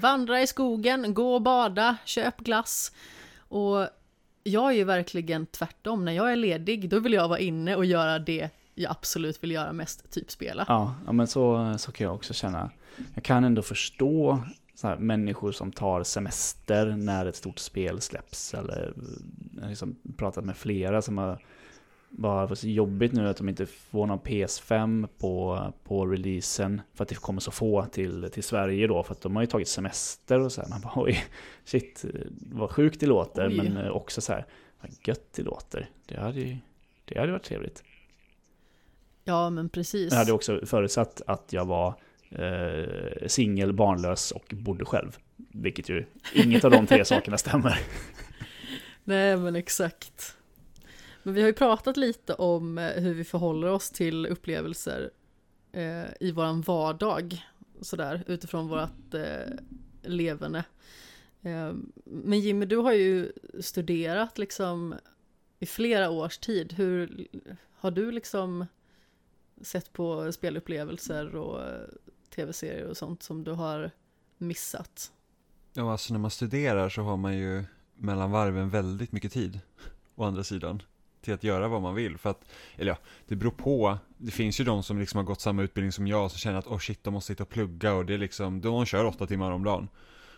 Vandra 0.00 0.42
i 0.42 0.46
skogen, 0.46 1.14
gå 1.14 1.34
och 1.34 1.42
bada, 1.42 1.96
köp 2.04 2.38
glass. 2.38 2.92
Och 3.38 3.88
jag 4.42 4.70
är 4.70 4.76
ju 4.76 4.84
verkligen 4.84 5.46
tvärtom. 5.46 6.04
När 6.04 6.12
jag 6.12 6.32
är 6.32 6.36
ledig, 6.36 6.88
då 6.88 6.98
vill 6.98 7.12
jag 7.12 7.28
vara 7.28 7.38
inne 7.38 7.76
och 7.76 7.84
göra 7.84 8.18
det 8.18 8.50
jag 8.74 8.90
absolut 8.90 9.42
vill 9.42 9.50
göra 9.50 9.72
mest, 9.72 10.10
typ 10.12 10.30
spela. 10.30 10.64
Ja, 10.68 10.94
ja 11.06 11.12
men 11.12 11.26
så, 11.26 11.74
så 11.78 11.92
kan 11.92 12.04
jag 12.04 12.14
också 12.14 12.34
känna. 12.34 12.70
Jag 13.14 13.24
kan 13.24 13.44
ändå 13.44 13.62
förstå 13.62 14.42
så 14.74 14.86
här, 14.86 14.96
människor 14.96 15.52
som 15.52 15.72
tar 15.72 16.02
semester 16.02 16.86
när 16.86 17.26
ett 17.26 17.36
stort 17.36 17.58
spel 17.58 18.00
släpps. 18.00 18.54
Eller 18.54 18.94
eh, 19.62 19.68
liksom 19.68 19.96
pratat 20.16 20.44
med 20.44 20.56
flera 20.56 21.02
som 21.02 21.18
har 21.18 21.38
bara 22.10 22.46
var 22.46 22.54
så 22.54 22.68
jobbigt 22.68 23.12
nu 23.12 23.28
att 23.28 23.36
de 23.36 23.48
inte 23.48 23.66
får 23.66 24.06
någon 24.06 24.20
PS5 24.20 25.08
på, 25.18 25.66
på 25.84 26.06
releasen. 26.06 26.80
För 26.94 27.02
att 27.02 27.08
det 27.08 27.14
kommer 27.14 27.40
så 27.40 27.50
få 27.50 27.84
till, 27.84 28.30
till 28.32 28.42
Sverige 28.42 28.86
då. 28.86 29.02
För 29.02 29.12
att 29.12 29.20
de 29.20 29.36
har 29.36 29.42
ju 29.42 29.46
tagit 29.46 29.68
semester 29.68 30.40
och 30.40 30.52
så 30.52 30.60
här. 30.60 30.68
Man 30.68 30.80
bara 30.80 30.92
oj, 30.96 31.24
shit, 31.64 32.04
vad 32.52 32.70
sjukt 32.70 33.00
det 33.00 33.06
låter. 33.06 33.48
Oj. 33.48 33.56
Men 33.56 33.76
eh, 33.76 33.90
också 33.90 34.20
så 34.20 34.32
här, 34.32 34.46
vad 34.80 34.90
gött 35.04 35.32
det 35.32 35.42
låter. 35.42 35.90
Det 36.06 36.20
hade 36.20 36.40
ju 36.40 36.56
det 37.04 37.20
hade 37.20 37.32
varit 37.32 37.42
trevligt. 37.44 37.82
Ja, 39.24 39.50
men 39.50 39.68
precis. 39.68 40.12
Jag 40.12 40.18
hade 40.18 40.32
också 40.32 40.60
förutsatt 40.66 41.22
att 41.26 41.52
jag 41.52 41.64
var 41.64 41.94
eh, 42.30 43.26
singel, 43.26 43.72
barnlös 43.72 44.30
och 44.30 44.54
bodde 44.56 44.84
själv. 44.84 45.18
Vilket 45.36 45.88
ju, 45.88 46.04
inget 46.34 46.64
av 46.64 46.70
de 46.70 46.86
tre 46.86 47.04
sakerna 47.04 47.38
stämmer. 47.38 47.78
Nej, 49.04 49.36
men 49.36 49.56
exakt. 49.56 50.36
Men 51.22 51.34
vi 51.34 51.40
har 51.40 51.48
ju 51.48 51.54
pratat 51.54 51.96
lite 51.96 52.34
om 52.34 52.78
eh, 52.78 53.02
hur 53.02 53.14
vi 53.14 53.24
förhåller 53.24 53.68
oss 53.68 53.90
till 53.90 54.26
upplevelser 54.26 55.10
eh, 55.72 56.04
i 56.20 56.32
våran 56.32 56.60
vardag, 56.60 57.46
sådär, 57.80 58.24
utifrån 58.26 58.68
vårt 58.68 59.14
eh, 59.14 59.54
levande. 60.02 60.64
Eh, 61.42 61.72
men 62.04 62.40
Jimmy, 62.40 62.66
du 62.66 62.76
har 62.76 62.92
ju 62.92 63.32
studerat 63.60 64.38
liksom 64.38 64.94
i 65.58 65.66
flera 65.66 66.10
års 66.10 66.38
tid. 66.38 66.72
Hur 66.72 67.26
har 67.74 67.90
du 67.90 68.10
liksom 68.10 68.66
sett 69.60 69.92
på 69.92 70.32
spelupplevelser 70.32 71.36
och 71.36 71.62
eh, 71.62 71.88
tv-serier 72.34 72.86
och 72.86 72.96
sånt 72.96 73.22
som 73.22 73.44
du 73.44 73.52
har 73.52 73.90
missat? 74.38 75.12
Ja, 75.72 75.92
alltså 75.92 76.12
när 76.12 76.20
man 76.20 76.30
studerar 76.30 76.88
så 76.88 77.02
har 77.02 77.16
man 77.16 77.38
ju 77.38 77.64
mellan 77.94 78.30
varven 78.30 78.70
väldigt 78.70 79.12
mycket 79.12 79.32
tid, 79.32 79.60
å 80.14 80.24
andra 80.24 80.44
sidan, 80.44 80.82
till 81.20 81.34
att 81.34 81.44
göra 81.44 81.68
vad 81.68 81.82
man 81.82 81.94
vill. 81.94 82.18
För 82.18 82.30
att, 82.30 82.44
eller 82.76 82.92
ja, 82.92 82.98
det 83.26 83.36
beror 83.36 83.50
på. 83.50 83.98
Det 84.18 84.30
finns 84.30 84.60
ju 84.60 84.64
de 84.64 84.82
som 84.82 84.98
liksom 84.98 85.16
har 85.18 85.24
gått 85.24 85.40
samma 85.40 85.62
utbildning 85.62 85.92
som 85.92 86.06
jag, 86.06 86.30
som 86.30 86.38
känner 86.38 86.58
att 86.58 86.66
oh 86.66 86.78
shit, 86.78 87.04
de 87.04 87.14
måste 87.14 87.32
sitta 87.32 87.42
och 87.42 87.48
plugga 87.48 87.92
och 87.94 88.06
det 88.06 88.14
är 88.14 88.18
liksom, 88.18 88.60
de 88.60 88.86
kör 88.86 89.04
åtta 89.04 89.26
timmar 89.26 89.50
om 89.50 89.64
dagen. 89.64 89.88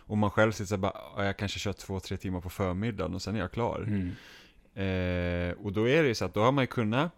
Och 0.05 0.17
man 0.17 0.31
själv 0.31 0.51
sitter 0.51 0.65
så 0.65 0.77
bara, 0.77 0.93
"Ja, 1.17 1.25
jag 1.25 1.37
kanske 1.37 1.59
kör 1.59 1.73
två, 1.73 1.99
tre 1.99 2.17
timmar 2.17 2.41
på 2.41 2.49
förmiddagen 2.49 3.15
och 3.15 3.21
sen 3.21 3.35
är 3.35 3.39
jag 3.39 3.51
klar. 3.51 3.79
Mm. 3.87 4.09
Eh, 4.75 5.57
och 5.57 5.73
då 5.73 5.89
är 5.89 6.01
det 6.03 6.07
ju 6.07 6.15
så 6.15 6.25
att 6.25 6.33
då 6.33 6.41
har 6.41 6.51
man 6.51 6.63
ju 6.63 6.67
kunnat 6.67 7.11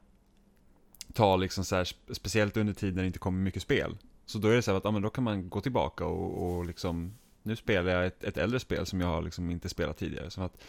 ta 1.13 1.35
liksom 1.35 1.65
så 1.65 1.75
här, 1.75 2.13
speciellt 2.13 2.57
under 2.57 2.73
tid 2.73 2.95
när 2.95 3.03
det 3.03 3.07
inte 3.07 3.19
kommer 3.19 3.39
mycket 3.39 3.61
spel. 3.61 3.97
Så 4.25 4.37
då 4.37 4.47
är 4.47 4.55
det 4.55 4.61
så 4.61 4.71
här 4.71 4.77
att, 4.77 4.83
ja 4.83 4.91
men 4.91 5.01
då 5.01 5.09
kan 5.09 5.23
man 5.23 5.49
gå 5.49 5.61
tillbaka 5.61 6.05
och, 6.05 6.57
och 6.57 6.65
liksom, 6.65 7.17
nu 7.43 7.55
spelar 7.55 7.91
jag 7.91 8.05
ett, 8.05 8.23
ett 8.23 8.37
äldre 8.37 8.59
spel 8.59 8.85
som 8.85 9.01
jag 9.01 9.07
har 9.07 9.21
liksom 9.21 9.49
inte 9.49 9.69
spelat 9.69 9.97
tidigare. 9.97 10.31
Som 10.31 10.43
att 10.43 10.63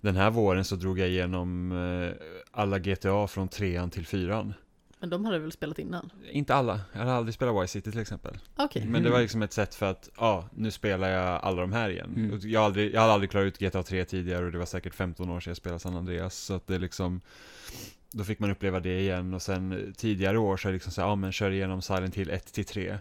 den 0.00 0.16
här 0.16 0.30
våren 0.30 0.64
så 0.64 0.76
drog 0.76 0.98
jag 0.98 1.08
igenom 1.08 1.72
eh, 1.72 2.26
alla 2.50 2.78
GTA 2.78 3.26
från 3.26 3.48
trean 3.48 3.90
till 3.90 4.06
fyran. 4.06 4.54
Men 5.00 5.10
de 5.10 5.24
hade 5.24 5.38
väl 5.38 5.52
spelat 5.52 5.78
innan? 5.78 6.10
Inte 6.30 6.54
alla, 6.54 6.80
jag 6.92 6.98
hade 6.98 7.12
aldrig 7.12 7.34
spelat 7.34 7.62
Vice 7.62 7.72
City 7.72 7.90
till 7.90 8.00
exempel. 8.00 8.38
Okej. 8.56 8.86
Men 8.86 9.02
det 9.02 9.10
var 9.10 9.20
liksom 9.20 9.42
ett 9.42 9.52
sätt 9.52 9.74
för 9.74 9.86
att, 9.86 10.08
ja, 10.16 10.48
nu 10.54 10.70
spelar 10.70 11.08
jag 11.08 11.40
alla 11.42 11.60
de 11.60 11.72
här 11.72 11.90
igen. 11.90 12.14
Mm. 12.16 12.40
Jag, 12.42 12.60
har 12.60 12.66
aldrig, 12.66 12.94
jag 12.94 13.00
hade 13.00 13.12
aldrig 13.12 13.30
klarat 13.30 13.46
ut 13.46 13.58
GTA 13.58 13.82
3 13.82 14.04
tidigare 14.04 14.44
och 14.44 14.52
det 14.52 14.58
var 14.58 14.66
säkert 14.66 14.94
15 14.94 15.30
år 15.30 15.40
sedan 15.40 15.50
jag 15.50 15.56
spelade 15.56 15.80
San 15.80 15.96
Andreas. 15.96 16.36
Så 16.36 16.54
att 16.54 16.66
det 16.66 16.78
liksom, 16.78 17.20
då 18.10 18.24
fick 18.24 18.38
man 18.38 18.50
uppleva 18.50 18.80
det 18.80 19.00
igen. 19.00 19.34
Och 19.34 19.42
sen 19.42 19.94
tidigare 19.96 20.38
år 20.38 20.56
så 20.56 20.68
är 20.68 20.72
det 20.72 20.76
liksom 20.76 20.92
så 20.92 21.00
här, 21.00 21.08
ja 21.08 21.16
men 21.16 21.32
kör 21.32 21.50
igenom 21.50 21.82
Silent 21.82 22.14
Hill 22.14 22.30
1 22.30 22.52
till 22.52 22.64
3 22.64 22.98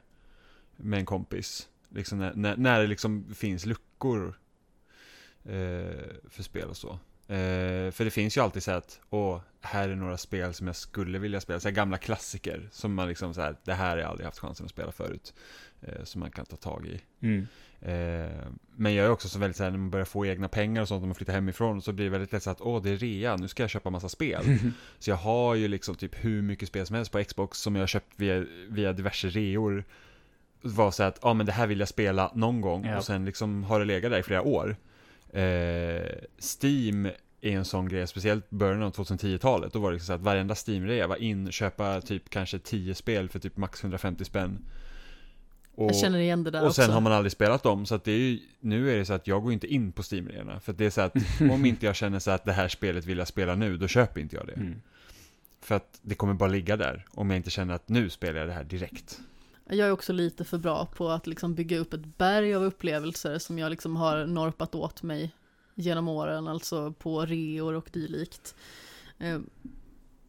med 0.76 1.00
en 1.00 1.06
kompis. 1.06 1.68
Liksom 1.90 2.20
när, 2.20 2.34
när, 2.34 2.58
när 2.58 2.82
det 2.82 2.88
liksom 2.88 3.26
finns 3.36 3.66
luckor 3.66 4.40
för 6.30 6.44
spel 6.44 6.70
och 6.70 6.78
så. 6.78 6.90
Eh, 7.28 7.92
för 7.92 8.04
det 8.06 8.12
finns 8.12 8.38
ju 8.38 8.42
alltid 8.42 8.64
så 8.64 8.72
att, 8.72 9.00
åh, 9.10 9.40
här 9.62 9.90
är 9.90 9.96
några 9.96 10.18
spel 10.18 10.54
som 10.54 10.68
jag 10.68 10.76
skulle 10.76 11.20
vilja 11.20 11.42
spela. 11.42 11.60
Så 11.60 11.68
här 11.68 11.76
gamla 11.76 11.98
klassiker 11.98 12.70
som 12.72 12.94
man 12.94 13.08
liksom 13.08 13.34
så 13.34 13.42
här, 13.42 13.56
det 13.66 13.74
här 13.74 13.90
har 13.90 13.98
jag 13.98 14.10
aldrig 14.10 14.26
haft 14.26 14.40
chansen 14.40 14.66
att 14.66 14.72
spela 14.72 14.92
förut. 14.92 15.34
Eh, 15.82 16.04
som 16.04 16.20
man 16.20 16.32
kan 16.32 16.46
ta 16.46 16.56
tag 16.56 16.86
i. 16.86 17.02
Mm. 17.26 17.48
Eh, 17.82 18.48
men 18.76 18.94
jag 18.94 19.06
är 19.06 19.10
också 19.10 19.30
så 19.30 19.40
väldigt 19.40 19.58
så 19.58 19.64
här, 19.64 19.72
när 19.72 19.78
man 19.78 19.90
börjar 19.90 20.06
få 20.06 20.26
egna 20.26 20.48
pengar 20.48 20.82
och 20.82 20.88
sånt 20.88 21.02
när 21.02 21.08
man 21.08 21.16
flyttar 21.16 21.34
hemifrån 21.34 21.82
så 21.82 21.92
blir 21.92 22.06
det 22.06 22.12
väldigt 22.12 22.32
lätt 22.32 22.44
så 22.44 22.50
att 22.50 22.62
åh 22.62 22.82
det 22.84 22.90
är 22.90 22.98
rea, 22.98 23.36
nu 23.36 23.48
ska 23.48 23.64
jag 23.64 23.70
köpa 23.70 23.90
massa 23.90 24.10
spel. 24.10 24.44
så 25.00 25.10
jag 25.10 25.16
har 25.18 25.56
ju 25.56 25.68
liksom 25.68 25.96
typ 25.96 26.26
hur 26.26 26.42
mycket 26.42 26.68
spel 26.68 26.86
som 26.86 26.96
helst 26.96 27.12
på 27.12 27.24
Xbox 27.24 27.58
som 27.58 27.76
jag 27.76 27.82
har 27.82 27.88
köpt 27.88 28.14
via, 28.16 28.46
via 28.70 28.94
diverse 28.94 29.28
reor. 29.30 29.84
Var 30.62 30.92
så 30.92 31.04
att, 31.04 31.20
ja 31.22 31.34
men 31.34 31.46
det 31.46 31.52
här 31.52 31.68
vill 31.68 31.80
jag 31.80 31.90
spela 31.90 32.32
någon 32.36 32.62
gång 32.62 32.86
Ja. 32.86 32.98
och 32.98 33.04
sen 33.06 33.26
liksom 33.26 33.64
har 33.64 33.80
det 33.80 33.86
legat 33.86 34.12
där 34.12 34.20
i 34.20 34.24
flera 34.24 34.42
år. 34.42 34.76
Eh, 35.34 36.02
Steam 36.62 37.06
är 37.42 37.52
en 37.52 37.66
sån 37.66 37.90
grej, 37.90 38.08
speciellt 38.08 38.50
början 38.50 38.84
av 38.84 38.92
2010-talet. 38.94 39.74
Då 39.74 39.80
var 39.80 39.90
det 39.90 39.94
liksom 39.94 40.08
så 40.08 40.14
att 40.14 40.22
varenda 40.22 40.56
Steam-rea 40.56 41.08
var 41.08 41.16
in, 41.16 41.52
köpa 41.52 42.02
typ 42.02 42.30
kanske 42.30 42.60
10 42.60 42.96
spel 42.96 43.30
för 43.30 43.40
typ 43.40 43.58
max 43.58 43.84
150 43.84 44.26
spänn. 44.26 44.66
Och, 45.76 45.90
Jag 45.90 45.96
känner 45.96 46.20
igen 46.20 46.44
det 46.44 46.52
där 46.52 46.66
och 46.66 46.76
sen 46.76 46.84
också. 46.84 46.94
har 46.94 47.02
man 47.02 47.14
aldrig 47.14 47.32
spelat 47.32 47.64
dem, 47.64 47.86
så 47.86 47.96
att 47.96 48.04
det 48.04 48.12
är 48.12 48.18
ju, 48.18 48.40
nu 48.60 48.92
är 48.92 48.98
det 48.98 49.06
så 49.06 49.14
att 49.14 49.28
jag 49.28 49.44
går 49.44 49.54
inte 49.54 49.68
in 49.68 49.92
på 49.92 50.02
Steam-reorna. 50.04 50.60
För 50.60 50.72
att 50.72 50.78
det 50.78 50.86
är 50.86 50.90
så 50.90 51.02
att 51.02 51.16
om 51.52 51.66
inte 51.66 51.86
jag 51.86 51.96
känner 51.96 52.20
så 52.20 52.32
att 52.32 52.46
det 52.46 52.52
här 52.52 52.68
spelet 52.68 53.06
vill 53.06 53.18
jag 53.18 53.28
spela 53.28 53.56
nu, 53.56 53.78
då 53.78 53.88
köper 53.88 54.22
inte 54.22 54.36
jag 54.36 54.48
det. 54.48 54.54
Mm. 54.54 54.82
För 55.62 55.76
att 55.76 56.00
det 56.02 56.16
kommer 56.16 56.34
bara 56.34 56.50
ligga 56.50 56.78
där, 56.78 57.06
om 57.12 57.30
jag 57.30 57.38
inte 57.38 57.50
känner 57.50 57.74
att 57.74 57.90
nu 57.90 58.10
spelar 58.10 58.40
jag 58.40 58.50
det 58.50 58.54
här 58.54 58.64
direkt. 58.64 59.20
Jag 59.70 59.88
är 59.88 59.92
också 59.92 60.14
lite 60.14 60.44
för 60.46 60.58
bra 60.58 60.86
på 60.86 61.10
att 61.10 61.28
liksom 61.28 61.56
bygga 61.56 61.78
upp 61.80 61.94
ett 61.94 62.18
berg 62.18 62.56
av 62.56 62.64
upplevelser 62.64 63.38
som 63.38 63.60
jag 63.60 63.70
liksom 63.70 63.96
har 63.96 64.26
norpat 64.26 64.76
åt 64.76 65.04
mig 65.04 65.36
genom 65.76 66.08
åren, 66.08 66.48
alltså 66.48 66.94
på 66.94 67.26
reor 67.26 67.74
och 67.74 67.90
dylikt. 67.94 68.56
Eh, 69.18 69.40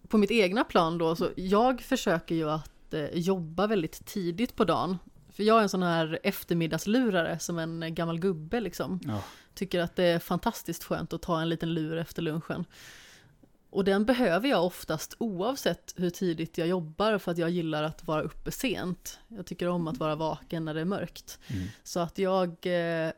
På 0.08 0.18
mitt 0.18 0.30
egna 0.30 0.64
plan 0.64 0.98
då, 0.98 1.16
så 1.16 1.28
jag 1.36 1.80
försöker 1.80 2.34
ju 2.34 2.50
att 2.50 2.94
eh, 2.94 3.04
jobba 3.12 3.66
väldigt 3.66 4.06
tidigt 4.06 4.56
på 4.56 4.64
dagen. 4.64 4.98
För 5.32 5.42
jag 5.42 5.58
är 5.58 5.62
en 5.62 5.68
sån 5.68 5.82
här 5.82 6.18
eftermiddagslurare 6.22 7.38
som 7.38 7.58
en 7.58 7.94
gammal 7.94 8.18
gubbe 8.18 8.60
liksom. 8.60 9.00
Ja. 9.04 9.22
Tycker 9.54 9.80
att 9.80 9.96
det 9.96 10.04
är 10.04 10.18
fantastiskt 10.18 10.84
skönt 10.84 11.12
att 11.12 11.22
ta 11.22 11.40
en 11.40 11.48
liten 11.48 11.74
lur 11.74 11.96
efter 11.96 12.22
lunchen. 12.22 12.64
Och 13.70 13.84
den 13.84 14.04
behöver 14.04 14.48
jag 14.48 14.64
oftast 14.64 15.14
oavsett 15.18 15.94
hur 15.96 16.10
tidigt 16.10 16.58
jag 16.58 16.68
jobbar 16.68 17.18
för 17.18 17.32
att 17.32 17.38
jag 17.38 17.50
gillar 17.50 17.82
att 17.82 18.06
vara 18.06 18.22
uppe 18.22 18.50
sent. 18.50 19.18
Jag 19.28 19.46
tycker 19.46 19.68
om 19.68 19.88
att 19.88 19.98
vara 19.98 20.14
vaken 20.14 20.64
när 20.64 20.74
det 20.74 20.80
är 20.80 20.84
mörkt. 20.84 21.38
Mm. 21.46 21.68
Så 21.82 22.00
att 22.00 22.18
jag 22.18 22.48
eh, 22.48 23.12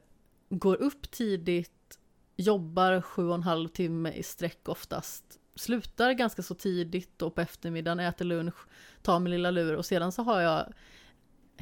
går 0.50 0.76
upp 0.76 1.10
tidigt, 1.10 1.98
jobbar 2.36 3.00
sju 3.00 3.28
och 3.28 3.34
en 3.34 3.42
halv 3.42 3.68
timme 3.68 4.12
i 4.12 4.22
sträck 4.22 4.68
oftast, 4.68 5.24
slutar 5.54 6.12
ganska 6.12 6.42
så 6.42 6.54
tidigt 6.54 7.22
och 7.22 7.34
på 7.34 7.40
eftermiddagen 7.40 8.00
äter 8.00 8.24
lunch, 8.24 8.54
tar 9.02 9.18
min 9.18 9.30
lilla 9.30 9.50
lur 9.50 9.76
och 9.76 9.86
sedan 9.86 10.12
så 10.12 10.22
har 10.22 10.40
jag 10.40 10.72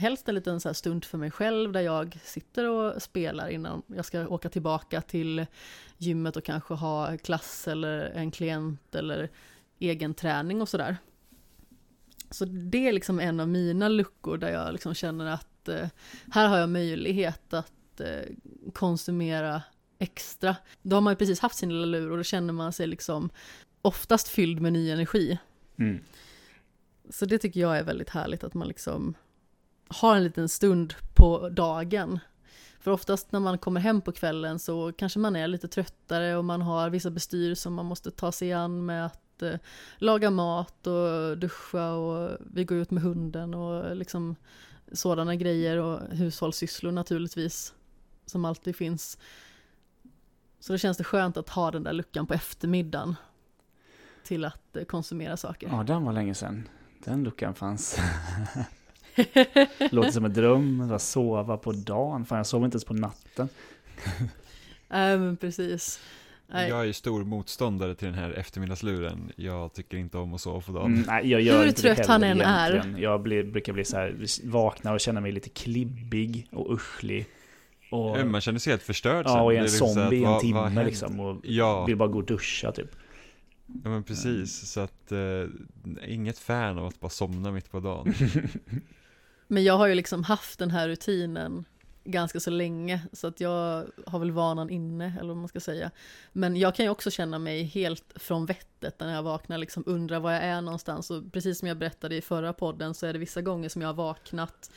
helst 0.01 0.29
en 0.29 0.35
liten 0.35 0.61
så 0.61 0.75
stund 0.75 1.05
för 1.05 1.19
mig 1.19 1.31
själv 1.31 1.73
där 1.73 1.81
jag 1.81 2.19
sitter 2.25 2.69
och 2.69 3.03
spelar 3.03 3.49
innan 3.49 3.83
jag 3.87 4.05
ska 4.05 4.29
åka 4.29 4.49
tillbaka 4.49 5.01
till 5.01 5.47
gymmet 5.99 6.37
och 6.37 6.45
kanske 6.45 6.75
ha 6.75 7.17
klass 7.17 7.69
eller 7.69 7.99
en 8.01 8.31
klient 8.31 8.95
eller 8.95 9.31
egen 9.79 10.15
träning 10.15 10.63
och 10.63 10.69
sådär. 10.69 10.97
Så 12.31 12.45
det 12.45 12.89
är 12.89 12.93
liksom 12.93 13.21
en 13.21 13.41
av 13.41 13.49
mina 13.49 13.89
luckor 13.89 14.39
där 14.39 14.51
jag 14.51 14.73
liksom 14.73 14.95
känner 14.95 15.27
att 15.27 15.69
eh, 15.69 15.89
här 16.33 16.49
har 16.49 16.59
jag 16.59 16.69
möjlighet 16.69 17.55
att 17.55 18.01
eh, 18.01 18.35
konsumera 18.73 19.63
extra. 19.99 20.57
Då 20.83 20.97
har 20.97 21.01
man 21.01 21.13
ju 21.13 21.17
precis 21.17 21.41
haft 21.41 21.57
sin 21.57 21.69
lilla 21.69 21.87
lur 21.87 22.11
och 22.11 22.17
då 22.17 22.23
känner 22.23 22.53
man 22.53 22.73
sig 22.73 22.87
liksom 22.87 23.31
oftast 23.83 24.29
fylld 24.29 24.61
med 24.61 24.73
ny 24.73 24.91
energi. 24.91 25.39
Mm. 25.79 26.05
Så 27.11 27.27
det 27.27 27.39
tycker 27.39 27.61
jag 27.61 27.79
är 27.79 27.85
väldigt 27.85 28.11
härligt 28.11 28.45
att 28.45 28.55
man 28.55 28.69
liksom 28.69 29.15
har 29.91 30.17
en 30.17 30.25
liten 30.25 30.49
stund 30.49 30.95
på 31.15 31.49
dagen. 31.49 32.19
För 32.81 32.91
oftast 32.91 33.33
när 33.33 33.41
man 33.41 33.59
kommer 33.59 33.81
hem 33.81 34.01
på 34.01 34.13
kvällen 34.13 34.59
så 34.59 34.93
kanske 34.93 35.19
man 35.19 35.37
är 35.37 35.49
lite 35.49 35.69
tröttare 35.69 36.37
och 36.37 36.45
man 36.45 36.63
har 36.63 36.91
vissa 36.91 37.11
bestyr 37.11 37.55
som 37.55 37.75
man 37.75 37.87
måste 37.87 38.11
ta 38.11 38.33
sig 38.33 38.53
an 38.53 38.87
med 38.87 39.07
att 39.07 39.43
eh, 39.43 39.55
laga 39.99 40.31
mat 40.31 40.87
och 40.87 41.39
duscha 41.39 41.93
och 41.93 42.37
vi 42.41 42.65
går 42.65 42.79
ut 42.79 42.91
med 42.91 43.03
hunden 43.03 43.55
och 43.55 43.97
liksom 43.97 44.37
sådana 44.93 45.35
grejer 45.35 45.77
och 45.77 46.01
hushållssysslor 46.11 46.93
naturligtvis 46.93 47.75
som 48.27 48.45
alltid 48.45 48.77
finns. 48.77 49.19
Så 50.61 50.73
då 50.73 50.79
känns 50.79 50.97
det 50.97 51.05
skönt 51.05 51.37
att 51.37 51.49
ha 51.49 51.71
den 51.71 51.83
där 51.83 51.93
luckan 51.93 52.27
på 52.27 52.35
eftermiddagen 52.35 53.17
till 54.25 54.45
att 54.45 54.77
eh, 54.77 54.85
konsumera 54.85 55.37
saker. 55.37 55.69
Ja, 55.69 55.83
den 55.83 56.05
var 56.05 56.13
länge 56.13 56.35
sedan. 56.35 56.69
Den 57.05 57.25
luckan 57.25 57.55
fanns. 57.55 57.99
Låter 59.91 60.11
som 60.11 60.25
en 60.25 60.33
dröm, 60.33 60.91
att 60.93 61.03
sova 61.03 61.57
på 61.57 61.73
dagen. 61.73 62.25
Fan, 62.25 62.37
jag 62.39 62.47
sover 62.47 62.65
inte 62.65 62.75
ens 62.75 62.85
på 62.85 62.95
natten. 62.95 63.49
Nej, 64.89 65.19
men 65.19 65.37
precis. 65.37 66.01
Nej. 66.53 66.69
Jag 66.69 66.81
är 66.81 66.85
ju 66.85 66.93
stor 66.93 67.25
motståndare 67.25 67.95
till 67.95 68.07
den 68.09 68.15
här 68.15 68.31
eftermiddagsluren. 68.31 69.33
Jag 69.37 69.73
tycker 69.73 69.97
inte 69.97 70.19
om 70.19 70.35
att 70.35 70.41
sova 70.41 70.61
på 70.61 70.73
dagen. 70.73 70.93
Mm, 70.95 71.05
nej, 71.07 71.31
jag 71.31 71.41
gör 71.41 71.59
Hur 71.61 71.69
inte 71.69 71.83
det 71.83 71.95
trött 71.95 72.07
han 72.07 72.23
heller 72.23 72.45
än 72.45 72.95
är. 72.95 73.01
Jag 73.01 73.23
blir, 73.23 73.45
brukar 73.45 73.73
bli 73.73 73.85
så 73.85 73.97
här, 73.97 74.17
vakna 74.45 74.93
och 74.93 75.01
känna 75.01 75.21
mig 75.21 75.33
lite 75.33 75.49
klibbig 75.49 76.49
och 76.53 76.75
uschlig. 76.75 77.27
Och, 77.91 78.19
Ja, 78.19 78.25
Man 78.25 78.41
känner 78.41 78.59
sig 78.59 78.71
helt 78.73 78.83
förstörd 78.83 79.27
sen. 79.27 79.35
ja, 79.37 79.43
och 79.43 79.51
är 79.53 79.55
Det 79.55 79.59
en 79.61 79.65
liksom 79.65 79.89
zombie 79.89 80.17
i 80.17 80.25
att, 80.25 80.27
en 80.27 80.33
vad- 80.33 80.41
timme 80.41 80.73
vad 80.75 80.87
liksom. 80.87 81.21
Och 81.21 81.37
Ja, 81.45 81.85
vill 81.85 81.97
bara 81.97 82.09
gå 82.09 82.19
och 82.19 82.25
duscha 82.27 82.73
typ. 82.73 82.91
ja 83.85 83.91
men 83.91 84.03
precis. 84.03 84.71
Så 84.71 84.81
att, 84.81 85.13
eh, 85.13 86.09
inget 86.09 86.39
fan 86.39 86.79
av 86.79 86.87
att 86.87 87.01
bara 87.01 87.09
somna 87.11 87.53
mitt 87.53 87.71
på 87.71 87.81
dagen. 87.81 88.15
Men 89.53 89.65
jag 89.65 89.79
har 89.79 89.87
ju 89.87 89.95
liksom 89.95 90.25
haft 90.25 90.59
den 90.59 90.71
här 90.71 90.89
rutinen 90.89 91.65
ganska 92.05 92.41
så 92.41 92.51
länge, 92.51 93.01
så 93.13 93.27
att 93.27 93.41
jag 93.41 93.87
har 94.07 94.19
väl 94.19 94.31
vanan 94.31 94.71
inne, 94.71 95.15
eller 95.19 95.29
vad 95.29 95.37
man 95.37 95.49
ska 95.49 95.61
säga. 95.61 95.91
Men 96.33 96.57
jag 96.57 96.75
kan 96.75 96.85
ju 96.85 96.91
också 96.91 97.11
känna 97.11 97.39
mig 97.39 97.63
helt 97.63 98.13
från 98.17 98.47
vettet 98.47 99.01
när 99.01 99.15
jag 99.15 99.23
vaknar, 99.23 99.59
liksom 99.59 99.83
undrar 99.87 100.21
var 100.21 100.33
jag 100.33 100.43
är 100.43 100.61
någonstans. 100.61 101.11
Och 101.11 101.33
precis 101.33 101.59
som 101.59 101.69
jag 101.69 101.79
berättade 101.79 102.17
i 102.17 102.21
förra 102.21 102.53
podden 102.53 102.95
så 102.95 103.07
är 103.07 103.13
det 103.13 103.19
vissa 103.19 103.43
gånger 103.43 103.69
som 103.69 103.83
jag 103.83 103.89
har 103.89 103.95
vaknat, 103.95 104.71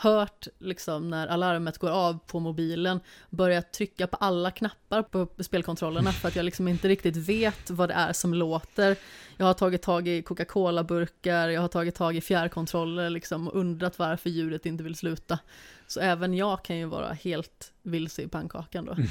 hört 0.00 0.46
liksom 0.58 1.10
när 1.10 1.26
alarmet 1.26 1.78
går 1.78 1.90
av 1.90 2.18
på 2.26 2.40
mobilen, 2.40 3.00
börjat 3.30 3.72
trycka 3.72 4.06
på 4.06 4.16
alla 4.16 4.50
knappar 4.50 5.02
på 5.02 5.28
spelkontrollerna 5.38 6.12
för 6.12 6.28
att 6.28 6.36
jag 6.36 6.44
liksom 6.44 6.68
inte 6.68 6.88
riktigt 6.88 7.16
vet 7.16 7.70
vad 7.70 7.88
det 7.88 7.94
är 7.94 8.12
som 8.12 8.34
låter. 8.34 8.96
Jag 9.36 9.46
har 9.46 9.54
tagit 9.54 9.82
tag 9.82 10.08
i 10.08 10.22
Coca-Cola-burkar, 10.22 11.48
jag 11.48 11.60
har 11.60 11.68
tagit 11.68 11.94
tag 11.94 12.16
i 12.16 12.20
fjärrkontroller 12.20 13.10
liksom 13.10 13.48
och 13.48 13.60
undrat 13.60 13.98
varför 13.98 14.30
ljudet 14.30 14.66
inte 14.66 14.84
vill 14.84 14.94
sluta. 14.94 15.38
Så 15.86 16.00
även 16.00 16.34
jag 16.34 16.64
kan 16.64 16.76
ju 16.76 16.84
vara 16.84 17.12
helt 17.12 17.72
vilse 17.82 18.22
i 18.22 18.28
pannkakan 18.28 18.84
då. 18.84 18.96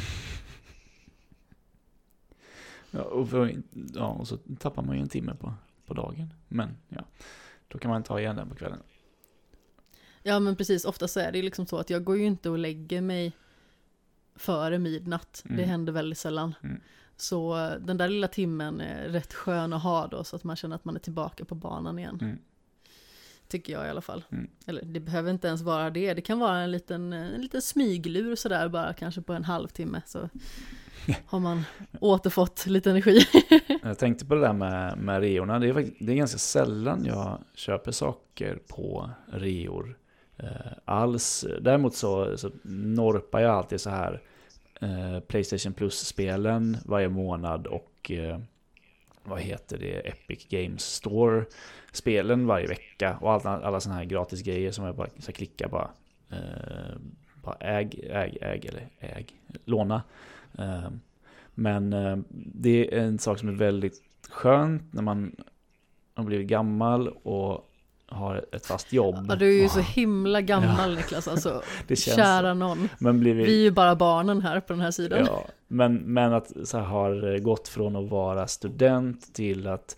Ja, 2.92 3.02
och, 3.02 3.30
för, 3.30 3.56
ja, 3.94 4.08
och 4.08 4.28
så 4.28 4.38
tappar 4.60 4.84
man 4.84 4.96
ju 4.96 5.02
en 5.02 5.10
timme 5.10 5.36
på, 5.36 5.54
på 5.86 5.94
dagen. 5.94 6.34
Men 6.48 6.70
ja, 6.90 7.02
då 7.68 7.78
kan 7.78 7.92
man 7.92 8.04
ta 8.04 8.20
igen 8.20 8.36
den 8.36 8.50
på 8.50 8.56
kvällen. 8.56 8.80
Ja 10.28 10.40
men 10.40 10.56
precis, 10.56 10.86
ofta 10.86 11.08
så 11.08 11.20
är 11.20 11.32
det 11.32 11.38
ju 11.38 11.44
liksom 11.44 11.66
så 11.66 11.78
att 11.78 11.90
jag 11.90 12.04
går 12.04 12.18
ju 12.18 12.26
inte 12.26 12.50
och 12.50 12.58
lägger 12.58 13.02
mig 13.02 13.32
före 14.36 14.80
midnatt. 14.80 15.42
Det 15.46 15.54
Mm. 15.54 15.70
händer 15.70 15.94
väldigt 15.94 16.20
sällan. 16.20 16.56
Mm. 16.64 16.82
Så 17.18 17.58
eh, 17.58 17.72
den 17.80 17.98
där 17.98 18.08
lilla 18.08 18.28
timmen 18.28 18.82
är 18.82 19.10
rätt 19.10 19.34
skön 19.34 19.74
att 19.74 19.84
ha 19.84 20.08
då 20.08 20.24
så 20.24 20.36
att 20.36 20.44
man 20.44 20.56
känner 20.56 20.76
att 20.76 20.86
man 20.86 20.96
är 20.96 21.00
tillbaka 21.00 21.46
på 21.46 21.56
banan 21.56 22.00
igen. 22.00 22.18
Mm. 22.22 22.38
Tycker 23.48 23.74
jag 23.74 23.86
i 23.88 23.90
alla 23.90 24.02
fall. 24.02 24.24
Mm. 24.32 24.48
Eller 24.66 24.82
det 24.86 25.00
behöver 25.00 25.32
inte 25.32 25.48
ens 25.48 25.62
vara 25.62 25.90
det. 25.90 26.14
Det 26.14 26.22
kan 26.22 26.40
vara 26.40 26.58
en 26.60 26.72
liten, 26.72 27.14
en 27.14 27.42
liten 27.42 27.62
smyglur 27.62 28.36
sådär 28.36 28.70
bara 28.70 28.94
kanske 28.94 29.22
på 29.22 29.34
en 29.34 29.44
halvtimme. 29.44 30.02
Så 30.06 30.30
har 31.26 31.40
man 31.40 31.64
återfått 32.00 32.66
lite 32.66 32.90
energi. 32.90 33.20
Jag 33.84 33.98
tänkte 34.00 34.26
på 34.26 34.36
det 34.36 34.42
där 34.42 34.54
med, 34.54 34.98
med 34.98 35.22
reorna. 35.22 35.60
Det 35.60 35.68
är, 35.70 35.92
det 36.00 36.12
är 36.12 36.16
ganska 36.16 36.38
sällan 36.38 37.06
jag 37.06 37.40
köper 37.54 37.92
saker 37.92 38.60
på 38.68 39.10
reor 39.28 39.90
eh, 39.90 39.94
Eh, 40.38 40.72
alls. 40.86 41.46
Däremot 41.62 41.96
så, 41.96 42.38
så 42.38 42.52
norpar 42.64 43.40
jag 43.40 43.52
alltid 43.52 43.82
så 43.82 43.90
här 43.90 44.22
eh, 44.82 45.20
Playstation 45.20 45.74
Plus-spelen 45.74 46.78
varje 46.86 47.10
månad 47.10 47.68
och 47.68 48.12
eh, 48.12 48.40
vad 49.24 49.40
heter 49.40 49.78
det, 49.78 50.08
Epic 50.08 50.48
Games 50.50 50.84
Store-spelen 50.86 52.48
varje 52.48 52.68
vecka. 52.68 53.18
Och 53.22 53.32
alla, 53.32 53.62
alla 53.62 53.80
sådana 53.80 54.00
här 54.00 54.06
gratis 54.06 54.42
grejer 54.42 54.72
som 54.72 54.86
jag 54.86 54.96
bara 54.96 55.10
så 55.20 55.32
klicka 55.32 55.68
bara. 55.68 55.90
Eh, 56.30 56.98
bara 57.44 57.56
äg, 57.56 58.10
äg, 58.12 58.38
äg 58.42 58.68
eller 58.68 58.88
äg, 59.00 59.26
låna. 59.66 60.04
Eh, 60.58 60.90
men 61.54 61.94
eh, 61.94 62.18
det 62.30 62.94
är 62.94 63.00
en 63.00 63.20
sak 63.20 63.40
som 63.40 63.50
är 63.50 63.54
väldigt 63.54 64.02
skönt 64.30 64.94
när 64.94 65.02
man 65.02 65.36
har 66.14 66.24
blivit 66.24 66.48
gammal 66.48 67.08
och 67.08 67.67
har 68.08 68.46
ett 68.52 68.66
fast 68.66 68.94
jobb. 68.94 69.26
Ja, 69.30 69.36
du 69.36 69.58
är 69.58 69.62
ju 69.62 69.70
så 69.70 69.80
himla 69.80 70.42
gammal 70.42 70.96
Niklas 70.96 71.28
alltså. 71.28 71.62
det 71.88 71.96
känns 71.96 72.16
Kära 72.16 72.54
någon. 72.54 72.90
Men 73.00 73.20
blir 73.20 73.34
Vi 73.34 73.44
är 73.60 73.64
ju 73.64 73.72
bara 73.72 73.96
barnen 73.96 74.42
här 74.42 74.60
på 74.60 74.74
den 74.74 74.82
här 74.82 74.92
sidan. 74.92 75.26
Ja, 75.26 75.46
men, 75.68 75.96
men 75.96 76.34
att 76.34 76.52
så 76.64 76.78
här, 76.78 76.86
har 76.86 77.40
gått 77.40 77.68
från 77.68 77.96
att 77.96 78.10
vara 78.10 78.48
student 78.48 79.34
till 79.34 79.68
att 79.68 79.98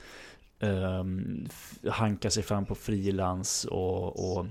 f- 1.50 1.74
hanka 1.92 2.30
sig 2.30 2.44
fram 2.44 2.66
på 2.66 2.76
frilans 2.76 3.66
och, 3.66 4.38
och, 4.38 4.46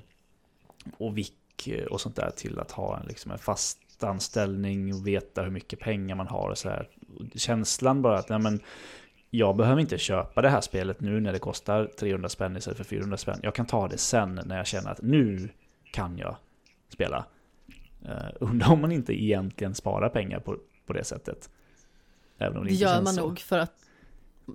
och 0.98 1.18
vick 1.18 1.68
och 1.90 2.00
sånt 2.00 2.16
där 2.16 2.30
till 2.36 2.58
att 2.58 2.70
ha 2.70 2.96
en, 3.00 3.06
liksom 3.06 3.30
en 3.32 3.38
fast 3.38 3.78
anställning 4.00 4.94
och 4.94 5.06
veta 5.06 5.42
hur 5.42 5.50
mycket 5.50 5.80
pengar 5.80 6.14
man 6.14 6.26
har 6.26 6.50
och 6.50 6.58
så 6.58 6.68
här. 6.68 6.88
Känslan 7.34 8.02
bara 8.02 8.18
att 8.18 8.28
nej, 8.28 8.38
men, 8.38 8.60
jag 9.30 9.56
behöver 9.56 9.80
inte 9.80 9.98
köpa 9.98 10.42
det 10.42 10.48
här 10.48 10.60
spelet 10.60 11.00
nu 11.00 11.20
när 11.20 11.32
det 11.32 11.38
kostar 11.38 11.90
300 11.98 12.28
spänn 12.28 12.56
istället 12.56 12.76
för 12.76 12.84
400 12.84 13.16
spänn. 13.16 13.40
Jag 13.42 13.54
kan 13.54 13.66
ta 13.66 13.88
det 13.88 13.98
sen 13.98 14.40
när 14.44 14.56
jag 14.56 14.66
känner 14.66 14.90
att 14.90 15.02
nu 15.02 15.48
kan 15.92 16.18
jag 16.18 16.36
spela. 16.92 17.24
Uh, 18.04 18.28
undrar 18.40 18.72
om 18.72 18.80
man 18.80 18.92
inte 18.92 19.22
egentligen 19.24 19.74
sparar 19.74 20.08
pengar 20.08 20.40
på, 20.40 20.56
på 20.86 20.92
det 20.92 21.04
sättet. 21.04 21.50
Även 22.38 22.56
om 22.56 22.64
det, 22.64 22.70
Det 22.70 22.74
gör 22.74 23.02
man 23.02 23.14
så. 23.14 23.20
nog 23.20 23.38
för 23.38 23.58
att 23.58 23.72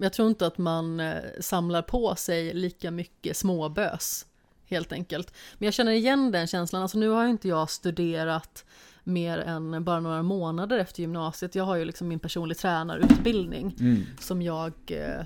jag 0.01 0.13
tror 0.13 0.29
inte 0.29 0.47
att 0.47 0.57
man 0.57 0.99
eh, 0.99 1.21
samlar 1.39 1.81
på 1.81 2.15
sig 2.15 2.53
lika 2.53 2.91
mycket 2.91 3.37
småbös 3.37 4.25
helt 4.65 4.91
enkelt. 4.91 5.33
Men 5.57 5.65
jag 5.65 5.73
känner 5.73 5.91
igen 5.91 6.31
den 6.31 6.47
känslan, 6.47 6.81
alltså 6.81 6.97
nu 6.97 7.09
har 7.09 7.27
inte 7.27 7.47
jag 7.47 7.69
studerat 7.69 8.65
mer 9.03 9.37
än 9.37 9.83
bara 9.83 9.99
några 9.99 10.23
månader 10.23 10.77
efter 10.79 11.01
gymnasiet. 11.01 11.55
Jag 11.55 11.63
har 11.63 11.75
ju 11.75 11.85
liksom 11.85 12.07
min 12.07 12.19
personlig 12.19 12.57
tränarutbildning 12.57 13.75
Mm. 13.79 14.03
som 14.19 14.41
jag 14.41 14.73
eh, 14.87 15.25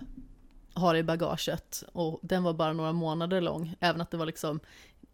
har 0.74 0.96
i 0.96 1.04
bagaget 1.04 1.84
och 1.94 2.20
den 2.24 2.44
var 2.44 2.54
bara 2.54 2.74
några 2.74 2.92
månader 2.94 3.42
lång, 3.42 3.76
även 3.80 4.02
att 4.02 4.12
det 4.12 4.18
var 4.18 4.26
liksom 4.26 4.60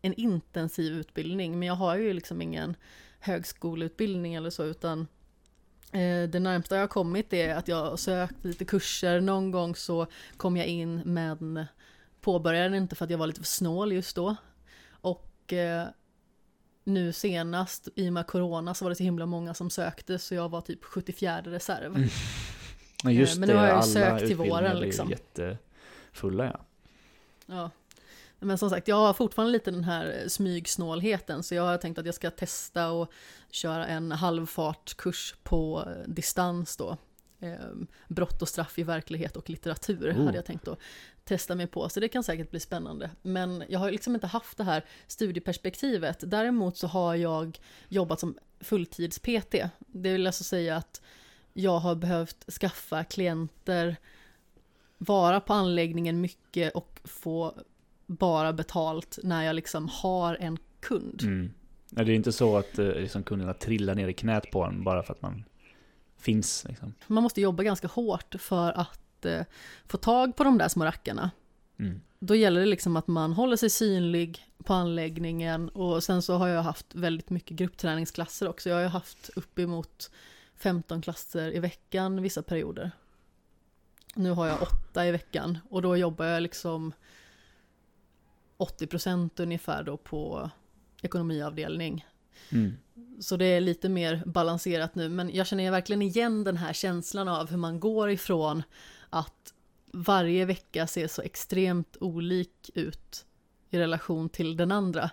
en 0.01 0.13
intensiv 0.13 0.93
utbildning. 0.93 1.59
Men 1.59 1.67
jag 1.67 1.75
har 1.75 1.95
ju 1.95 2.13
liksom 2.13 2.41
ingen 2.41 2.75
högskoleutbildning 3.19 4.33
eller 4.35 4.49
så, 4.49 4.63
utan 4.63 4.99
eh, 5.91 6.29
det 6.29 6.39
närmsta 6.39 6.75
jag 6.75 6.81
har 6.83 6.87
kommit 6.87 7.33
är 7.33 7.55
att 7.55 7.67
jag 7.67 7.85
har 7.89 7.97
sökt 7.97 8.45
lite 8.45 8.65
kurser. 8.65 9.21
Någon 9.21 9.51
gång 9.51 9.75
så 9.75 10.07
kom 10.37 10.57
jag 10.57 10.67
in 10.67 11.01
men 11.05 11.65
påbörjade 12.21 12.77
inte 12.77 12.95
för 12.95 13.05
att 13.05 13.11
jag 13.11 13.17
var 13.17 13.27
lite 13.27 13.39
för 13.39 13.47
snål 13.47 13.91
just 13.93 14.15
då. 14.15 14.35
Och 14.91 15.53
eh, 15.53 15.87
nu 16.83 17.13
senast, 17.13 17.87
i 17.95 18.09
och 18.09 18.13
med 18.13 18.27
corona, 18.27 18.73
så 18.73 18.85
var 18.85 18.89
det 18.89 18.95
så 18.95 19.03
himla 19.03 19.25
många 19.25 19.53
som 19.53 19.69
sökte 19.69 20.19
så 20.19 20.35
jag 20.35 20.49
var 20.49 20.61
typ 20.61 20.83
74 20.83 21.41
reserv. 21.41 21.95
Mm. 21.95 22.09
Men 23.03 23.13
just 23.13 23.35
Eh, 23.35 23.39
men 23.39 23.47
nu 23.47 23.53
det, 23.53 23.59
har 23.59 23.67
jag 23.67 23.85
ju 23.85 23.91
sökt 23.91 24.27
till 24.27 24.35
våren, 24.35 24.79
liksom. 24.79 25.09
jättefulla 25.09 26.45
ja. 26.45 26.59
Ja. 27.45 27.69
Men 28.39 28.57
som 28.57 28.69
sagt, 28.69 28.87
jag 28.87 28.95
har 28.95 29.13
fortfarande 29.13 29.51
lite 29.51 29.71
den 29.71 29.83
här 29.83 30.23
smygsnålheten 30.27 31.43
så 31.43 31.55
jag 31.55 31.63
har 31.63 31.77
tänkt 31.77 31.97
att 31.97 32.05
jag 32.05 32.15
ska 32.15 32.29
testa 32.29 32.91
och 32.91 33.11
köra 33.51 33.87
en 33.87 34.11
halvfartkurs 34.11 35.35
på 35.43 35.87
eh, 35.87 36.09
distans 36.09 36.77
då. 36.77 36.97
Eh, 37.39 37.55
brott 38.07 38.41
och 38.41 38.49
straff 38.49 38.79
i 38.79 38.83
verklighet 38.83 39.37
och 39.37 39.49
litteratur 39.49 40.11
Oh. 40.11 40.25
hade 40.25 40.37
jag 40.37 40.45
tänkt 40.45 40.67
att 40.67 40.79
testa 41.23 41.55
mig 41.55 41.67
på, 41.67 41.89
så 41.89 41.99
det 41.99 42.07
kan 42.07 42.23
säkert 42.23 42.51
bli 42.51 42.59
spännande. 42.59 43.09
Men 43.21 43.63
jag 43.69 43.79
har 43.79 43.91
liksom 43.91 44.15
inte 44.15 44.27
haft 44.27 44.57
det 44.57 44.63
här 44.63 44.85
studieperspektivet. 45.07 46.23
Däremot 46.27 46.77
så 46.77 46.87
har 46.87 47.15
jag 47.15 47.59
jobbat 47.89 48.19
som 48.19 48.37
fulltids-PT. 48.59 49.69
Det 49.87 50.11
vill 50.11 50.27
alltså 50.27 50.43
säga 50.43 50.77
att 50.77 51.01
jag 51.53 51.79
har 51.79 51.95
behövt 51.95 52.51
skaffa 52.51 53.03
klienter, 53.03 53.95
vara 54.97 55.39
på 55.39 55.53
anläggningen 55.53 56.21
mycket 56.21 56.75
och 56.75 56.99
få 57.03 57.53
bara 58.07 58.53
betalt 58.53 59.19
när 59.23 59.43
jag 59.43 59.55
liksom 59.55 59.89
har 59.91 60.37
en 60.39 60.57
kund. 60.79 61.21
Mm. 61.23 61.53
Det 61.89 62.01
är 62.01 62.09
inte 62.09 62.31
så 62.31 62.57
att 62.57 62.79
eh, 62.79 62.85
liksom, 62.87 63.23
kunderna 63.23 63.53
trillar 63.53 63.95
ner 63.95 64.07
i 64.07 64.13
knät 64.13 64.51
på 64.51 64.63
en 64.63 64.83
bara 64.83 65.03
för 65.03 65.13
att 65.13 65.21
man 65.21 65.43
finns. 66.17 66.65
Liksom. 66.69 66.93
Man 67.07 67.23
måste 67.23 67.41
jobba 67.41 67.63
ganska 67.63 67.87
hårt 67.87 68.35
för 68.39 68.71
att 68.71 69.02
eh, 69.25 69.45
få 69.85 69.97
tag 69.97 70.35
på 70.35 70.43
de 70.43 70.57
där 70.57 70.67
små 70.67 70.85
rackarna. 70.85 71.31
Mm. 71.79 72.01
Då 72.19 72.35
gäller 72.35 72.59
det 72.59 72.65
liksom 72.65 72.97
att 72.97 73.07
man 73.07 73.33
håller 73.33 73.57
sig 73.57 73.69
synlig 73.69 74.47
på 74.63 74.73
anläggningen 74.73 75.69
och 75.69 76.03
sen 76.03 76.21
så 76.21 76.35
har 76.35 76.47
jag 76.47 76.63
haft 76.63 76.95
väldigt 76.95 77.29
mycket 77.29 77.57
gruppträningsklasser 77.57 78.47
också. 78.47 78.69
Jag 78.69 78.75
har 78.75 78.81
ju 78.81 78.87
haft 78.87 79.29
uppemot 79.35 80.11
15 80.57 81.01
klasser 81.01 81.55
i 81.55 81.59
veckan 81.59 82.21
vissa 82.21 82.43
perioder. 82.43 82.91
Nu 84.15 84.31
har 84.31 84.47
jag 84.47 84.61
åtta 84.61 85.07
i 85.07 85.11
veckan 85.11 85.57
och 85.69 85.81
då 85.81 85.97
jobbar 85.97 86.25
jag 86.25 86.43
liksom 86.43 86.93
80% 88.57 89.41
ungefär 89.41 89.83
då 89.83 89.97
på 89.97 90.49
ekonomiavdelning. 91.01 92.05
Mm. 92.49 92.73
Så 93.19 93.37
det 93.37 93.45
är 93.45 93.61
lite 93.61 93.89
mer 93.89 94.23
balanserat 94.25 94.95
nu, 94.95 95.09
men 95.09 95.35
jag 95.35 95.47
känner 95.47 95.71
verkligen 95.71 96.01
igen 96.01 96.43
den 96.43 96.57
här 96.57 96.73
känslan 96.73 97.27
av 97.27 97.49
hur 97.49 97.57
man 97.57 97.79
går 97.79 98.09
ifrån 98.09 98.63
att 99.13 99.53
varje 99.93 100.45
vecka 100.45 100.87
ser 100.87 101.07
så 101.07 101.21
extremt 101.21 101.97
olik 101.99 102.69
ut 102.73 103.25
i 103.69 103.77
relation 103.79 104.29
till 104.29 104.57
den 104.57 104.71
andra. 104.71 105.09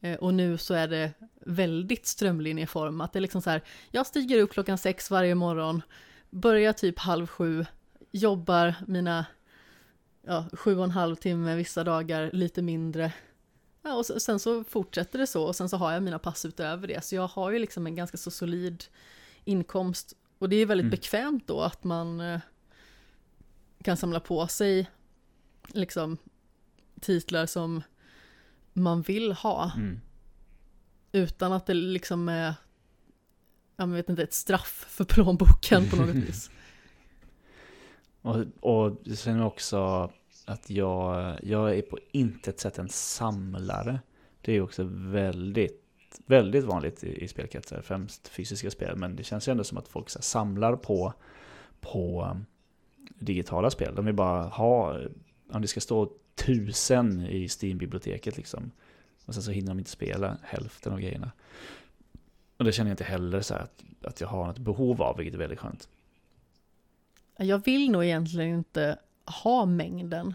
Eh, 0.00 0.14
Och 0.18 0.34
nu 0.34 0.58
så 0.58 0.74
är 0.74 0.88
det 0.88 1.12
väldigt 1.40 2.06
strömlinjeform, 2.06 3.00
att 3.00 3.12
det 3.12 3.18
är 3.18 3.20
liksom 3.20 3.42
så 3.42 3.50
här, 3.50 3.62
jag 3.90 4.06
stiger 4.06 4.40
upp 4.40 4.52
klockan 4.52 4.78
sex 4.78 5.10
varje 5.10 5.34
morgon, 5.34 5.82
börjar 6.30 6.72
typ 6.72 6.98
halv 6.98 7.26
sju, 7.26 7.66
jobbar 8.10 8.74
mina 8.86 9.26
ja, 10.26 10.46
sju 10.52 10.76
och 10.78 10.84
en 10.84 10.90
halv 10.90 11.16
timme 11.16 11.54
vissa 11.56 11.84
dagar, 11.84 12.30
lite 12.32 12.62
mindre. 12.62 13.12
Ja, 13.82 13.94
och 13.94 14.06
sen 14.06 14.38
så 14.38 14.64
fortsätter 14.64 15.18
det 15.18 15.26
så 15.26 15.44
och 15.44 15.56
sen 15.56 15.68
så 15.68 15.76
har 15.76 15.92
jag 15.92 16.02
mina 16.02 16.18
pass 16.18 16.44
utöver 16.44 16.88
det. 16.88 17.04
Så 17.04 17.14
jag 17.14 17.26
har 17.28 17.50
ju 17.50 17.58
liksom 17.58 17.86
en 17.86 17.94
ganska 17.94 18.16
så 18.16 18.30
solid 18.30 18.84
inkomst. 19.44 20.12
Och 20.38 20.48
det 20.48 20.56
är 20.56 20.66
väldigt 20.66 20.84
Mm. 20.84 20.90
bekvämt 20.90 21.46
då 21.46 21.60
att 21.60 21.84
man 21.84 22.20
eh, 22.20 22.40
kan 23.82 23.96
samla 23.96 24.20
på 24.20 24.46
sig 24.46 24.90
liksom 25.68 26.16
titlar 27.00 27.46
som 27.46 27.82
man 28.72 29.02
vill 29.02 29.32
ha 29.32 29.72
Mm. 29.76 30.00
utan 31.12 31.52
att 31.52 31.66
det 31.66 31.74
liksom 31.74 32.28
är 32.28 32.54
jag 33.76 33.86
vet 33.86 34.08
inte, 34.08 34.22
ett 34.22 34.34
straff 34.34 34.86
för 34.88 35.04
plånboken 35.04 35.90
på 35.90 35.96
något 35.96 36.14
vis. 36.14 36.50
Och, 38.22 38.44
och 38.60 38.98
känner 39.16 39.44
också 39.44 40.10
att 40.46 40.70
jag, 40.70 41.38
jag 41.42 41.76
är 41.78 41.82
på 41.82 41.98
intet 42.12 42.60
sätt 42.60 42.78
en 42.78 42.88
samlare. 42.88 44.00
Det 44.40 44.52
är 44.52 44.60
också 44.60 44.82
väldigt, 44.90 45.82
väldigt 46.26 46.64
vanligt 46.64 47.04
i, 47.04 47.24
i 47.24 47.28
spelkretsar, 47.28 47.80
främst 47.80 48.28
fysiska 48.28 48.70
spel. 48.70 48.96
Men 48.96 49.16
det 49.16 49.24
känns 49.24 49.48
ju 49.48 49.50
ändå 49.50 49.64
som 49.64 49.78
att 49.78 49.88
folk 49.88 50.10
så 50.10 50.22
samlar 50.22 50.76
på, 50.76 51.12
på 51.80 52.36
digitala 53.18 53.70
spel. 53.70 53.94
De 53.94 54.04
vill 54.04 54.14
bara 54.14 54.42
ha, 54.42 54.98
om 55.48 55.62
det 55.62 55.68
ska 55.68 55.80
stå 55.80 56.12
tusen 56.34 57.26
i 57.26 57.48
Steam-biblioteket 57.48 58.36
liksom. 58.36 58.70
Och 59.24 59.34
sen 59.34 59.42
så 59.42 59.50
hinner 59.50 59.68
de 59.68 59.78
inte 59.78 59.90
spela 59.90 60.38
hälften 60.42 60.92
av 60.92 61.00
grejerna. 61.00 61.32
Och 62.56 62.64
det 62.64 62.72
känner 62.72 62.90
jag 62.90 62.92
inte 62.92 63.04
heller 63.04 63.40
så 63.40 63.54
att, 63.54 63.84
att 64.02 64.20
jag 64.20 64.28
har 64.28 64.46
något 64.46 64.58
behov 64.58 65.02
av, 65.02 65.16
vilket 65.16 65.34
är 65.34 65.38
väldigt 65.38 65.58
skönt. 65.58 65.88
Jag 67.36 67.64
vill 67.64 67.90
nog 67.90 68.04
egentligen 68.04 68.54
inte 68.54 68.98
ha 69.44 69.66
mängden. 69.66 70.34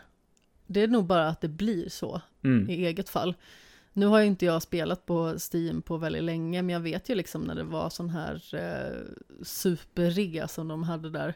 Det 0.67 0.81
är 0.81 0.87
nog 0.87 1.05
bara 1.05 1.27
att 1.27 1.41
det 1.41 1.47
blir 1.47 1.89
så 1.89 2.21
Mm. 2.43 2.69
i 2.69 2.85
eget 2.85 3.09
fall. 3.09 3.35
Nu 3.93 4.05
har 4.05 4.19
ju 4.19 4.25
inte 4.25 4.45
jag 4.45 4.61
spelat 4.61 5.05
på 5.05 5.35
Steam 5.53 5.81
på 5.81 5.97
väldigt 5.97 6.23
länge, 6.23 6.61
men 6.61 6.73
jag 6.73 6.79
vet 6.79 7.09
ju 7.09 7.15
liksom 7.15 7.41
när 7.41 7.55
det 7.55 7.63
var 7.63 7.89
sån 7.89 8.09
här 8.09 8.55
eh, 8.55 8.97
superrea 9.43 10.47
som 10.47 10.67
de 10.67 10.83
hade 10.83 11.09
där, 11.09 11.33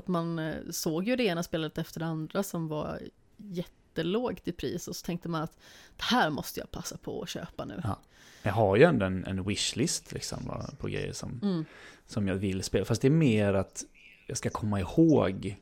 att 0.00 0.08
man 0.08 0.38
eh, 0.38 0.54
såg 0.70 1.08
ju 1.08 1.16
det 1.16 1.24
ena 1.24 1.42
spelet 1.42 1.78
efter 1.78 2.00
det 2.00 2.06
andra 2.06 2.42
som 2.42 2.68
var 2.68 2.98
jättelågt 3.36 4.48
i 4.48 4.52
pris 4.52 4.88
och 4.88 4.96
så 4.96 5.06
tänkte 5.06 5.28
man 5.28 5.42
att 5.42 5.58
det 5.96 6.02
här 6.02 6.30
måste 6.30 6.60
jag 6.60 6.70
passa 6.70 6.96
på 6.96 7.22
att 7.22 7.28
köpa 7.28 7.64
nu. 7.64 7.80
Ja. 7.84 7.98
Jag 8.42 8.52
har 8.52 8.76
ju 8.76 8.82
ändå 8.82 9.06
en, 9.06 9.24
en 9.24 9.44
wishlist 9.44 10.12
liksom, 10.12 10.38
på 10.78 10.86
grejer 10.88 11.12
som, 11.12 11.40
Mm. 11.42 11.64
som 12.06 12.28
jag 12.28 12.34
vill 12.34 12.62
spela. 12.62 12.84
Fast 12.84 13.02
det 13.02 13.08
är 13.08 13.10
mer 13.10 13.54
att 13.54 13.84
jag 14.26 14.36
ska 14.36 14.50
komma 14.50 14.80
ihåg. 14.80 15.56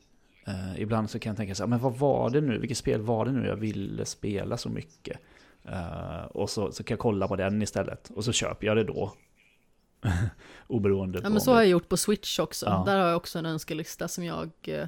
Eh, 0.47 0.81
ibland 0.81 1.09
så 1.09 1.19
kan 1.19 1.29
jag 1.29 1.37
tänka 1.37 1.55
så 1.55 1.63
här, 1.63 1.67
men 1.67 1.79
vad 1.79 1.95
var 1.97 2.29
det 2.29 2.41
nu? 2.41 2.57
Vilket 2.59 2.77
spel 2.77 3.01
var 3.01 3.25
det 3.25 3.31
nu 3.31 3.47
jag 3.47 3.55
ville 3.55 4.05
spela 4.05 4.57
så 4.57 4.69
mycket? 4.69 5.19
Eh, 5.63 6.23
och 6.25 6.49
så, 6.49 6.71
så 6.71 6.83
kan 6.83 6.95
jag 6.95 6.99
kolla 6.99 7.27
på 7.27 7.35
den 7.35 7.61
istället. 7.61 8.09
Och 8.15 8.25
så 8.25 8.31
köper 8.31 8.67
jag 8.67 8.77
det 8.77 8.83
då. 8.83 9.13
Oberoende 10.67 11.19
Ja 11.23 11.29
men 11.29 11.41
så 11.41 11.51
har 11.51 11.61
jag 11.61 11.69
gjort 11.69 11.89
på 11.89 11.97
Switch 11.97 12.39
också. 12.39 12.65
Ja. 12.65 12.83
Där 12.85 12.99
har 12.99 13.07
jag 13.07 13.17
också 13.17 13.39
en 13.39 13.45
önskelista 13.45 14.07
som 14.07 14.23
jag 14.23 14.49
eh, 14.63 14.87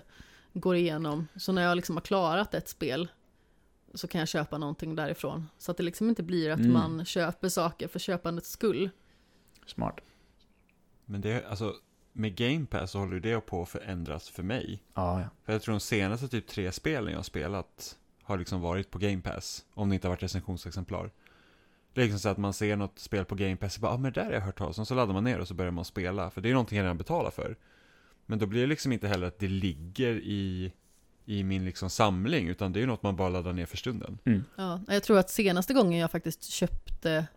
går 0.53 0.75
igenom. 0.75 1.27
Så 1.35 1.51
när 1.51 1.61
jag 1.61 1.75
liksom 1.75 1.95
har 1.95 2.01
klarat 2.01 2.53
ett 2.53 2.69
spel 2.69 3.07
så 3.93 4.07
kan 4.07 4.19
jag 4.19 4.27
köpa 4.27 4.57
någonting 4.57 4.95
därifrån. 4.95 5.47
Så 5.57 5.71
att 5.71 5.77
det 5.77 5.83
liksom 5.83 6.09
inte 6.09 6.23
blir 6.23 6.49
att 6.49 6.59
Mm. 6.59 6.73
man 6.73 7.05
köper 7.05 7.49
saker 7.49 7.87
för 7.87 7.99
köpandets 7.99 8.49
skull. 8.49 8.89
Smart. 9.65 9.99
Men 11.05 11.21
det, 11.21 11.45
alltså, 11.49 11.73
med 12.13 12.35
Game 12.35 12.65
Pass 12.65 12.91
så 12.91 12.99
håller 12.99 13.13
ju 13.13 13.19
det 13.19 13.39
på 13.41 13.61
att 13.61 13.69
förändras 13.69 14.29
för 14.29 14.43
mig. 14.43 14.83
Ja, 14.93 15.21
ja. 15.21 15.27
För 15.45 15.53
jag 15.53 15.61
tror 15.61 15.73
de 15.73 15.79
senaste 15.79 16.27
typ 16.27 16.47
tre 16.47 16.71
spelen 16.71 17.09
jag 17.11 17.17
har 17.17 17.23
spelat 17.23 17.97
har 18.23 18.37
liksom 18.37 18.61
varit 18.61 18.91
på 18.91 18.99
Game 18.99 19.21
Pass. 19.21 19.65
Om 19.73 19.89
det 19.89 19.95
inte 19.95 20.07
har 20.07 20.11
varit 20.11 20.23
recensionsexemplar. 20.23 21.11
Det 21.97 22.03
är 22.03 22.05
liksom 22.05 22.19
så 22.19 22.29
att 22.29 22.37
man 22.37 22.53
ser 22.53 22.75
något 22.75 22.99
spel 22.99 23.25
på 23.25 23.35
Game 23.35 23.55
Pass 23.55 23.75
och 23.75 23.81
bara, 23.81 23.91
ah, 23.91 23.97
men 23.97 24.13
det 24.13 24.19
där 24.21 24.25
har 24.25 24.33
jag 24.33 24.41
hört 24.41 24.57
talas 24.57 24.77
om. 24.77 24.85
Så 24.85 24.95
laddar 24.95 25.13
man 25.13 25.23
ner 25.23 25.39
och 25.39 25.47
så 25.47 25.53
börjar 25.53 25.71
man 25.71 25.85
spela. 25.85 26.29
För 26.31 26.41
det 26.41 26.49
är 26.49 26.53
någonting 26.53 26.77
jag 26.77 26.83
redan 26.83 26.97
betalar 26.97 27.31
för. 27.31 27.57
Men 28.25 28.39
då 28.39 28.45
blir 28.45 28.61
det 28.61 28.67
liksom 28.67 28.91
inte 28.91 29.07
heller 29.07 29.27
att 29.27 29.39
det 29.39 29.47
ligger 29.47 30.13
i, 30.13 30.73
i 31.25 31.43
min 31.43 31.65
liksom 31.65 31.89
samling. 31.89 32.47
Utan 32.47 32.73
det 32.73 32.79
är 32.79 32.81
ju 32.81 32.87
något 32.87 33.03
man 33.03 33.15
bara 33.15 33.29
laddar 33.29 33.53
ner 33.53 33.65
för 33.65 33.77
stunden. 33.77 34.19
Mm. 34.25 34.43
Ja, 34.55 34.81
jag 34.87 35.03
tror 35.03 35.19
att 35.19 35.29
senaste 35.29 35.73
gången 35.73 35.99
jag 35.99 36.11
faktiskt 36.11 36.43
köpte 36.43 37.27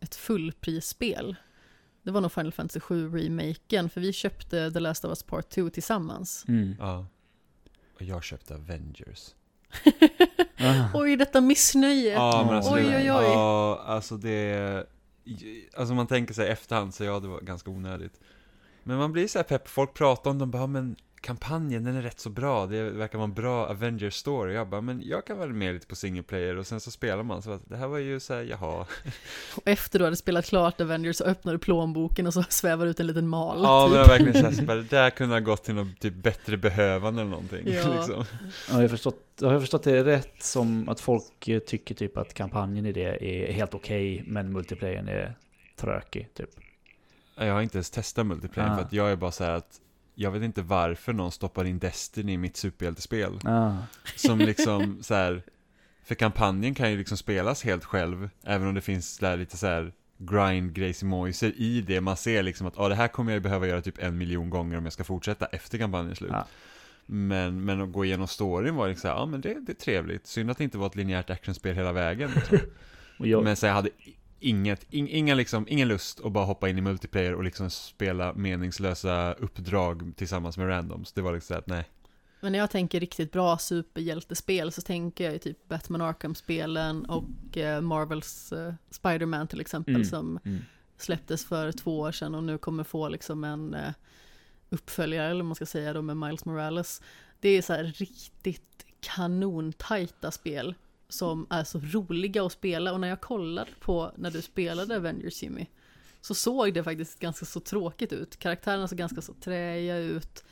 ett 0.00 0.14
fullprisspel, 0.14 1.36
det 2.02 2.10
var 2.10 2.20
nog 2.20 2.32
Final 2.32 2.52
Fantasy 2.52 2.80
7-remaken, 2.80 3.88
för 3.88 4.00
vi 4.00 4.12
köpte 4.12 4.70
The 4.70 4.80
Last 4.80 5.04
of 5.04 5.08
Us 5.08 5.22
Part 5.22 5.48
2 5.48 5.70
tillsammans. 5.70 6.44
Mm. 6.48 6.76
Ja. 6.78 7.06
Och 7.94 8.02
jag 8.02 8.24
köpte 8.24 8.54
Avengers. 8.54 9.34
Ah. 10.58 10.90
Oj, 10.94 11.16
detta 11.16 11.40
missnöje! 11.40 12.12
Ja, 12.12 12.44
men 12.46 12.56
alltså 12.56 12.74
Oj, 12.74 12.82
det, 12.82 12.88
oj, 12.88 13.12
oj. 13.12 13.24
Ja, 13.24 13.82
alltså 13.86 14.16
det... 14.16 14.86
Alltså 15.76 15.94
man 15.94 16.06
tänker 16.06 16.34
sig 16.34 16.48
efterhand 16.48 16.94
så 16.94 17.04
ja, 17.04 17.20
det 17.20 17.28
var 17.28 17.40
ganska 17.40 17.70
onödigt. 17.70 18.20
Men 18.82 18.96
man 18.96 19.12
blir 19.12 19.28
så 19.28 19.38
här 19.38 19.44
pepp, 19.44 19.68
folk 19.68 19.94
pratar 19.94 20.30
om 20.30 20.38
dem, 20.38 20.50
bara, 20.50 20.66
men 20.66 20.96
kampanjen 21.20 21.84
den 21.84 21.96
är 21.96 22.02
rätt 22.02 22.20
så 22.20 22.30
bra, 22.30 22.66
det 22.66 22.82
verkar 22.90 23.18
vara 23.18 23.24
en 23.24 23.34
bra 23.34 23.66
Avengers 23.66 24.14
story. 24.14 24.54
Jag 24.54 24.68
bara, 24.68 24.80
men 24.80 25.02
jag 25.04 25.26
kan 25.26 25.38
vara 25.38 25.48
med 25.48 25.74
lite 25.74 25.86
på 25.86 25.96
single 25.96 26.22
player 26.22 26.56
och 26.56 26.66
sen 26.66 26.80
så 26.80 26.90
spelar 26.90 27.22
man 27.22 27.42
så 27.42 27.50
att 27.50 27.62
det 27.68 27.76
här 27.76 27.86
var 27.86 27.98
ju 27.98 28.20
så 28.20 28.34
här, 28.34 28.42
jaha. 28.42 28.86
Och 29.56 29.62
efter 29.64 29.98
du 29.98 30.04
hade 30.04 30.16
spelat 30.16 30.44
klart 30.46 30.80
Avengers 30.80 31.16
så 31.16 31.24
öppnar 31.24 31.52
du 31.52 31.58
plånboken 31.58 32.26
och 32.26 32.34
så 32.34 32.42
svävar 32.48 32.86
ut 32.86 33.00
en 33.00 33.06
liten 33.06 33.28
mal. 33.28 33.62
Ja, 33.62 33.84
typ. 33.84 33.90
men 33.92 34.00
jag 34.00 34.08
verkligen 34.08 34.54
så 34.54 34.62
här, 34.72 34.76
det 34.76 34.82
där 34.90 35.10
kunde 35.10 35.34
ha 35.34 35.40
gått 35.40 35.64
till 35.64 35.74
något 35.74 36.00
typ 36.00 36.14
bättre 36.14 36.56
behövande 36.56 37.20
eller 37.22 37.30
någonting. 37.30 37.62
Ja. 37.66 37.94
Liksom. 37.96 38.24
Ja, 38.68 38.74
jag 38.74 38.80
har 38.80 38.88
förstått, 38.88 39.22
har 39.40 39.52
jag 39.52 39.60
förstått 39.60 39.82
det 39.82 40.04
rätt 40.04 40.42
som 40.42 40.88
att 40.88 41.00
folk 41.00 41.48
eh, 41.48 41.58
tycker 41.58 41.94
typ 41.94 42.16
att 42.16 42.34
kampanjen 42.34 42.86
i 42.86 42.92
det 42.92 43.24
är 43.48 43.52
helt 43.52 43.74
okej, 43.74 44.22
men 44.26 44.52
multiplayern 44.52 45.08
är 45.08 45.34
trökig 45.76 46.34
typ. 46.34 46.50
Jag 47.36 47.52
har 47.52 47.62
inte 47.62 47.76
ens 47.76 47.90
testat 47.90 48.26
multiplayer 48.26 48.70
Ah. 48.70 48.76
för 48.76 48.82
att 48.84 48.92
jag 48.92 49.10
är 49.10 49.16
bara 49.16 49.32
så 49.32 49.44
här 49.44 49.52
att 49.52 49.80
jag 50.20 50.30
vet 50.30 50.42
inte 50.42 50.62
varför 50.62 51.12
någon 51.12 51.32
stoppar 51.32 51.64
in 51.64 51.78
Destiny 51.78 52.32
i 52.32 52.36
mitt 52.36 52.56
superhjältespel. 52.56 53.40
Ah. 53.44 53.72
Som 54.16 54.38
liksom 54.38 55.02
så 55.02 55.14
här, 55.14 55.42
för 56.04 56.14
kampanjen 56.14 56.74
kan 56.74 56.90
ju 56.90 56.96
liksom 56.96 57.16
spelas 57.16 57.64
helt 57.64 57.84
själv, 57.84 58.30
även 58.42 58.68
om 58.68 58.74
det 58.74 58.80
finns 58.80 59.18
där 59.18 59.36
lite 59.36 59.56
så 59.56 59.66
här 59.66 59.92
grind 60.18 60.72
grejsimojser 60.72 61.52
i 61.56 61.80
det. 61.80 62.00
Man 62.00 62.16
ser 62.16 62.42
liksom 62.42 62.66
att 62.66 62.78
ah, 62.78 62.88
det 62.88 62.94
här 62.94 63.08
kommer 63.08 63.32
jag 63.32 63.42
behöva 63.42 63.66
göra 63.66 63.80
typ 63.80 63.98
en 63.98 64.18
miljon 64.18 64.50
gånger 64.50 64.78
om 64.78 64.84
jag 64.84 64.92
ska 64.92 65.04
fortsätta 65.04 65.46
efter 65.46 65.78
kampanjens 65.78 66.18
slut. 66.18 66.30
Ja. 66.32 66.46
Men, 67.06 67.64
men 67.64 67.80
att 67.80 67.92
gå 67.92 68.04
igenom 68.04 68.28
storyn 68.28 68.74
var 68.74 68.88
liksom 68.88 69.10
ja 69.10 69.26
men 69.26 69.40
det, 69.40 69.54
det 69.66 69.72
är 69.72 69.74
trevligt. 69.74 70.26
Synd 70.26 70.50
att 70.50 70.58
det 70.58 70.64
inte 70.64 70.78
var 70.78 70.86
ett 70.86 70.96
linjärt 70.96 71.30
actionspel 71.30 71.76
hela 71.76 71.92
vägen. 71.92 72.30
Liksom. 72.34 72.58
Jag, 73.18 73.44
Men 73.44 73.56
så 73.56 73.66
jag 73.66 73.74
hade 73.74 73.90
inget, 74.40 74.86
ing, 74.90 75.08
inga 75.08 75.34
liksom, 75.34 75.66
ingen 75.68 75.88
lust 75.88 76.20
att 76.24 76.32
bara 76.32 76.44
hoppa 76.44 76.68
in 76.68 76.78
i 76.78 76.80
multiplayer 76.80 77.34
och 77.34 77.44
liksom 77.44 77.70
spela 77.70 78.34
meningslösa 78.34 79.32
uppdrag 79.32 80.12
tillsammans 80.16 80.58
med 80.58 80.68
randoms. 80.68 81.12
Det 81.12 81.22
var 81.22 81.32
liksom 81.32 81.54
så 81.54 81.58
att 81.58 81.66
nej. 81.66 81.88
Men 82.40 82.52
när 82.52 82.58
jag 82.58 82.70
tänker 82.70 83.00
riktigt 83.00 83.32
bra 83.32 83.58
superhjältespel 83.58 84.72
så 84.72 84.82
tänker 84.82 85.24
jag 85.24 85.32
ju 85.32 85.38
typ 85.38 85.68
Batman 85.68 86.00
Arkham-spelen 86.00 87.04
och 87.04 87.56
eh, 87.56 87.80
Marvels 87.80 88.52
eh, 88.52 88.74
Spider-Man 88.90 89.46
till 89.46 89.60
exempel 89.60 89.94
Mm. 89.94 90.04
som 90.04 90.38
mm. 90.44 90.58
släpptes 90.96 91.44
för 91.44 91.72
två 91.72 91.98
år 91.98 92.12
sedan 92.12 92.34
och 92.34 92.44
nu 92.44 92.58
kommer 92.58 92.84
få 92.84 93.08
liksom 93.08 93.44
en 93.44 93.74
eh, 93.74 93.92
uppföljare, 94.70 95.30
eller 95.30 95.44
man 95.44 95.54
ska 95.54 95.66
säga 95.66 95.92
då, 95.92 96.02
med 96.02 96.16
Miles 96.16 96.44
Morales. 96.44 97.02
Det 97.40 97.48
är 97.48 97.62
så 97.62 97.72
här 97.72 97.84
riktigt 97.84 98.86
kanontajta 99.00 100.30
spel 100.30 100.74
som 101.08 101.46
är 101.50 101.64
så 101.64 101.80
roliga 101.80 102.44
att 102.44 102.52
spela 102.52 102.92
och 102.92 103.00
när 103.00 103.08
jag 103.08 103.20
kollade 103.20 103.70
på 103.80 104.12
när 104.16 104.30
du 104.30 104.42
spelade 104.42 104.96
Avengers 104.96 105.42
Jimmy 105.42 105.66
så 106.20 106.34
såg 106.34 106.74
det 106.74 106.84
faktiskt 106.84 107.20
ganska 107.20 107.46
så 107.46 107.60
tråkigt 107.60 108.12
ut. 108.12 108.38
Karaktärerna 108.38 108.88
såg 108.88 108.98
ganska 108.98 109.20
så 109.22 109.32
träiga 109.34 109.96
ut. 109.98 110.44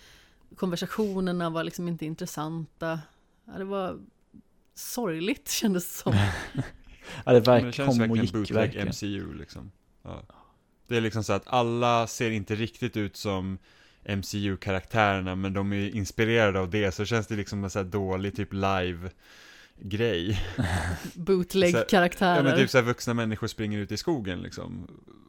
Konversationerna 0.56 1.50
var 1.50 1.64
liksom 1.64 1.88
inte 1.88 2.06
intressanta. 2.06 3.00
Ja, 3.44 3.52
det 3.58 3.64
var 3.64 3.98
sorgligt 4.74 5.48
kändes 5.50 5.88
det 5.88 5.94
som. 5.94 6.12
Ja, 7.24 7.32
det, 7.32 7.40
Men 7.40 7.42
verk, 7.42 7.64
det 7.64 7.72
känns 7.72 7.88
kom 7.88 7.98
verkligen 7.98 8.32
bootleg. 8.32 8.86
MCU 8.86 9.34
liksom. 9.34 9.70
Ja. 10.02 10.22
Det 10.86 10.96
är 10.96 11.00
liksom 11.00 11.24
så 11.24 11.32
att 11.32 11.46
alla 11.46 12.06
ser 12.06 12.30
inte 12.30 12.54
riktigt 12.54 12.96
ut 12.96 13.16
som 13.16 13.58
MCU-karaktärerna, 14.08 15.34
men 15.34 15.52
de 15.52 15.72
är 15.72 15.96
inspirerade 15.96 16.60
av 16.60 16.70
det, 16.70 16.92
så 16.92 17.04
känns 17.04 17.26
det 17.26 17.36
liksom 17.36 17.64
en 17.64 17.70
så 17.70 17.78
här 17.78 17.86
dålig 17.86 18.36
typ 18.36 18.52
live-grej. 18.52 19.12
Så- 21.12 21.20
Bootleg-karaktärer. 21.20 22.36
Ja 22.36 22.42
men 22.42 22.56
typ 22.56 22.70
så 22.70 22.78
här 22.78 22.84
vuxna 22.84 23.14
människor 23.14 23.46
springer 23.46 23.78
ut 23.78 23.92
i 23.92 23.96
skogen 23.96 24.42
liksom. 24.42 24.88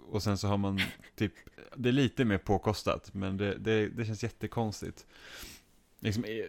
Och 0.10 0.24
sen 0.24 0.38
så 0.38 0.48
har 0.48 0.58
man 0.58 0.82
typ, 1.16 1.34
det 1.76 1.90
är 1.90 1.94
lite 1.94 2.26
mer 2.26 2.38
påkostat, 2.38 3.14
men 3.14 3.38
det, 3.38 3.56
det, 3.58 3.88
det 3.90 4.06
känns 4.06 4.24
jättekonstigt. 4.24 5.06
Liksom, 6.00 6.24
eh, 6.24 6.46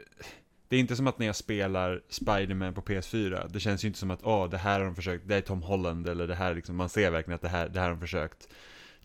det 0.68 0.76
är 0.76 0.80
inte 0.80 0.96
som 0.96 1.06
att 1.06 1.18
när 1.18 1.26
jag 1.26 1.36
spelar 1.36 2.02
Spider-Man 2.08 2.74
på 2.74 2.80
PS4, 2.80 3.48
det 3.52 3.60
känns 3.60 3.84
ju 3.84 3.88
inte 3.88 3.98
som 3.98 4.10
att 4.10 4.20
åh, 4.22 4.50
det 4.50 4.58
här 4.58 4.78
har 4.78 4.86
de 4.86 4.94
försökt, 4.94 5.28
det 5.28 5.34
är 5.36 5.40
Tom 5.40 5.62
Holland, 5.62 6.08
eller 6.08 6.26
det 6.26 6.34
här 6.34 6.54
liksom, 6.54 6.76
man 6.76 6.88
ser 6.88 7.10
verkligen 7.10 7.34
att 7.34 7.42
det 7.42 7.48
här, 7.48 7.68
det 7.68 7.80
här 7.80 7.86
har 7.86 7.94
de 7.94 8.00
försökt 8.00 8.48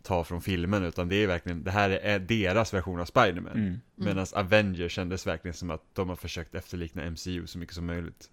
ta 0.02 0.24
från 0.24 0.42
filmen, 0.42 0.84
utan 0.84 1.08
det 1.08 1.16
är 1.16 1.26
verkligen, 1.26 1.64
det 1.64 1.70
här 1.70 1.90
är 1.90 2.18
deras 2.18 2.74
version 2.74 3.00
av 3.00 3.04
Spider-Man. 3.04 3.52
Mm. 3.56 3.80
Medan 3.94 4.26
Avengers 4.32 4.92
kändes 4.92 5.26
verkligen 5.26 5.54
som 5.54 5.70
att 5.70 5.82
de 5.94 6.08
har 6.08 6.16
försökt 6.16 6.54
efterlikna 6.54 7.10
MCU 7.10 7.46
så 7.46 7.58
mycket 7.58 7.74
som 7.74 7.86
möjligt. 7.86 8.30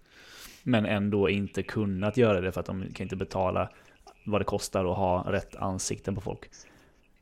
Men 0.62 0.86
ändå 0.86 1.28
inte 1.30 1.62
kunnat 1.62 2.16
göra 2.16 2.40
det 2.40 2.52
för 2.52 2.60
att 2.60 2.66
de 2.66 2.92
kan 2.94 3.04
inte 3.04 3.16
betala 3.16 3.70
vad 4.24 4.40
det 4.40 4.44
kostar 4.44 4.84
att 4.84 4.96
ha 4.96 5.32
rätt 5.32 5.56
ansikten 5.56 6.14
på 6.14 6.20
folk. 6.20 6.50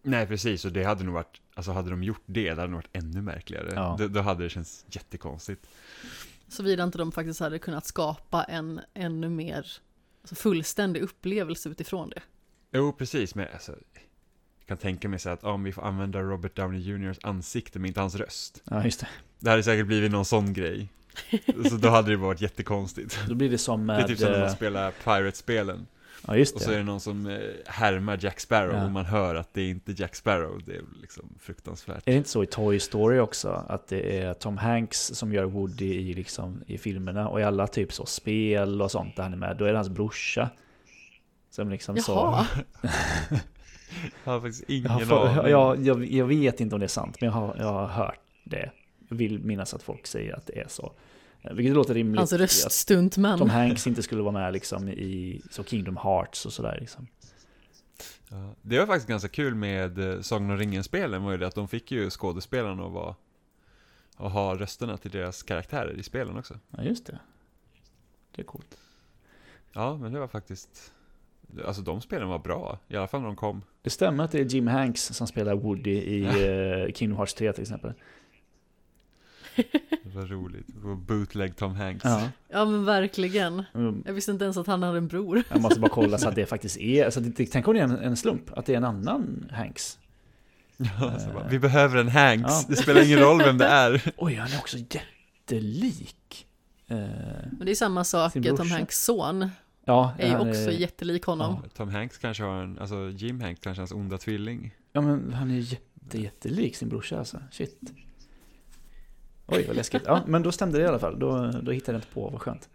Nej, 0.03 0.27
precis, 0.27 0.65
och 0.65 0.73
det 0.73 0.85
hade 0.85 1.05
nog 1.05 1.15
varit, 1.15 1.41
alltså 1.55 1.73
hade 1.73 1.91
de 1.91 2.03
gjort 2.03 2.23
det, 2.27 2.43
det 2.43 2.61
hade 2.61 2.73
nog 2.73 2.79
varit 2.79 2.97
ännu 2.97 3.23
märkligare. 3.23 3.69
Ja. 3.75 3.97
Då, 3.99 4.09
då 4.09 4.21
hade 4.21 4.43
det 4.43 4.51
känts 4.51 4.85
jättekonstigt. 4.89 5.67
Såvida 6.49 6.85
inte 6.85 6.99
de 6.99 7.13
faktiskt 7.13 7.41
hade 7.41 7.59
kunnat 7.59 7.87
skapa 7.87 8.45
en 8.45 8.81
ännu 8.95 9.29
mer 9.29 9.67
alltså 10.21 10.35
fullständig 10.35 11.03
upplevelse 11.03 11.69
utifrån 11.69 12.11
det. 12.11 12.23
Jo, 12.73 12.93
precis, 12.93 13.35
men 13.35 13.47
alltså, 13.53 13.73
jag 14.59 14.67
kan 14.67 14.77
tänka 14.77 15.09
mig 15.09 15.19
så 15.19 15.31
att 15.31 15.45
om 15.45 15.63
vi 15.63 15.73
får 15.73 15.83
använda 15.83 16.21
Robert 16.21 16.57
Downey 16.57 16.81
Jr.s 16.81 17.19
ansikte 17.23 17.79
men 17.79 17.89
inte 17.89 18.01
hans 18.01 18.15
röst. 18.15 18.63
Ja, 18.65 18.85
just 18.85 19.01
det. 19.01 19.09
Det 19.39 19.51
hade 19.51 19.63
säkert 19.63 19.87
blivit 19.87 20.11
någon 20.11 20.25
sån 20.25 20.53
grej. 20.53 20.89
Så 21.71 21.77
då 21.77 21.89
hade 21.89 22.11
det 22.11 22.17
varit 22.17 22.41
jättekonstigt. 22.41 23.19
Då 23.29 23.35
blir 23.35 23.51
det 23.51 23.59
som 23.59 23.81
Det 23.81 23.87
med... 23.87 24.01
är 24.01 24.09
typ 24.09 24.19
som 24.19 24.29
när 24.31 24.39
man 24.39 24.49
eh, 24.49 24.55
spelar 24.55 24.91
Pirate-spelen. 24.91 25.87
Ja, 26.27 26.37
just 26.37 26.55
Och 26.55 26.61
så 26.63 26.71
är 26.71 26.73
det. 26.75 26.79
det 26.81 26.85
någon 26.85 27.01
som 27.01 27.27
eh, 27.27 27.39
härmar 27.67 28.19
Jack 28.23 28.41
Sparrow 28.41 28.75
Ja. 28.77 28.85
och 28.85 28.91
man 28.91 29.05
hör 29.05 29.35
att 29.35 29.55
det 29.55 29.61
är 29.63 29.69
inte 29.71 29.93
Jack 29.93 30.17
Sparrow. 30.17 30.61
Det 30.67 30.73
är 30.73 30.83
liksom 31.01 31.25
fruktansvärt. 31.41 32.03
Är 32.07 32.13
det 32.13 32.17
inte 32.19 32.31
så 32.31 32.43
i 32.43 32.47
Toy 32.47 32.81
Story 32.81 33.19
också? 33.19 33.65
Att 33.69 33.89
det 33.89 34.19
är 34.21 34.35
Tom 34.35 34.59
Hanks 34.59 35.07
som 35.15 35.33
gör 35.33 35.45
Woody 35.45 35.95
i, 35.95 36.15
liksom, 36.15 36.63
i 36.67 36.79
filmerna 36.79 37.29
och 37.29 37.41
i 37.41 37.43
alla 37.43 37.67
typ 37.67 37.93
så 37.93 38.07
spel 38.07 38.83
och 38.83 38.91
sånt 38.91 39.17
där 39.17 39.23
han 39.23 39.33
är 39.33 39.37
med. 39.37 39.57
Då 39.57 39.65
är 39.65 39.73
det 39.73 39.79
hans 39.79 39.89
brorsa. 39.89 40.51
Som 41.51 41.71
liksom 41.71 41.97
Jaha, 41.97 42.05
så... 42.05 42.47
Jag 44.25 44.33
har 44.33 44.41
faktiskt 44.41 44.65
Jag, 44.69 44.77
ingen 44.79 44.91
aning. 45.13 45.51
jag, 45.51 45.87
jag, 45.87 46.05
jag 46.13 46.27
vet 46.27 46.61
inte 46.61 46.75
om 46.75 46.81
det 46.81 46.87
är 46.87 46.89
sant, 46.89 47.17
men 47.21 47.27
jag 47.27 47.35
har, 47.35 47.57
jag 47.59 47.73
har 47.73 47.87
hört 47.87 48.21
det. 48.45 48.71
Vill 49.11 49.39
minnas 49.39 49.75
att 49.75 49.83
folk 49.83 50.07
säger 50.07 50.35
att 50.37 50.47
det 50.47 50.61
är 50.61 50.69
så. 50.69 50.93
Eh, 51.43 51.53
Vilket 51.53 51.75
låter 51.75 51.95
rimligt. 51.95 52.19
hans 52.19 52.33
att 52.33 52.41
röststuntman. 52.41 53.39
Tom 53.39 53.51
Hanks 53.51 53.87
inte 53.87 54.03
skulle 54.03 54.23
vara 54.23 54.33
med 54.33 54.53
liksom 54.53 54.89
i 54.89 55.43
så 55.51 55.65
Kingdom 55.65 55.97
Hearts 55.97 56.47
och 56.47 56.53
sådär 56.53 56.79
liksom. 56.81 57.07
Ja, 58.29 58.55
det 58.63 58.79
var 58.79 58.87
faktiskt 58.87 59.09
ganska 59.09 59.29
kul 59.29 59.55
med 59.55 59.99
eh, 59.99 60.21
Sagan 60.21 60.51
om 60.51 60.59
ringen-spelen 60.59 61.23
var 61.23 61.33
ju 61.33 61.39
det 61.39 61.47
att 61.47 61.55
de 61.55 61.69
fick 61.69 61.93
ju 61.93 62.11
skådespelarna 62.11 62.87
att 62.87 62.93
vara 62.93 63.15
och 64.17 64.31
ha 64.31 64.55
rösterna 64.55 64.97
till 64.97 65.11
deras 65.11 65.43
karaktärer 65.43 65.93
i 65.93 66.03
spelen 66.03 66.39
också. 66.39 66.59
Ja, 66.71 66.83
just 66.83 67.07
det. 67.07 67.19
Det 68.37 68.43
är 68.43 68.47
coolt. 68.47 68.79
Ja, 69.73 69.97
men 69.97 70.13
det 70.13 70.21
var 70.21 70.29
faktiskt 70.29 70.93
Alltså 71.67 71.83
de 71.83 72.01
spelen 72.01 72.29
var 72.29 72.39
bra, 72.39 72.79
i 72.89 72.97
alla 72.97 73.07
fall 73.07 73.21
när 73.21 73.27
de 73.27 73.37
kom. 73.37 73.63
Det 73.83 73.91
stämmer 73.91 74.25
att 74.25 74.33
det 74.33 74.41
är 74.41 74.45
Jim 74.45 74.67
Hanks 74.67 75.05
som 75.05 75.27
spelar 75.27 75.55
Woody 75.55 75.91
i 75.91 76.25
uh, 76.25 76.93
Kingdom 76.93 77.17
Hearts 77.17 77.35
3 77.35 77.53
till 77.53 77.63
exempel. 77.63 77.93
Det 79.57 80.11
var 80.15 80.27
roligt. 80.27 80.67
Bootleg 81.07 81.57
Tom 81.57 81.75
Hanks. 81.75 82.05
Ja. 82.05 82.29
Ja 82.49 82.65
men 82.65 82.85
verkligen. 82.85 83.65
Mm. 83.75 84.03
Jag 84.07 84.13
visste 84.13 84.31
inte 84.33 84.45
ens 84.45 84.57
att 84.57 84.67
han 84.67 84.83
hade 84.83 84.99
en 84.99 85.09
bror. 85.09 85.43
Jag 85.51 85.61
måste 85.63 85.81
bara 85.81 85.91
kolla 85.91 86.19
så 86.19 86.29
att 86.29 86.35
det 86.35 86.47
faktiskt 86.57 86.77
är, 86.77 87.05
alltså, 87.05 87.21
det, 87.21 87.47
tänk 87.47 87.69
om 87.69 87.75
det 87.75 87.81
är 87.81 87.85
en, 87.85 87.97
en 87.97 88.17
slump, 88.17 88.59
att 88.59 88.67
det 88.67 88.73
är 88.73 88.77
en 88.77 88.85
annan 88.85 89.51
Hanks. 89.53 89.99
Ja, 91.01 91.19
så 91.19 91.33
bara, 91.33 91.49
vi 91.49 91.59
behöver 91.59 91.99
en 91.99 92.09
Hanks, 92.09 92.51
Ja. 92.53 92.65
det 92.69 92.77
spelar 92.77 93.05
ingen 93.07 93.19
roll 93.19 93.39
vem 93.39 93.59
det 93.59 93.67
är. 93.67 94.13
Oj, 94.17 94.35
han 94.35 94.53
är 94.53 94.59
också 94.59 94.77
jättelik. 94.79 96.47
Eh, 96.87 96.97
Men 96.97 97.61
det 97.65 97.71
är 97.71 97.75
samma 97.75 98.05
sak, 98.05 98.33
Tom. 98.33 98.71
Hanks 98.71 99.05
son 99.05 99.51
ja, 99.85 100.15
är 100.19 100.29
ju 100.29 100.51
också 100.51 100.73
jättelik 100.73 101.25
honom. 101.25 101.63
Tom 101.75 101.89
Hanks 101.89 102.19
kanske 102.19 102.43
har 102.43 102.63
en, 102.63 102.79
alltså 102.79 103.11
Jim 103.11 103.41
Hanks 103.41 103.61
kanske 103.61 103.81
har 103.81 103.83
hans 103.83 103.93
onda 103.93 104.19
tvilling. 104.19 104.75
Ja, 104.93 105.01
men 105.01 105.33
han 105.33 105.51
är 105.51 105.55
ju 105.55 105.61
jätte, 105.61 106.21
jättelik 106.21 106.77
sin 106.77 106.89
brorsa 106.89 107.19
alltså. 107.19 107.39
Shit. 107.51 107.81
Oj, 109.51 109.65
vad 109.67 109.77
läskigt. 109.77 110.03
Ja, 110.07 110.23
men 110.27 110.43
då 110.43 110.53
stämde 110.53 110.79
det 110.79 110.85
i 110.85 110.87
alla 110.87 110.99
fall. 110.99 111.19
Då, 111.19 111.51
då 111.63 111.73
hittade 111.73 111.97
jag 111.97 111.99
inte 111.99 112.15
på, 112.15 112.29
vad 112.29 112.41
skönt. 112.41 112.69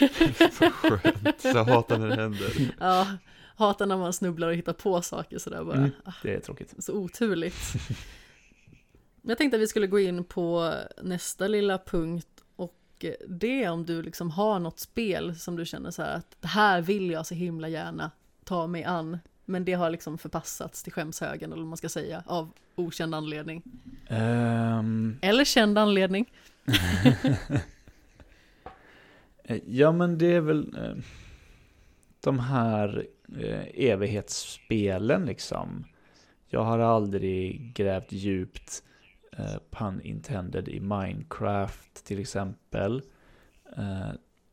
Vad 0.60 0.72
skönt, 0.72 1.40
så 1.40 1.48
jag 1.48 1.64
hatar 1.64 1.98
när 1.98 2.08
det 2.08 2.14
händer. 2.14 2.74
Ja, 2.80 3.06
hatar 3.56 3.86
när 3.86 3.96
man 3.96 4.12
snubblar 4.12 4.48
och 4.48 4.54
hittar 4.54 4.72
på 4.72 5.02
saker 5.02 5.38
sådär 5.38 5.64
bara. 5.64 5.76
Mm. 5.76 5.90
Det 6.22 6.34
är 6.34 6.40
tråkigt. 6.40 6.74
Så 6.78 6.92
oturligt. 6.92 7.72
Jag 9.22 9.38
tänkte 9.38 9.56
att 9.56 9.62
vi 9.62 9.66
skulle 9.66 9.86
gå 9.86 10.00
in 10.00 10.24
på 10.24 10.74
nästa 11.02 11.48
lilla 11.48 11.78
punkt 11.78 12.28
och 12.56 13.04
det 13.28 13.64
är 13.64 13.70
om 13.70 13.86
du 13.86 14.02
liksom 14.02 14.30
har 14.30 14.58
något 14.58 14.80
spel 14.80 15.34
som 15.34 15.56
du 15.56 15.66
känner 15.66 15.90
så 15.90 16.02
här 16.02 16.16
att 16.16 16.36
det 16.40 16.48
här 16.48 16.80
vill 16.80 17.10
jag 17.10 17.26
så 17.26 17.34
himla 17.34 17.68
gärna 17.68 18.10
ta 18.44 18.66
mig 18.66 18.84
an. 18.84 19.18
Men 19.44 19.64
det 19.64 19.72
har 19.72 19.90
liksom 19.90 20.18
förpassats 20.18 20.82
till 20.82 20.92
skämshögen 20.92 21.52
eller 21.52 21.62
vad 21.62 21.68
man 21.68 21.76
ska 21.76 21.88
säga 21.88 22.22
av 22.26 22.50
okänd 22.74 23.14
anledning. 23.14 23.62
Ehm, 24.08 25.18
Eller 25.22 25.44
känd 25.44 25.78
anledning. 25.78 26.32
eh, 29.44 29.58
ja, 29.66 29.92
men 29.92 30.18
det 30.18 30.26
är 30.26 30.40
väl 30.40 30.76
eh, 30.76 30.94
de 32.20 32.38
här 32.38 33.06
eh, 33.38 33.90
evighetsspelen 33.90 35.26
liksom. 35.26 35.84
Jag 36.48 36.64
har 36.64 36.78
aldrig 36.78 37.72
grävt 37.74 38.12
djupt, 38.12 38.82
pun 39.70 40.00
intended, 40.00 40.68
i 40.68 40.80
Minecraft 40.80 42.04
till 42.04 42.20
exempel. 42.20 43.02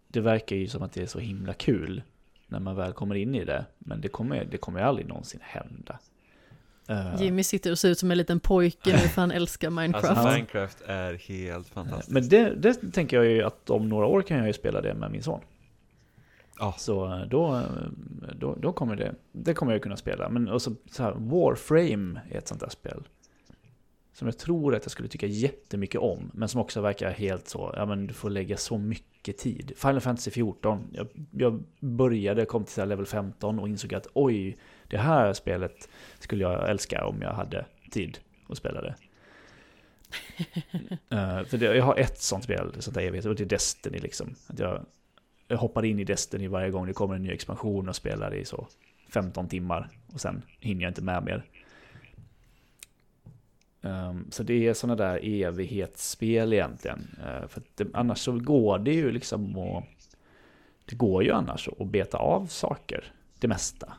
Det 0.07 0.21
verkar 0.21 0.55
ju 0.55 0.67
som 0.67 0.83
att 0.83 0.93
det 0.93 1.01
är 1.01 1.07
så 1.07 1.19
himla 1.19 1.53
kul 1.53 2.03
när 2.51 2.59
man 2.59 2.75
väl 2.75 2.93
kommer 2.93 3.15
in 3.15 3.35
i 3.35 3.45
det. 3.45 3.65
Men 3.79 4.01
det 4.01 4.07
kommer, 4.07 4.45
det 4.45 4.57
kommer 4.57 4.81
aldrig 4.81 5.07
någonsin 5.07 5.39
hända. 5.43 5.99
Eh, 6.87 7.21
Jimmy 7.21 7.43
sitter 7.43 7.71
och 7.71 7.79
ser 7.79 7.89
ut 7.89 7.99
som 7.99 8.11
en 8.11 8.17
liten 8.17 8.39
pojke 8.39 8.91
nu 8.91 8.97
för 8.97 9.21
han 9.21 9.31
älskar 9.31 9.69
Minecraft. 9.69 10.05
Alltså. 10.05 10.27
Minecraft 10.27 10.81
är 10.85 11.13
helt 11.13 11.67
fantastiskt. 11.67 12.09
Men 12.09 12.29
det, 12.29 12.55
det 12.55 12.91
tänker 12.91 13.17
jag 13.17 13.25
ju 13.25 13.43
att 13.43 13.69
om 13.69 13.89
några 13.89 14.05
år 14.05 14.21
kan 14.21 14.37
jag 14.37 14.47
ju 14.47 14.53
spela 14.53 14.81
det 14.81 14.93
med 14.93 15.11
min 15.11 15.23
son. 15.23 15.41
Ja. 16.59 16.75
Så 16.77 17.05
eh, 17.05 17.21
då, 17.27 17.63
då, 18.39 18.55
då 18.55 18.73
kommer 18.73 18.95
det, 18.95 19.15
det 19.31 19.53
kommer 19.53 19.71
jag 19.71 19.81
kunna 19.81 19.97
spela. 19.97 20.29
Men 20.29 20.49
också 20.51 20.75
så 20.91 21.03
här, 21.03 21.11
Warframe 21.17 22.19
är 22.29 22.37
ett 22.37 22.47
sånt 22.47 22.61
där 22.61 22.69
spel. 22.69 23.03
Som 24.21 24.27
jag 24.27 24.37
tror 24.37 24.75
att 24.75 24.85
jag 24.85 24.91
skulle 24.91 25.07
tycka 25.07 25.25
jättemycket 25.25 26.01
om. 26.01 26.31
Men 26.33 26.49
som 26.49 26.61
också 26.61 26.81
verkar 26.81 27.11
helt 27.11 27.47
så, 27.47 27.73
ja 27.75 27.85
men 27.85 28.07
du 28.07 28.13
får 28.13 28.29
lägga 28.29 28.57
så 28.57 28.77
mycket 28.77 29.37
tid. 29.37 29.73
Final 29.75 30.01
Fantasy 30.01 30.31
14, 30.31 30.87
jag, 30.91 31.07
jag 31.31 31.63
började, 31.79 32.45
kom 32.45 32.65
till 32.65 32.85
level 32.85 33.05
15 33.05 33.59
och 33.59 33.67
insåg 33.67 33.93
att 33.93 34.07
oj, 34.13 34.57
det 34.87 34.97
här 34.97 35.33
spelet 35.33 35.89
skulle 36.19 36.43
jag 36.43 36.69
älska 36.69 37.05
om 37.05 37.21
jag 37.21 37.33
hade 37.33 37.65
tid 37.91 38.19
att 38.49 38.57
spela 38.57 38.81
det. 38.81 38.95
Eh, 41.09 41.43
för 41.43 41.57
det, 41.57 41.75
jag 41.75 41.85
har 41.85 41.95
ett 41.97 42.21
sånt 42.21 42.43
spel, 42.43 42.75
sånt 42.79 42.95
där 42.95 43.01
evigt, 43.01 43.25
och 43.25 43.35
det 43.35 43.43
är 43.43 43.45
Destiny 43.45 43.99
liksom. 43.99 44.35
Att 44.47 44.59
jag, 44.59 44.85
jag 45.47 45.57
hoppar 45.57 45.85
in 45.85 45.99
i 45.99 46.03
Destiny 46.03 46.47
varje 46.47 46.69
gång 46.69 46.87
det 46.87 46.93
kommer 46.93 47.15
en 47.15 47.23
ny 47.23 47.31
expansion 47.31 47.89
och 47.89 47.95
spelar 47.95 48.33
i 48.33 48.45
så 48.45 48.67
15 49.13 49.47
timmar. 49.47 49.89
Och 50.13 50.21
sen 50.21 50.41
hinner 50.59 50.81
jag 50.81 50.89
inte 50.89 51.03
med 51.03 51.23
mer. 51.23 51.45
Ehm, 53.81 54.27
så 54.31 54.43
det 54.43 54.67
är 54.67 54.73
sådana 54.73 54.95
där 54.95 55.19
evighetsspel 55.23 56.53
egentligen. 56.53 57.07
Eh, 57.25 57.47
för 57.47 57.61
det, 57.75 57.87
annars 57.93 58.19
så 58.19 58.31
går 58.39 58.79
det 58.79 58.93
ju 58.93 59.11
liksom 59.11 59.57
att... 59.57 60.15
Det 60.85 60.95
går 60.95 61.23
ju 61.23 61.31
annars 61.31 61.69
att 61.79 61.87
beta 61.87 62.17
av 62.17 62.47
saker. 62.47 63.13
Det 63.39 63.47
mesta. 63.47 63.93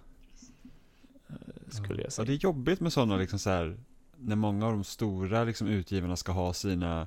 eh, 1.29 1.35
Skulle 1.71 1.99
jag 2.01 2.07
Ja, 2.07 2.11
säga. 2.11 2.27
det 2.27 2.33
är 2.33 2.37
jobbigt 2.37 2.81
med 2.81 2.93
sådana 2.93 3.17
liksom 3.17 3.39
så 3.39 3.51
här, 3.51 3.77
när 4.17 4.37
många 4.37 4.67
av 4.67 4.73
de 4.73 4.85
stora 4.85 5.45
liksom 5.45 5.67
utgivarna 5.69 6.17
ska 6.17 6.33
ha 6.33 6.53
sina 6.53 7.07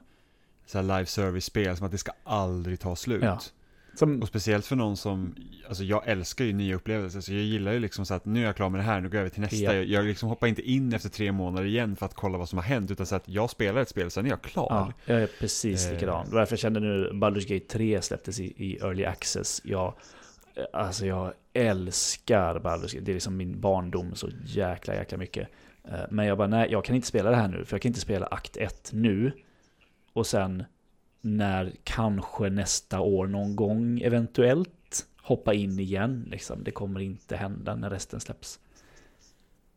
så 0.66 0.82
live 0.82 1.06
service-spel, 1.06 1.78
som 1.78 1.86
att 1.86 1.92
det 1.92 1.98
ska 1.98 2.12
aldrig 2.24 2.80
ta 2.80 2.96
slut. 2.96 3.24
Ja. 3.24 3.40
Som, 3.96 4.22
Och 4.22 4.28
speciellt 4.28 4.66
för 4.66 4.76
någon 4.76 4.98
som, 4.98 5.36
alltså 5.68 5.84
jag 5.84 6.08
älskar 6.08 6.46
ju 6.46 6.54
nya 6.54 6.76
upplevelser, 6.76 7.22
så 7.22 7.34
jag 7.34 7.42
gillar 7.42 7.72
ju 7.72 7.80
liksom 7.80 8.06
så 8.06 8.14
att 8.14 8.26
nu 8.26 8.42
är 8.42 8.46
jag 8.46 8.56
klar 8.56 8.70
med 8.70 8.80
det 8.80 8.84
här, 8.84 9.02
nu 9.02 9.10
går 9.10 9.16
jag 9.16 9.20
över 9.22 9.30
till 9.30 9.42
nästa. 9.42 9.58
Ja. 9.58 9.74
Jag, 9.74 9.86
jag 9.86 10.06
liksom 10.06 10.30
hoppar 10.30 10.48
inte 10.48 10.62
in 10.62 10.94
efter 10.94 11.10
tre 11.10 11.32
månader 11.32 11.68
igen 11.68 11.96
för 11.96 12.06
att 12.06 12.14
kolla 12.14 12.38
vad 12.38 12.50
som 12.50 12.58
har 12.58 12.64
hänt, 12.64 12.92
utan 12.92 13.06
så 13.06 13.16
att 13.16 13.30
jag 13.30 13.50
spelar 13.50 13.82
ett 13.82 13.90
spel, 13.90 14.12
sen 14.12 14.26
är 14.26 14.30
jag 14.30 14.42
klar. 14.42 14.68
ja, 14.70 14.94
jag 15.06 15.22
är 15.22 15.28
precis 15.40 15.86
Eh. 15.88 15.94
likadan. 15.94 16.30
Var 16.32 16.40
därför 16.40 16.54
jag 16.54 16.60
kände 16.60 16.80
nu, 16.80 17.10
Baldur's 17.14 17.54
Gate 17.54 17.66
3 17.78 18.02
släpptes 18.02 18.40
i, 18.40 18.46
i 18.46 18.78
Early 18.78 19.06
Access. 19.06 19.62
Jag, 19.66 19.94
alltså 20.74 21.06
jag 21.06 21.34
älskar 21.54 22.60
Baldur's 22.60 22.94
Gate, 22.94 23.00
det 23.06 23.12
är 23.12 23.14
liksom 23.14 23.38
min 23.38 23.60
barndom 23.62 24.16
så 24.16 24.30
jäkla, 24.46 24.96
jäkla 24.96 25.18
mycket. 25.18 25.48
Eh, 25.88 26.00
Men 26.10 26.26
jag 26.26 26.38
bara, 26.38 26.48
nej, 26.48 26.72
jag 26.72 26.86
kan 26.86 26.96
inte 26.96 27.08
spela 27.08 27.30
det 27.30 27.36
här 27.36 27.48
nu, 27.48 27.66
för 27.66 27.74
jag 27.76 27.82
kan 27.82 27.90
inte 27.90 28.00
spela 28.00 28.26
akt 28.26 28.58
1 28.58 28.90
nu. 28.94 29.32
Och 30.14 30.28
sen 30.28 30.64
när 31.26 31.72
kanske 31.84 32.50
nästa 32.50 33.00
år 33.00 33.28
någon 33.28 33.56
gång 33.56 34.02
eventuellt 34.02 35.06
hoppa 35.22 35.54
in 35.54 35.80
igen. 35.80 36.28
Liksom. 36.32 36.64
Det 36.64 36.72
kommer 36.72 37.00
inte 37.00 37.36
hända 37.36 37.76
när 37.76 37.90
resten 37.90 38.20
släpps. 38.20 38.60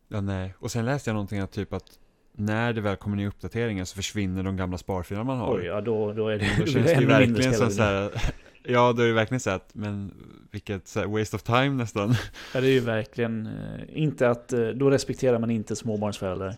Ja, 0.07 0.21
nej. 0.21 0.53
Och 0.59 0.71
sen 0.71 0.85
läste 0.85 1.09
jag 1.09 1.13
någonting 1.13 1.39
att 1.39 1.51
typ 1.51 1.73
att 1.73 1.99
när 2.31 2.73
det 2.73 2.81
väl 2.81 2.95
kommer 2.95 3.17
nya 3.17 3.27
uppdateringar 3.27 3.85
så 3.85 3.95
försvinner 3.95 4.43
de 4.43 4.57
gamla 4.57 4.77
sparfilerna 4.77 5.23
man 5.23 5.37
har. 5.37 5.57
Oj, 5.57 5.65
ja 5.65 5.81
då, 5.81 6.13
då 6.13 6.27
är 6.27 6.39
det, 6.39 6.55
Då 6.59 6.65
känns 6.65 6.85
det 6.85 6.93
ju 6.93 6.97
ännu 6.97 6.99
mindre 6.99 7.27
verkligen 7.27 7.53
som 7.53 7.71
så 7.71 7.83
här, 7.83 8.11
ja 8.63 8.93
då 8.93 9.01
är 9.01 9.07
det 9.07 9.13
verkligen 9.13 9.39
så 9.39 9.49
att, 9.49 9.75
men 9.75 10.13
vilket 10.51 10.87
så 10.87 10.99
här, 10.99 11.07
waste 11.07 11.35
of 11.35 11.43
time 11.43 11.69
nästan. 11.69 12.15
Ja, 12.53 12.61
det 12.61 12.67
är 12.67 12.71
ju 12.71 12.79
verkligen 12.79 13.47
eh, 13.47 14.03
inte 14.03 14.29
att, 14.29 14.53
eh, 14.53 14.67
då 14.67 14.89
respekterar 14.89 15.39
man 15.39 15.51
inte 15.51 15.75
småbarnsföräldrar. 15.75 16.55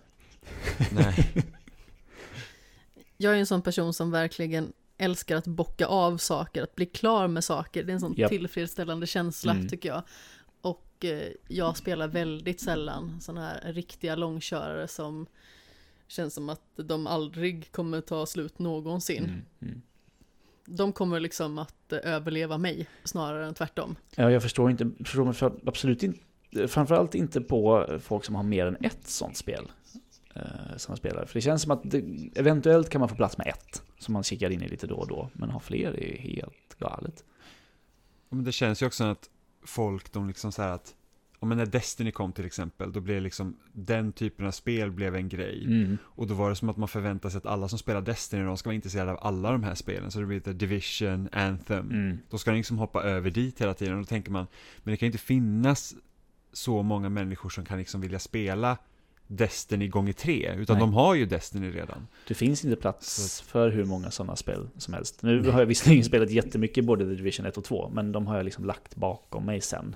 nej. 0.92 1.34
Jag 3.18 3.34
är 3.34 3.38
en 3.38 3.46
sån 3.46 3.62
person 3.62 3.94
som 3.94 4.12
verkligen 4.12 4.74
älskar 5.02 5.36
att 5.36 5.48
bocka 5.48 5.86
av 5.88 6.18
saker, 6.18 6.64
att 6.64 6.76
bli 6.76 6.86
klar 6.86 7.28
med 7.28 7.44
saker. 7.44 7.84
Det 7.84 7.92
är 7.92 7.94
en 7.94 8.00
sån 8.00 8.14
Japp. 8.18 8.30
tillfredsställande 8.30 9.08
känsla 9.08 9.52
Mm. 9.52 9.68
tycker 9.68 9.90
jag. 9.90 10.04
Och 10.62 11.06
eh, 11.06 11.32
jag 11.48 11.78
spelar 11.78 12.08
väldigt 12.08 12.62
sällan 12.62 13.22
såna 13.22 13.42
här 13.42 13.74
riktiga 13.74 14.16
långkörare 14.16 14.88
som 14.88 15.28
känns 16.08 16.34
som 16.34 16.50
att 16.50 16.62
de 16.76 17.08
aldrig 17.08 17.72
kommer 17.72 18.02
ta 18.02 18.26
slut 18.26 18.60
någonsin. 18.60 19.24
Mm, 19.24 19.42
mm. 19.62 19.82
De 20.66 20.94
kommer 20.94 21.20
liksom 21.20 21.58
att 21.60 21.94
eh, 21.94 22.00
överleva 22.04 22.58
mig 22.58 22.88
snarare 23.04 23.46
än 23.46 23.54
tvärtom. 23.54 23.96
Ja, 24.16 24.32
jag 24.32 24.42
förstår 24.42 24.72
inte, 24.72 24.92
förstår 25.00 25.26
mig 25.26 25.34
för, 25.34 25.60
absolut 25.66 26.04
inte, 26.04 26.20
framförallt 26.68 27.16
inte 27.16 27.42
på 27.42 27.88
folk 28.02 28.26
som 28.26 28.36
har 28.36 28.44
mer 28.44 28.66
än 28.66 28.78
ett 28.82 29.08
sånt 29.08 29.38
spel. 29.38 29.72
Eh, 30.36 30.78
som 30.78 30.92
man 30.92 30.98
spelar. 30.98 31.26
För 31.26 31.34
det 31.34 31.42
känns 31.42 31.62
som 31.62 31.72
att 31.72 31.82
det, 31.84 32.04
eventuellt 32.36 32.90
kan 32.90 33.00
man 33.00 33.10
få 33.10 33.16
plats 33.16 33.38
med 33.38 33.48
ett. 33.48 33.84
Som 34.00 34.14
man 34.14 34.24
kikar 34.24 34.50
in 34.50 34.62
i 34.62 34.68
lite 34.68 34.88
då 34.88 34.96
och 34.96 35.08
då. 35.08 35.30
Men 35.34 35.50
ha 35.50 35.60
fler 35.60 35.94
är 35.94 36.08
ju 36.08 36.18
helt 36.18 36.80
galet. 36.80 37.24
Men 38.30 38.44
det 38.44 38.52
känns 38.52 38.82
ju 38.82 38.86
också 38.86 39.04
att 39.04 39.30
folk, 39.66 40.12
de 40.14 40.28
liksom 40.28 40.52
så 40.52 40.62
här 40.62 40.70
att, 40.70 40.96
om 41.40 41.50
när 41.50 41.66
Destiny 41.66 42.12
kom 42.12 42.32
till 42.32 42.46
exempel, 42.46 42.92
då 42.92 43.00
blev 43.00 43.22
liksom 43.22 43.58
den 43.74 44.14
typen 44.14 44.46
av 44.46 44.52
spel 44.52 44.92
blev 44.92 45.16
en 45.16 45.30
grej. 45.30 45.66
Mm. 45.66 45.98
Och 46.04 46.28
då 46.28 46.34
var 46.34 46.50
det 46.50 46.56
som 46.56 46.70
att 46.70 46.78
man 46.78 46.88
förväntar 46.88 47.30
sig 47.30 47.38
att 47.38 47.46
alla 47.46 47.68
som 47.68 47.80
spelar 47.80 48.02
Destiny, 48.02 48.44
de 48.44 48.58
ska 48.58 48.70
vara 48.70 48.76
intresserade 48.76 49.12
av 49.12 49.20
alla 49.22 49.52
de 49.52 49.64
här 49.64 49.76
spelen. 49.76 50.12
Så 50.12 50.20
det 50.20 50.26
blir 50.26 50.38
lite 50.38 50.54
Division, 50.54 51.30
Anthem. 51.32 51.92
Mm. 51.92 52.18
Då 52.30 52.38
ska 52.38 52.52
de 52.52 52.58
liksom 52.58 52.78
hoppa 52.78 53.04
över 53.04 53.30
dit 53.30 53.62
hela 53.62 53.74
tiden. 53.74 53.94
Och 53.94 54.00
då 54.00 54.06
tänker 54.06 54.32
man, 54.32 54.48
men 54.84 54.92
det 54.92 54.98
kan 54.98 55.06
ju 55.06 55.12
inte 55.12 55.24
finnas 55.24 55.96
så 56.54 56.84
många 56.84 57.10
människor 57.10 57.50
som 57.50 57.66
kan 57.66 57.78
liksom 57.78 58.02
vilja 58.02 58.20
spela 58.20 58.78
Destiny 59.34 59.88
gånger 59.88 60.14
tre. 60.14 60.54
Utan 60.58 60.76
Nej. 60.76 60.82
de 60.82 60.94
har 60.94 61.16
ju 61.16 61.26
Destiny 61.26 61.72
redan. 61.72 62.08
Det 62.28 62.34
finns 62.34 62.66
inte 62.66 62.82
plats 62.82 63.42
för 63.42 63.70
hur 63.70 63.86
många 63.86 64.12
sådana 64.12 64.36
spel 64.36 64.70
som 64.78 64.94
helst. 64.94 65.24
Nu 65.24 65.50
har 65.50 65.60
jag 65.60 65.66
visserligen 65.66 66.04
spelat 66.04 66.30
jättemycket 66.32 66.86
både 66.86 67.04
The 67.06 67.10
Division 67.16 67.46
1 67.46 67.58
och 67.58 67.64
2, 67.64 67.90
men 67.94 68.12
de 68.12 68.28
har 68.28 68.36
jag 68.38 68.44
liksom 68.44 68.66
lagt 68.66 68.96
bakom 68.96 69.46
mig 69.46 69.62
sen. 69.62 69.96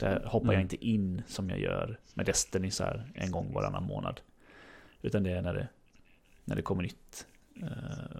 Där 0.00 0.22
hoppar 0.26 0.46
jag 0.46 0.54
Mm. 0.54 0.62
inte 0.62 0.86
in 0.86 1.22
som 1.26 1.50
jag 1.50 1.60
gör 1.60 1.98
med 2.14 2.26
Destiny 2.26 2.70
så 2.70 2.84
här 2.84 3.10
en 3.14 3.30
gång 3.30 3.52
varannan 3.52 3.82
månad. 3.82 4.20
Utan 5.02 5.22
det 5.22 5.30
är 5.30 5.42
när 5.42 5.54
det, 5.54 5.68
när 6.44 6.56
det 6.56 6.62
kommer 6.62 6.82
nytt. 6.82 7.26
Eh, 7.62 7.68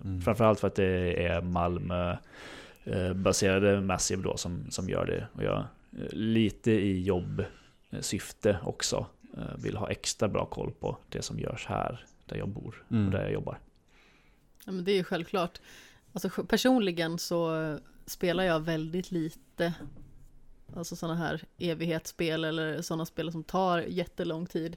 Mm. 0.05 0.21
Framförallt 0.21 0.61
för 0.61 0.69
att 0.69 0.75
det 0.75 1.25
är 1.27 1.43
Malmö 1.43 2.17
eh, 2.85 3.15
Massive 3.83 4.23
då 4.23 4.37
som, 4.37 4.67
som 4.71 4.89
gör 4.89 5.07
det. 5.07 5.27
Och 5.33 5.43
jag 5.43 5.59
eh, 5.59 6.13
lite 6.13 6.71
i 6.73 7.03
jobbsyfte 7.03 8.59
också 8.65 9.07
vill 9.59 9.77
ha 9.77 9.91
extra 9.91 10.29
bra 10.29 10.47
koll 10.47 10.73
på 10.73 10.97
det 11.09 11.23
som 11.23 11.39
görs 11.39 11.67
här 11.67 12.07
där 12.27 12.37
jag 12.37 12.49
bor 12.49 12.85
Mm. 12.91 13.07
och 13.07 13.13
där 13.13 13.23
jag 13.23 13.33
jobbar. 13.33 13.59
Ja, 14.65 14.73
men 14.73 14.85
det 14.85 14.93
är 14.93 14.97
ju 14.97 15.05
självklart. 15.05 15.61
Alltså 16.13 16.45
personligen 16.45 17.19
så 17.19 17.63
eh, 17.63 17.77
spelar 18.07 18.45
jag 18.45 18.61
väldigt 18.61 19.11
lite. 19.11 19.75
Alltså 20.77 20.97
sådana 20.97 21.19
här 21.19 21.43
evighetsspel 21.59 22.45
eller 22.45 22.83
sådana 22.83 23.07
spel 23.07 23.33
som 23.33 23.45
tar 23.45 23.79
jättelång 23.79 24.47
tid. 24.47 24.77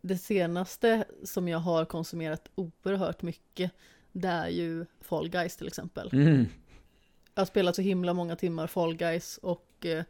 Det 0.00 0.18
senaste 0.18 1.04
som 1.24 1.48
jag 1.48 1.58
har 1.58 1.84
konsumerat 1.84 2.50
oerhört 2.54 3.22
mycket 3.22 3.70
det 4.12 4.28
är 4.28 4.48
ju 4.48 4.86
Fall 5.00 5.28
Guys 5.28 5.56
till 5.56 5.66
exempel. 5.66 6.10
Mm. 6.12 6.46
Jag 7.34 7.40
har 7.40 7.46
spelat 7.46 7.76
så 7.76 7.82
himla 7.82 8.14
många 8.14 8.36
timmar 8.36 8.66
Fall 8.66 8.94
Guys 8.96 9.38
och 9.42 9.86
eh, 9.86 10.04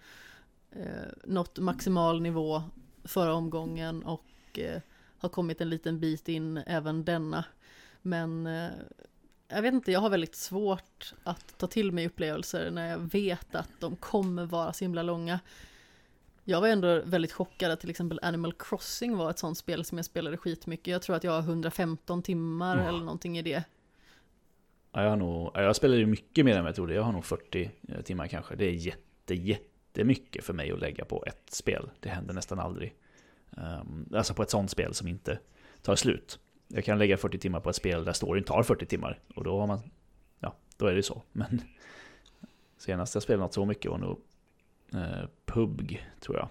eh, 0.70 1.08
nått 1.24 1.58
maximal 1.58 2.22
nivå 2.22 2.62
förra 3.04 3.34
omgången 3.34 4.02
och 4.02 4.58
eh, 4.58 4.80
har 5.18 5.28
kommit 5.28 5.60
en 5.60 5.70
liten 5.70 6.00
bit 6.00 6.28
in 6.28 6.56
även 6.56 7.04
denna. 7.04 7.44
Men 8.02 8.46
eh, 8.46 8.70
jag 9.48 9.62
vet 9.62 9.74
inte, 9.74 9.92
jag 9.92 10.00
har 10.00 10.10
väldigt 10.10 10.34
svårt 10.34 11.14
att 11.24 11.58
ta 11.58 11.66
till 11.66 11.92
mig 11.92 12.06
upplevelser 12.06 12.70
när 12.70 12.90
jag 12.90 12.98
vet 12.98 13.54
att 13.54 13.70
de 13.80 13.96
kommer 13.96 14.46
vara 14.46 14.72
så 14.72 14.84
himla 14.84 15.02
långa. 15.02 15.40
Jag 16.44 16.60
var 16.60 16.68
ändå 16.68 17.02
väldigt 17.04 17.32
chockad 17.32 17.70
att 17.72 17.80
till 17.80 17.90
exempel 17.90 18.18
Animal 18.22 18.52
Crossing 18.52 19.16
var 19.16 19.30
ett 19.30 19.38
sånt 19.38 19.58
spel 19.58 19.84
som 19.84 19.98
jag 19.98 20.04
spelade 20.04 20.36
skitmycket. 20.36 20.86
Jag 20.92 21.02
tror 21.02 21.16
att 21.16 21.24
jag 21.24 21.32
har 21.32 21.40
115 21.40 22.22
timmar 22.22 22.76
Ja. 22.78 22.88
eller 22.88 22.98
någonting 22.98 23.38
i 23.38 23.42
det. 23.42 23.64
Ja, 24.92 25.02
jag, 25.02 25.10
har 25.10 25.16
nog, 25.16 25.50
ja, 25.54 25.62
jag 25.62 25.76
spelar 25.76 25.96
ju 25.96 26.06
mycket 26.06 26.44
mer 26.44 26.56
än 26.56 26.62
vad 26.62 26.68
jag 26.68 26.74
trodde. 26.76 26.94
Jag 26.94 27.02
har 27.02 27.12
nog 27.12 27.24
40 27.24 27.70
timmar 28.04 28.26
kanske. 28.26 28.56
Det 28.56 28.64
är 28.64 28.72
jätte, 28.72 29.34
jättemycket 29.92 30.44
för 30.44 30.52
mig 30.52 30.72
att 30.72 30.80
lägga 30.80 31.04
på 31.04 31.24
ett 31.26 31.50
spel. 31.50 31.90
Det 32.00 32.08
händer 32.08 32.34
nästan 32.34 32.58
aldrig. 32.58 32.94
Um, 33.50 34.08
alltså 34.14 34.34
på 34.34 34.42
ett 34.42 34.50
sånt 34.50 34.70
spel 34.70 34.94
som 34.94 35.08
inte 35.08 35.38
tar 35.82 35.96
slut. 35.96 36.38
Jag 36.68 36.84
kan 36.84 36.98
lägga 36.98 37.16
40 37.16 37.38
timmar 37.38 37.60
på 37.60 37.70
ett 37.70 37.76
spel 37.76 38.04
där 38.04 38.12
storyn 38.12 38.44
tar 38.44 38.62
40 38.62 38.86
timmar. 38.86 39.18
Och 39.34 39.44
då 39.44 39.60
har 39.60 39.66
man, 39.66 39.80
ja, 40.40 40.54
då 40.76 40.86
är 40.86 40.94
det 40.94 41.02
så. 41.02 41.22
Men 41.32 41.62
senast 42.78 43.14
jag 43.14 43.22
spelade 43.22 43.42
något 43.42 43.54
så 43.54 43.64
mycket 43.64 43.90
var 43.90 43.98
nog 43.98 44.20
eh, 44.94 45.28
PUBG, 45.46 46.06
tror 46.20 46.36
jag. 46.36 46.48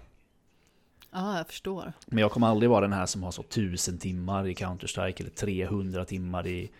Ja, 1.10 1.36
jag 1.36 1.46
förstår. 1.46 1.92
Men 2.06 2.18
jag 2.18 2.30
kommer 2.30 2.46
aldrig 2.46 2.70
vara 2.70 2.80
den 2.80 2.92
här 2.92 3.06
som 3.06 3.22
har 3.22 3.30
så 3.30 3.42
1000 3.42 3.98
timmar 3.98 4.46
i 4.46 4.54
Counter-Strike 4.54 5.20
eller 5.20 5.30
300 5.30 6.04
timmar 6.04 6.46
i 6.46 6.70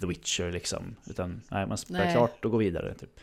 The 0.00 0.06
Witcher 0.06 0.52
liksom. 0.52 0.96
Utan 1.10 1.42
nej, 1.50 1.66
man 1.66 1.78
spelar 1.78 2.04
Nej. 2.04 2.14
klart 2.14 2.44
och 2.44 2.50
går 2.50 2.58
vidare. 2.58 2.94
Typ. 2.94 3.20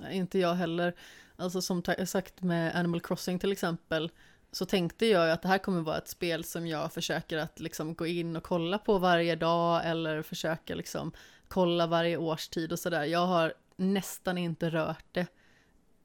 Nej, 0.00 0.16
inte 0.16 0.38
jag 0.38 0.54
heller. 0.54 0.94
Alltså 1.42 1.62
som 1.62 1.82
sagt 2.06 2.42
med 2.42 2.76
Animal 2.76 3.00
Crossing 3.00 3.38
till 3.38 3.52
exempel, 3.52 4.10
så 4.52 4.66
tänkte 4.66 5.06
jag 5.06 5.30
att 5.30 5.42
det 5.42 5.48
här 5.48 5.58
kommer 5.58 5.80
vara 5.80 5.98
ett 5.98 6.08
spel 6.08 6.44
som 6.44 6.66
jag 6.66 6.92
försöker 6.92 7.38
att 7.38 7.60
liksom 7.60 7.94
gå 7.94 8.06
in 8.06 8.36
och 8.36 8.42
kolla 8.42 8.78
på 8.78 8.98
varje 8.98 9.36
dag 9.36 9.86
eller 9.86 10.22
försöka 10.22 10.74
liksom 10.74 11.12
kolla 11.48 11.86
varje 11.86 12.16
årstid 12.16 12.72
och 12.72 12.78
sådär. 12.78 13.04
Jag 13.04 13.26
har 13.26 13.54
nästan 13.76 14.38
inte 14.38 14.70
rört 14.70 15.04
det 15.12 15.26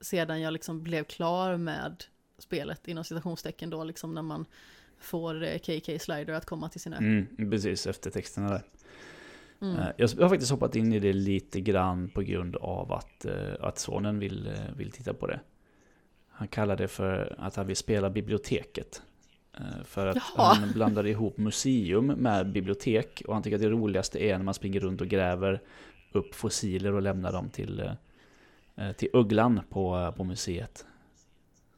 sedan 0.02 0.42
jag 0.42 0.54
liksom 0.54 0.84
blev 0.84 1.04
klar 1.04 1.58
med 1.58 2.04
spelet 2.38 2.88
inom 2.88 3.04
citationstecken 3.04 3.70
då, 3.70 3.84
liksom 3.84 4.14
när 4.14 4.22
man 4.22 4.46
får 5.00 5.44
eh, 5.44 5.58
KK 5.58 6.00
Slider 6.00 6.34
att 6.34 6.46
komma 6.46 6.70
till 6.70 6.82
sina... 6.82 6.98
Mm, 6.98 7.52
precis, 7.52 7.88
efter 7.88 8.12
texterna 8.12 8.50
där. 8.50 8.64
Mm. 9.62 9.76
Eh, 9.80 9.88
Jag 9.98 10.08
har 10.08 10.30
faktiskt 10.30 10.52
hoppat 10.52 10.76
in 10.76 10.94
i 10.94 11.00
det 11.00 11.14
lite 11.14 11.62
grann 11.62 12.10
på 12.10 12.22
grund 12.22 12.56
av 12.56 12.92
att, 12.92 13.26
eh, 13.26 13.54
att 13.60 13.80
sonen 13.80 14.20
vill, 14.20 14.48
eh, 14.48 14.76
vill 14.78 14.92
titta 14.92 15.14
på 15.14 15.28
det. 15.28 15.40
Han 16.30 16.48
kallar 16.48 16.76
det 16.76 16.88
för 16.88 17.36
att 17.38 17.56
han 17.56 17.68
vill 17.68 17.76
spela 17.76 18.10
biblioteket. 18.10 19.02
För 19.84 20.08
att 20.08 20.16
Jaha. 20.16 20.54
han 20.54 20.72
blandar 20.72 21.08
ihop 21.08 21.38
museum 21.38 22.06
med 22.06 22.52
bibliotek. 22.52 23.24
Och 23.28 23.34
han 23.34 23.44
tycker 23.44 23.56
att 23.56 23.62
det 23.62 23.70
roligaste 23.70 24.24
är 24.24 24.38
när 24.38 24.46
man 24.46 24.54
springer 24.54 24.80
runt 24.80 25.02
och 25.02 25.08
gräver 25.08 25.62
upp 26.12 26.36
fossiler 26.36 26.94
och 26.94 27.02
lämnar 27.02 27.32
dem 27.32 27.50
till, 27.50 27.92
till 28.98 29.10
ugglan 29.14 29.62
på, 29.70 30.14
på 30.18 30.24
museet. 30.24 30.86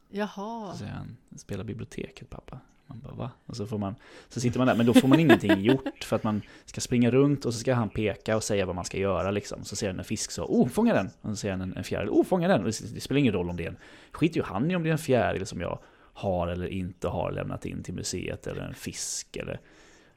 Jaha. 0.09 0.73
Så 0.73 0.85
han, 0.85 1.17
spela 1.35 1.63
biblioteket 1.63 2.29
pappa. 2.29 2.59
Man 2.89 2.99
bara 2.99 3.13
va? 3.13 3.31
Och 3.45 3.55
så, 3.55 3.65
får 3.67 3.77
man, 3.77 3.95
så 4.29 4.39
sitter 4.39 4.57
man 4.57 4.67
där, 4.67 4.75
men 4.75 4.85
då 4.85 4.93
får 4.93 5.07
man 5.07 5.19
ingenting 5.19 5.61
gjort 5.61 6.03
för 6.03 6.15
att 6.15 6.23
man 6.23 6.41
ska 6.65 6.81
springa 6.81 7.11
runt 7.11 7.45
och 7.45 7.53
så 7.53 7.59
ska 7.59 7.73
han 7.73 7.89
peka 7.89 8.35
och 8.35 8.43
säga 8.43 8.65
vad 8.65 8.75
man 8.75 8.85
ska 8.85 8.97
göra 8.97 9.31
liksom. 9.31 9.63
Så 9.63 9.75
ser 9.75 9.87
han 9.87 9.99
en 9.99 10.05
fisk 10.05 10.31
så, 10.31 10.43
oh 10.43 10.67
fånga 10.67 10.93
den! 10.93 11.09
Och 11.21 11.29
så 11.29 11.35
ser 11.35 11.51
han 11.51 11.61
en, 11.61 11.77
en 11.77 11.83
fjäril, 11.83 12.09
oh 12.09 12.23
fånga 12.23 12.47
den! 12.47 12.59
Och 12.59 12.65
det, 12.65 12.93
det 12.93 13.01
spelar 13.01 13.19
ingen 13.19 13.33
roll 13.33 13.49
om 13.49 13.57
det 13.57 13.63
är 13.63 13.69
en, 13.69 13.77
skiter 14.11 14.37
ju 14.37 14.43
han 14.43 14.71
i 14.71 14.75
om 14.75 14.83
det 14.83 14.89
är 14.89 14.91
en 14.91 14.97
fjäril 14.97 15.45
som 15.45 15.61
jag 15.61 15.79
har 16.13 16.47
eller 16.47 16.67
inte 16.67 17.07
har 17.07 17.31
lämnat 17.31 17.65
in 17.65 17.83
till 17.83 17.93
museet 17.93 18.47
eller 18.47 18.61
en 18.61 18.73
fisk 18.73 19.37
eller 19.37 19.59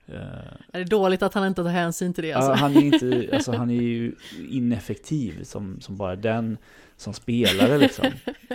Eh, 0.07 0.53
Är 0.73 0.79
det 0.79 0.85
dåligt 0.85 1.23
att 1.23 1.35
han 1.35 1.47
inte 1.47 1.63
tar 1.63 1.71
hänsyn 1.71 2.15
till 2.15 2.25
det? 2.25 2.33
Alltså? 2.33 2.51
Ja, 2.51 2.57
han, 2.57 2.77
är 2.77 2.81
inte, 2.81 3.29
alltså, 3.33 3.53
han 3.53 3.71
är 3.71 3.83
ju 3.83 4.15
ineffektiv 4.49 5.45
som, 5.45 5.81
som 5.81 5.97
bara 5.97 6.17
den 6.17 6.59
som 6.97 7.13
spelare 7.15 7.79
liksom. 7.79 8.07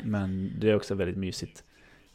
Men 0.03 0.53
det 0.59 0.69
är 0.69 0.75
också 0.75 0.95
väldigt 0.95 1.17
mysigt. 1.17 1.63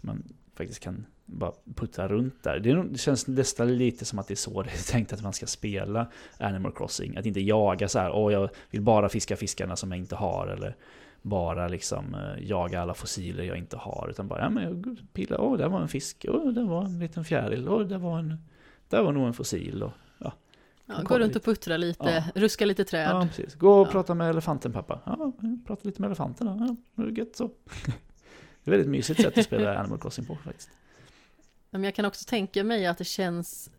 Man 0.01 0.23
faktiskt 0.55 0.81
kan 0.81 1.07
bara 1.33 1.53
putta 1.74 2.09
runt 2.09 2.43
där. 2.43 2.59
Det, 2.59 2.74
nog- 2.74 2.93
det 2.93 2.99
känns 2.99 3.26
nästan 3.26 3.76
lite 3.78 4.05
som 4.05 4.18
att 4.18 4.28
det 4.28 4.35
är 4.35 4.37
så 4.37 4.62
det 4.62 4.70
är 4.70 4.93
tänkt 4.93 5.12
att 5.12 5.22
man 5.22 5.33
ska 5.33 5.47
spela 5.47 6.07
Animal 6.39 6.72
Crossing. 6.72 7.16
Att 7.16 7.26
inte 7.26 7.41
jaga 7.41 7.89
så 7.89 7.99
här, 7.99 8.12
åh 8.12 8.33
jag 8.33 8.49
vill 8.70 8.83
bara 8.83 9.09
fiska 9.09 9.37
fiskarna 9.37 9.76
som 9.76 9.91
jag 9.91 9.99
inte 9.99 10.16
har. 10.16 10.47
Eller 10.47 10.76
bara 11.22 11.68
liksom 11.68 12.14
eh, 12.14 12.45
jaga 12.49 12.83
alla 12.83 12.95
fossiler 12.95 13.45
jag 13.45 13.57
inte 13.59 13.76
har. 13.76 14.07
Utan 14.11 14.28
bara, 14.28 14.41
ja 14.41 14.51
men 14.51 14.64
jag 14.64 14.97
pillar, 15.12 15.41
åh 15.41 15.57
där 15.59 15.68
var 15.68 15.80
en 15.80 15.89
fisk, 15.89 16.26
åh 16.28 16.53
där 16.53 16.64
var 16.64 16.85
en 16.85 16.99
liten 16.99 17.24
fjäril, 17.24 17.68
åh 17.68 17.80
där 17.87 17.99
var 17.99 18.18
en, 18.18 18.37
där 18.89 19.03
var 19.03 19.12
nog 19.12 19.26
en 19.26 19.35
fossil. 19.35 19.83
Och, 19.83 19.93
Ja, 20.87 20.95
Man 20.95 21.05
gå 21.05 21.18
runt 21.18 21.37
och 21.37 21.43
puttra 21.45 21.76
lite, 21.76 22.24
ruska 22.35 22.64
lite 22.66 22.85
träd. 22.85 23.09
Ja, 23.11 23.26
precis. 23.28 23.55
Gå 23.55 23.80
och 23.80 23.87
Ja. 23.89 23.91
prata 23.93 24.14
med 24.14 24.30
elefanten 24.30 24.72
pappa. 24.72 25.01
Ja, 25.07 25.33
prata 25.66 25.80
lite 25.85 26.01
med 26.01 26.09
elefanten. 26.09 26.47
Ja, 26.47 26.76
det 27.05 27.11
är 27.11 27.18
gött 27.18 27.37
så. 27.37 27.51
Det 28.64 28.70
är 28.70 28.74
ett 28.74 28.80
väldigt 28.80 28.89
mysigt 28.91 29.20
sätt 29.22 29.39
att 29.39 29.45
spela 29.45 29.78
Animal 29.78 29.99
Crossing 29.99 30.24
på 30.24 30.37
faktiskt. 30.45 30.70
Men 31.73 31.85
jag 31.85 31.95
kan 31.95 32.05
också 32.05 32.25
tänka 32.29 32.64
mig 32.64 32.87
att 32.87 32.99
det 32.99 33.05
känns 33.05 33.70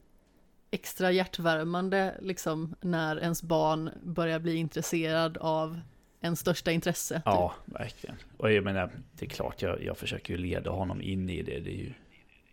extra 0.72 1.12
hjärtvärmande 1.12 2.18
liksom 2.22 2.76
när 2.82 3.20
ens 3.20 3.44
barn 3.44 3.90
börjar 4.04 4.40
bli 4.40 4.56
intresserad 4.56 5.38
av 5.38 5.80
ens 6.22 6.40
största 6.40 6.72
intresse. 6.72 7.16
typ. 7.16 7.24
Ja, 7.26 7.56
verkligen. 7.66 8.16
Och 8.38 8.52
jag 8.52 8.64
menar, 8.64 8.92
det 9.12 9.26
är 9.26 9.30
klart 9.30 9.62
jag, 9.62 9.84
jag 9.84 9.98
försöker 9.98 10.34
ju 10.34 10.38
leda 10.38 10.72
honom 10.72 11.02
in 11.02 11.30
i 11.30 11.42
det. 11.42 11.60
Det, 11.60 11.70
är 11.70 11.78
ju, 11.78 11.94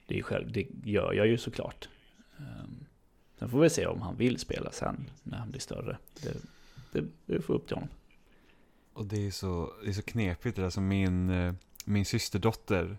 det, 0.07 0.19
är 0.19 0.23
själv, 0.23 0.53
det 0.53 0.67
gör 0.85 1.13
jag 1.13 1.27
ju 1.27 1.39
såklart. 1.39 1.89
Um, 2.37 2.87
sen 3.39 3.49
får 3.49 3.61
vi 3.61 3.71
se 3.71 3.87
om 3.87 4.03
han 4.03 4.17
vill 4.17 4.39
spela 4.39 4.73
sen 4.73 5.11
när 5.23 5.39
han 5.39 5.51
blir 5.51 5.61
större. 5.61 5.99
Det, 6.23 6.37
det, 6.93 7.05
det 7.27 7.43
får 7.43 7.55
upp 7.55 7.67
till 7.67 7.77
honom. 7.77 7.91
Och 8.93 9.07
det 9.07 9.27
är 9.27 9.31
så, 9.31 9.73
det 9.83 9.89
är 9.89 9.93
så 9.93 10.03
knepigt 10.03 10.57
det 10.57 10.63
där 10.63 10.71
som 10.71 10.89
min, 10.89 11.31
eh, 11.31 11.55
min 11.85 12.05
systerdotter 12.05 12.97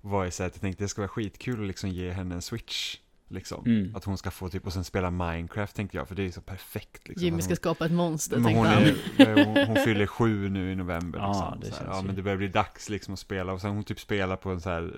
var 0.00 0.24
ju 0.24 0.30
så 0.30 0.42
att 0.42 0.54
jag 0.54 0.60
tänkte 0.60 0.84
det 0.84 0.88
ska 0.88 1.00
vara 1.00 1.08
skitkul 1.08 1.60
att 1.60 1.66
liksom 1.66 1.90
ge 1.90 2.10
henne 2.10 2.34
en 2.34 2.42
switch. 2.42 2.96
Liksom. 3.30 3.66
Mm. 3.66 3.96
Att 3.96 4.04
hon 4.04 4.18
ska 4.18 4.30
få 4.30 4.48
typ, 4.48 4.66
och 4.66 4.72
sen 4.72 4.84
spela 4.84 5.10
Minecraft 5.10 5.76
tänkte 5.76 5.96
jag, 5.96 6.08
för 6.08 6.14
det 6.14 6.22
är 6.22 6.30
så 6.30 6.40
perfekt. 6.40 7.08
Liksom. 7.08 7.24
Jimmy 7.24 7.42
ska 7.42 7.50
hon, 7.50 7.56
skapa 7.56 7.86
ett 7.86 7.92
monster, 7.92 8.36
men 8.36 8.44
tänkte 8.44 8.94
hon, 9.16 9.28
är, 9.28 9.44
hon, 9.44 9.66
hon 9.66 9.76
fyller 9.76 10.06
sju 10.06 10.48
nu 10.48 10.72
i 10.72 10.74
november. 10.74 11.18
Ja, 11.22 11.56
Liksom. 11.60 11.60
det 11.60 11.66
så 11.66 11.74
här, 11.74 11.84
känns 11.84 11.96
ja, 11.96 12.02
men 12.02 12.16
det 12.16 12.22
börjar 12.22 12.38
bli 12.38 12.48
dags 12.48 12.88
liksom 12.88 13.14
att 13.14 13.20
spela. 13.20 13.52
Och 13.52 13.60
sen 13.60 13.70
hon 13.70 13.84
typ 13.84 14.00
spelar 14.00 14.36
på 14.36 14.50
en 14.50 14.60
så 14.60 14.70
här, 14.70 14.94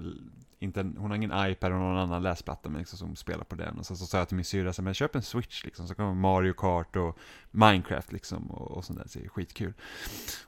inte 0.63 0.81
hon 0.81 1.11
har 1.11 1.17
ingen 1.17 1.51
iPad 1.51 1.73
och 1.73 1.79
någon 1.79 1.97
annan 1.97 2.23
läsplatta, 2.23 2.69
men 2.69 2.79
liksom 2.79 2.99
som 2.99 3.17
spelar 3.17 3.45
på 3.45 3.55
den. 3.55 3.79
Och 3.79 3.87
sen 3.87 3.97
så 3.97 4.07
sa 4.07 4.19
jag 4.19 4.29
till 4.29 4.37
min 4.37 4.45
syrra, 4.45 4.83
men 4.83 4.95
köp 4.95 5.15
en 5.15 5.23
Switch 5.23 5.65
liksom, 5.65 5.89
så 5.89 5.95
kommer 5.95 6.15
Mario 6.15 6.53
Kart 6.53 6.97
och 6.97 7.19
Minecraft 7.51 8.13
liksom, 8.13 8.51
och, 8.51 8.71
och 8.71 8.85
sånt 8.85 8.99
där, 8.99 9.09
så 9.09 9.19
det 9.19 9.25
är 9.25 9.29
skitkul. 9.29 9.73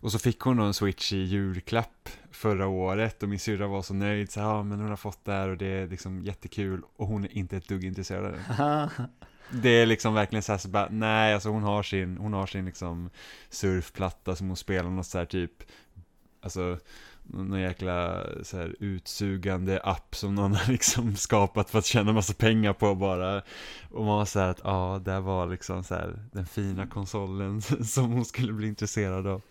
Och 0.00 0.12
så 0.12 0.18
fick 0.18 0.40
hon 0.40 0.56
då 0.56 0.62
en 0.62 0.74
Switch 0.74 1.12
i 1.12 1.16
julklapp 1.16 2.08
förra 2.30 2.66
året 2.66 3.22
och 3.22 3.28
min 3.28 3.38
syrra 3.38 3.66
var 3.66 3.82
så 3.82 3.94
nöjd, 3.94 4.30
så 4.30 4.40
ja 4.40 4.62
men 4.62 4.80
hon 4.80 4.88
har 4.88 4.96
fått 4.96 5.24
det 5.24 5.32
här 5.32 5.48
och 5.48 5.56
det 5.56 5.66
är 5.66 5.88
liksom 5.88 6.22
jättekul 6.24 6.82
och 6.96 7.06
hon 7.06 7.24
är 7.24 7.36
inte 7.36 7.56
ett 7.56 7.68
dugg 7.68 7.84
intresserad 7.84 8.24
av 8.24 8.32
det. 8.32 8.90
Det 9.54 9.68
är 9.68 9.86
liksom 9.86 10.14
verkligen 10.14 10.42
så 10.42 10.52
här, 10.52 10.58
så 10.58 10.68
bara, 10.68 10.88
nej 10.90 11.34
alltså 11.34 11.48
hon 11.48 11.62
har 11.62 11.82
sin, 11.82 12.16
hon 12.16 12.32
har 12.32 12.46
sin 12.46 12.64
liksom 12.64 13.10
surfplatta 13.50 14.36
som 14.36 14.46
hon 14.48 14.56
spelar 14.56 14.90
något 14.90 15.06
så 15.06 15.18
här 15.18 15.24
typ, 15.24 15.62
alltså 16.42 16.78
någon 17.22 17.60
jäkla 17.60 18.26
så 18.42 18.56
här 18.56 18.76
utsugande 18.80 19.80
app 19.84 20.16
som 20.16 20.34
någon 20.34 20.54
har 20.54 20.72
liksom 20.72 21.16
skapat 21.16 21.70
för 21.70 21.78
att 21.78 21.84
tjäna 21.86 22.12
massa 22.12 22.34
pengar 22.34 22.72
på 22.72 22.94
bara. 22.94 23.42
Och 23.90 24.04
man 24.04 24.16
var 24.18 24.24
så 24.24 24.38
här 24.40 24.48
att, 24.48 24.60
ja, 24.64 25.02
det 25.04 25.20
var 25.20 25.46
liksom 25.46 25.84
så 25.84 25.94
här 25.94 26.18
den 26.32 26.46
fina 26.46 26.86
konsolen 26.86 27.62
som 27.84 28.12
hon 28.12 28.24
skulle 28.24 28.52
bli 28.52 28.68
intresserad 28.68 29.26
av. 29.26 29.42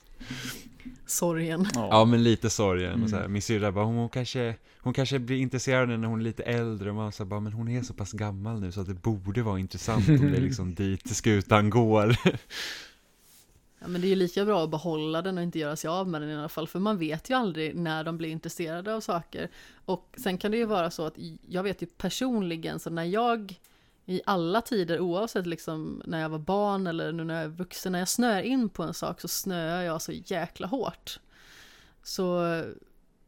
Sorgen. 1.05 1.67
Ja, 1.73 2.05
men 2.05 2.23
lite 2.23 2.49
sorgen. 2.49 3.03
Och 3.03 3.09
så 3.09 3.15
här, 3.15 3.21
Mm. 3.23 3.33
min 3.33 3.41
syrra 3.41 3.71
bara, 3.71 3.85
hon, 3.85 3.95
hon, 3.95 4.09
kanske, 4.09 4.55
hon 4.79 4.93
kanske 4.93 5.19
blir 5.19 5.37
intresserad 5.37 5.89
när 5.89 6.07
hon 6.07 6.19
är 6.19 6.23
lite 6.23 6.43
äldre. 6.43 6.89
Och 6.89 6.95
man 6.95 7.11
så 7.11 7.23
här, 7.23 7.29
bara, 7.29 7.39
men 7.39 7.53
hon 7.53 7.67
är 7.67 7.81
så 7.81 7.93
pass 7.93 8.11
gammal 8.11 8.59
nu 8.61 8.71
så 8.71 8.81
att 8.81 8.87
det 8.87 8.93
borde 8.93 9.41
vara 9.41 9.59
intressant 9.59 10.09
om 10.09 10.31
det 10.31 10.37
är 10.37 10.41
liksom 10.47 10.75
dit 10.75 11.15
skutan 11.15 11.69
går. 11.69 12.15
Ja, 13.81 13.87
men 13.87 14.01
det 14.01 14.07
är 14.07 14.09
ju 14.09 14.15
lika 14.15 14.45
bra 14.45 14.63
att 14.63 14.69
behålla 14.69 15.21
den 15.21 15.37
och 15.37 15.43
inte 15.43 15.59
göra 15.59 15.75
sig 15.75 15.87
av 15.87 16.07
med 16.07 16.21
den 16.21 16.29
i 16.29 16.35
alla 16.35 16.49
fall, 16.49 16.67
för 16.67 16.79
man 16.79 16.97
vet 16.97 17.29
ju 17.29 17.33
aldrig 17.33 17.75
när 17.75 18.03
de 18.03 18.17
blir 18.17 18.29
intresserade 18.29 18.95
av 18.95 19.01
saker. 19.01 19.49
Och 19.85 20.15
sen 20.17 20.37
kan 20.37 20.51
det 20.51 20.57
ju 20.57 20.65
vara 20.65 20.91
så 20.91 21.05
att 21.05 21.13
jag 21.47 21.63
vet 21.63 21.81
ju 21.81 21.85
personligen, 21.85 22.79
så 22.79 22.89
när 22.89 23.03
jag 23.03 23.59
i 24.05 24.21
alla 24.25 24.61
tider, 24.61 24.99
oavsett 24.99 25.47
liksom 25.47 26.01
när 26.05 26.21
jag 26.21 26.29
var 26.29 26.39
barn 26.39 26.87
eller 26.87 27.11
nu 27.11 27.23
när 27.23 27.33
jag 27.33 27.43
är 27.43 27.47
vuxen, 27.47 27.91
när 27.91 27.99
jag 27.99 28.07
snöar 28.07 28.41
in 28.41 28.69
på 28.69 28.83
en 28.83 28.93
sak 28.93 29.21
så 29.21 29.27
snöar 29.27 29.81
jag 29.81 30.01
så 30.01 30.11
jäkla 30.11 30.67
hårt. 30.67 31.19
Så 32.03 32.61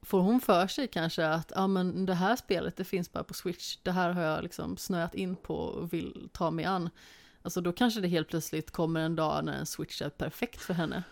får 0.01 0.19
hon 0.19 0.39
för 0.39 0.67
sig 0.67 0.87
kanske 0.87 1.27
att 1.27 1.51
ja 1.55 1.67
men 1.67 2.05
det 2.05 2.13
här 2.13 2.35
spelet 2.35 2.77
det 2.77 2.83
finns 2.83 3.11
bara 3.11 3.23
på 3.23 3.33
Switch, 3.33 3.77
det 3.83 3.91
här 3.91 4.09
har 4.09 4.21
jag 4.21 4.43
liksom 4.43 4.77
snöat 4.77 5.15
in 5.15 5.35
på 5.35 5.55
och 5.55 5.93
vill 5.93 6.29
ta 6.31 6.51
mig 6.51 6.65
an. 6.65 6.89
Alltså 7.43 7.61
då 7.61 7.71
kanske 7.71 8.01
det 8.01 8.07
helt 8.07 8.27
plötsligt 8.27 8.71
kommer 8.71 8.99
en 8.99 9.15
dag 9.15 9.45
när 9.45 9.53
en 9.53 9.65
Switch 9.65 10.01
är 10.01 10.09
perfekt 10.09 10.61
för 10.61 10.73
henne. 10.73 11.03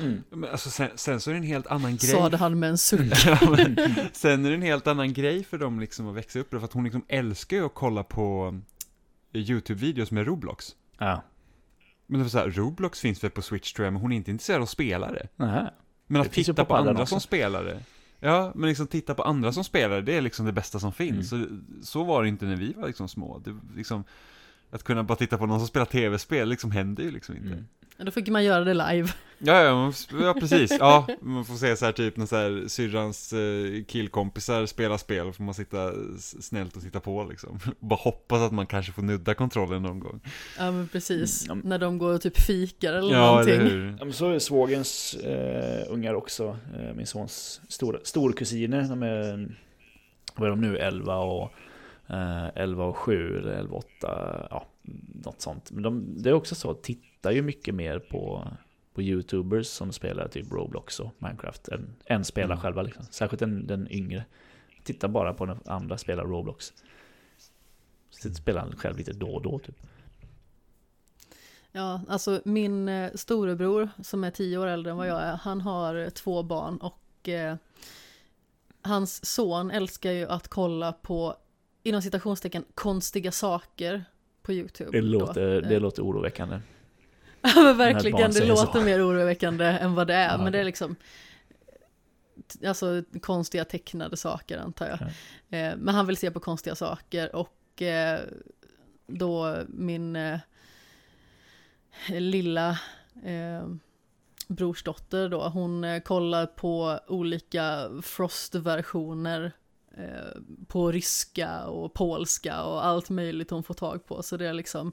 Mm. 0.00 0.22
Men 0.30 0.50
alltså, 0.50 0.70
sen, 0.70 0.88
sen 0.94 1.20
så 1.20 1.30
är 1.30 1.34
det 1.34 1.38
en 1.40 1.44
helt 1.46 1.66
annan 1.66 1.96
grej. 1.96 2.10
Sade 2.10 2.36
han 2.36 2.58
med 2.58 2.70
en 2.70 2.78
suck. 2.78 3.12
Ja, 3.26 3.38
men, 3.50 3.76
sen 4.12 4.44
är 4.44 4.48
det 4.50 4.56
en 4.56 4.62
helt 4.62 4.86
annan 4.86 5.12
grej 5.12 5.44
för 5.44 5.58
dem 5.58 5.80
liksom 5.80 6.08
att 6.08 6.14
växa 6.14 6.38
upp 6.38 6.50
för 6.50 6.64
att 6.64 6.72
hon 6.72 6.84
liksom 6.84 7.04
älskar 7.08 7.56
ju 7.56 7.66
att 7.66 7.74
kolla 7.74 8.04
på 8.04 8.58
eh, 9.32 9.40
YouTube-videos 9.40 10.12
med 10.12 10.26
Roblox. 10.26 10.76
Ja. 10.98 11.22
Men 12.06 12.18
det 12.18 12.24
var 12.24 12.30
så 12.30 12.38
här, 12.38 12.50
Roblox 12.50 13.00
finns 13.00 13.24
väl 13.24 13.30
på 13.30 13.42
Switch 13.42 13.72
tror 13.72 13.84
jag, 13.86 13.92
men 13.92 14.02
hon 14.02 14.12
är 14.12 14.16
inte 14.16 14.30
intresserad 14.30 14.56
av 14.56 14.62
att 14.62 14.68
spela 14.68 15.12
det. 15.12 15.28
Nähä. 15.36 15.70
Men 16.06 16.22
Det 16.22 16.28
att 16.28 16.32
titta 16.34 16.54
på 16.54 16.64
på 16.64 16.76
andra 16.76 16.92
också. 16.92 17.06
som 17.06 17.20
spelar 17.20 17.64
det. 17.64 17.80
Ja, 18.20 18.52
men 18.54 18.68
liksom 18.68 18.86
titta 18.86 19.14
på 19.14 19.22
andra 19.22 19.52
som 19.52 19.64
spelar 19.64 19.96
det, 19.96 20.02
det 20.02 20.16
är 20.16 20.20
liksom 20.20 20.46
det 20.46 20.52
bästa 20.52 20.78
som 20.78 20.92
finns. 20.92 21.30
Så, 21.30 21.46
så 21.82 22.04
var 22.04 22.22
det 22.22 22.28
inte 22.28 22.44
när 22.44 22.56
vi 22.56 22.72
var 22.72 22.86
liksom 22.86 23.08
små. 23.08 23.38
Det, 23.38 23.56
liksom, 23.76 24.04
att 24.74 24.82
kunna 24.82 25.02
bara 25.02 25.16
titta 25.16 25.38
på 25.38 25.46
någon 25.46 25.58
som 25.60 25.68
spelar 25.68 25.86
tv-spel 25.86 26.48
liksom 26.48 26.70
händer 26.70 27.02
ju 27.02 27.10
liksom 27.10 27.36
inte. 27.36 27.48
Mm. 27.48 27.66
Då 27.98 28.10
fick 28.10 28.28
man 28.28 28.44
göra 28.44 28.64
det 28.64 28.74
live. 28.74 29.08
Ja, 29.38 29.62
ja, 29.62 29.74
man- 29.74 30.22
ja, 30.22 30.34
precis. 30.40 30.72
Ja, 30.80 31.06
man 31.20 31.44
får 31.44 31.54
se 31.54 31.76
så 31.76 31.84
här 31.84 31.92
typ 31.92 32.16
när 32.16 32.26
så 32.26 32.36
här 32.36 32.64
syrrans 32.68 33.32
eh, 33.32 33.84
killkompisar 33.84 34.66
spelar 34.66 34.96
spel, 34.96 35.32
får 35.32 35.44
man 35.44 35.54
sitta 35.54 35.92
snällt 36.40 36.76
och 36.76 36.82
titta 36.82 37.00
på 37.00 37.24
liksom. 37.30 37.58
Bara 37.80 37.96
hoppas 37.96 38.40
att 38.40 38.52
man 38.52 38.66
kanske 38.66 38.92
får 38.92 39.02
nudda 39.02 39.34
kontrollen 39.34 39.82
någon 39.82 40.00
gång. 40.00 40.20
Ja 40.58 40.70
men 40.70 40.88
precis. 40.88 41.46
Mm. 41.48 41.58
När 41.64 41.78
de 41.78 41.98
går 41.98 42.14
och 42.14 42.20
typ 42.20 42.40
fikar 42.40 42.92
eller 42.94 43.14
Ja, 43.14 43.26
någonting. 43.26 43.54
eller 43.54 43.70
hur? 43.70 43.96
Ja, 43.98 44.04
men 44.04 44.14
så 44.14 44.30
är 44.30 44.38
svågens 44.38 45.14
eh, 45.14 45.84
ungar 45.92 46.14
också. 46.14 46.56
Eh, 46.78 46.94
min 46.96 47.06
sons 47.06 47.60
stora, 47.68 47.98
storkusiner. 48.04 48.82
De 48.82 49.02
är, 49.02 49.48
vad 50.34 50.46
är 50.46 50.50
de 50.50 50.60
nu, 50.60 50.76
11 50.78 51.16
och, 51.16 51.52
eh, 52.08 52.46
11 52.54 52.84
och 52.84 52.96
7 52.96 53.38
eller 53.38 53.52
11 53.52 53.76
och 53.76 53.84
8. 53.98 54.46
Ja, 54.50 54.66
något 55.24 55.40
sånt. 55.40 55.70
Men 55.70 55.82
de, 55.82 56.22
det 56.22 56.30
är 56.30 56.34
också 56.34 56.54
så, 56.54 56.74
tittar 56.74 57.30
ju 57.30 57.42
mycket 57.42 57.74
mer 57.74 57.98
på, 57.98 58.48
på 58.94 59.02
YouTubers 59.02 59.66
som 59.66 59.92
spelar 59.92 60.28
typ 60.28 60.52
Roblox 60.52 61.00
och 61.00 61.14
Minecraft 61.18 61.68
än, 61.68 61.96
än 62.06 62.24
spelar 62.24 62.54
Mm. 62.54 62.58
själva. 62.62 62.82
Liksom. 62.82 63.04
Särskilt 63.10 63.40
den, 63.40 63.66
den 63.66 63.92
yngre. 63.92 64.24
Tittar 64.84 65.08
bara 65.08 65.34
på 65.34 65.46
när 65.46 65.58
andra 65.66 65.98
spelar 65.98 66.24
Roblox. 66.24 66.72
Så 68.10 68.34
spelar 68.34 68.60
han 68.60 68.76
själv 68.76 68.96
lite 68.98 69.12
då 69.12 69.28
och 69.28 69.42
då 69.42 69.58
typ. 69.58 69.76
Ja, 71.72 72.00
alltså 72.08 72.40
min 72.44 72.88
eh, 72.88 73.10
storebror 73.14 73.88
som 74.02 74.24
är 74.24 74.30
tio 74.30 74.58
år 74.58 74.66
äldre 74.66 74.90
än 74.90 74.96
vad 74.96 75.08
jag 75.08 75.22
är, 75.22 75.36
han 75.36 75.60
har 75.60 75.94
eh, 75.94 76.08
två 76.08 76.42
barn 76.42 76.76
och 76.76 77.28
eh, 77.28 77.56
hans 78.82 79.26
son 79.34 79.70
älskar 79.70 80.10
ju 80.12 80.26
att 80.26 80.48
kolla 80.48 80.92
på, 80.92 81.36
inom 81.84 82.02
citationstecken, 82.02 82.64
konstiga 82.74 83.32
saker 83.32 84.04
på 84.42 84.52
YouTube. 84.52 84.90
Det 84.90 85.00
då. 85.00 85.06
låter, 85.06 85.60
det 85.62 85.74
Eh, 85.74 85.80
låter 85.80 86.02
oroväckande. 86.02 86.60
Ja 87.42 87.62
men 87.62 87.76
verkligen, 87.76 88.30
det 88.32 88.44
låter 88.46 88.78
så. 88.78 88.84
mer 88.84 89.08
oroväckande 89.08 89.64
än 89.64 89.94
vad 89.94 90.06
det 90.06 90.14
är, 90.14 90.30
Ja, 90.32 90.42
men 90.42 90.52
det 90.52 90.58
är 90.58 90.64
liksom 90.64 90.96
Alltså 92.66 93.02
konstiga 93.20 93.64
tecknade 93.64 94.16
saker 94.16 94.58
antar 94.58 94.86
jag. 94.88 94.98
Ja. 95.48 95.58
Eh, 95.58 95.76
men 95.76 95.94
han 95.94 96.06
vill 96.06 96.16
se 96.16 96.30
på 96.30 96.40
konstiga 96.40 96.74
saker 96.74 97.36
och 97.36 97.82
eh, 97.82 98.20
då 99.06 99.56
min 99.68 100.16
eh, 100.16 100.38
lilla 102.08 102.70
eh, 103.24 103.68
brorsdotter 104.48 105.28
då, 105.28 105.48
hon 105.48 105.84
eh, 105.84 106.00
kollar 106.00 106.46
på 106.46 107.00
olika 107.06 107.88
Frost-versioner 108.02 109.52
eh, 109.98 110.40
på 110.68 110.92
ryska 110.92 111.64
och 111.64 111.94
polska 111.94 112.62
och 112.62 112.84
allt 112.84 113.10
möjligt 113.10 113.50
hon 113.50 113.62
får 113.62 113.74
tag 113.74 114.06
på. 114.06 114.22
Så 114.22 114.36
det 114.36 114.46
är 114.46 114.52
liksom 114.52 114.92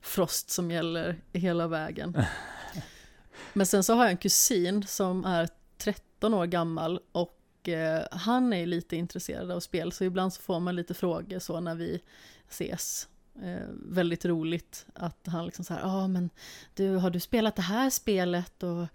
Frost 0.00 0.50
som 0.50 0.70
gäller 0.70 1.22
hela 1.32 1.68
vägen. 1.68 2.16
Men 3.52 3.66
sen 3.66 3.84
så 3.84 3.94
har 3.94 4.02
jag 4.02 4.10
en 4.10 4.16
kusin 4.16 4.86
som 4.86 5.24
är 5.24 5.48
13 5.78 6.34
år 6.34 6.46
gammal 6.46 7.00
och 7.12 7.68
eh, 7.68 8.02
han 8.10 8.52
är 8.52 8.66
lite 8.66 8.96
intresserad 8.96 9.50
av 9.50 9.60
spel 9.60 9.92
så 9.92 10.04
ibland 10.04 10.32
så 10.32 10.42
får 10.42 10.60
man 10.60 10.76
lite 10.76 10.94
frågor 10.94 11.38
så 11.38 11.60
när 11.60 11.74
vi 11.74 12.02
ses. 12.48 13.08
Eh, 13.42 13.68
väldigt 13.72 14.24
roligt 14.24 14.86
att 14.94 15.26
han 15.26 15.44
liksom 15.44 15.64
så 15.64 15.74
här, 15.74 15.80
ja 15.80 15.86
ah, 15.86 16.08
men 16.08 16.30
du, 16.74 16.96
har 16.96 17.10
du 17.10 17.20
spelat 17.20 17.56
det 17.56 17.62
här 17.62 17.90
spelet? 17.90 18.62
Och 18.62 18.86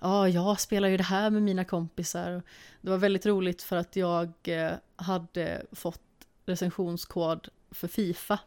ja, 0.00 0.28
jag 0.28 0.60
spelar 0.60 0.88
ju 0.88 0.96
det 0.96 1.02
här 1.02 1.30
med 1.30 1.42
mina 1.42 1.64
kompisar. 1.64 2.42
Det 2.80 2.90
var 2.90 2.98
väldigt 2.98 3.26
roligt 3.26 3.62
för 3.62 3.76
att 3.76 3.96
jag 3.96 4.32
eh, 4.44 4.72
hade 4.96 5.62
fått 5.72 6.00
recensionskod 6.46 7.48
för 7.70 7.88
Fifa 7.88 8.38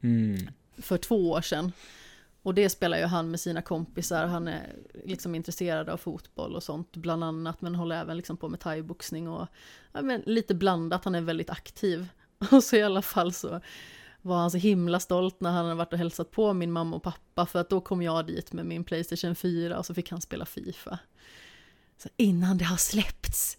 Mm. 0.00 0.48
för 0.76 0.96
två 0.98 1.30
år 1.30 1.40
sedan. 1.40 1.72
Och 2.42 2.54
det 2.54 2.68
spelar 2.70 2.98
ju 2.98 3.04
han 3.04 3.30
med 3.30 3.40
sina 3.40 3.62
kompisar, 3.62 4.26
han 4.26 4.48
är 4.48 4.72
liksom 5.04 5.34
intresserad 5.34 5.88
av 5.88 5.96
fotboll 5.96 6.56
och 6.56 6.62
sånt 6.62 6.96
bland 6.96 7.24
annat, 7.24 7.60
men 7.60 7.74
håller 7.74 7.96
även 8.00 8.16
liksom 8.16 8.36
på 8.36 8.48
med 8.48 8.60
thaiboxning 8.60 9.28
och 9.28 9.46
ja, 9.92 10.02
men 10.02 10.22
lite 10.26 10.54
blandat, 10.54 11.04
han 11.04 11.14
är 11.14 11.20
väldigt 11.20 11.50
aktiv. 11.50 12.08
Och 12.50 12.64
så 12.64 12.76
i 12.76 12.82
alla 12.82 13.02
fall 13.02 13.32
så 13.32 13.60
var 14.22 14.38
han 14.38 14.50
så 14.50 14.58
himla 14.58 15.00
stolt 15.00 15.40
när 15.40 15.50
han 15.50 15.64
hade 15.64 15.74
varit 15.74 15.92
och 15.92 15.98
hälsat 15.98 16.30
på 16.30 16.52
min 16.52 16.72
mamma 16.72 16.96
och 16.96 17.02
pappa, 17.02 17.46
för 17.46 17.58
att 17.60 17.70
då 17.70 17.80
kom 17.80 18.02
jag 18.02 18.26
dit 18.26 18.52
med 18.52 18.66
min 18.66 18.84
Playstation 18.84 19.34
4 19.34 19.78
och 19.78 19.86
så 19.86 19.94
fick 19.94 20.10
han 20.10 20.20
spela 20.20 20.46
Fifa. 20.46 20.98
Så 22.02 22.08
innan 22.16 22.58
det 22.58 22.64
har 22.64 22.76
släppts. 22.76 23.56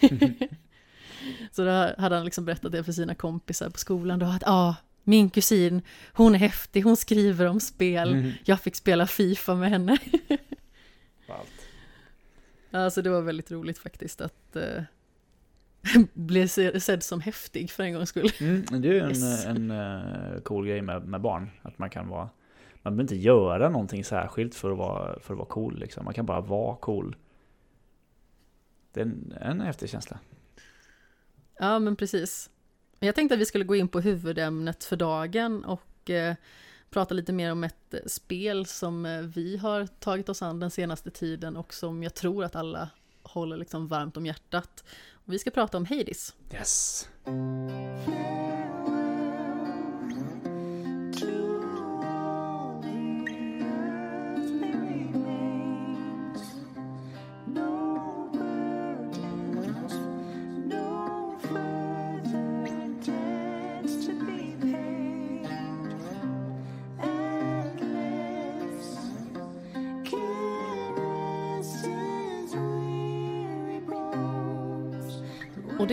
så 1.52 1.64
då 1.64 1.70
hade 1.98 2.16
han 2.16 2.24
liksom 2.24 2.44
berättat 2.44 2.72
det 2.72 2.84
för 2.84 2.92
sina 2.92 3.14
kompisar 3.14 3.70
på 3.70 3.78
skolan 3.78 4.18
då, 4.18 4.26
att 4.26 4.42
ja, 4.42 4.52
ah, 4.52 4.74
min 5.04 5.30
kusin, 5.30 5.82
hon 6.12 6.34
är 6.34 6.38
häftig, 6.38 6.82
hon 6.82 6.96
skriver 6.96 7.46
om 7.46 7.60
spel, 7.60 8.12
Mm. 8.12 8.32
jag 8.44 8.60
fick 8.60 8.76
spela 8.76 9.06
Fifa 9.06 9.54
med 9.54 9.70
henne. 9.70 9.98
Ballt. 11.28 11.48
Alltså 12.74 13.02
det 13.02 13.10
var 13.10 13.22
väldigt 13.22 13.50
roligt 13.50 13.78
faktiskt 13.78 14.20
att 14.20 14.56
se- 16.48 16.80
sedd 16.80 17.02
som 17.02 17.20
häftig 17.20 17.70
för 17.70 17.82
en 17.82 17.92
gångs 17.94 18.08
skull. 18.08 18.30
Mm, 18.40 18.64
det 18.82 18.88
är 18.88 18.92
ju 18.92 18.98
en, 19.00 19.08
Yes. 19.08 19.46
en, 19.46 19.70
eh, 19.70 20.40
cool 20.42 20.66
grej 20.66 20.82
med, 20.82 21.04
med 21.08 21.20
barn. 21.20 21.50
Att 21.62 21.78
man 21.78 21.90
kan 21.90 22.08
vara... 22.08 22.28
Man 22.82 22.92
behöver 22.96 23.02
inte 23.02 23.16
göra 23.16 23.68
någonting 23.68 24.04
särskilt 24.04 24.54
för 24.54 24.70
att 24.72 24.78
vara, 24.78 25.20
för 25.20 25.34
att 25.34 25.38
vara 25.38 25.48
cool. 25.48 25.78
Liksom. 25.78 26.04
Man 26.04 26.14
kan 26.14 26.26
bara 26.26 26.40
vara 26.40 26.76
cool. 26.76 27.16
Det 28.92 29.00
är 29.00 29.04
en, 29.04 29.34
en 29.40 29.60
häftig 29.60 29.90
känsla. 29.90 30.18
Ja, 31.58 31.78
men 31.78 31.96
precis. 31.96 32.50
Jag 33.00 33.14
tänkte 33.14 33.34
att 33.34 33.40
vi 33.40 33.44
skulle 33.44 33.64
gå 33.64 33.76
in 33.76 33.88
på 33.88 34.00
huvudämnet 34.00 34.84
för 34.84 34.96
dagen 34.96 35.64
och 35.64 36.10
eh, 36.10 36.34
prata 36.90 37.14
lite 37.14 37.32
mer 37.32 37.52
om 37.52 37.64
ett 37.64 37.94
spel 38.06 38.66
som 38.66 39.06
eh, 39.06 39.20
vi 39.20 39.56
har 39.56 39.86
tagit 39.86 40.28
oss 40.28 40.42
an 40.42 40.60
den 40.60 40.70
senaste 40.70 41.10
tiden 41.10 41.56
och 41.56 41.74
som 41.74 42.02
jag 42.02 42.14
tror 42.14 42.44
att 42.44 42.56
alla 42.56 42.88
håller 43.22 43.56
liksom 43.56 43.88
varmt 43.88 44.16
om 44.16 44.26
hjärtat. 44.26 44.84
Och 45.26 45.32
vi 45.32 45.38
ska 45.38 45.50
prata 45.50 45.76
om 45.76 45.84
Hades. 45.86 46.34
Yes! 46.52 47.08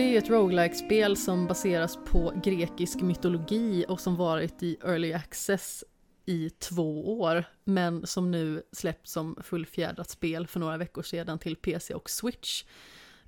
Det 0.00 0.14
är 0.14 0.18
ett 0.18 0.30
roguelike 0.30 0.74
spel 0.74 1.16
som 1.16 1.46
baseras 1.46 1.98
på 2.06 2.32
grekisk 2.44 3.00
mytologi 3.00 3.84
och 3.88 4.00
som 4.00 4.16
varit 4.16 4.62
i 4.62 4.76
early 4.84 5.12
access 5.12 5.84
i 6.26 6.50
två 6.50 7.20
år, 7.20 7.44
men 7.64 8.06
som 8.06 8.30
nu 8.30 8.62
släppts 8.72 9.12
som 9.12 9.36
fullfjädrat 9.42 10.10
spel 10.10 10.46
för 10.46 10.60
några 10.60 10.76
veckor 10.76 11.02
sedan 11.02 11.38
till 11.38 11.56
PC 11.56 11.94
och 11.94 12.10
Switch. 12.10 12.64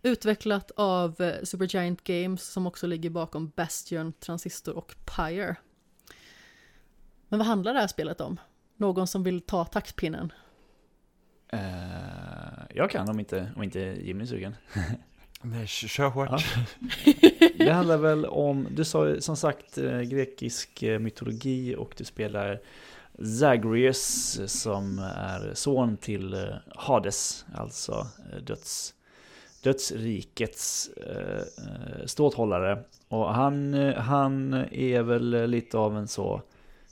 Utvecklat 0.02 0.70
av 0.76 1.20
eh, 1.20 1.42
Supergiant 1.42 2.04
Games 2.04 2.42
som 2.42 2.66
också 2.66 2.86
ligger 2.86 3.10
bakom 3.10 3.52
Bastion, 3.56 4.12
Transistor 4.12 4.76
och 4.76 4.94
Pyre. 5.16 5.56
Men 7.28 7.38
vad 7.38 7.46
handlar 7.46 7.74
det 7.74 7.80
här 7.80 7.86
spelet 7.86 8.20
om? 8.20 8.40
Någon 8.76 9.06
som 9.06 9.22
vill 9.22 9.40
ta 9.40 9.64
taktpinnen? 9.64 10.32
Uh, 11.54 11.60
jag 12.74 12.90
kan 12.90 13.08
om 13.08 13.20
inte, 13.20 13.52
om 13.56 13.62
inte 13.62 13.80
Jimmy 13.80 14.22
är 14.22 14.26
sugen. 14.26 14.56
Nej, 15.42 15.66
kör 15.66 16.08
hårt. 16.08 16.28
Ja. 16.30 16.38
Det 17.58 17.70
handlar 17.72 17.96
väl 17.96 18.26
om, 18.26 18.68
du 18.70 18.84
sa 18.84 19.20
som 19.20 19.36
sagt 19.36 19.78
eh, 19.78 20.00
grekisk 20.00 20.82
eh, 20.82 20.98
mytologi 20.98 21.74
och 21.76 21.94
du 21.96 22.04
spelar 22.04 22.60
Zagreus 23.40 24.40
som 24.46 24.98
är 25.16 25.54
son 25.54 25.96
till 25.96 26.34
eh, 26.34 26.54
Hades, 26.74 27.44
alltså 27.54 28.06
eh, 28.32 28.38
döds, 28.38 28.94
dödsrikets 29.62 30.90
eh, 30.96 31.38
eh, 31.38 32.06
ståthållare. 32.06 32.78
Och 33.08 33.34
han, 33.34 33.74
eh, 33.74 33.94
han 33.94 34.54
är 34.70 35.02
väl 35.02 35.50
lite 35.50 35.78
av 35.78 35.96
en 35.96 36.08
så 36.08 36.42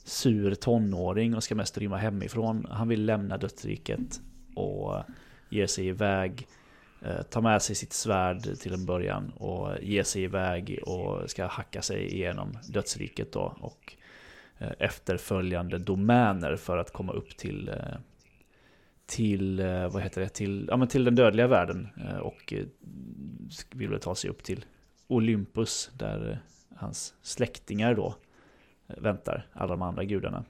sur 0.04 0.54
tonåring 0.54 1.36
och 1.36 1.44
ska 1.44 1.54
mest 1.54 1.78
rymma 1.78 1.96
hemifrån. 1.96 2.66
Han 2.70 2.88
vill 2.88 3.04
lämna 3.04 3.36
dödsriket 3.36 4.20
och 4.54 4.96
ger 5.48 5.66
sig 5.66 5.86
iväg 5.86 6.46
eh, 6.46 6.59
Eh, 7.02 7.22
tar 7.22 7.40
med 7.40 7.62
sig 7.62 7.76
sitt 7.76 7.92
svärd 7.92 8.58
till 8.58 8.74
en 8.74 8.86
början 8.86 9.30
och 9.30 9.82
ger 9.82 10.02
sig 10.02 10.22
iväg 10.22 10.78
och 10.82 11.30
ska 11.30 11.46
hacka 11.46 11.82
sig 11.82 12.14
igenom 12.14 12.58
dödsriket 12.68 13.32
då 13.32 13.56
och 13.60 13.96
eh, 14.58 14.72
efterföljande 14.78 15.78
domäner 15.78 16.56
för 16.56 16.78
att 16.78 16.92
komma 16.92 17.12
upp 17.12 17.36
till 17.36 17.68
eh, 17.68 17.98
till, 19.06 19.62
vad 19.92 20.02
heter 20.02 20.20
det, 20.20 20.28
till, 20.28 20.66
ja, 20.70 20.76
men 20.76 20.88
till 20.88 21.04
den 21.04 21.14
dödliga 21.14 21.46
världen 21.46 21.88
och 22.22 22.54
vill 23.70 23.88
väl 23.88 24.00
ta 24.00 24.14
sig 24.14 24.30
upp 24.30 24.42
till 24.42 24.64
Olympus 25.06 25.90
där 25.98 26.40
hans 26.76 27.14
släktingar 27.22 27.94
då 27.94 28.14
väntar, 28.86 29.46
alla 29.52 29.70
de 29.70 29.82
andra 29.82 30.04
gudarna. 30.04 30.44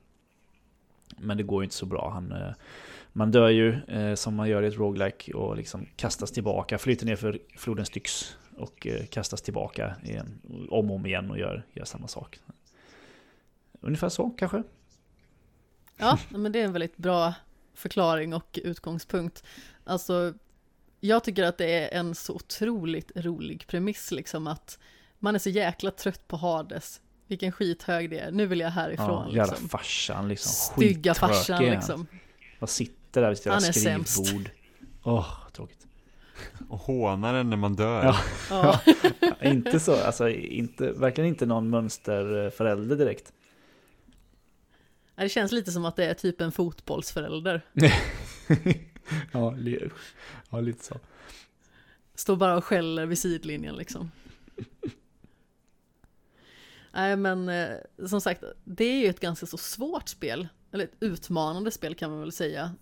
Men 1.19 1.37
det 1.37 1.43
går 1.43 1.63
ju 1.63 1.65
inte 1.65 1.77
så 1.77 1.87
bra. 1.87 2.11
Han, 2.11 2.33
eh, 2.33 2.53
man 3.13 3.31
dör 3.31 3.49
ju 3.49 3.81
eh, 3.89 4.15
som 4.15 4.35
man 4.35 4.49
gör 4.49 4.63
i 4.63 4.67
ett 4.67 4.79
roguelike 4.79 5.33
och 5.33 5.57
liksom 5.57 5.87
kastas 5.97 6.31
tillbaka, 6.31 6.79
flyter 6.79 7.07
ner 7.07 7.17
för 7.17 7.39
floden 7.57 7.87
Styx 7.87 8.37
och 8.57 8.87
eh, 8.87 9.07
kastas 9.07 9.43
tillbaka 9.43 9.97
igen, 10.05 10.41
om 10.71 10.91
och 10.91 10.97
om 10.97 11.07
igen 11.07 11.31
och 11.31 11.39
gör, 11.39 11.67
gör 11.73 11.85
samma 11.85 12.09
sak. 12.09 12.41
Ungefär 13.81 14.09
så 14.09 14.31
kanske. 14.31 14.63
Ja, 15.97 16.19
men 16.29 16.53
det 16.53 16.61
är 16.61 16.65
en 16.65 16.73
väldigt 16.73 16.97
bra 16.97 17.35
förklaring 17.75 18.35
och 18.35 18.59
utgångspunkt. 18.65 19.45
Alltså, 19.85 20.35
jag 21.01 21.25
tycker 21.25 21.45
att 21.45 21.59
det 21.59 21.73
är 21.73 21.99
en 21.99 22.15
så 22.15 22.35
otroligt 22.35 23.13
rolig 23.15 23.67
premiss 23.67 24.11
liksom 24.11 24.47
att 24.47 24.79
man 25.19 25.35
är 25.35 25.39
så 25.39 25.51
jäkla 25.51 25.91
trött 25.91 26.29
på 26.29 26.37
Hades. 26.37 27.01
Vilken 27.27 27.53
skithög 27.53 28.11
det 28.11 28.19
är, 28.19 28.31
nu 28.31 28.47
vill 28.47 28.61
jag 28.61 28.71
härifrån 28.71 29.31
Ja, 29.33 29.45
liksom. 29.45 29.69
farsan 29.69 30.29
liksom. 30.29 30.53
Stygga 30.53 31.15
farsan 31.15 31.65
liksom. 31.65 32.07
Vad 32.59 32.71
sitter 32.71 33.00
där 33.13 33.29
vid 33.29 33.37
sitt 33.39 33.47
jävla 33.47 33.61
skrivbord. 33.73 34.51
Åh, 35.03 35.49
tråkigt. 35.53 35.87
Och 36.69 36.79
hånar 36.79 37.35
den 37.35 37.51
när 37.51 37.57
man 37.57 37.77
dör. 37.77 38.05
Ja. 38.05 38.17
Ja. 38.51 38.81
inte 39.43 39.81
så, 39.81 40.05
alltså 40.05 40.29
inte, 40.29 40.93
verkligen 40.93 41.29
inte 41.29 41.47
någon 41.47 41.71
mönsterförälder 41.71 42.97
direkt. 42.97 43.33
Det 45.17 45.29
känns 45.29 45.53
lite 45.53 45.73
som 45.73 45.85
att 45.85 45.97
det 45.97 46.05
är 46.05 46.15
typ 46.15 46.41
en 46.41 46.53
fotbollsförälder. 46.53 47.67
ja, 49.33 49.57
ja, 50.51 50.61
lite 50.61 50.85
så. 50.85 50.99
Står 52.15 52.37
bara 52.37 52.57
och 52.57 52.65
skäller 52.65 53.07
vid 53.07 53.19
sidlinjen 53.19 53.77
liksom. 53.77 54.11
Nej 56.93 57.17
men 57.17 57.49
eh, 57.49 57.77
som 58.07 58.21
sagt, 58.21 58.45
det 58.65 58.85
är 58.85 59.01
ju 59.01 59.07
ett 59.07 59.21
ganska 59.21 59.47
så 59.47 59.57
svårt 59.57 60.09
spel. 60.09 60.49
Eller 60.73 60.85
ett 60.85 60.97
utmanande 61.01 61.71
spel 61.71 61.95
kan 61.95 62.11
man 62.11 62.21
väl 62.21 62.33
säga. 62.33 62.75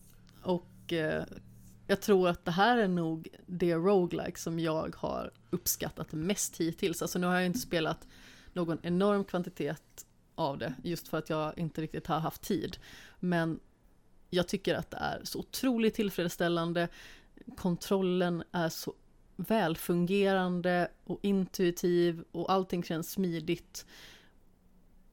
Och 0.49 0.93
eh, 0.93 1.25
jag 1.87 2.01
tror 2.01 2.29
att 2.29 2.45
det 2.45 2.51
här 2.51 2.79
är 2.79 2.89
nog 2.89 3.29
det 3.47 3.75
roguelike 3.75 4.39
som 4.39 4.59
jag 4.59 4.97
har 4.97 5.31
uppskattat 5.51 6.13
mest 6.13 6.61
hittills. 6.61 7.03
Alltså 7.03 7.19
nu 7.19 7.27
har 7.27 7.35
jag 7.35 7.47
inte 7.47 7.59
spelat 7.59 8.07
någon 8.53 8.79
enorm 8.83 9.25
kvantitet 9.25 10.07
av 10.35 10.59
det, 10.59 10.75
just 10.85 11.09
för 11.09 11.19
att 11.19 11.31
jag 11.31 11.59
inte 11.59 11.81
riktigt 11.81 12.07
har 12.07 12.19
haft 12.19 12.43
tid. 12.43 12.77
Men 13.21 13.61
jag 14.31 14.49
tycker 14.49 14.75
att 14.75 14.91
det 14.91 14.97
är 14.97 15.21
så 15.25 15.39
otroligt 15.39 15.95
tillfredsställande. 15.95 16.89
Kontrollen 17.57 18.43
är 18.53 18.69
så 18.69 18.95
välfungerande 19.37 20.91
och 21.05 21.19
intuitiv 21.23 22.25
och 22.33 22.53
allting 22.53 22.83
känns 22.83 23.11
smidigt. 23.11 23.87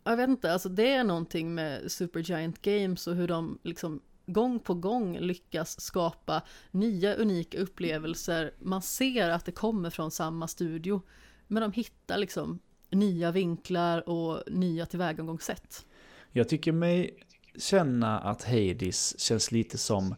Jag 0.04 0.18
vet 0.18 0.30
inte, 0.30 0.54
alltså 0.54 0.70
det 0.70 0.92
är 0.92 1.04
någonting 1.04 1.56
med 1.56 1.92
Supergiant 1.92 2.62
Games 2.62 3.08
och 3.08 3.16
hur 3.16 3.28
de 3.28 3.60
liksom 3.64 4.02
gång 4.26 4.60
på 4.60 4.74
gång 4.74 5.18
lyckas 5.18 5.82
skapa 5.82 6.42
nya 6.72 7.16
unika 7.16 7.58
upplevelser. 7.58 8.54
Man 8.60 8.82
ser 8.82 9.30
att 9.30 9.46
det 9.46 9.52
kommer 9.52 9.90
från 9.90 10.12
samma 10.12 10.48
studio, 10.48 11.02
men 11.48 11.62
de 11.62 11.72
hittar 11.72 12.18
liksom 12.18 12.60
nya 12.90 13.32
vinklar 13.32 14.10
och 14.10 14.44
nya 14.48 14.86
tillvägagångssätt. 14.86 15.86
Jag 16.32 16.50
tycker 16.50 16.72
mig 16.72 17.20
känna 17.58 18.20
att 18.20 18.44
Hades 18.44 19.20
känns 19.20 19.52
lite 19.52 19.78
som 19.78 20.16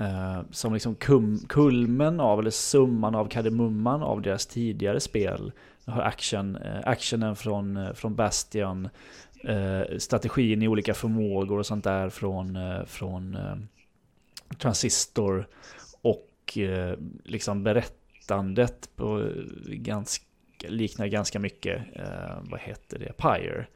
eh, 0.00 0.42
som 0.50 0.74
liksom 0.74 0.94
kum, 0.94 1.38
kulmen 1.48 2.20
av, 2.20 2.38
eller 2.38 2.50
summan 2.50 3.14
av 3.14 3.28
kardemumman 3.28 4.02
av 4.02 4.22
deras 4.22 4.46
tidigare 4.46 5.00
spel. 5.00 5.52
Har 5.86 6.02
action, 6.02 6.56
eh, 6.56 6.80
actionen 6.84 7.36
från, 7.36 7.76
eh, 7.76 7.92
från 7.92 8.14
Bastion, 8.14 8.88
strategin 9.98 10.62
i 10.62 10.68
olika 10.68 10.94
förmågor 10.94 11.58
och 11.58 11.66
sånt 11.66 11.84
där 11.84 12.08
från, 12.08 12.58
från 12.86 13.36
Transistor 14.58 15.48
och 16.02 16.58
liksom 17.24 17.62
berättandet 17.62 18.90
på 18.96 19.30
ganska, 19.66 20.24
liknar 20.68 21.06
ganska 21.06 21.38
mycket, 21.38 21.82
vad 22.42 22.60
heter 22.60 22.98
det, 22.98 23.12
Pyre. 23.16 23.66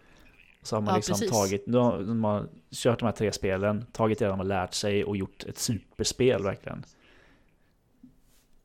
Så 0.62 0.76
har 0.76 0.80
man 0.80 0.92
ja, 0.92 0.96
liksom 0.96 1.14
precis. 1.14 1.30
tagit, 1.30 1.66
de 1.66 2.24
har 2.24 2.46
kört 2.70 2.98
de 2.98 3.04
här 3.04 3.12
tre 3.12 3.32
spelen, 3.32 3.86
tagit 3.92 4.18
det 4.18 4.26
de 4.26 4.38
har 4.38 4.46
lärt 4.46 4.74
sig 4.74 5.04
och 5.04 5.16
gjort 5.16 5.44
ett 5.44 5.58
superspel 5.58 6.42
verkligen. 6.42 6.84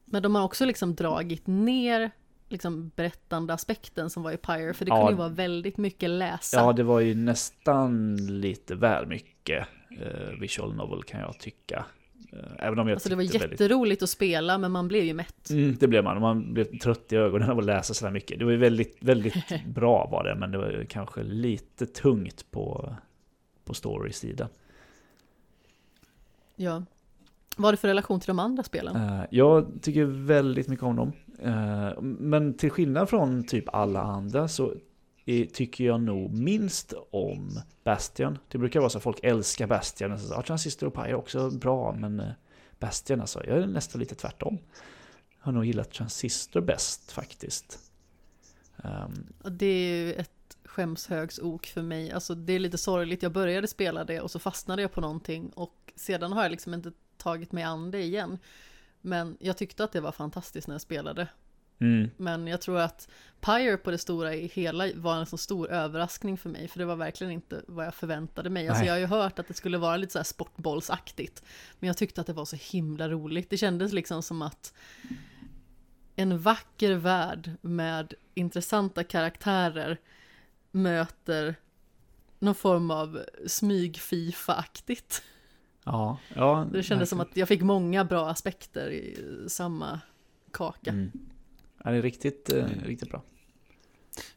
Men 0.06 0.24
de 0.24 0.36
har 0.36 0.44
också 0.44 0.66
liksom 0.66 0.96
dragit 0.96 1.48
ner 1.48 2.12
liksom 2.54 2.92
berättande 2.96 3.54
aspekten 3.54 4.10
som 4.10 4.24
var 4.24 4.32
i 4.32 4.38
Pyre, 4.38 4.74
för 4.74 4.86
det 4.86 4.90
Ja. 4.90 4.96
kunde 4.96 5.12
ju 5.12 5.18
vara 5.18 5.30
väldigt 5.30 5.78
mycket 5.78 6.10
läsa. 6.10 6.58
Ja, 6.58 6.74
det 6.74 6.84
var 6.84 7.00
ju 7.00 7.16
nästan 7.16 8.16
lite 8.42 8.76
väl 8.76 9.08
mycket 9.08 9.68
eh, 10.02 10.40
visual 10.40 10.76
novel 10.76 11.04
kan 11.04 11.20
jag 11.20 11.40
tycka. 11.40 11.86
Eh, 12.34 12.40
även 12.68 12.80
om 12.80 12.88
jag 12.88 12.96
alltså 12.96 13.10
det 13.10 13.16
var 13.16 13.24
tyckte 13.24 13.38
väldigt... 13.38 13.60
jätteroligt 13.60 14.04
att 14.04 14.10
spela, 14.10 14.58
men 14.58 14.72
man 14.72 14.88
blev 14.88 15.04
ju 15.04 15.14
mätt. 15.14 15.50
Mm, 15.50 15.76
det 15.80 15.88
blev 15.88 16.04
man. 16.04 16.22
Man 16.22 16.54
blev 16.54 16.78
trött 16.80 17.14
i 17.14 17.16
ögonen 17.16 17.50
av 17.50 17.60
att 17.60 17.66
läsa 17.66 17.94
sådär 17.94 18.12
mycket. 18.12 18.40
Det 18.40 18.46
var 18.46 18.52
ju 18.52 18.58
väldigt, 18.58 18.98
väldigt 19.00 19.66
bra 19.68 20.08
var 20.12 20.24
det, 20.24 20.36
men 20.36 20.52
det 20.52 20.58
var 20.58 20.70
ju 20.70 20.86
kanske 20.86 21.24
lite 21.24 21.86
tungt 21.86 22.52
på, 22.52 22.96
på 23.66 23.74
story-sidan. 23.74 24.48
Ja. 26.56 26.84
Vad 27.58 27.66
har 27.66 27.72
du 27.74 27.78
för 27.78 27.88
relation 27.88 28.20
till 28.20 28.28
de 28.28 28.40
andra 28.40 28.64
spelen? 28.64 28.96
Eh, 28.96 29.26
jag 29.32 29.72
tycker 29.82 30.06
väldigt 30.06 30.68
mycket 30.68 30.84
om 30.84 30.96
dem. 30.96 31.12
Eh, 31.44 32.02
men 32.02 32.54
till 32.54 32.72
skillnad 32.72 33.10
från 33.10 33.44
typ 33.44 33.66
alla 33.74 34.02
andra 34.02 34.48
så 34.48 34.76
tycker 35.54 35.84
jag 35.84 36.02
nog 36.02 36.34
minst 36.34 36.94
om 37.12 37.60
Bastion. 37.84 38.38
Det 38.48 38.58
brukar 38.58 38.80
vara 38.80 38.90
så 38.90 38.98
att 38.98 39.04
folk 39.04 39.20
älskar 39.24 39.68
Bastion. 39.68 40.12
Och 40.12 40.20
så, 40.20 40.42
Transistor 40.42 40.88
och 40.88 40.94
Pi 40.94 41.02
är 41.02 41.16
också 41.16 41.50
bra, 41.50 41.96
men 42.00 42.18
Bastian 42.18 43.20
Bastion 43.20 43.22
alltså, 43.22 43.46
jag 43.46 43.58
är 43.58 43.68
nästan 43.68 44.00
lite 44.00 44.16
tvärtom. 44.16 44.58
Jag 45.38 45.46
har 45.46 45.52
nog 45.52 45.66
gillat 45.66 45.92
Transistor 45.92 46.62
bäst 46.62 47.12
faktiskt. 47.12 47.80
Ehm. 48.84 49.34
Och 49.44 49.52
Det 49.52 49.66
är 49.66 50.06
ju 50.06 50.14
ett 50.14 50.58
skämshögsok 50.66 51.66
för 51.66 51.82
mig. 51.82 52.12
Alltså 52.12 52.36
det 52.36 52.54
är 52.54 52.60
lite 52.60 52.78
sorgligt. 52.78 53.24
Jag 53.24 53.32
började 53.32 53.68
spela 53.68 54.04
det 54.04 54.22
och 54.22 54.32
så 54.32 54.40
fastnade 54.40 54.82
jag 54.82 54.92
på 54.92 55.02
någonting 55.02 55.50
och 55.50 55.94
sedan 55.96 56.34
har 56.34 56.44
jag 56.44 56.52
liksom 56.52 56.74
inte 56.74 56.92
tagit 57.18 57.52
mig 57.52 57.64
an 57.64 57.92
det 57.92 58.02
igen. 58.02 58.40
Men 59.06 59.38
jag 59.40 59.58
tyckte 59.58 59.84
att 59.84 59.92
det 59.92 60.02
var 60.02 60.12
fantastiskt 60.12 60.68
när 60.68 60.76
jag 60.76 60.82
spelade. 60.82 61.28
mm, 61.80 62.10
Men 62.18 62.48
jag 62.48 62.62
tror 62.62 62.80
att 62.80 63.08
Pyre 63.42 63.78
på 63.78 63.92
det 63.92 63.98
stora 63.98 64.36
i 64.36 64.48
hela 64.48 64.90
var 64.96 65.16
en 65.16 65.26
så 65.26 65.38
stor 65.38 65.70
överraskning 65.70 66.38
för 66.38 66.50
mig, 66.50 66.68
för 66.68 66.80
det 66.80 66.86
var 66.86 66.96
verkligen 66.96 67.34
inte 67.34 67.64
vad 67.68 67.86
jag 67.86 67.94
förväntade 67.94 68.50
mig. 68.50 68.68
Alltså 68.68 68.86
jag 68.86 68.94
har 68.94 69.00
ju 69.00 69.06
hört 69.06 69.40
att 69.40 69.48
det 69.48 69.54
skulle 69.54 69.78
vara 69.78 69.98
lite 69.98 70.12
så 70.14 70.20
här 70.20 70.24
sportbollsaktigt, 70.24 71.44
men 71.80 71.88
jag 71.88 71.98
tyckte 71.98 72.22
att 72.22 72.28
det 72.28 72.34
var 72.34 72.46
så 72.46 72.56
himla 72.56 73.10
roligt. 73.10 73.50
Det 73.50 73.58
kändes 73.58 73.94
liksom 73.94 74.24
som 74.24 74.42
att 74.42 74.74
en 76.16 76.40
vacker 76.40 76.94
värld 76.94 77.52
med 77.62 78.14
intressanta 78.34 79.04
karaktärer 79.04 79.98
möter 80.72 81.56
någon 82.40 82.56
form 82.56 82.92
av 82.92 83.24
smyg-Fifa-aktigt. 83.48 85.22
Ja, 85.86 86.18
ja, 86.36 86.68
Det 86.72 86.84
kändes 86.84 87.10
som 87.10 87.20
att 87.20 87.38
jag 87.38 87.48
fick 87.48 87.62
många 87.62 88.06
bra 88.06 88.30
aspekter 88.30 88.90
i 88.92 89.18
samma 89.48 90.00
kaka. 90.52 90.90
Mm. 90.92 91.12
Ja, 91.84 91.92
det 91.92 91.98
är 91.98 92.02
riktigt, 92.02 92.50
eh, 92.54 92.66
Mm. 92.66 92.80
riktigt 92.84 93.10
bra. 93.10 93.22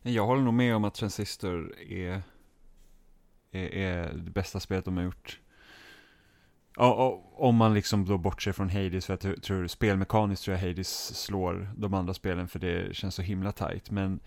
Jag 0.02 0.26
håller 0.26 0.42
nog 0.42 0.54
med 0.54 0.76
om 0.76 0.84
att 0.84 0.94
Transistor 0.94 1.78
är, 1.80 2.22
är, 3.50 3.68
är 3.74 4.12
det 4.14 4.30
bästa 4.30 4.60
spelet 4.60 4.84
de 4.84 4.96
har 4.96 5.04
gjort. 5.04 5.40
Ja, 6.76 6.94
och, 6.94 7.48
om 7.48 7.56
man 7.56 7.74
liksom 7.74 8.04
då 8.04 8.18
bortser 8.18 8.52
från 8.52 8.70
Hades, 8.70 9.06
för 9.06 9.12
jag 9.12 9.20
tror- 9.20 9.36
tror 9.36 9.66
spelmekaniskt 9.66 10.44
tror 10.44 10.56
jag 10.56 10.68
Hades 10.68 11.14
slår 11.20 11.70
de 11.76 11.94
andra 11.94 12.14
spelen, 12.14 12.48
för 12.48 12.58
det 12.58 12.96
känns 12.96 13.14
så 13.14 13.22
himla 13.22 13.52
tight. 13.52 13.90
Men 13.90 14.20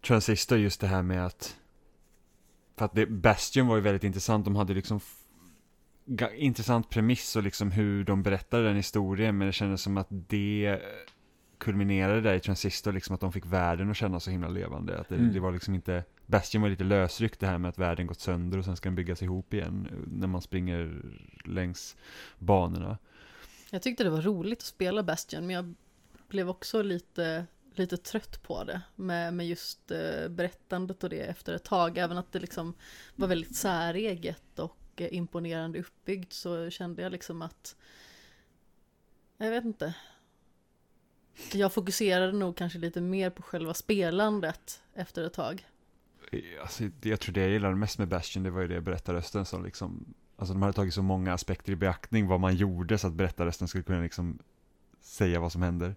Transistor, 0.00 0.58
just 0.58 0.80
det 0.80 0.86
här 0.86 1.02
med 1.02 1.26
att, 1.26 1.56
för 2.76 2.84
att 2.84 2.94
det, 2.94 3.06
Bastion 3.06 3.66
var 3.66 3.76
ju 3.76 3.82
väldigt 3.82 4.04
intressant, 4.04 4.44
de 4.44 4.56
hade 4.56 4.74
liksom 4.74 5.00
intressant 6.36 6.90
premiss 6.90 7.36
och 7.36 7.42
liksom 7.42 7.70
hur 7.70 8.04
de 8.04 8.22
berättade 8.22 8.64
den 8.64 8.76
historien, 8.76 9.38
men 9.38 9.46
det 9.46 9.52
kändes 9.52 9.82
som 9.82 9.96
att 9.96 10.08
det 10.10 10.80
kulminerade 11.58 12.20
där 12.20 12.34
i 12.34 12.40
Transistor, 12.40 12.92
liksom 12.92 13.14
att 13.14 13.20
de 13.20 13.32
fick 13.32 13.46
världen 13.46 13.90
att 13.90 13.96
kännas 13.96 14.24
så 14.24 14.30
himla 14.30 14.48
levande. 14.48 14.98
Att 14.98 15.08
det, 15.08 15.14
Mm. 15.14 15.32
det 15.32 15.40
var 15.40 15.52
liksom 15.52 15.74
inte, 15.74 16.04
Bastion 16.26 16.62
var 16.62 16.68
lite 16.68 16.84
lösryckt 16.84 17.40
det 17.40 17.46
här 17.46 17.58
med 17.58 17.68
att 17.68 17.78
världen 17.78 18.06
gått 18.06 18.20
sönder 18.20 18.58
och 18.58 18.64
sen 18.64 18.76
ska 18.76 18.88
den 18.88 18.94
byggas 18.96 19.22
ihop 19.22 19.54
igen 19.54 19.88
eh, 19.90 19.98
när 20.06 20.26
man 20.26 20.42
springer 20.42 21.02
längs 21.44 21.96
banorna. 22.38 22.98
Jag 23.70 23.82
tyckte 23.82 24.04
det 24.04 24.10
var 24.10 24.22
roligt 24.22 24.58
att 24.58 24.64
spela 24.64 25.02
Bastion, 25.02 25.46
men 25.46 25.56
jag 25.56 25.74
blev 26.28 26.48
också 26.50 26.82
lite, 26.82 27.46
lite 27.74 27.96
trött 27.96 28.42
på 28.42 28.64
det. 28.64 28.80
Med, 28.96 29.34
med 29.34 29.48
just 29.48 29.90
eh, 29.90 30.28
berättandet 30.28 31.04
och 31.04 31.10
det 31.10 31.20
efter 31.20 31.54
ett 31.54 31.64
tag. 31.64 31.98
Även 31.98 32.18
att 32.18 32.32
det 32.32 32.38
liksom 32.38 32.74
var 33.16 33.28
väldigt 33.28 33.56
säreget 33.56 34.58
och 34.58 34.76
och 35.00 35.00
imponerande 35.00 35.78
uppbyggt 35.78 36.32
så 36.32 36.70
kände 36.70 37.02
jag 37.02 37.12
liksom 37.12 37.42
att... 37.42 37.76
Jag 39.36 39.50
vet 39.50 39.64
inte. 39.64 39.94
Jag 41.52 41.72
fokuserade 41.72 42.32
nog 42.32 42.56
kanske 42.56 42.78
lite 42.78 43.00
mer 43.00 43.30
på 43.30 43.42
själva 43.42 43.74
spelandet 43.74 44.82
efter 44.94 45.26
ett 45.26 45.32
tag. 45.32 45.66
Alltså, 46.62 46.84
jag 47.02 47.20
tror 47.20 47.34
det 47.34 47.40
jag 47.40 47.50
gillade 47.50 47.74
mest 47.74 47.98
med 47.98 48.08
Bastion, 48.08 48.42
det 48.42 48.50
var 48.50 48.60
ju 48.60 48.68
det 48.68 48.80
berättarrösten 48.80 49.44
som 49.44 49.64
liksom, 49.64 50.14
alltså 50.36 50.54
de 50.54 50.62
hade 50.62 50.74
tagit 50.74 50.94
så 50.94 51.02
många 51.02 51.32
aspekter 51.32 51.72
i 51.72 51.76
beaktning 51.76 52.26
vad 52.26 52.40
man 52.40 52.56
gjorde 52.56 52.98
så 52.98 53.06
att 53.06 53.12
berättarrösten 53.12 53.68
skulle 53.68 53.84
kunna 53.84 54.02
liksom 54.02 54.38
säga 55.00 55.40
vad 55.40 55.52
som 55.52 55.62
händer. 55.62 55.94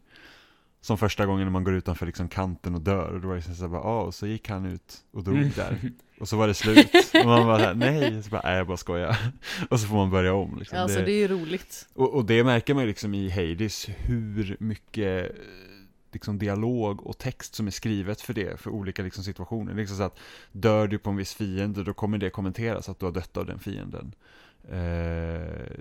Som 0.81 0.97
första 0.97 1.25
gången 1.25 1.45
när 1.45 1.51
man 1.51 1.63
går 1.63 1.73
utanför 1.73 2.05
liksom 2.05 2.29
kanten 2.29 2.75
och 2.75 2.81
dör, 2.81 3.13
och 3.13 3.21
då 3.21 3.27
var 3.27 3.35
det 3.35 3.41
så 3.41 3.51
här 3.51 3.67
bara, 3.67 3.81
ah, 3.81 4.01
och 4.01 4.15
så 4.15 4.27
gick 4.27 4.49
han 4.49 4.65
ut 4.65 4.97
och 5.11 5.23
dog 5.23 5.35
Mm. 5.37 5.51
där. 5.55 5.91
Och 6.19 6.29
så 6.29 6.37
var 6.37 6.47
det 6.47 6.53
slut, 6.53 6.87
och 7.13 7.25
man 7.25 7.45
bara, 7.45 7.57
här, 7.57 7.73
nej, 7.73 8.23
så 8.23 8.29
bara, 8.29 8.41
nej 8.43 8.57
jag 8.57 8.67
bara 8.67 8.77
skojar. 8.77 9.17
Och 9.69 9.79
så 9.79 9.87
får 9.87 9.95
man 9.95 10.09
börja 10.09 10.33
om 10.33 10.57
liksom. 10.59 10.77
Alltså 10.79 10.99
det 10.99 11.11
är 11.11 11.17
ju 11.17 11.27
roligt. 11.27 11.87
Och, 11.93 12.13
och 12.13 12.25
det 12.25 12.43
märker 12.43 12.73
man 12.73 12.83
ju 12.83 12.87
liksom 12.87 13.13
i 13.13 13.29
Hades, 13.29 13.89
hur 13.97 14.57
mycket 14.59 15.31
liksom 16.11 16.37
dialog 16.37 17.05
och 17.07 17.17
text 17.17 17.55
som 17.55 17.67
är 17.67 17.71
skrivet 17.71 18.21
för 18.21 18.33
det, 18.33 18.59
för 18.59 18.69
olika 18.69 19.03
liksom 19.03 19.23
situationer. 19.23 19.73
Det 19.73 19.79
liksom 19.79 19.97
så 19.97 20.03
att 20.03 20.19
dör 20.51 20.87
du 20.87 20.97
på 20.97 21.09
en 21.09 21.15
viss 21.15 21.33
fiende, 21.33 21.83
då 21.83 21.93
kommer 21.93 22.17
det 22.17 22.29
kommenteras 22.29 22.89
att 22.89 22.99
du 22.99 23.05
har 23.05 23.13
dött 23.13 23.37
av 23.37 23.45
den 23.45 23.59
fienden. 23.59 24.13
Eh, 24.71 25.71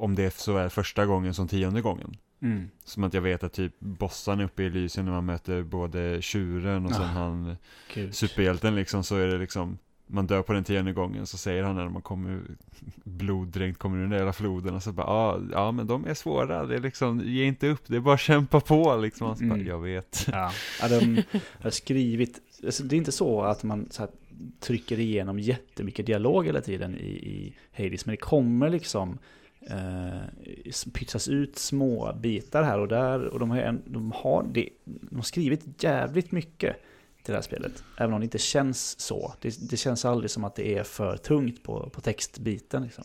om 0.00 0.14
det 0.14 0.34
så 0.34 0.56
är 0.56 0.68
första 0.68 1.06
gången 1.06 1.34
som 1.34 1.48
tionde 1.48 1.80
gången. 1.82 2.16
Mm. 2.42 2.70
Som 2.84 3.04
att 3.04 3.14
jag 3.14 3.22
vet 3.22 3.42
att 3.44 3.52
typ 3.52 3.72
bossarna 3.80 4.44
uppe 4.44 4.62
i 4.62 4.66
Elysium 4.66 5.06
när 5.06 5.12
man 5.12 5.24
möter 5.24 5.62
både 5.62 6.22
tjuren 6.22 6.86
och 6.86 6.92
sen 6.92 7.02
Ah. 7.02 7.06
han 7.06 7.56
Kul. 7.92 8.12
superhjälten 8.12 8.74
liksom 8.74 9.04
så 9.04 9.16
är 9.16 9.26
det 9.26 9.38
liksom 9.38 9.78
man 10.06 10.26
dör 10.26 10.42
på 10.42 10.52
den 10.52 10.64
tionde 10.64 10.92
gången 10.92 11.26
så 11.26 11.38
säger 11.38 11.62
han 11.62 11.76
när 11.76 11.88
man 11.88 12.02
kommer 12.02 12.40
bloddränkt 13.04 13.78
kommer 13.78 13.96
ur 13.96 14.00
den 14.00 14.10
där 14.10 14.16
jävla 14.16 14.32
floden 14.32 14.74
och 14.74 14.82
så 14.82 14.92
bara 14.92 15.06
ah, 15.06 15.40
ja 15.52 15.72
men 15.72 15.86
de 15.86 16.06
är 16.06 16.14
svåra 16.14 16.66
det 16.66 16.74
är 16.74 16.80
liksom 16.80 17.20
ge 17.24 17.44
inte 17.44 17.68
upp 17.68 17.82
det 17.86 17.96
är 17.96 18.00
bara 18.00 18.14
att 18.14 18.20
kämpa 18.20 18.60
på 18.60 18.96
liksom 18.96 19.36
så 19.36 19.44
bara, 19.44 19.54
Mm. 19.54 19.66
jag 19.66 19.78
vet 19.78 20.26
Ja, 20.32 20.50
ja 20.80 20.88
de 20.88 21.22
har 21.62 21.70
skrivit, 21.70 22.40
alltså 22.64 22.82
det 22.82 22.96
är 22.96 22.98
inte 22.98 23.12
så 23.12 23.42
att 23.42 23.62
man 23.62 23.88
så 23.90 24.02
här 24.02 24.10
trycker 24.60 25.00
igenom 25.00 25.38
jättemycket 25.38 26.06
dialog 26.06 26.46
hela 26.46 26.60
tiden 26.60 26.94
i, 26.94 27.08
i 27.08 27.56
Hades, 27.72 28.06
men 28.06 28.12
det 28.12 28.16
kommer 28.16 28.70
liksom 28.70 29.18
eh, 29.60 30.90
pytsas 30.92 31.28
ut 31.28 31.58
små 31.58 32.12
bitar 32.20 32.62
här 32.62 32.78
och 32.78 32.88
där 32.88 33.24
och 33.24 33.38
de 33.38 33.50
har, 33.50 33.58
en, 33.58 33.82
de 33.86 34.12
har, 34.12 34.46
det, 34.52 34.68
de 34.84 35.16
har 35.16 35.22
skrivit 35.22 35.82
jävligt 35.82 36.32
mycket 36.32 36.76
till 37.22 37.32
det 37.32 37.36
här 37.36 37.42
spelet, 37.42 37.84
även 37.98 38.14
om 38.14 38.20
det 38.20 38.24
inte 38.24 38.38
känns 38.38 39.00
så. 39.00 39.34
Det, 39.40 39.70
det 39.70 39.76
känns 39.76 40.04
aldrig 40.04 40.30
som 40.30 40.44
att 40.44 40.54
det 40.54 40.78
är 40.78 40.84
för 40.84 41.16
tungt 41.16 41.62
på, 41.62 41.90
på 41.90 42.00
textbiten 42.00 42.82
liksom. 42.82 43.04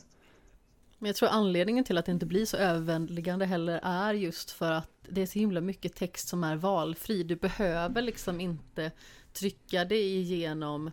Men 1.01 1.07
jag 1.07 1.15
tror 1.15 1.29
anledningen 1.29 1.83
till 1.83 1.97
att 1.97 2.05
det 2.05 2.11
inte 2.11 2.25
blir 2.25 2.45
så 2.45 2.57
överväldigande 2.57 3.45
heller 3.45 3.79
är 3.83 4.13
just 4.13 4.51
för 4.51 4.71
att 4.71 4.89
det 5.09 5.21
är 5.21 5.25
så 5.25 5.39
himla 5.39 5.61
mycket 5.61 5.95
text 5.95 6.27
som 6.27 6.43
är 6.43 6.55
valfri. 6.55 7.23
Du 7.23 7.35
behöver 7.35 8.01
liksom 8.01 8.41
inte 8.41 8.91
trycka 9.33 9.85
dig 9.85 10.15
igenom 10.17 10.91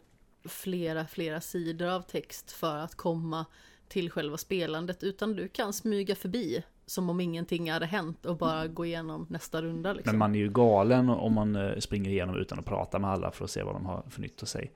flera, 0.49 1.07
flera 1.07 1.41
sidor 1.41 1.89
av 1.89 2.03
text 2.03 2.53
för 2.53 2.77
att 2.77 2.95
komma 2.95 3.47
till 3.89 4.11
själva 4.11 4.37
spelandet, 4.37 5.03
utan 5.03 5.37
du 5.37 5.49
kan 5.49 5.73
smyga 5.73 6.15
förbi 6.15 6.65
som 6.87 7.11
om 7.11 7.21
ingenting 7.21 7.71
hade 7.71 7.87
hänt 7.87 8.27
och 8.27 8.37
bara 8.37 8.67
gå 8.67 8.87
igenom 8.87 9.27
nästa 9.31 9.63
runda. 9.63 9.93
Liksom. 9.93 10.13
Men 10.13 10.19
man 10.19 10.35
är 10.35 10.39
ju 10.39 10.51
galen 10.51 11.11
om 11.11 11.35
man 11.35 11.57
eh, 11.57 11.79
springer 11.79 12.11
igenom 12.11 12.37
utan 12.37 12.59
att 12.59 12.65
prata 12.65 12.99
med 12.99 13.11
alla 13.11 13.31
för 13.31 13.45
att 13.45 13.51
se 13.51 13.63
vad 13.63 13.75
de 13.75 13.87
har 13.87 14.03
för 14.11 14.21
nytt 14.21 14.43
att 14.43 14.49
säga. 14.49 14.69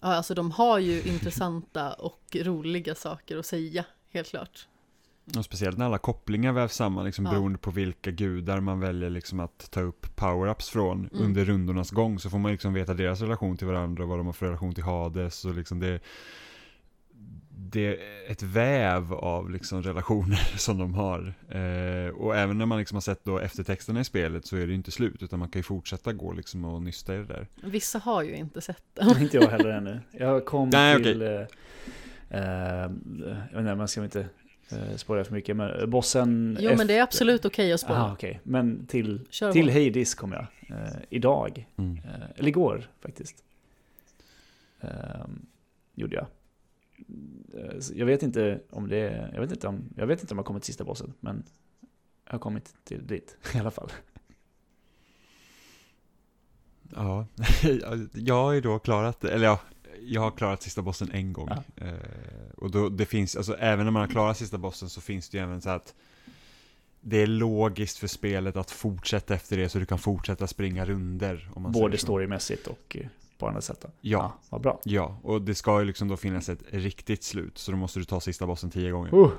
Ja, 0.00 0.14
alltså 0.14 0.34
de 0.34 0.50
har 0.50 0.78
ju 0.78 1.02
intressanta 1.02 1.92
och 1.92 2.36
roliga 2.42 2.94
saker 2.94 3.36
att 3.36 3.46
säga, 3.46 3.84
helt 4.10 4.28
klart. 4.28 4.68
Och 5.36 5.44
speciellt 5.44 5.78
när 5.78 5.86
alla 5.86 5.98
kopplingar 5.98 6.52
vävs 6.52 6.74
samman, 6.74 7.04
liksom 7.04 7.24
Ja. 7.24 7.30
beroende 7.30 7.58
på 7.58 7.70
vilka 7.70 8.10
gudar 8.10 8.60
man 8.60 8.80
väljer 8.80 9.10
liksom 9.10 9.40
att 9.40 9.70
ta 9.70 9.80
upp 9.80 10.06
power-ups 10.16 10.70
från 10.70 10.98
Mm. 11.12 11.24
under 11.26 11.44
rundornas 11.44 11.90
gång, 11.90 12.18
så 12.18 12.30
får 12.30 12.38
man 12.38 12.52
liksom 12.52 12.74
veta 12.74 12.94
deras 12.94 13.20
relation 13.20 13.56
till 13.56 13.66
varandra, 13.66 14.06
vad 14.06 14.18
de 14.18 14.26
har 14.26 14.32
för 14.32 14.46
relation 14.46 14.74
till 14.74 14.84
Hades 14.84 15.44
och 15.44 15.54
liksom 15.54 15.80
det 15.80 16.00
det 17.58 17.86
är 17.86 18.30
ett 18.32 18.42
väv 18.42 19.12
av 19.12 19.50
liksom 19.50 19.82
relationer 19.82 20.36
som 20.58 20.78
de 20.78 20.94
har. 20.94 21.34
Eh, 21.48 22.08
och 22.10 22.36
även 22.36 22.58
när 22.58 22.66
man 22.66 22.78
liksom 22.78 22.96
har 22.96 23.00
sett 23.00 23.24
då 23.24 23.38
eftertexterna 23.38 24.00
i 24.00 24.04
spelet 24.04 24.46
så 24.46 24.56
är 24.56 24.66
det 24.66 24.74
inte 24.74 24.90
slut, 24.90 25.22
utan 25.22 25.38
man 25.38 25.48
kan 25.48 25.58
ju 25.58 25.62
fortsätta 25.62 26.12
gå 26.12 26.32
liksom 26.32 26.64
och 26.64 26.82
nysta 26.82 27.14
i 27.14 27.18
det 27.18 27.24
där. 27.24 27.46
Vissa 27.64 27.98
har 27.98 28.22
ju 28.22 28.36
inte 28.36 28.60
sett 28.60 28.82
den. 28.94 29.22
inte 29.22 29.36
jag 29.36 29.48
heller 29.48 29.70
ännu. 29.70 30.00
Jag 30.10 30.44
kom 30.44 30.68
Nej, 30.68 31.02
till... 31.02 31.22
Eh, 31.22 31.28
eh, 32.30 32.90
jag 32.90 32.90
vet 33.52 33.58
inte, 33.58 33.74
man 33.74 33.88
ska 33.88 34.04
inte 34.04 34.26
eh, 34.72 34.96
spåra 34.96 35.24
för 35.24 35.32
mycket, 35.32 35.56
men 35.56 35.90
bossen... 35.90 36.58
Jo, 36.60 36.72
men 36.76 36.86
det 36.86 36.96
är 36.96 37.02
absolut 37.02 37.44
okej 37.44 37.72
att 37.72 37.80
spåra. 37.80 37.96
Aha, 37.96 38.12
okej. 38.12 38.40
Men 38.42 38.86
till, 38.86 39.26
Kör 39.30 39.52
till. 39.52 39.70
Hades 39.70 40.14
kom 40.14 40.32
jag. 40.32 40.46
Eh, 40.68 40.96
idag. 41.10 41.66
Mm. 41.76 41.96
Eh, 42.04 42.30
eller 42.36 42.48
igår 42.48 42.90
faktiskt. 43.00 43.44
Eh, 44.80 44.90
gjorde 45.94 46.16
jag. 46.16 46.26
Eh, 47.54 47.76
jag 47.94 48.06
vet 48.06 48.22
inte 48.22 48.60
om 48.70 48.88
det 48.88 48.96
är, 48.96 49.30
jag 49.34 49.40
vet 49.40 49.50
inte 49.50 49.68
om, 49.68 49.88
jag 49.96 50.06
vet 50.06 50.20
inte 50.20 50.34
om 50.34 50.38
jag 50.38 50.42
har 50.42 50.46
kommit 50.46 50.62
till 50.62 50.72
sista 50.72 50.84
bossen, 50.84 51.12
men 51.20 51.44
jag 52.24 52.32
har 52.32 52.38
kommit 52.38 52.74
till 52.84 53.06
dit 53.06 53.36
i 53.54 53.58
alla 53.58 53.70
fall. 53.70 53.92
Ja, 56.94 57.26
jag 58.12 58.34
har 58.34 58.52
ju 58.52 58.60
då 58.60 58.78
klarat 58.78 59.20
det, 59.20 59.30
eller 59.30 59.46
ja, 59.46 59.60
jag 60.06 60.20
har 60.20 60.30
klarat 60.30 60.62
sista 60.62 60.82
bossen 60.82 61.10
en 61.12 61.32
gång. 61.32 61.48
Ja. 61.50 61.86
Eh, 61.86 61.92
och 62.56 62.70
då, 62.70 62.88
det 62.88 63.06
finns, 63.06 63.36
alltså 63.36 63.56
även 63.56 63.84
när 63.84 63.92
man 63.92 64.00
har 64.02 64.08
klarat 64.08 64.36
sista 64.36 64.58
bossen 64.58 64.88
så 64.90 65.00
finns 65.00 65.28
det 65.28 65.38
ju 65.38 65.44
även 65.44 65.62
så 65.62 65.70
att 65.70 65.94
det 67.00 67.16
är 67.16 67.26
logiskt 67.26 67.98
för 67.98 68.06
spelet 68.06 68.56
att 68.56 68.70
fortsätta 68.70 69.34
efter 69.34 69.56
det 69.56 69.68
så 69.68 69.78
du 69.78 69.86
kan 69.86 69.98
fortsätta 69.98 70.46
springa 70.46 70.84
runder 70.84 71.50
om 71.54 71.62
man 71.62 71.72
Både 71.72 71.98
storymässigt 71.98 72.66
och 72.66 72.96
eh, 73.00 73.06
på 73.38 73.48
andra 73.48 73.60
sätt. 73.60 73.80
då. 73.80 73.88
Ja. 74.00 74.38
vad 74.50 74.60
bra. 74.60 74.80
Ja, 74.84 75.18
och 75.22 75.42
det 75.42 75.54
ska 75.54 75.80
ju 75.80 75.86
liksom 75.86 76.08
då 76.08 76.16
finnas 76.16 76.48
ett 76.48 76.62
riktigt 76.70 77.24
slut, 77.24 77.58
så 77.58 77.70
då 77.70 77.76
måste 77.76 77.98
du 77.98 78.04
ta 78.04 78.20
sista 78.20 78.46
bossen 78.46 78.70
tio 78.70 78.90
gånger. 78.90 79.14
Uh, 79.14 79.30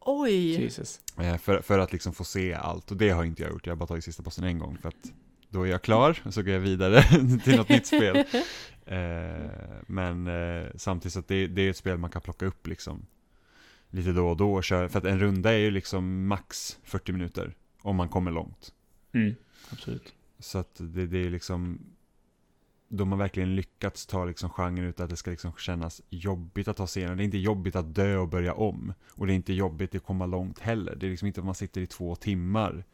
Oj! 0.00 0.62
Jesus. 0.62 1.00
Eh, 1.18 1.36
för, 1.36 1.60
för 1.60 1.78
att 1.78 1.92
liksom 1.92 2.12
få 2.12 2.24
se 2.24 2.54
allt, 2.54 2.90
och 2.90 2.96
det 2.96 3.10
har 3.10 3.24
inte 3.24 3.42
jag 3.42 3.52
gjort, 3.52 3.66
jag 3.66 3.72
har 3.72 3.76
bara 3.76 3.86
tagit 3.86 4.04
sista 4.04 4.22
bossen 4.22 4.44
en 4.44 4.58
gång 4.58 4.78
för 4.82 4.88
att 4.88 5.12
då 5.48 5.62
är 5.62 5.70
jag 5.70 5.82
klar, 5.82 6.22
och 6.24 6.34
så 6.34 6.42
går 6.42 6.52
jag 6.52 6.60
vidare 6.60 7.02
till 7.44 7.56
något 7.56 7.68
nytt 7.68 7.86
spel. 7.86 8.24
Eh, 8.86 9.50
men 9.86 10.26
eh, 10.26 10.66
samtidigt 10.76 11.12
så 11.12 11.18
att 11.18 11.28
det, 11.28 11.46
det 11.46 11.62
är 11.62 11.70
ett 11.70 11.76
spel 11.76 11.98
man 11.98 12.10
kan 12.10 12.22
plocka 12.22 12.46
upp 12.46 12.66
liksom 12.66 13.06
lite 13.90 14.12
då 14.12 14.28
och 14.28 14.36
då 14.36 14.54
och 14.54 14.64
köra, 14.64 14.88
för 14.88 14.98
att 14.98 15.04
en 15.04 15.18
runda 15.18 15.52
är 15.52 15.58
ju 15.58 15.70
liksom 15.70 16.26
max 16.26 16.78
40 16.84 17.12
minuter 17.12 17.54
om 17.82 17.96
man 17.96 18.08
kommer 18.08 18.30
långt. 18.30 18.72
Mm, 19.12 19.34
absolut. 19.70 20.14
Så 20.38 20.58
att 20.58 20.74
det, 20.78 21.06
det 21.06 21.18
är 21.18 21.30
liksom 21.30 21.78
de 22.88 23.12
har 23.12 23.18
verkligen 23.18 23.56
lyckats 23.56 24.06
ta 24.06 24.24
liksom 24.24 24.50
genren 24.50 24.84
ut 24.84 25.00
att 25.00 25.10
det 25.10 25.16
ska 25.16 25.30
liksom 25.30 25.52
kännas 25.58 26.02
jobbigt 26.10 26.68
att 26.68 26.76
ta 26.76 26.86
sig 26.86 27.00
igenom. 27.00 27.16
Det 27.16 27.22
är 27.22 27.24
inte 27.24 27.38
jobbigt 27.38 27.76
att 27.76 27.94
dö 27.94 28.16
och 28.16 28.28
börja 28.28 28.54
om. 28.54 28.94
Och 29.08 29.26
det 29.26 29.32
är 29.32 29.34
inte 29.34 29.52
jobbigt 29.52 29.94
att 29.94 30.04
komma 30.04 30.26
långt 30.26 30.58
heller. 30.58 30.96
Det 30.96 31.06
är 31.06 31.10
liksom 31.10 31.26
inte 31.26 31.40
att 31.40 31.46
man 31.46 31.54
sitter 31.54 31.80
i 31.80 31.86
två 31.86 32.16
timmar 32.16 32.84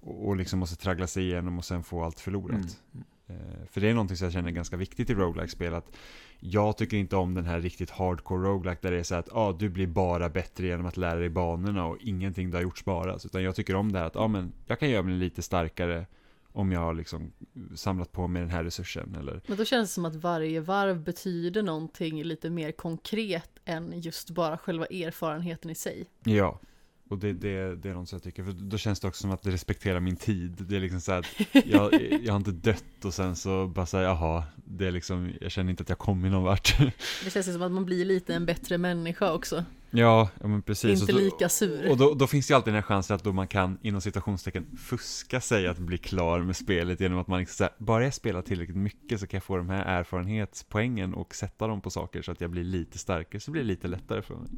och, 0.00 0.28
och 0.28 0.36
liksom 0.36 0.58
måste 0.58 0.76
traggla 0.76 1.06
sig 1.06 1.24
igenom 1.24 1.58
och 1.58 1.64
sen 1.64 1.82
få 1.82 2.04
allt 2.04 2.20
förlorat. 2.20 2.78
Mm. 2.92 3.04
Eh, 3.28 3.34
För 3.70 3.80
det 3.80 3.88
är 3.88 3.94
någonting 3.94 4.16
som 4.16 4.24
jag 4.24 4.32
känner 4.32 4.48
är 4.48 4.52
ganska 4.52 4.76
viktigt 4.76 5.10
i 5.10 5.14
roguelike 5.14 5.52
spel 5.52 5.74
att 5.74 5.96
jag 6.40 6.76
tycker 6.76 6.96
inte 6.96 7.16
om 7.16 7.34
den 7.34 7.44
här 7.44 7.60
riktigt 7.60 7.90
hardcore 7.90 8.48
roguelike 8.48 8.78
där 8.82 8.90
det 8.90 8.98
är 8.98 9.02
så 9.02 9.14
att 9.14 9.28
ah, 9.32 9.52
du 9.52 9.68
blir 9.68 9.86
bara 9.86 10.28
bättre 10.28 10.66
genom 10.66 10.86
att 10.86 10.96
lära 10.96 11.18
dig 11.18 11.28
banorna 11.28 11.86
och 11.86 11.96
ingenting 12.00 12.50
där 12.50 12.58
har 12.58 12.62
gjort 12.62 12.78
sparas. 12.78 13.26
Utan 13.26 13.42
jag 13.42 13.54
tycker 13.54 13.74
om 13.76 13.92
det 13.92 13.98
här 13.98 14.06
att 14.06 14.16
ah, 14.16 14.28
men 14.28 14.52
jag 14.66 14.78
kan 14.80 14.90
göra 14.90 15.02
mig 15.02 15.14
lite 15.14 15.42
starkare 15.42 16.06
om 16.52 16.72
jag 16.72 16.80
har 16.80 16.94
liksom 16.94 17.32
samlat 17.74 18.12
på 18.12 18.26
mig 18.28 18.42
den 18.42 18.50
här 18.50 18.64
resursen. 18.64 19.14
Eller, 19.18 19.40
Men 19.46 19.56
då 19.56 19.64
känns 19.64 19.90
det 19.90 19.94
som 19.94 20.04
att 20.04 20.14
varje 20.16 20.60
varv 20.60 21.02
betyder 21.04 21.62
någonting 21.62 22.22
lite 22.24 22.50
mer 22.50 22.72
konkret 22.72 23.50
än 23.64 24.00
just 24.00 24.30
bara 24.30 24.58
själva 24.58 24.86
erfarenheten 24.86 25.70
i 25.70 25.74
sig. 25.74 26.06
ja, 26.24 26.60
och 27.08 27.18
det, 27.18 27.32
det, 27.32 27.76
det 27.76 27.90
är 27.90 27.94
något 27.94 28.08
som 28.08 28.16
jag 28.16 28.22
tycker. 28.22 28.44
För 28.44 28.52
då 28.52 28.78
känns 28.78 29.00
det 29.00 29.08
också 29.08 29.20
som 29.20 29.30
att 29.30 29.42
det 29.42 29.50
respekterar 29.50 30.00
min 30.00 30.16
tid. 30.16 30.64
Det 30.68 30.76
är 30.76 30.80
liksom 30.80 31.00
så 31.00 31.12
att 31.12 31.26
jag, 31.64 32.02
jag 32.22 32.32
har 32.32 32.36
inte 32.36 32.50
dött 32.50 33.04
och 33.04 33.14
sen 33.14 33.36
så 33.36 33.66
bara 33.66 33.86
säga 33.86 34.02
jaha, 34.02 34.44
det 34.64 34.86
är 34.86 34.90
liksom, 34.90 35.32
jag 35.40 35.50
känner 35.50 35.70
inte 35.70 35.82
att 35.82 35.88
jag 35.88 35.98
kommit 35.98 36.32
någon 36.32 36.42
vart. 36.42 36.78
Det 37.24 37.30
känns 37.30 37.52
som 37.52 37.62
att 37.62 37.72
man 37.72 37.84
blir 37.84 38.04
lite 38.04 38.34
en 38.34 38.46
bättre 38.46 38.78
människa 38.78 39.32
också. 39.32 39.64
Ja, 39.90 40.28
ja 40.40 40.48
men 40.48 40.62
precis. 40.62 41.00
Inte 41.00 41.12
lika 41.12 41.48
sur. 41.48 41.90
Och 41.90 41.96
då, 41.96 42.14
då 42.14 42.26
finns 42.26 42.46
det 42.46 42.52
ju 42.52 42.56
alltid 42.56 42.72
den 42.72 42.82
här 42.82 42.88
chansen 42.88 43.16
att 43.16 43.24
då 43.24 43.32
man 43.32 43.48
kan 43.48 43.78
inom 43.82 44.00
citationstecken 44.00 44.76
fuska 44.76 45.40
sig 45.40 45.66
att 45.66 45.78
bli 45.78 45.98
klar 45.98 46.40
med 46.40 46.56
spelet 46.56 47.00
genom 47.00 47.18
att 47.18 47.26
man 47.26 47.40
liksom 47.40 47.64
här, 47.64 47.72
bara 47.78 48.04
jag 48.04 48.14
spelar 48.14 48.42
tillräckligt 48.42 48.76
mycket 48.76 49.20
så 49.20 49.26
kan 49.26 49.36
jag 49.38 49.44
få 49.44 49.56
de 49.56 49.68
här 49.68 49.98
erfarenhetspoängen 49.98 51.14
och 51.14 51.34
sätta 51.34 51.66
dem 51.66 51.80
på 51.80 51.90
saker 51.90 52.22
så 52.22 52.32
att 52.32 52.40
jag 52.40 52.50
blir 52.50 52.64
lite 52.64 52.98
starkare 52.98 53.40
så 53.40 53.50
blir 53.50 53.62
det 53.62 53.68
lite 53.68 53.88
lättare 53.88 54.22
för 54.22 54.34
mig. 54.34 54.50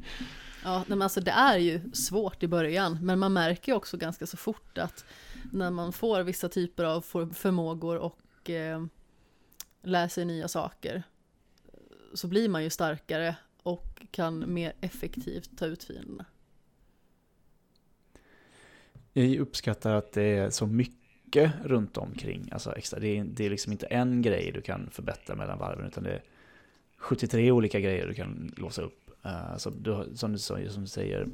Ja, 0.63 0.83
men 0.87 1.01
alltså 1.01 1.21
det 1.21 1.31
är 1.31 1.57
ju 1.57 1.81
svårt 1.93 2.43
i 2.43 2.47
början, 2.47 2.97
men 3.01 3.19
man 3.19 3.33
märker 3.33 3.71
ju 3.71 3.75
också 3.75 3.97
ganska 3.97 4.27
så 4.27 4.37
fort 4.37 4.77
att 4.77 5.05
när 5.51 5.71
man 5.71 5.93
får 5.93 6.23
vissa 6.23 6.49
typer 6.49 6.83
av 6.83 7.01
för- 7.01 7.33
förmågor 7.33 7.97
och 7.97 8.49
eh, 8.49 8.83
lär 9.83 10.07
sig 10.07 10.25
nya 10.25 10.47
saker 10.47 11.03
så 12.13 12.27
blir 12.27 12.49
man 12.49 12.63
ju 12.63 12.69
starkare 12.69 13.35
och 13.63 14.05
kan 14.11 14.53
mer 14.53 14.73
effektivt 14.81 15.57
ta 15.57 15.65
ut 15.65 15.83
fienderna. 15.83 16.25
Jag 19.13 19.35
uppskattar 19.35 19.95
att 19.95 20.11
det 20.11 20.23
är 20.23 20.49
så 20.49 20.67
mycket 20.67 21.51
runt 21.63 21.97
omkring. 21.97 22.49
Alltså 22.51 22.75
extra. 22.75 22.99
Det, 22.99 23.17
är, 23.17 23.23
det 23.23 23.45
är 23.45 23.49
liksom 23.49 23.71
inte 23.71 23.85
en 23.85 24.21
grej 24.21 24.51
du 24.51 24.61
kan 24.61 24.89
förbättra 24.89 25.35
mellan 25.35 25.59
varven, 25.59 25.87
utan 25.87 26.03
det 26.03 26.11
är 26.11 26.23
73 26.97 27.51
olika 27.51 27.79
grejer 27.79 28.07
du 28.07 28.13
kan 28.13 28.53
låsa 28.57 28.81
upp. 28.81 29.11
Uh, 29.25 29.57
så 29.57 29.69
du, 29.69 30.11
som, 30.15 30.31
du, 30.31 30.37
som 30.37 30.81
du 30.81 30.87
säger, 30.87 31.27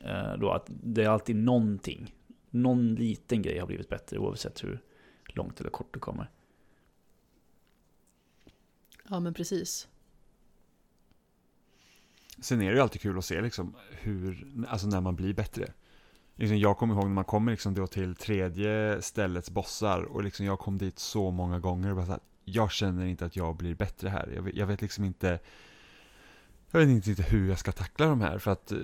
eh, 0.00 0.32
då 0.38 0.50
att 0.50 0.66
det 0.68 1.04
är 1.04 1.08
alltid 1.08 1.36
någonting. 1.36 2.14
Någon 2.50 2.94
liten 2.94 3.42
grej 3.42 3.58
har 3.58 3.66
blivit 3.66 3.88
bättre 3.88 4.18
oavsett 4.18 4.64
hur 4.64 4.80
långt 5.26 5.60
eller 5.60 5.70
kort 5.70 5.94
du 5.94 6.00
kommer. 6.00 6.30
Ja, 9.08 9.20
men 9.20 9.34
precis. 9.34 9.88
Sen 12.40 12.62
är 12.62 12.66
det 12.70 12.76
ju 12.76 12.80
alltid 12.80 13.00
kul 13.00 13.18
att 13.18 13.24
se 13.24 13.40
liksom 13.40 13.74
hur, 13.90 14.46
alltså 14.68 14.86
när 14.86 15.00
man 15.00 15.16
blir 15.16 15.34
bättre. 15.34 15.72
Liksom 16.36 16.58
jag 16.58 16.78
kommer 16.78 16.94
ihåg 16.94 17.04
när 17.04 17.14
man 17.14 17.24
kommer 17.24 17.52
liksom 17.52 17.74
då 17.74 17.86
till 17.86 18.14
tredje 18.14 19.02
ställets 19.02 19.50
bossar 19.50 20.02
och 20.02 20.24
liksom 20.24 20.46
jag 20.46 20.58
kom 20.58 20.78
dit 20.78 20.98
så 20.98 21.30
många 21.30 21.58
gånger 21.58 21.90
och 21.90 21.96
bara 21.96 22.06
så 22.06 22.12
här, 22.12 22.20
jag 22.44 22.72
känner 22.72 23.06
inte 23.06 23.24
att 23.24 23.36
jag 23.36 23.56
blir 23.56 23.74
bättre 23.74 24.08
här. 24.08 24.32
Jag 24.34 24.42
vet, 24.42 24.54
jag 24.54 24.66
vet 24.66 24.82
liksom 24.82 25.04
inte 25.04 25.38
jag 26.70 26.80
vet 26.80 27.08
inte 27.08 27.22
hur 27.22 27.48
jag 27.48 27.58
ska 27.58 27.72
tackla 27.72 28.06
de 28.06 28.20
här 28.20 28.38
för 28.38 28.50
att 28.50 28.72
eh, 28.72 28.78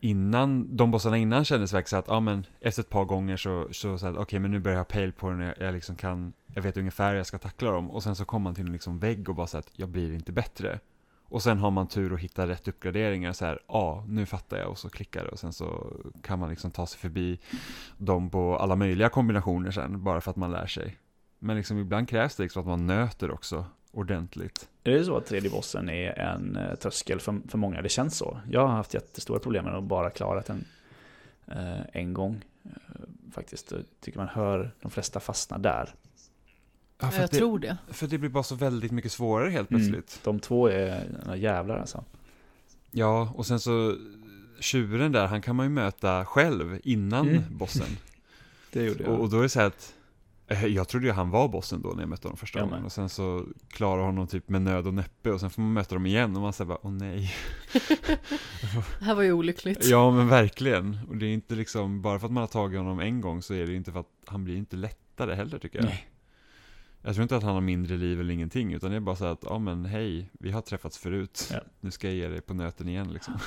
innan, 0.00 0.76
de 0.76 0.90
bossarna 0.90 1.18
innan 1.18 1.44
kändes 1.44 1.72
verkligen 1.72 1.88
så 1.88 1.96
att, 1.96 2.08
ja 2.08 2.20
men 2.20 2.46
efter 2.60 2.82
ett 2.82 2.90
par 2.90 3.04
gånger 3.04 3.36
så, 3.36 3.68
så, 3.72 3.98
så 3.98 4.06
att 4.06 4.16
okej 4.16 4.38
men 4.38 4.50
nu 4.50 4.60
börjar 4.60 4.76
jag 4.76 4.80
ha 4.80 4.84
pejl 4.84 5.12
på 5.12 5.30
den, 5.30 5.40
jag, 5.40 5.54
jag 5.58 5.74
liksom 5.74 5.96
kan, 5.96 6.32
jag 6.46 6.62
vet 6.62 6.76
ungefär 6.76 7.10
hur 7.10 7.16
jag 7.16 7.26
ska 7.26 7.38
tackla 7.38 7.70
dem 7.70 7.90
och 7.90 8.02
sen 8.02 8.16
så 8.16 8.24
kommer 8.24 8.44
man 8.44 8.54
till 8.54 8.66
en 8.66 8.72
liksom 8.72 8.98
vägg 8.98 9.28
och 9.28 9.34
bara 9.34 9.46
så 9.46 9.58
att 9.58 9.70
jag 9.72 9.88
blir 9.88 10.12
inte 10.12 10.32
bättre. 10.32 10.80
Och 11.34 11.42
sen 11.42 11.58
har 11.58 11.70
man 11.70 11.88
tur 11.88 12.12
och 12.12 12.20
hittar 12.20 12.46
rätt 12.46 12.68
uppgraderingar 12.68 13.32
så 13.32 13.44
här, 13.44 13.58
ja 13.68 14.04
nu 14.08 14.26
fattar 14.26 14.56
jag 14.56 14.68
och 14.68 14.78
så 14.78 14.88
klickar 14.88 15.24
det 15.24 15.28
och 15.28 15.38
sen 15.38 15.52
så 15.52 15.92
kan 16.22 16.38
man 16.38 16.50
liksom 16.50 16.70
ta 16.70 16.86
sig 16.86 16.98
förbi 17.00 17.38
dem 17.98 18.30
på 18.30 18.58
alla 18.58 18.76
möjliga 18.76 19.08
kombinationer 19.08 19.70
sen 19.70 20.04
bara 20.04 20.20
för 20.20 20.30
att 20.30 20.36
man 20.36 20.52
lär 20.52 20.66
sig. 20.66 20.98
Men 21.38 21.56
liksom 21.56 21.78
ibland 21.78 22.08
krävs 22.08 22.36
det 22.36 22.42
liksom 22.42 22.60
att 22.60 22.66
man 22.66 22.86
nöter 22.86 23.30
också 23.30 23.64
ordentligt. 23.92 24.68
Är 24.84 24.92
det 24.92 25.04
så 25.04 25.16
att 25.16 25.26
tredje 25.26 25.50
bossen 25.50 25.88
är 25.88 26.18
en 26.18 26.56
eh, 26.56 26.74
tröskel 26.74 27.20
för, 27.20 27.40
för 27.48 27.58
många? 27.58 27.82
Det 27.82 27.88
känns 27.88 28.16
så. 28.16 28.40
Jag 28.50 28.66
har 28.66 28.74
haft 28.74 28.94
jättestora 28.94 29.38
problem 29.38 29.64
med 29.64 29.74
att 29.74 29.84
bara 29.84 30.10
klara 30.10 30.40
den 30.40 30.64
eh, 31.46 31.80
en 31.92 32.14
gång. 32.14 32.44
Eh, 32.64 32.70
faktiskt, 33.32 33.70
jag 33.70 33.80
tycker 34.00 34.18
man 34.18 34.28
hör 34.28 34.74
de 34.80 34.90
flesta 34.90 35.20
fastna 35.20 35.58
där. 35.58 35.94
Ja, 37.00 37.06
Ja, 37.06 37.10
för, 37.10 37.20
jag 37.20 37.30
det, 37.30 37.36
tror 37.36 37.58
det. 37.58 37.76
för 37.88 38.06
det 38.06 38.18
blir 38.18 38.30
bara 38.30 38.42
så 38.44 38.54
väldigt 38.54 38.92
mycket 38.92 39.12
svårare 39.12 39.50
helt 39.50 39.70
Mm. 39.70 39.80
plötsligt. 39.82 40.20
De 40.24 40.40
två 40.40 40.66
är 40.68 41.08
några 41.24 41.36
jävlar 41.36 41.78
alltså. 41.78 42.04
Ja, 42.90 43.32
och 43.34 43.46
sen 43.46 43.60
så 43.60 43.96
tjuren 44.60 45.12
där, 45.12 45.26
han 45.26 45.42
kan 45.42 45.56
man 45.56 45.66
ju 45.66 45.70
möta 45.70 46.24
själv 46.24 46.78
innan 46.84 47.28
Mm. 47.28 47.42
bossen. 47.58 47.86
Det 48.72 48.82
gjorde 48.84 49.02
jag. 49.04 49.12
Och, 49.12 49.20
och 49.20 49.30
då 49.30 49.38
är 49.38 49.42
det 49.42 49.48
så 49.48 49.60
här 49.60 49.66
att 49.66 49.94
eh, 50.46 50.66
jag 50.66 50.88
trodde 50.88 51.06
ju 51.06 51.12
han 51.12 51.30
var 51.30 51.48
bossen 51.48 51.82
då 51.82 51.88
när 51.88 52.02
jag 52.02 52.08
mötte 52.08 52.28
honom 52.28 52.36
första 52.36 52.58
Jag 52.58 52.68
gången 52.68 52.84
och 52.84 52.92
sen 52.92 53.08
så 53.08 53.44
klarar 53.68 54.02
honom 54.02 54.26
typ 54.26 54.48
med 54.48 54.62
nöd 54.62 54.86
och 54.86 54.94
näppe 54.94 55.30
och 55.32 55.40
sen 55.40 55.50
får 55.50 55.62
man 55.62 55.72
möta 55.72 55.94
dem 55.94 56.06
igen 56.06 56.36
och 56.36 56.42
man 56.42 56.52
säger 56.52 56.68
bara 56.68 56.78
åh 56.86 56.92
nej. 56.92 57.34
Det 58.98 59.04
här 59.04 59.14
var 59.14 59.22
ju 59.22 59.32
olyckligt. 59.32 59.84
Ja 59.84 60.10
men 60.10 60.28
verkligen. 60.28 60.98
Och 61.08 61.16
det 61.16 61.26
är 61.26 61.32
inte 61.32 61.54
liksom, 61.54 62.02
bara 62.02 62.18
för 62.18 62.26
att 62.26 62.32
man 62.32 62.40
har 62.40 62.48
tagit 62.48 62.78
honom 62.78 63.00
en 63.00 63.20
gång 63.20 63.42
så 63.42 63.54
är 63.54 63.66
det 63.66 63.74
inte 63.74 63.92
för 63.92 64.00
att 64.00 64.10
han 64.26 64.44
blir 64.44 64.56
inte 64.56 64.76
lättare 64.76 65.34
heller 65.34 65.58
tycker 65.58 65.78
jag. 65.78 65.84
Nej. 65.84 66.06
Jag 67.06 67.14
tror 67.14 67.22
inte 67.22 67.36
att 67.36 67.42
han 67.42 67.54
har 67.54 67.60
mindre 67.60 67.96
liv 67.96 68.20
eller 68.20 68.34
ingenting, 68.34 68.74
utan 68.74 68.90
det 68.90 68.96
är 68.96 69.00
bara 69.00 69.16
så 69.16 69.24
att, 69.24 69.38
ja 69.42 69.58
men 69.58 69.84
hej, 69.84 70.30
vi 70.32 70.50
har 70.50 70.60
träffats 70.60 70.98
förut. 70.98 71.48
Ja. 71.52 71.60
Nu 71.80 71.90
ska 71.90 72.06
jag 72.06 72.16
ge 72.16 72.28
dig 72.28 72.40
på 72.40 72.54
nöten 72.54 72.88
igen 72.88 73.12
liksom. 73.12 73.38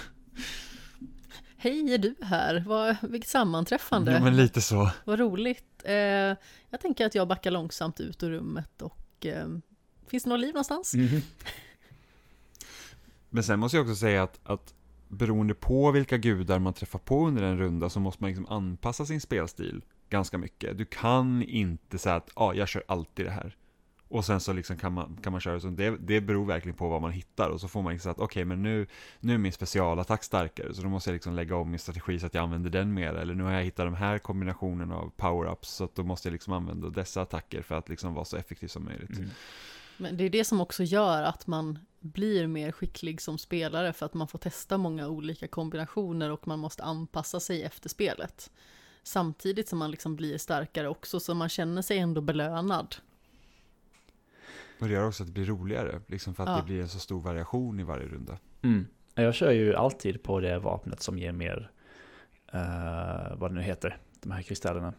Hej, 1.58 1.94
är 1.94 1.98
du 1.98 2.16
här? 2.22 2.64
Vad, 2.68 2.98
vilket 3.02 3.30
sammanträffande. 3.30 4.12
Ja 4.12 4.20
men 4.24 4.38
lite 4.38 4.62
så. 4.62 4.92
Vad 5.06 5.20
roligt. 5.20 5.84
Eh, 5.84 5.94
jag 6.70 6.82
tänker 6.82 7.06
att 7.06 7.16
jag 7.16 7.28
backar 7.28 7.52
långsamt 7.52 8.00
ut 8.00 8.24
ur 8.24 8.30
rummet 8.30 8.82
och 8.82 9.26
eh, 9.26 9.48
finns 10.08 10.24
det 10.24 10.30
något 10.30 10.40
liv 10.40 10.54
någonstans? 10.54 10.94
Mhm. 10.94 11.22
Men 13.30 13.44
sen 13.44 13.60
måste 13.60 13.78
jag 13.78 13.84
också 13.86 13.96
säga 13.96 14.24
att, 14.24 14.40
att 14.44 14.74
beroende 15.08 15.54
på 15.54 15.92
vilka 15.92 16.18
gudar 16.18 16.60
man 16.60 16.74
träffar 16.74 17.00
på 17.00 17.28
under 17.28 17.44
en 17.44 17.58
runda 17.58 17.90
så 17.90 18.00
måste 18.00 18.24
man 18.24 18.30
liksom 18.30 18.46
anpassa 18.46 19.06
sin 19.06 19.22
spelstil 19.22 19.82
ganska 20.10 20.38
mycket. 20.38 20.78
Du 20.78 20.86
kan 20.86 21.44
inte 21.44 21.98
säga 21.98 22.16
att 22.16 22.30
ah, 22.34 22.54
jag 22.54 22.68
kör 22.68 22.84
alltid 22.88 23.26
det 23.26 23.32
här. 23.32 23.56
Och 24.10 24.26
sen 24.26 24.40
så 24.40 24.54
liksom 24.54 24.78
kan 24.78 24.94
man, 24.94 25.18
kan 25.24 25.32
man 25.32 25.42
köra 25.42 25.60
så. 25.60 25.68
Det, 25.68 25.98
det 25.98 26.22
beror 26.22 26.46
verkligen 26.46 26.78
på 26.78 26.90
vad 26.90 27.02
man 27.02 27.12
hittar. 27.12 27.50
Och 27.50 27.62
så 27.62 27.68
får 27.68 27.82
man 27.82 27.94
liksom 27.94 28.04
säga 28.04 28.12
att 28.12 28.20
okej, 28.20 28.26
okay, 28.26 28.46
men 28.46 28.64
nu, 28.64 28.88
nu 29.20 29.34
är 29.34 29.38
min 29.38 29.54
specialattack 29.54 30.24
starkare. 30.24 30.74
Så 30.74 30.82
då 30.82 30.90
måste 30.90 31.10
jag 31.10 31.14
liksom 31.14 31.34
lägga 31.34 31.56
om 31.56 31.70
min 31.70 31.80
strategi 31.80 32.20
så 32.20 32.26
att 32.26 32.34
jag 32.34 32.44
använder 32.44 32.70
den 32.70 32.94
mer. 32.94 33.14
Eller 33.14 33.36
nu 33.36 33.44
har 33.44 33.52
jag 33.52 33.64
hittat 33.64 33.86
de 33.86 33.96
här 33.96 34.18
kombinationen 34.18 34.92
av 34.92 35.12
power-ups. 35.18 35.64
Så 35.64 35.84
att 35.84 35.96
då 35.96 36.04
måste 36.04 36.28
jag 36.28 36.32
liksom 36.32 36.54
använda 36.54 36.90
dessa 36.90 37.22
attacker 37.22 37.62
för 37.62 37.76
att 37.76 37.90
liksom 37.90 38.14
vara 38.14 38.26
så 38.26 38.38
effektiv 38.38 38.68
som 38.68 38.86
möjligt. 38.86 39.18
Mm. 39.18 39.30
Men 39.98 40.18
det 40.18 40.24
är 40.24 40.30
det 40.30 40.44
som 40.44 40.62
också 40.62 40.84
gör 40.84 41.24
att 41.24 41.48
man 41.48 41.80
blir 42.00 42.48
mer 42.48 42.72
skicklig 42.72 43.22
som 43.22 43.38
spelare 43.38 43.94
för 43.94 44.06
att 44.06 44.14
man 44.14 44.28
får 44.28 44.40
testa 44.40 44.78
många 44.78 45.08
olika 45.08 45.48
kombinationer 45.48 46.32
och 46.32 46.48
man 46.48 46.60
måste 46.60 46.84
anpassa 46.84 47.40
sig 47.40 47.64
efter 47.64 47.90
spelet. 47.90 48.52
Samtidigt 49.08 49.70
som 49.70 49.80
man 49.80 49.92
liksom 49.92 50.16
blir 50.16 50.38
starkare 50.38 50.88
också 50.88 51.20
så 51.20 51.34
man 51.34 51.50
känner 51.50 51.82
sig 51.82 51.98
ändå 52.00 52.22
belönad. 52.22 52.96
Och 54.80 54.88
det 54.88 54.94
gör 54.94 55.08
också 55.08 55.24
att 55.24 55.28
det 55.28 55.34
blir 55.34 55.46
roligare, 55.46 56.02
liksom 56.08 56.36
för 56.36 56.44
att 56.44 56.50
Ja. 56.50 56.56
det 56.58 56.64
blir 56.64 56.82
en 56.82 56.90
så 56.90 57.00
stor 57.00 57.22
variation 57.22 57.80
i 57.80 57.84
varje 57.84 58.08
runda. 58.08 58.38
Mm. 58.62 58.88
Jag 59.16 59.34
kör 59.36 59.52
ju 59.52 59.76
alltid 59.76 60.24
på 60.24 60.40
det 60.40 60.60
vapnet 60.60 61.02
som 61.02 61.18
ger 61.20 61.32
mer, 61.32 61.72
eh, 62.54 63.38
vad 63.38 63.52
det 63.52 63.56
nu 63.56 63.62
heter, 63.62 63.98
de 64.22 64.32
här 64.32 64.42
kristallerna. 64.42 64.94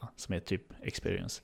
ja, 0.00 0.08
som 0.16 0.34
är 0.34 0.40
typ 0.40 0.62
experience. 0.82 1.42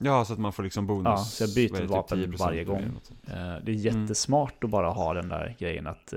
Ja, 0.00 0.24
så 0.24 0.32
att 0.32 0.38
man 0.38 0.52
får 0.52 0.62
liksom 0.62 0.86
bonus. 0.86 1.04
Ja, 1.06 1.16
så 1.16 1.44
jag 1.44 1.54
byter 1.54 1.80
det, 1.80 1.86
vapen 1.86 2.18
10% 2.18 2.38
varje 2.38 2.64
gång. 2.64 2.82
Eh, 3.26 3.56
det 3.62 3.72
är 3.72 3.74
jättesmart 3.74 4.64
att 4.64 4.70
bara 4.70 4.90
ha 4.90 5.14
den 5.14 5.28
där 5.28 5.56
grejen 5.58 5.86
att 5.86 6.12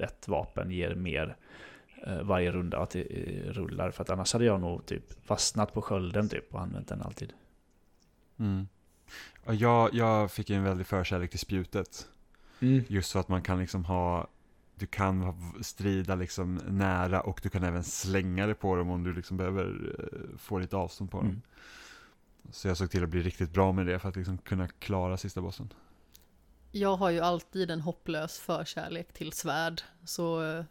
ett 0.00 0.28
vapen 0.28 0.70
ger 0.70 0.94
mer 0.94 1.36
varje 2.22 2.52
runda 2.52 2.78
att 2.78 2.90
det 2.90 3.02
eh, 3.02 3.52
rullar. 3.52 3.90
För 3.90 4.02
att 4.02 4.10
annars 4.10 4.32
hade 4.32 4.44
jag 4.44 4.60
nog 4.60 4.86
typ 4.86 5.24
fastnat 5.26 5.74
på 5.74 5.82
skölden 5.82 6.28
typ 6.28 6.54
och 6.54 6.60
använt 6.60 6.88
den 6.88 7.02
alltid. 7.02 7.32
Mm. 8.38 8.68
Jag, 9.46 9.94
jag 9.94 10.30
fick 10.30 10.50
en 10.50 10.64
väldig 10.64 10.86
förkärlek 10.86 11.30
till 11.30 11.38
spjutet. 11.38 12.08
Just 12.88 13.10
så 13.10 13.18
att 13.18 13.28
man 13.28 13.42
kan 13.42 13.58
liksom 13.58 13.84
ha 13.84 14.28
du 14.74 14.86
kan 14.86 15.34
strida 15.60 16.14
liksom 16.14 16.60
nära 16.68 17.20
och 17.20 17.40
du 17.42 17.48
kan 17.48 17.64
även 17.64 17.84
slänga 17.84 18.46
det 18.46 18.54
på 18.54 18.76
dem 18.76 18.90
om 18.90 19.04
du 19.04 19.12
liksom 19.12 19.36
behöver 19.36 19.94
eh, 19.98 20.38
få 20.38 20.58
lite 20.58 20.76
avstånd 20.76 21.10
på 21.10 21.18
dem. 21.18 21.26
Mm. 21.26 21.42
Så 22.50 22.68
jag 22.68 22.76
såg 22.76 22.90
till 22.90 23.02
att 23.02 23.08
bli 23.08 23.22
riktigt 23.22 23.52
bra 23.52 23.72
med 23.72 23.86
det 23.86 23.98
för 23.98 24.08
att 24.08 24.16
liksom 24.16 24.38
kunna 24.38 24.68
klara 24.68 25.16
sista 25.16 25.40
bossen. 25.40 25.72
Jag 26.74 26.96
har 26.96 27.10
ju 27.10 27.20
alltid 27.20 27.70
en 27.70 27.80
hopplös 27.80 28.38
förkärlek 28.38 29.12
till 29.12 29.32
svärd, 29.32 29.82
så 30.04 30.42
eh, 30.42 30.64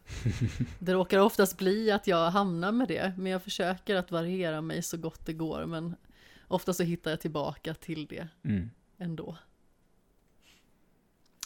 det 0.78 0.92
råkar 0.92 1.18
oftast 1.18 1.58
bli 1.58 1.90
att 1.90 2.06
jag 2.06 2.30
hamnar 2.30 2.72
med 2.72 2.88
det, 2.88 3.12
men 3.18 3.32
jag 3.32 3.42
försöker 3.42 3.96
att 3.96 4.10
variera 4.10 4.60
mig 4.60 4.82
så 4.82 4.96
gott 4.96 5.26
det 5.26 5.32
går, 5.32 5.66
men 5.66 5.96
ofta 6.48 6.72
så 6.74 6.82
hittar 6.82 7.10
jag 7.10 7.20
tillbaka 7.20 7.74
till 7.74 8.06
det 8.06 8.28
Mm. 8.44 8.70
ändå. 8.98 9.36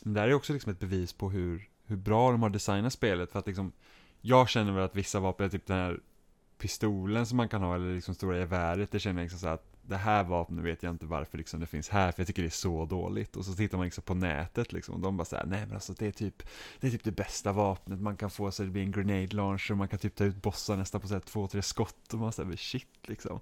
Men 0.02 0.14
det 0.14 0.20
här 0.20 0.28
är 0.28 0.34
också 0.34 0.52
liksom 0.52 0.72
ett 0.72 0.80
bevis 0.80 1.12
på 1.12 1.30
hur, 1.30 1.68
hur 1.84 1.96
bra 1.96 2.30
de 2.30 2.42
har 2.42 2.50
designat 2.50 2.92
spelet. 2.92 3.32
För 3.32 3.38
att 3.38 3.46
liksom, 3.46 3.72
jag 4.20 4.48
känner 4.48 4.72
väl 4.72 4.84
att 4.84 4.96
vissa 4.96 5.20
vapen, 5.20 5.50
typ 5.50 5.66
den 5.66 5.76
här 5.76 6.00
pistolen 6.58 7.26
som 7.26 7.36
man 7.36 7.48
kan 7.48 7.62
ha, 7.62 7.74
eller 7.74 7.94
liksom 7.94 8.14
stora 8.14 8.38
geväret, 8.38 8.90
det 8.92 8.98
känner 8.98 9.20
jag 9.20 9.24
liksom 9.24 9.38
så 9.38 9.48
att 9.48 9.75
det 9.88 9.96
här 9.96 10.24
vapnet 10.24 10.64
vet 10.64 10.82
jag 10.82 10.90
inte 10.90 11.06
varför 11.06 11.38
liksom 11.38 11.60
det 11.60 11.66
finns 11.66 11.88
här, 11.88 12.12
för 12.12 12.20
jag 12.20 12.26
tycker 12.26 12.42
det 12.42 12.48
är 12.48 12.50
så 12.50 12.84
dåligt. 12.84 13.36
Och 13.36 13.44
så 13.44 13.54
tittar 13.54 13.78
man 13.78 13.84
liksom 13.84 14.04
på 14.04 14.14
nätet 14.14 14.72
liksom, 14.72 14.94
och 14.94 15.00
de 15.00 15.16
bara 15.16 15.24
säger 15.24 15.46
nej 15.46 15.66
men 15.66 15.74
alltså 15.74 15.92
det 15.92 16.06
är 16.06 16.12
typ 16.12 16.42
det 16.80 16.86
är 16.86 16.90
typ 16.90 17.04
det 17.04 17.12
bästa 17.12 17.52
vapnet 17.52 18.00
man 18.00 18.16
kan 18.16 18.30
få 18.30 18.50
så 18.50 18.62
det 18.62 18.70
blir 18.70 18.82
en 18.82 18.90
grenade 18.90 19.36
launcher, 19.36 19.70
och 19.72 19.78
man 19.78 19.88
kan 19.88 19.98
typ 19.98 20.14
ta 20.14 20.24
ut 20.24 20.42
bossar 20.42 20.76
nästan 20.76 21.00
på 21.00 21.08
så 21.08 21.14
här 21.14 21.20
två, 21.20 21.46
tre 21.46 21.62
skott, 21.62 22.12
och 22.12 22.18
man 22.18 22.32
säger 22.32 22.56
shit 22.56 22.88
liksom. 23.06 23.40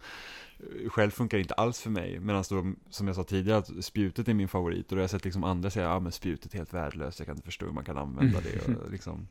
Själv 0.88 1.10
funkar 1.10 1.38
det 1.38 1.42
inte 1.42 1.54
alls 1.54 1.80
för 1.80 1.90
mig, 1.90 2.20
medan 2.20 2.44
då, 2.50 2.72
som 2.90 3.06
jag 3.06 3.16
sa 3.16 3.24
tidigare, 3.24 3.58
att 3.58 3.84
spjutet 3.84 4.28
är 4.28 4.34
min 4.34 4.48
favorit, 4.48 4.86
och 4.86 4.96
då 4.96 4.96
har 4.96 5.02
jag 5.02 5.10
sett 5.10 5.24
liksom 5.24 5.44
andra 5.44 5.70
säga, 5.70 5.86
ja 5.86 6.00
men 6.00 6.12
spjutet 6.12 6.54
är 6.54 6.58
helt 6.58 6.74
värdelöst, 6.74 7.18
jag 7.18 7.26
kan 7.26 7.36
inte 7.36 7.46
förstå 7.46 7.66
hur 7.66 7.72
man 7.72 7.84
kan 7.84 7.98
använda 7.98 8.40
det, 8.40 8.74
och 8.74 8.90
liksom, 8.90 9.28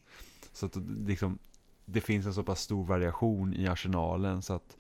så 0.54 0.66
att 0.66 0.78
liksom, 1.08 1.40
det 1.86 2.02
finns 2.02 2.26
en 2.26 2.34
så 2.34 2.44
pass 2.44 2.62
stor 2.62 2.86
variation 2.86 3.54
i 3.54 3.68
arsenalen, 3.68 4.42
så 4.42 4.54
att 4.54 4.78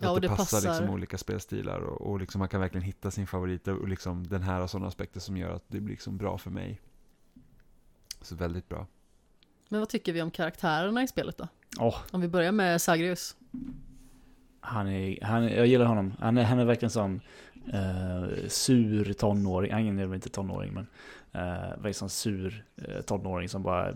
Ja, 0.00 0.10
och 0.10 0.20
det, 0.20 0.28
det 0.28 0.36
passar, 0.36 0.56
passar- 0.56 0.68
liksom 0.68 0.90
olika 0.94 1.18
spelstilar 1.18 1.80
och, 1.80 2.10
och 2.10 2.20
liksom 2.20 2.38
man 2.38 2.48
kan 2.48 2.60
verkligen 2.60 2.84
hitta 2.84 3.10
sin 3.10 3.26
favorit 3.26 3.68
och 3.68 3.88
liksom 3.88 4.26
den 4.26 4.42
här 4.42 4.60
har 4.60 4.66
sådana 4.66 4.86
aspekter 4.88 5.20
som 5.20 5.36
gör 5.36 5.50
att 5.50 5.64
det 5.68 5.80
blir 5.80 5.94
liksom 5.94 6.16
bra 6.18 6.38
för 6.38 6.50
mig. 6.50 6.80
Så 8.20 8.34
väldigt 8.34 8.68
bra. 8.68 8.86
Men 9.68 9.80
vad 9.80 9.88
tycker 9.88 10.12
vi 10.12 10.22
om 10.22 10.30
karaktärerna 10.30 11.02
i 11.02 11.08
spelet 11.08 11.38
då? 11.38 11.48
Åh, 11.80 11.96
Om 12.10 12.20
vi 12.20 12.28
börjar 12.28 12.52
med 12.52 12.82
Sagrius. 12.82 13.36
han 14.60 14.88
är, 14.88 15.24
han, 15.24 15.48
jag 15.48 15.66
gillar 15.66 15.84
honom. 15.84 16.14
Han 16.18 16.38
är, 16.38 16.44
han 16.44 16.58
är 16.58 16.64
verkligen 16.64 16.90
sån 16.90 17.20
eh, 17.72 18.48
sur 18.48 19.12
tonåring. 19.12 19.72
Han 19.72 19.98
är 19.98 20.06
väl 20.06 20.14
inte 20.14 20.28
tonåring 20.28 20.72
men 20.72 20.86
uh, 21.34 21.70
verkligen 21.70 21.94
sån 21.94 22.10
sur 22.10 22.64
eh, 22.76 23.00
tonåring 23.00 23.48
som 23.48 23.62
bara 23.62 23.94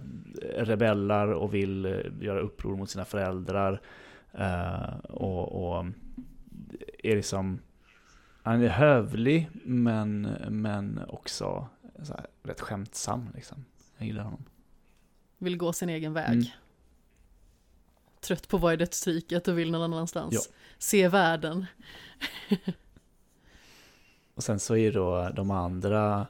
rebellar 0.57 1.29
och 1.29 1.55
vill 1.55 1.85
eh, 1.85 1.93
göra 2.21 2.41
uppror 2.41 2.77
mot 2.77 2.91
sina 2.91 3.05
föräldrar. 3.05 3.81
Eh, 4.33 4.97
och, 4.99 5.77
och 5.77 5.87
är 6.99 7.17
liksom 7.17 7.61
han 8.43 8.63
är 8.63 8.69
hövlig 8.69 9.51
men, 9.65 10.23
men 10.49 11.01
också 11.09 11.69
så 12.03 12.13
här, 12.13 12.27
rätt 12.43 12.61
skämtsam 12.61 13.29
liksom. 13.35 13.65
Jag 13.97 14.07
gillar 14.07 14.25
honom. 14.25 14.45
Vill 15.39 15.57
gå 15.57 15.73
sin 15.73 15.89
egen 15.89 16.13
väg. 16.13 16.33
Mm. 16.33 16.45
Trött 18.21 18.49
på 18.49 18.57
att 18.57 18.63
vara 18.63 18.75
i 18.75 18.77
dödstriket 18.77 19.49
och 19.49 19.59
vill 19.59 19.71
någon 19.71 19.83
annanstans. 19.83 20.35
Ja. 20.35 20.41
Se 20.79 21.09
världen. 21.09 21.67
Och 24.35 24.45
sen 24.45 24.61
så 24.61 24.77
är 24.77 24.93
då 24.93 25.31
de 25.35 25.51
andra 25.51 26.27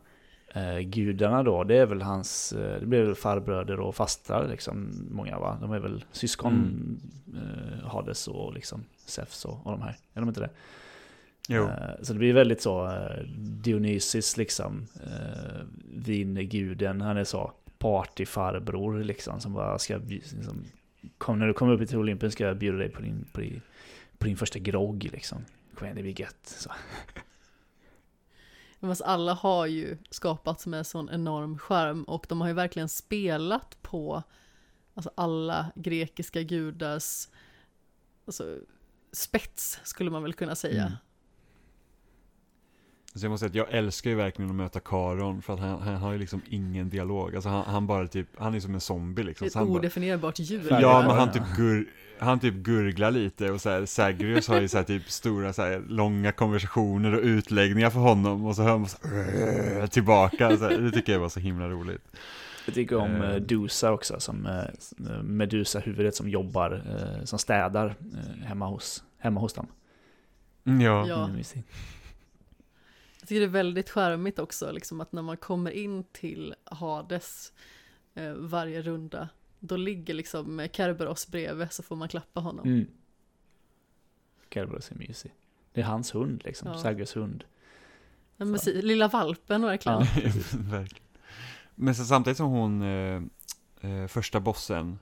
eh, 0.55 0.79
gudarna 0.79 1.43
då, 1.43 1.65
det 1.65 1.77
är 1.77 1.87
väl 1.87 2.03
hans, 2.03 2.53
eh, 2.53 2.81
det 2.81 2.87
blir 2.87 3.03
väl 3.03 3.15
farbröder 3.15 3.81
och 3.81 3.95
fastrar 3.95 4.49
liksom, 4.49 5.07
många 5.11 5.39
va? 5.39 5.59
De 5.61 5.73
är 5.73 5.79
väl 5.79 6.05
syskon, 6.13 7.01
eh, 7.35 7.89
Hades 7.89 8.29
och 8.29 8.55
liksom 8.55 8.85
Zeus 8.97 9.45
och, 9.45 9.67
och 9.67 9.73
de 9.73 9.83
här, 9.83 9.97
är 10.15 10.21
de 10.21 10.29
inte 10.29 10.41
det? 10.41 10.51
Jo. 11.49 11.69
Eh, 11.69 12.03
så 12.03 12.13
det 12.13 12.19
blir 12.19 12.33
väldigt 12.33 12.63
så 12.63 12.87
eh, 12.87 13.25
Dionysus 13.39 14.37
liksom, 14.37 14.87
eh, 15.05 15.63
vinguden, 15.95 17.01
han 17.01 17.17
är 17.17 17.25
så 17.25 17.53
partyfarbror 17.79 19.05
liksom 19.05 19.41
som 19.41 19.53
bara 19.53 19.79
ska, 19.79 19.97
liksom, 19.97 20.65
kom, 21.19 21.39
när 21.39 21.47
du 21.47 21.53
kommer 21.53 21.73
upp 21.73 21.89
till 21.89 21.99
Olympen 21.99 22.31
ska 22.31 22.45
jag 22.45 22.57
bjuda 22.57 22.79
dig 22.79 22.89
på 22.89 23.03
din, 23.03 23.25
på 23.33 23.41
din, 23.41 23.61
på 24.19 24.27
din 24.27 24.37
första 24.37 24.59
grogg 24.59 25.09
liksom. 25.13 25.39
Kom 25.75 25.85
igen, 25.85 25.97
det 25.97 26.03
blir 26.03 26.21
gött. 26.21 26.41
Så. 26.45 26.71
Men 28.83 28.91
alltså, 28.91 29.05
alla 29.05 29.35
har 29.35 29.67
ju 29.67 29.99
skapats 30.11 30.67
med 30.67 30.87
sån 30.87 31.11
enorm 31.11 31.59
charm 31.59 32.05
och 32.05 32.27
de 32.29 32.41
har 32.41 32.49
ju 32.49 32.55
verkligen 32.55 32.89
spelat 32.89 33.83
på 33.83 34.23
alltså, 34.95 35.11
alla 35.15 35.73
grekiska 35.75 36.43
gudars 36.43 37.29
alltså, 38.27 38.59
spets 39.13 39.81
skulle 39.85 40.11
man 40.11 40.23
väl 40.23 40.33
kunna 40.33 40.55
säga. 40.55 40.83
Mm. 40.83 40.93
Så 43.15 43.25
jag 43.25 43.31
måste 43.31 43.49
säga 43.49 43.63
att 43.65 43.69
jag 43.71 43.79
älskar 43.79 44.11
ju 44.11 44.17
verkligen 44.17 44.51
att 44.51 44.57
möta 44.57 44.81
Karon 44.81 45.43
för 45.43 45.55
att 45.55 45.61
han, 45.61 45.83
han 45.83 45.95
har 45.95 46.13
ju 46.13 46.19
liksom 46.19 46.41
ingen 46.49 46.91
dialog. 46.91 47.35
Alltså 47.35 47.49
han, 47.51 47.65
han 47.65 47.87
bara 47.87 48.07
typ, 48.07 48.29
han 48.39 48.55
är 48.55 48.61
som 48.61 48.75
en 48.75 48.81
zombie 48.81 49.23
liksom. 49.23 49.47
Ett 49.47 49.55
han 49.55 49.69
bara, 49.69 49.79
odefinierbart 49.79 50.39
djur. 50.39 50.67
Ja, 50.81 51.03
men 51.07 51.17
han 51.17 51.33
typ, 51.33 51.43
gur, 51.57 51.87
han 52.19 52.41
typ 52.41 52.55
gurglar 52.55 53.11
lite 53.11 53.51
och 53.51 53.61
så 53.61 53.71
här, 53.71 53.87
Sagrius 53.87 54.49
har 54.49 54.61
ju 54.61 54.69
så 54.69 54.77
här 54.77 54.85
typ 54.85 55.11
stora 55.11 55.53
så 55.53 55.63
här, 55.63 55.83
långa 55.89 56.33
konversationer 56.33 57.15
och 57.15 57.23
utläggningar 57.23 57.91
för 57.91 58.01
honom 58.01 58.45
och 58.47 58.57
så 58.57 58.63
hör 58.63 58.79
man 58.79 58.89
så 58.89 58.99
här, 59.09 59.87
tillbaka. 59.87 60.57
Så 60.57 60.65
här, 60.65 60.79
det 60.79 60.91
tycker 60.91 61.13
jag 61.13 61.21
var 61.21 61.29
så 61.29 61.41
himla 61.41 61.69
roligt. 61.69 62.03
Jag 62.67 62.75
tycker 62.75 62.97
om 62.97 63.15
Eh. 63.23 63.31
eh, 63.31 63.37
Dusa 63.37 63.93
också, 63.93 64.21
som 64.21 64.47
eh, 64.47 65.23
Medusa-huvudet 65.23 66.15
som 66.17 66.29
jobbar, 66.29 66.83
eh, 66.89 67.25
som 67.25 67.39
städar 67.39 67.87
eh, 67.87 68.47
hemma 68.47 68.67
hos, 68.67 69.05
hemma 69.19 69.41
hos 69.41 69.53
dem. 69.53 69.67
Mm, 70.67 70.81
Ja. 70.81 71.07
Ja. 71.09 71.31
Jag 73.23 73.29
tycker 73.29 73.41
det 73.41 73.47
är 73.47 73.49
väldigt 73.49 73.91
charmigt 73.91 74.39
också, 74.39 74.73
liksom 74.73 75.01
att 75.01 75.13
när 75.13 75.23
man 75.23 75.37
kommer 75.37 75.71
in 75.71 76.05
till 76.05 76.55
Hades 76.65 77.53
eh, 78.15 78.33
varje 78.33 78.83
runda, 78.83 79.29
då 79.59 79.77
ligger 79.77 80.15
liksom 80.15 80.69
Kerberos 80.73 81.29
bredvid 81.29 81.73
så 81.73 81.83
får 81.83 81.97
man 81.97 82.09
klappa 82.09 82.41
honom. 82.41 82.67
Mm. 82.67 82.87
Kerberos 84.51 84.91
är 84.91 84.95
mysig. 84.95 85.35
Det 85.73 85.81
är 85.81 85.85
hans 85.85 86.15
hund 86.15 86.43
liksom, 86.45 86.69
Ja. 86.69 86.79
Sergers 86.79 87.17
hund. 87.17 87.45
Ja, 88.37 88.45
men 88.45 88.55
precis, 88.55 88.85
lilla 88.85 89.09
valpen 89.09 89.63
verkligen. 89.63 90.01
Ja. 90.01 90.07
Verkligen. 90.59 91.07
Men 91.75 91.95
så 91.95 92.05
samtidigt 92.05 92.37
som 92.37 92.51
hon, 92.51 92.83
eh, 92.83 93.23
eh, 93.81 94.07
första 94.07 94.41
bossen, 94.41 94.99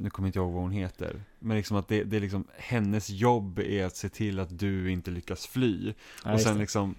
nu 0.00 0.10
kommer 0.10 0.26
inte 0.28 0.38
jag 0.38 0.44
ihåg 0.44 0.52
vad 0.52 0.62
hon 0.62 0.72
heter, 0.72 1.22
men 1.38 1.56
liksom 1.56 1.76
att 1.76 1.88
det, 1.88 2.04
det 2.04 2.16
är 2.16 2.20
liksom, 2.20 2.44
hennes 2.56 3.10
jobb 3.10 3.58
är 3.58 3.84
att 3.86 3.96
se 3.96 4.08
till 4.08 4.40
att 4.40 4.58
du 4.58 4.90
inte 4.90 5.10
lyckas 5.10 5.46
fly. 5.46 5.94
Ja, 6.24 6.32
och 6.32 6.40
sen 6.40 6.58
liksom 6.58 6.94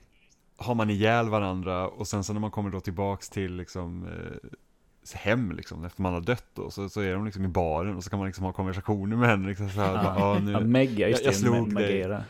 har 0.58 0.76
man 0.76 0.90
ihjäl 0.90 1.30
varandra 1.30 1.88
och 1.88 2.08
sen 2.08 2.24
så 2.24 2.34
när 2.34 2.40
man 2.40 2.52
kommer 2.52 2.70
då 2.70 2.80
tillbaks 2.80 3.30
till 3.30 3.56
liksom 3.56 4.06
eh, 4.08 5.18
hem 5.20 5.52
liksom, 5.52 5.86
efter 5.86 6.02
man 6.02 6.14
har 6.14 6.22
dött 6.22 6.46
då, 6.54 6.70
så, 6.72 6.90
så 6.90 7.02
är 7.02 7.14
de 7.14 7.26
liksom 7.26 7.46
i 7.46 7.48
baren 7.48 7.96
och 7.96 8.04
så 8.04 8.10
kan 8.10 8.20
man 8.20 8.26
liksom 8.28 8.46
ha 8.46 8.52
konversationer 8.54 9.16
med 9.18 9.30
henne 9.30 9.48
liksom 9.48 9.70
så 9.70 9.80
här, 9.82 9.94
Ja. 9.94 10.16
bara, 10.20 10.40
nu, 10.40 10.52
Ja, 10.52 10.60
Meg, 10.60 10.90
just 11.00 11.00
jag- 11.00 11.10
jag 11.28 11.34
det, 11.34 11.38
slog 11.38 11.74
Meg- 11.74 12.08
dig. 12.08 12.22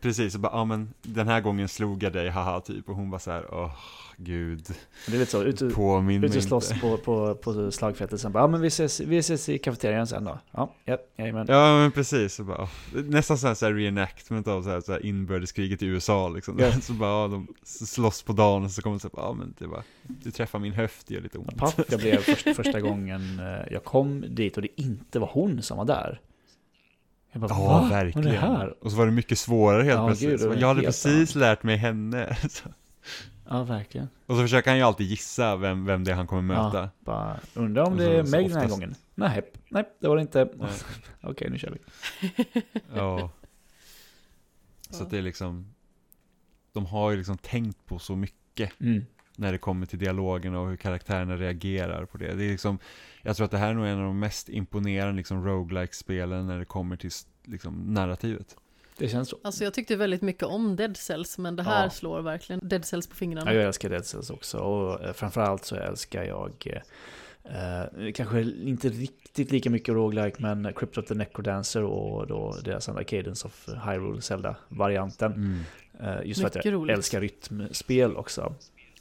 Precis, 0.00 0.34
och 0.34 0.40
bara, 0.40 0.52
ja 0.52 0.64
men 0.64 0.88
den 1.02 1.28
här 1.28 1.40
gången 1.40 1.68
slog 1.68 2.02
jag 2.02 2.12
dig, 2.12 2.28
haha 2.28 2.60
typ, 2.60 2.88
och 2.88 2.96
hon 2.96 3.10
bara 3.10 3.18
så 3.18 3.30
här, 3.30 3.54
åh 3.54 3.72
gud, 4.16 4.66
Det 5.06 5.14
är 5.14 5.18
lite 5.18 5.30
så, 5.30 5.42
ut, 5.42 5.74
påminn 5.74 6.24
ut 6.24 6.36
och 6.36 6.42
slåss 6.42 6.70
inte. 6.70 6.80
på, 6.80 6.96
på, 6.96 7.34
på 7.34 7.70
slagfältet 7.70 8.20
sen 8.20 8.32
bara, 8.32 8.42
ja 8.42 8.46
men 8.46 8.60
vi 8.60 8.66
ses, 8.66 9.00
vi 9.00 9.18
ses 9.18 9.48
i 9.48 9.58
kafeterian 9.58 10.06
sen 10.06 10.24
då. 10.24 10.38
Ja, 10.50 10.74
ja, 10.84 10.98
jajamän. 11.16 11.46
Ja 11.48 11.78
men 11.78 11.92
precis, 11.92 12.40
bara, 12.40 12.62
åh, 12.62 12.68
nästan 12.92 13.38
så 13.38 13.46
här, 13.46 13.54
så 13.54 13.66
här 13.66 13.72
reenactment 13.72 14.48
av 14.48 14.62
så 14.62 14.70
här, 14.70 14.80
så 14.80 14.92
här 14.92 15.06
inbördeskriget 15.06 15.82
i 15.82 15.86
USA 15.86 16.28
liksom. 16.28 16.58
Ja. 16.58 16.72
Så 16.80 16.92
bara, 16.92 17.10
ja, 17.10 17.28
de 17.28 17.46
slåss 17.64 18.22
på 18.22 18.32
dagen 18.32 18.64
och 18.64 18.70
så 18.70 18.82
kommer 18.82 18.96
det 18.96 19.00
så 19.00 19.10
här, 19.16 19.22
ja 19.22 19.32
men 19.32 19.54
det 19.58 19.66
var, 19.66 19.82
du 20.02 20.30
träffar 20.30 20.58
min 20.58 20.72
höft, 20.72 21.06
det 21.06 21.14
gör 21.14 21.22
lite 21.22 21.38
ont. 21.38 21.56
Paff, 21.56 21.80
jag 21.90 22.00
blev 22.00 22.16
först, 22.16 22.56
första 22.56 22.80
gången 22.80 23.40
eh, 23.40 23.72
jag 23.72 23.84
kom 23.84 24.24
dit 24.28 24.56
och 24.56 24.62
det 24.62 24.80
inte 24.80 25.18
var 25.18 25.30
hon 25.32 25.62
som 25.62 25.78
var 25.78 25.84
där. 25.84 26.20
Jag 27.40 27.48
bara, 27.48 27.54
Ja, 27.54 27.80
va? 27.80 27.88
verkligen. 27.88 28.28
Är 28.28 28.36
här? 28.36 28.84
Och 28.84 28.90
så 28.90 28.96
var 28.96 29.06
det 29.06 29.12
mycket 29.12 29.38
svårare 29.38 29.82
helt 29.82 29.94
Ja, 29.96 30.06
plötsligt. 30.06 30.40
gud, 30.40 30.50
det 30.50 30.60
jag 30.60 30.68
hade 30.68 30.82
precis 30.82 31.34
lärt 31.34 31.62
mig 31.62 31.76
henne. 31.76 32.36
Ja, 33.48 33.62
verkligen. 33.64 34.08
och 34.26 34.36
så 34.36 34.42
försöker 34.42 34.70
han 34.70 34.78
ju 34.78 34.84
alltid 34.84 35.06
gissa 35.06 35.56
vem, 35.56 35.84
vem 35.86 36.04
det 36.04 36.10
är 36.10 36.14
han 36.16 36.26
kommer 36.26 36.42
möta. 36.42 36.78
Ja, 36.80 36.88
bara, 37.00 37.40
undrar 37.54 37.82
om 37.84 37.96
det 37.96 38.04
är 38.04 38.22
Meg 38.22 38.32
den 38.32 38.32
här 38.32 38.44
oftast- 38.64 38.70
gången? 38.70 38.94
Nej, 39.14 39.42
nej, 39.68 39.84
det 40.00 40.08
var 40.08 40.16
det 40.16 40.22
inte. 40.22 40.48
Okej, 41.22 41.50
nu 41.50 41.58
kör 41.58 41.70
vi. 41.70 41.78
Ja. 42.94 43.30
Så 44.90 45.02
att 45.02 45.10
det 45.10 45.18
är 45.18 45.22
liksom, 45.22 45.74
de 46.72 46.86
har 46.86 47.10
ju 47.10 47.16
liksom 47.16 47.38
tänkt 47.38 47.86
på 47.86 47.98
så 47.98 48.16
mycket 48.16 48.80
Mm. 48.80 49.04
När 49.36 49.52
det 49.52 49.58
kommer 49.58 49.86
till 49.86 49.98
dialogen 49.98 50.54
och 50.54 50.68
hur 50.68 50.76
karaktärerna 50.76 51.36
reagerar 51.36 52.04
på 52.04 52.18
det. 52.18 52.34
Det 52.34 52.44
är 52.44 52.50
liksom, 52.50 52.78
jag 53.22 53.36
tror 53.36 53.44
att 53.44 53.50
det 53.50 53.58
här 53.58 53.70
är 53.70 53.74
nog 53.74 53.86
en 53.86 53.98
av 53.98 54.04
de 54.04 54.18
mest 54.18 54.48
imponerande 54.48 55.16
liksom 55.16 55.44
roguelike-spelen 55.46 56.46
när 56.46 56.58
det 56.58 56.64
kommer 56.64 56.96
till 56.96 57.10
liksom, 57.44 57.94
narrativet. 57.94 58.56
Det 58.98 59.08
känns 59.08 59.28
så. 59.28 59.38
Alltså 59.44 59.64
jag 59.64 59.74
tyckte 59.74 59.96
väldigt 59.96 60.22
mycket 60.22 60.42
om 60.42 60.76
Dead 60.76 60.96
Cells, 60.96 61.38
men 61.38 61.56
det 61.56 61.62
här 61.62 61.84
Ja. 61.84 61.90
slår 61.90 62.20
verkligen 62.22 62.60
Dead 62.68 62.84
Cells 62.84 63.06
på 63.06 63.16
fingrarna. 63.16 63.50
Ja, 63.52 63.56
jag 63.58 63.66
älskar 63.66 63.88
Dead 63.90 64.06
Cells 64.06 64.30
också 64.30 64.58
och 64.58 65.04
eh, 65.04 65.12
framförallt 65.12 65.64
så 65.64 65.76
älskar 65.76 66.24
jag 66.24 66.52
eh, 67.44 68.12
kanske 68.14 68.40
inte 68.42 68.88
riktigt 68.88 69.52
lika 69.52 69.70
mycket 69.70 69.94
roguelike 69.94 70.36
men 70.42 70.72
Crypt 70.76 70.98
of 70.98 71.06
the 71.06 71.14
Necrodancer 71.14 71.82
och 71.82 72.26
då 72.26 72.56
deras 72.64 72.88
andra 72.88 73.04
Cadence 73.04 73.46
of 73.46 73.68
Hyrule 73.68 74.20
Zelda-varianten. 74.22 75.64
Eh, 76.00 76.16
just 76.24 76.40
för 76.40 76.46
att 76.46 76.54
Mycket 76.54 76.64
jag 76.64 76.74
roligt. 76.74 76.96
älskar 76.96 77.20
rytmspel 77.20 78.16
också. 78.16 78.54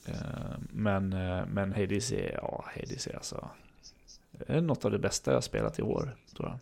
Eh, 0.06 0.58
men, 0.70 1.14
eh, 1.14 1.46
men 1.46 1.74
Hades 1.74 2.12
är, 2.12 2.32
ja, 2.34 2.66
Hades 2.76 3.08
är 3.08 3.16
alltså 3.16 3.50
är 4.48 4.62
något 4.62 4.86
av 4.86 4.92
det 4.92 5.00
bästa 5.00 5.34
jag 5.34 5.44
spelat 5.44 5.80
i 5.80 5.82
år, 5.82 6.18
tror 6.36 6.50
jag. 6.50 6.60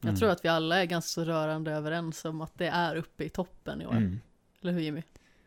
Jag 0.00 0.08
Mm. 0.08 0.16
tror 0.16 0.30
att 0.30 0.44
vi 0.44 0.48
alla 0.48 0.80
är 0.82 0.84
ganska 0.84 1.20
rörande 1.20 1.72
överens 1.72 2.24
om 2.24 2.40
att 2.40 2.58
det 2.58 2.66
är 2.66 2.96
uppe 2.96 3.24
i 3.24 3.28
toppen 3.28 3.82
i 3.82 3.86
år. 3.86 3.92
Mm. 3.92 4.20
Eller 4.62 4.72
hur 4.72 4.80
Jimmy? 4.80 5.02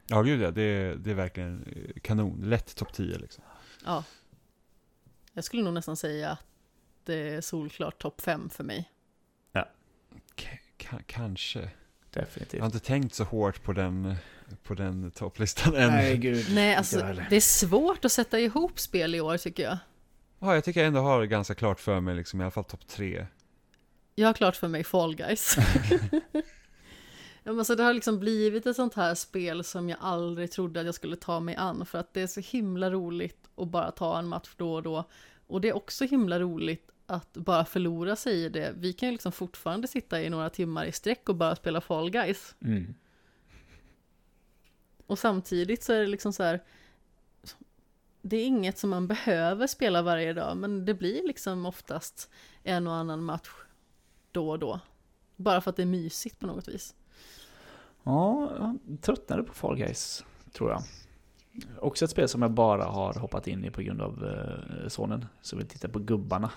Ja, 0.08 0.22
gud 0.22 0.42
ja, 0.42 0.52
det 0.52 0.62
är, 0.62 0.96
det 0.96 1.12
är 1.12 1.16
verkligen 1.16 1.64
eh, 1.64 2.00
kanon. 2.02 2.42
Lätt 2.50 2.76
topp 2.76 2.94
10 2.94 3.18
liksom. 3.18 3.44
Ja. 3.86 4.04
Jag 5.34 5.44
skulle 5.44 5.64
nog 5.64 5.74
nästan 5.74 5.98
säga 5.98 6.30
att 6.32 6.46
det 7.04 7.14
är 7.36 7.42
solklart 7.42 7.98
topp 8.02 8.22
fem 8.22 8.50
för 8.50 8.64
mig. 8.64 8.92
K- 10.40 10.58
ka- 10.78 11.04
kanske. 11.06 11.60
Jag 11.60 11.70
Definitivt. 12.26 12.60
har 12.62 12.66
inte 12.66 12.80
tänkt 12.80 13.14
så 13.16 13.24
hårt 13.24 13.64
på 13.64 13.74
den, 13.74 14.16
på 14.64 14.74
den 14.74 15.12
topplistan 15.12 15.76
än. 15.76 15.90
Nej, 15.90 16.18
gud. 16.18 16.46
Nej, 16.52 16.76
alltså 16.76 17.16
det 17.30 17.36
är 17.36 17.42
svårt 17.42 18.06
att 18.06 18.12
sätta 18.12 18.40
ihop 18.40 18.80
spel 18.80 19.16
i 19.16 19.22
år 19.22 19.38
tycker 19.38 19.64
jag. 19.64 19.78
Ja, 20.40 20.54
jag 20.54 20.64
tycker 20.64 20.80
jag 20.80 20.88
ändå 20.88 21.00
har 21.00 21.20
det 21.20 21.28
ganska 21.28 21.56
klart 21.56 21.80
för 21.80 22.00
mig, 22.00 22.16
liksom, 22.16 22.42
i 22.42 22.44
alla 22.44 22.52
fall 22.52 22.64
topp 22.64 22.88
tre. 22.88 23.28
Jag 24.16 24.28
har 24.28 24.34
klart 24.34 24.56
för 24.56 24.68
mig 24.68 24.84
Fall 24.84 25.16
Guys. 25.16 25.58
ja, 27.44 27.54
men 27.54 27.66
så 27.66 27.76
det 27.76 27.84
har 27.84 27.94
liksom 27.94 28.20
blivit 28.20 28.66
ett 28.66 28.76
sånt 28.76 28.94
här 28.94 29.16
spel 29.16 29.64
som 29.64 29.90
jag 29.90 29.98
aldrig 30.02 30.52
trodde 30.52 30.80
att 30.80 30.86
jag 30.86 30.96
skulle 30.96 31.16
ta 31.16 31.40
mig 31.40 31.56
an. 31.56 31.86
För 31.86 31.98
att 32.00 32.14
det 32.14 32.22
är 32.22 32.28
så 32.28 32.40
himla 32.40 32.92
roligt 32.92 33.50
att 33.56 33.68
bara 33.68 33.92
ta 33.92 34.20
en 34.20 34.28
match 34.28 34.50
då 34.58 34.74
och 34.74 34.84
då. 34.84 35.10
Och 35.48 35.62
det 35.62 35.70
är 35.70 35.76
också 35.76 36.06
himla 36.06 36.40
roligt 36.40 36.90
att 37.06 37.34
bara 37.34 37.66
förlora 37.66 38.16
sig 38.16 38.44
i 38.44 38.50
det. 38.50 38.74
Vi 38.76 38.94
kan 38.94 39.10
ju 39.10 39.14
liksom 39.14 39.32
fortfarande 39.32 39.88
sitta 39.88 40.22
i 40.22 40.30
några 40.30 40.50
timmar 40.50 40.86
i 40.86 40.92
sträck 40.92 41.30
och 41.30 41.36
bara 41.36 41.56
spela 41.56 41.82
Fall 41.82 42.10
Guys. 42.10 42.56
Mm. 42.62 42.96
Och 45.08 45.20
samtidigt 45.20 45.84
så 45.84 45.94
är 45.94 46.00
det 46.00 46.08
liksom 46.08 46.34
så 46.34 46.44
här. 46.44 46.64
Det 48.22 48.38
är 48.38 48.46
inget 48.46 48.78
som 48.78 48.90
man 48.90 49.08
behöver 49.08 49.68
spela 49.68 50.02
varje 50.02 50.34
dag, 50.34 50.58
men 50.58 50.86
det 50.86 50.94
blir 50.94 51.28
liksom 51.28 51.66
oftast 51.66 52.30
en 52.64 52.88
och 52.88 52.94
annan 52.94 53.24
match 53.24 53.50
då 54.32 54.50
och 54.50 54.60
då. 54.60 54.80
Bara 55.36 55.62
för 55.62 55.70
att 55.70 55.76
det 55.76 55.82
är 55.82 55.86
mysigt 55.86 56.40
på 56.40 56.48
något 56.48 56.68
vis. 56.68 56.96
Ja, 58.04 58.52
jag 58.60 59.02
tröttnade 59.02 59.44
på 59.44 59.54
Fall 59.54 59.78
Guys, 59.78 60.26
tror 60.54 60.72
jag. 60.72 60.84
Också 61.80 62.06
ett 62.06 62.12
spel 62.12 62.30
som 62.30 62.42
jag 62.42 62.52
bara 62.52 62.86
har 62.86 63.14
hoppat 63.14 63.48
in 63.48 63.66
i 63.66 63.72
på 63.72 63.82
grund 63.82 64.02
av 64.02 64.26
eh, 64.26 64.88
sonen. 64.88 65.26
Så 65.42 65.56
vill 65.56 65.68
titta 65.68 65.90
på 65.90 66.00
gubbarna. 66.00 66.52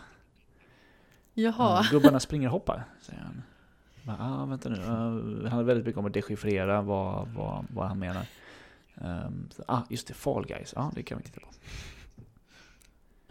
Jaha, 1.35 1.55
Ja, 1.59 1.87
gubbarna 1.91 2.21
springer 2.21 2.47
och 2.49 2.53
hoppar, 2.53 2.85
säger 3.01 3.21
han. 3.21 3.43
Bara, 4.19 4.43
ah, 4.43 4.47
vänta 4.47 4.69
nu. 4.69 4.77
Uh, 4.77 4.87
han 4.87 5.47
handlar 5.47 5.63
väldigt 5.63 5.87
mycket 5.87 5.99
om 5.99 6.07
att 6.07 6.13
dechiffrera 6.13 6.83
vad, 6.83 7.29
vad, 7.29 7.67
vad 7.75 7.89
han 7.89 7.99
menar. 7.99 8.27
Um, 8.95 9.49
så, 9.51 9.65
ah, 9.67 9.83
just 9.89 10.09
det, 10.09 10.15
Fall 10.15 10.47
Guys. 10.47 10.73
Ja, 10.77 10.93
det 10.95 11.03
kan 11.03 11.19
vi 11.19 11.25
titta 11.25 11.41
på. 11.41 11.47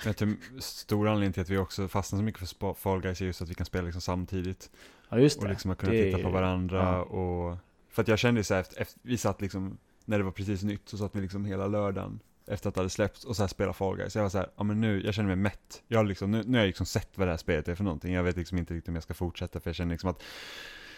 Jag 0.06 0.18
tror 0.18 0.38
stor 0.60 1.08
anledning 1.08 1.34
till 1.34 1.42
att 1.42 1.50
vi 1.50 1.58
också 1.58 1.88
fastnar 1.88 2.20
så 2.20 2.24
mycket 2.24 2.50
för 2.50 2.74
Fall 2.74 3.02
Guys 3.02 3.22
är 3.22 3.26
just 3.26 3.42
att 3.42 3.50
vi 3.50 3.54
kan 3.54 3.66
spela 3.66 3.86
liksom 3.86 4.02
samtidigt. 4.02 4.72
Ja, 5.10 5.20
just 5.20 5.38
Och 5.38 5.44
det. 5.44 5.50
liksom 5.50 5.72
att 5.72 5.78
kunna 5.78 5.92
Det 5.92 6.12
titta 6.12 6.24
på 6.24 6.30
varandra 6.30 6.78
ja. 6.78 7.02
och... 7.02 7.58
För 7.90 8.02
att 8.02 8.08
jag 8.08 8.20
kände 8.20 8.44
så 8.44 8.54
här, 8.54 8.62
efter, 8.62 8.82
efter, 8.82 9.00
vi 9.04 9.18
satt 9.18 9.42
liksom, 9.42 9.78
när 10.06 10.18
det 10.18 10.24
var 10.24 10.32
precis 10.32 10.64
nytt, 10.64 10.90
så 10.90 10.98
satt 10.98 11.16
vi 11.16 11.22
liksom 11.22 11.46
hela 11.46 11.68
lördagen 11.68 12.20
efter 12.50 12.70
att 12.70 12.76
det 12.76 12.80
hade 12.80 12.90
släppts 12.90 13.26
och 13.26 13.36
så 13.36 13.44
här 13.44 13.48
spela 13.48 13.74
Fall 13.74 13.98
Guys. 13.98 14.16
Jag 14.16 14.24
var 14.24 14.30
så 14.30 14.38
här, 14.38 14.50
ja 14.58 14.64
men 14.64 14.82
nu, 14.82 15.02
jag 15.06 15.14
känner 15.14 15.28
mig 15.28 15.36
mätt. 15.36 15.84
Jag 15.88 16.00
har 16.00 16.06
liksom, 16.06 16.32
nu, 16.32 16.44
nu 16.46 16.58
har 16.58 16.60
jag 16.60 16.68
liksom 16.68 16.86
sett 16.86 17.10
vad 17.16 17.28
det 17.28 17.32
här 17.32 17.38
spelet 17.38 17.68
är 17.68 17.76
för 17.76 17.84
någonting. 17.84 18.14
Jag 18.14 18.24
vet 18.24 18.38
liksom 18.38 18.58
inte 18.58 18.74
riktigt 18.74 18.90
om 18.90 18.96
jag 18.96 19.04
ska 19.04 19.14
fortsätta 19.14 19.60
för 19.60 19.70
jag 19.70 19.76
känner 19.76 19.92
liksom 19.94 20.10
att 20.10 20.24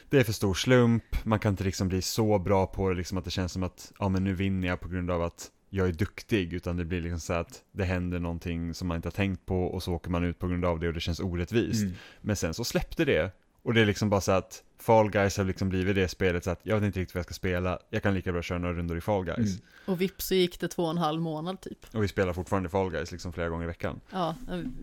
det 0.09 0.19
är 0.19 0.23
för 0.23 0.33
stor 0.33 0.53
slump, 0.53 1.25
man 1.25 1.39
kan 1.39 1.53
inte 1.53 1.63
liksom 1.63 1.87
bli 1.87 2.01
så 2.01 2.39
bra 2.39 2.67
på 2.67 2.89
det 2.89 2.95
liksom 2.95 3.17
att 3.17 3.25
det 3.25 3.31
känns 3.31 3.51
som 3.51 3.63
att, 3.63 3.91
ja 3.99 4.09
men 4.09 4.23
nu 4.23 4.33
vinner 4.33 4.67
jag 4.67 4.79
på 4.79 4.89
grund 4.89 5.11
av 5.11 5.23
att 5.23 5.51
jag 5.69 5.87
är 5.87 5.93
duktig, 5.93 6.53
utan 6.53 6.77
det 6.77 6.85
blir 6.85 7.01
liksom 7.01 7.19
så 7.19 7.33
att 7.33 7.63
det 7.71 7.83
händer 7.83 8.19
någonting 8.19 8.73
som 8.73 8.87
man 8.87 8.95
inte 8.95 9.07
har 9.07 9.11
tänkt 9.11 9.45
på 9.45 9.63
och 9.63 9.83
så 9.83 9.93
åker 9.93 10.09
man 10.09 10.23
ut 10.23 10.39
på 10.39 10.47
grund 10.47 10.65
av 10.65 10.79
det 10.79 10.87
och 10.87 10.93
det 10.93 10.99
känns 10.99 11.19
orättvist. 11.19 11.81
Mm. 11.81 11.93
Men 12.21 12.35
sen 12.35 12.53
så 12.53 12.63
släppte 12.63 13.05
det. 13.05 13.31
Och 13.63 13.73
det 13.73 13.81
är 13.81 13.85
liksom 13.85 14.09
bara 14.09 14.21
så 14.21 14.31
att 14.31 14.63
Fall 14.77 15.09
Guys 15.09 15.37
har 15.37 15.43
liksom 15.43 15.69
blivit 15.69 15.95
det 15.95 16.07
spelet 16.07 16.43
så 16.43 16.51
att 16.51 16.59
jag 16.63 16.75
vet 16.75 16.83
inte 16.83 16.99
riktigt 16.99 17.15
vad 17.15 17.19
jag 17.19 17.25
ska 17.25 17.33
spela. 17.33 17.79
Jag 17.89 18.03
kan 18.03 18.13
lika 18.13 18.31
bra 18.31 18.41
köra 18.41 18.59
några 18.59 18.73
rundor 18.73 18.97
i 18.97 19.01
Fall 19.01 19.23
Guys. 19.23 19.37
Mm. 19.37 19.61
och 19.85 20.01
vips 20.01 20.25
så 20.27 20.35
gick 20.35 20.59
det 20.59 20.67
två 20.67 20.83
och 20.83 20.89
en 20.89 20.97
halv 20.97 21.21
månad 21.21 21.61
typ. 21.61 21.95
Och 21.95 22.03
vi 22.03 22.07
spelar 22.07 22.33
fortfarande 22.33 22.69
Fall 22.69 22.91
Guys 22.91 23.11
liksom 23.11 23.33
flera 23.33 23.49
gånger 23.49 23.63
i 23.63 23.67
veckan. 23.67 24.01
Ja, 24.09 24.35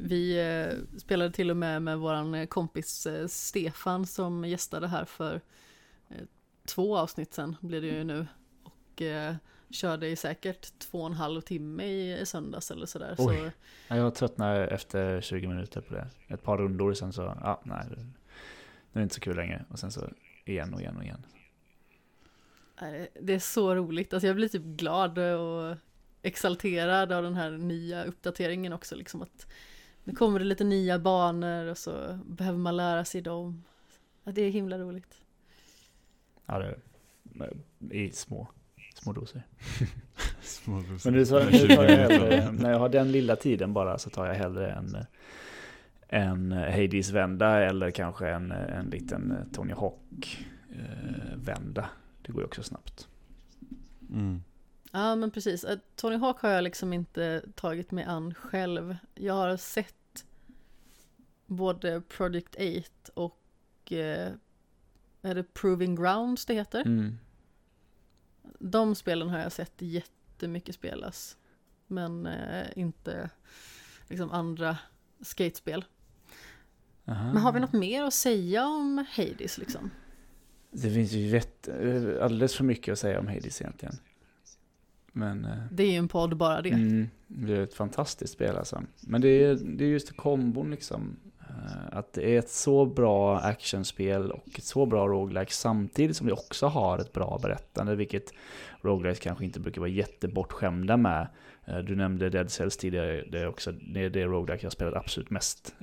vi 0.02 0.38
eh, 0.38 0.98
spelade 0.98 1.32
till 1.32 1.50
och 1.50 1.56
med 1.56 1.82
med 1.82 1.98
våran 1.98 2.34
eh, 2.34 2.46
kompis 2.46 3.06
eh, 3.06 3.26
Stefan 3.26 4.06
som 4.06 4.44
gästade 4.44 4.88
här 4.88 5.04
för 5.04 5.40
eh, 6.08 6.16
två 6.66 6.98
avsnitt 6.98 7.34
sen 7.34 7.56
blir 7.60 7.80
det 7.80 7.86
ju 7.86 8.04
nu. 8.04 8.26
Och 8.62 9.02
eh, 9.02 9.34
körde 9.70 10.08
i 10.08 10.16
säkert 10.16 10.78
två 10.78 11.00
och 11.00 11.06
en 11.06 11.12
halv 11.12 11.40
timme 11.40 11.84
i, 11.84 12.18
i 12.20 12.26
söndags 12.26 12.70
eller 12.70 12.86
sådär. 12.86 13.14
Så, 13.16 13.28
Oj. 13.28 13.52
Jag 13.88 14.14
tröttnade 14.14 14.66
efter 14.66 15.20
20 15.20 15.46
minuter 15.46 15.80
på 15.80 15.94
det. 15.94 16.08
Ett 16.28 16.42
par 16.42 16.58
rundor 16.58 16.94
sen 16.94 17.12
så, 17.12 17.22
ja, 17.42 17.60
nej. 17.64 17.86
Nu 18.92 18.98
är 18.98 19.00
det 19.00 19.02
inte 19.02 19.14
så 19.14 19.20
kul 19.20 19.36
längre. 19.36 19.64
Och 19.68 19.78
sen 19.78 19.92
så 19.92 20.08
igen 20.44 20.74
och 20.74 20.80
igen 20.80 20.96
och 20.96 21.04
igen. 21.04 21.26
Nej, 22.80 23.08
Det 23.20 23.34
är 23.34 23.38
så 23.38 23.74
roligt, 23.74 24.12
alltså 24.12 24.26
jag 24.26 24.36
blir 24.36 24.48
typ 24.48 24.62
glad 24.62 25.18
och 25.18 25.76
exalterad 26.22 27.12
av 27.12 27.22
den 27.22 27.34
här 27.34 27.50
nya 27.50 28.04
uppdateringen 28.04 28.72
också 28.72 28.96
liksom 28.96 29.22
att 29.22 29.46
nu 30.04 30.14
kommer 30.14 30.38
det 30.38 30.44
lite 30.44 30.64
nya 30.64 30.98
banor 30.98 31.66
och 31.66 31.78
så 31.78 32.18
behöver 32.26 32.58
man 32.58 32.76
lära 32.76 33.04
sig 33.04 33.20
dem. 33.20 33.64
Ja, 34.24 34.32
det 34.32 34.42
är 34.42 34.50
himla 34.50 34.78
roligt. 34.78 35.20
Ja, 36.46 36.58
det 36.58 37.96
är 37.96 38.02
i 38.02 38.12
små, 38.12 38.48
små 38.94 39.12
doser. 39.12 39.42
Små 40.40 40.82
Men 41.04 41.14
du 41.14 41.26
sa, 41.26 41.38
nu 41.38 41.68
tar 41.68 41.84
jag 41.84 41.96
hellre, 41.96 42.52
när 42.52 42.70
jag 42.70 42.78
har 42.78 42.88
den 42.88 43.12
lilla 43.12 43.36
tiden 43.36 43.72
bara 43.72 43.98
så 43.98 44.10
tar 44.10 44.26
jag 44.26 44.34
hellre 44.34 44.72
en, 44.72 44.96
en 46.08 46.52
Hades-vända 46.52 47.60
eller 47.60 47.90
kanske 47.90 48.28
en, 48.28 48.52
en 48.52 48.90
liten 48.90 49.48
Tony 49.52 49.72
Hawk 49.72 50.46
vända. 51.34 51.88
Det 52.22 52.32
går 52.32 52.42
ju 52.42 52.46
också 52.46 52.62
snabbt. 52.62 53.08
Mm. 54.10 54.42
Ja 54.92 55.14
men 55.14 55.30
precis, 55.30 55.64
Eh, 55.64 55.78
Tony 55.96 56.16
Hawk 56.16 56.40
har 56.40 56.50
jag 56.50 56.64
liksom 56.64 56.92
inte 56.92 57.42
tagit 57.54 57.90
mig 57.90 58.04
an 58.04 58.34
själv. 58.34 58.96
Jag 59.14 59.34
har 59.34 59.56
sett 59.56 60.26
både 61.46 62.00
Project 62.00 62.56
8 62.56 63.12
och 63.14 63.92
eh, 63.92 64.32
är 65.22 65.34
det 65.34 65.54
Proving 65.54 65.94
Grounds 65.94 66.46
det 66.46 66.54
heter? 66.54 66.80
Mm. 66.80 67.18
De 68.58 68.94
spelen 68.94 69.28
har 69.28 69.38
jag 69.38 69.52
sett 69.52 69.74
jättemycket 69.78 70.74
spelas. 70.74 71.36
Men 71.86 72.26
eh, 72.26 72.66
inte 72.76 73.30
liksom 74.08 74.30
andra 74.30 74.78
skatespel. 75.20 75.84
Aha. 77.08 77.32
Men 77.32 77.36
har 77.42 77.52
vi 77.52 77.60
något 77.60 77.72
mer 77.72 78.02
att 78.04 78.14
säga 78.14 78.66
om 78.66 79.04
Hades 79.16 79.58
liksom? 79.58 79.90
Det 80.70 80.90
finns 80.90 81.12
ju 81.12 81.30
rätt, 81.32 81.68
alldeles 82.22 82.54
för 82.56 82.64
mycket 82.64 82.92
att 82.92 82.98
säga 82.98 83.20
om 83.20 83.26
Hades 83.26 83.60
egentligen. 83.60 83.94
Men 85.12 85.44
eh, 85.44 85.58
Det 85.72 85.82
är 85.82 85.90
ju 85.90 85.96
en 85.96 86.08
podd 86.08 86.36
bara 86.36 86.62
det. 86.62 86.70
mm, 86.70 87.08
det 87.26 87.56
är 87.56 87.62
ett 87.62 87.74
fantastiskt 87.74 88.32
spel 88.32 88.56
alltså. 88.56 88.82
Men 89.00 89.20
det 89.20 89.28
är, 89.28 89.54
det 89.54 89.84
är 89.84 89.88
just 89.88 90.16
kombon 90.16 90.70
liksom. 90.70 91.16
Eh, 91.40 91.98
Att 91.98 92.12
det 92.12 92.34
är 92.34 92.38
ett 92.38 92.50
så 92.50 92.86
bra 92.86 93.38
actionspel 93.38 94.30
och 94.30 94.48
ett 94.58 94.64
så 94.64 94.86
bra 94.86 95.08
roguelike 95.08 95.52
samtidigt 95.52 96.16
som 96.16 96.26
det 96.26 96.32
också 96.32 96.66
har 96.66 96.98
ett 96.98 97.12
bra 97.12 97.38
berättande, 97.42 97.94
vilket 97.96 98.32
roguelikes 98.82 99.20
kanske 99.20 99.44
inte 99.44 99.60
brukar 99.60 99.80
vara 99.80 99.90
jättebortskämda 99.90 100.96
med. 100.96 101.26
Eh, 101.64 101.78
Du 101.78 101.96
nämnde 101.96 102.30
Dead 102.30 102.50
Cells 102.50 102.76
tidigare, 102.76 103.24
det 103.30 103.38
är 103.38 103.46
också 103.48 103.72
det, 103.72 104.00
är 104.04 104.10
det 104.10 104.24
roguelike 104.24 104.64
jag 104.66 104.72
spelat 104.72 104.94
absolut 104.94 105.30
mest 105.30 105.74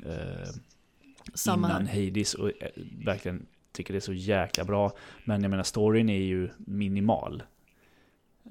Samma 1.33 1.67
innan 1.67 1.85
här. 1.87 2.05
Hades 2.05 2.33
och 2.33 2.47
eh, 2.63 2.69
verkligen 3.05 3.45
tycker 3.71 3.93
det 3.93 3.97
är 3.97 4.01
så 4.01 4.13
jäkla 4.13 4.63
bra. 4.65 4.91
Men 5.23 5.41
jag 5.41 5.49
menar 5.49 5.63
storyn 5.63 6.09
är 6.09 6.21
ju 6.21 6.49
minimal. 6.57 7.43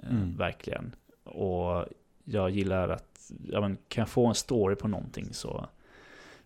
Eh, 0.02 0.10
Mm. 0.10 0.36
Verkligen. 0.36 0.94
Och 1.24 1.86
jag 2.24 2.50
gillar 2.50 2.88
att, 2.88 3.30
ja 3.48 3.60
men 3.60 3.76
kan 3.88 4.02
jag 4.02 4.08
få 4.08 4.26
en 4.26 4.34
story 4.34 4.76
på 4.76 4.88
någonting 4.88 5.34
så, 5.34 5.68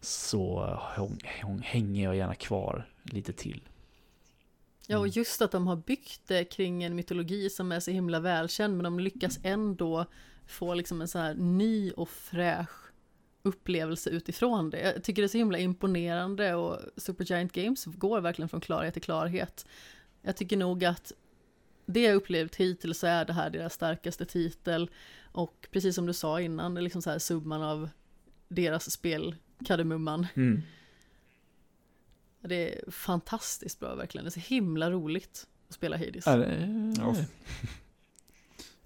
så 0.00 0.60
häng- 0.96 1.20
häng- 1.24 1.62
hänger 1.62 2.04
jag 2.04 2.16
gärna 2.16 2.34
kvar 2.34 2.88
lite 3.02 3.32
till. 3.32 3.60
Ja, 4.86 4.98
och 4.98 5.04
Mm. 5.06 5.12
just 5.14 5.42
att 5.42 5.50
de 5.52 5.66
har 5.66 5.76
byggt 5.76 6.20
det 6.26 6.44
kring 6.44 6.82
en 6.82 6.94
mytologi 6.96 7.50
som 7.50 7.72
är 7.72 7.80
så 7.80 7.90
himla 7.90 8.20
välkänd, 8.20 8.76
men 8.76 8.84
de 8.84 9.00
lyckas 9.00 9.38
ändå 9.42 10.04
få 10.46 10.74
liksom 10.74 11.00
en 11.00 11.08
så 11.08 11.18
här 11.18 11.34
ny 11.34 11.90
och 11.90 12.08
fräsch 12.08 12.87
upplevelse 13.48 14.10
utifrån 14.10 14.70
det. 14.70 14.80
Jag 14.80 15.04
tycker 15.04 15.22
det 15.22 15.26
är 15.26 15.28
så 15.28 15.38
himla 15.38 15.58
imponerande 15.58 16.54
och 16.54 16.78
Supergiant 16.96 17.52
Games 17.52 17.84
går 17.84 18.20
verkligen 18.20 18.48
från 18.48 18.60
klarhet 18.60 18.92
till 18.94 19.02
klarhet. 19.02 19.66
Jag 20.22 20.36
tycker 20.36 20.56
nog 20.56 20.84
att 20.84 21.12
det 21.86 22.00
jag 22.02 22.14
upplevt 22.14 22.56
hittills 22.56 22.98
så 22.98 23.06
är 23.06 23.24
det 23.24 23.32
här 23.32 23.50
deras 23.50 23.74
starkaste 23.74 24.24
titel 24.24 24.90
och 25.32 25.68
precis 25.70 25.94
som 25.94 26.06
du 26.06 26.12
sa 26.12 26.40
innan, 26.40 26.74
det 26.74 26.80
är 26.80 26.82
liksom 26.82 27.02
så 27.02 27.10
här 27.10 27.18
summan 27.18 27.62
av 27.62 27.88
deras 28.48 28.90
spel, 28.90 29.34
Kardemumman. 29.64 30.26
Mm. 30.34 30.62
Det 32.40 32.78
är 32.78 32.90
fantastiskt 32.90 33.80
bra 33.80 33.94
verkligen, 33.94 34.24
det 34.24 34.28
är 34.28 34.40
så 34.40 34.54
himla 34.54 34.90
roligt 34.90 35.46
att 35.68 35.74
spela 35.74 35.96
Hades. 35.96 36.26
Ja, 36.26 36.36
det- 36.36 36.94
Ja. 36.98 37.14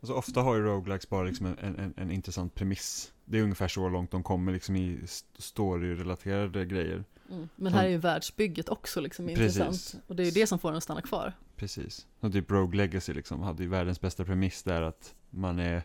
Alltså 0.03 0.15
ofta 0.15 0.41
har 0.41 0.55
ju 0.55 0.62
roguelikes 0.62 1.09
bara 1.09 1.23
liksom 1.23 1.47
en, 1.47 1.57
en, 1.79 1.95
en 1.97 2.11
intressant 2.11 2.55
premiss. 2.55 3.12
Det 3.24 3.39
är 3.39 3.43
ungefär 3.43 3.69
så 3.69 3.89
långt 3.89 4.11
de 4.11 4.23
kommer 4.23 4.53
liksom 4.53 4.77
i 4.77 5.01
st- 5.05 5.43
story-relaterade 5.43 6.65
grejer. 6.65 7.05
Mm. 7.31 7.49
Men 7.57 7.73
här 7.73 7.85
är 7.85 7.89
ju 7.89 7.97
världsbygget 7.97 8.69
också 8.69 9.01
liksom 9.01 9.27
Precis. 9.27 9.57
intressant. 9.61 10.03
Och 10.07 10.16
det 10.16 10.23
är 10.23 10.24
ju 10.24 10.31
det 10.31 10.47
som 10.47 10.59
får 10.59 10.69
den 10.69 10.77
att 10.77 10.83
stanna 10.83 11.03
kvar. 11.03 11.33
Precis. 11.57 12.07
Och 12.20 12.33
typ 12.33 12.51
Rogue 12.51 12.77
Legacy 12.77 13.12
liksom 13.15 13.41
hade 13.43 13.62
ju 13.62 13.69
världens 13.69 14.01
bästa 14.01 14.24
premiss 14.24 14.62
där 14.62 14.83
att 14.83 15.15
man 15.31 15.59
är 15.59 15.83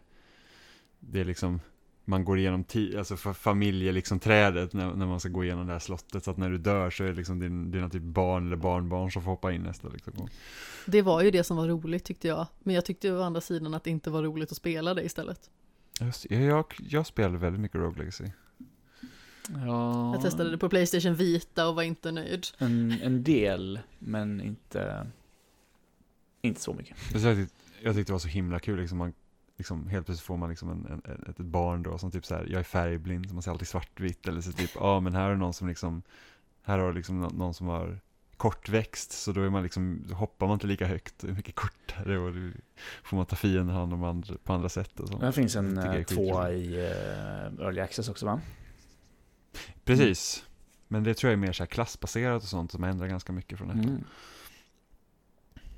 Det 0.99 1.19
är 1.19 1.25
liksom 1.25 1.59
Man 2.09 2.25
går 2.25 2.37
igenom 2.39 2.65
alltså 2.97 3.15
fa- 3.15 3.33
familje 3.33 3.91
liksom 3.91 4.19
trädet 4.19 4.73
när, 4.73 4.93
när 4.93 5.05
man 5.05 5.19
ska 5.19 5.29
gå 5.29 5.43
igenom 5.43 5.67
det 5.67 5.73
här 5.73 5.79
slottet 5.79 6.23
så 6.23 6.31
att 6.31 6.37
när 6.37 6.49
du 6.49 6.57
dör 6.57 6.89
så 6.89 7.03
är 7.03 7.07
det 7.07 7.13
liksom 7.13 7.39
din, 7.39 7.71
dina 7.71 7.89
typ 7.89 8.01
barn 8.03 8.47
eller 8.47 8.55
barnbarn 8.55 9.11
som 9.11 9.21
får 9.21 9.31
hoppa 9.31 9.51
in 9.51 9.61
nästa 9.61 9.89
liksom. 9.89 10.13
gång. 10.13 10.29
Det 10.85 11.01
var 11.01 11.21
ju 11.21 11.31
det 11.31 11.43
som 11.43 11.57
var 11.57 11.67
roligt 11.67 12.03
tyckte 12.03 12.27
jag. 12.27 12.47
Men 12.59 12.75
jag 12.75 12.85
tyckte 12.85 13.11
å 13.11 13.21
andra 13.21 13.41
sidan 13.41 13.73
att 13.73 13.83
det 13.83 13.89
inte 13.89 14.09
var 14.09 14.23
roligt 14.23 14.51
att 14.51 14.57
spela 14.57 14.93
det 14.93 15.03
istället. 15.03 15.49
Just, 16.01 16.31
jag, 16.31 16.41
jag, 16.41 16.65
jag 16.89 17.05
spelade 17.07 17.37
väldigt 17.37 17.61
mycket 17.61 17.81
Rogue 17.81 17.99
Legacy. 17.99 18.25
Ja, 19.65 20.13
Jag 20.13 20.21
testade 20.23 20.51
det 20.51 20.57
på 20.57 20.69
Playstation 20.69 21.15
Vita 21.15 21.67
och 21.67 21.75
var 21.75 21.83
inte 21.83 22.11
nöjd. 22.11 22.45
en, 22.57 22.91
en 23.03 23.23
del, 23.23 23.79
men 23.99 24.41
inte, 24.41 25.07
inte 26.41 26.61
så 26.61 26.73
mycket. 26.73 26.97
Jag 27.13 27.35
tyckte, 27.35 27.55
jag 27.81 27.95
tyckte 27.95 28.09
det 28.11 28.13
var 28.13 28.19
så 28.19 28.27
himla 28.27 28.59
kul 28.59 28.79
liksom, 28.79 28.97
man, 28.97 29.13
liksom 29.57 29.87
helt 29.87 30.05
plötsligt 30.05 30.25
får 30.25 30.37
man 30.37 30.49
liksom 30.49 30.69
en, 30.69 31.01
en, 31.05 31.23
ett, 31.29 31.37
barn 31.37 31.83
då 31.83 31.97
som 31.97 32.11
typ 32.11 32.25
så 32.25 32.35
här, 32.35 32.47
jag 32.49 32.59
är 32.59 32.63
färgblind 32.63 33.27
så 33.27 33.33
man 33.33 33.43
ser 33.43 33.51
alltid 33.51 33.67
svartvitt 33.67 34.27
eller 34.27 34.41
så 34.41 34.51
typ, 34.51 34.71
ja 34.75 34.99
men 34.99 35.15
här 35.15 35.29
är 35.29 35.35
någon 35.35 35.53
som 35.53 35.67
liksom, 35.67 36.01
här 36.63 36.79
har 36.79 36.93
liksom 36.93 37.21
nå- 37.21 37.29
någon 37.29 37.53
som 37.53 37.67
har 37.67 37.99
kortväxt 38.37 39.11
så 39.11 39.31
då 39.31 39.41
är 39.41 39.49
man 39.49 39.63
liksom, 39.63 40.05
hoppar 40.13 40.47
man 40.47 40.53
inte 40.53 40.67
lika 40.67 40.87
högt, 40.87 41.23
är 41.23 41.27
mycket 41.27 41.55
kortare 41.55 42.17
och 42.17 42.33
då 42.33 42.51
får 43.03 43.17
man 43.17 43.25
ta 43.25 43.35
fienden 43.35 43.75
hand 43.75 43.93
om 43.93 44.03
andra, 44.03 44.35
på 44.43 44.53
andra 44.53 44.69
sätt 44.69 44.99
och 44.99 45.07
så. 45.07 45.17
Det 45.17 45.31
finns 45.31 45.55
en 45.55 45.77
eh, 45.77 46.03
tvåa 46.03 46.51
i 46.51 46.75
eh, 46.75 47.65
Early 47.65 47.81
Access 47.81 48.09
också 48.09 48.25
va? 48.25 48.41
Precis, 49.83 50.45
men 50.87 51.03
det 51.03 51.13
tror 51.13 51.31
jag 51.31 51.37
är 51.37 51.41
mer 51.41 51.53
så 51.53 51.65
klassbaserat 51.65 52.43
och 52.43 52.49
sånt 52.49 52.71
som 52.71 52.83
ändrar 52.83 53.07
ganska 53.07 53.33
mycket 53.33 53.57
från 53.57 53.69
ettan. 53.69 53.83
Mm. 53.83 54.03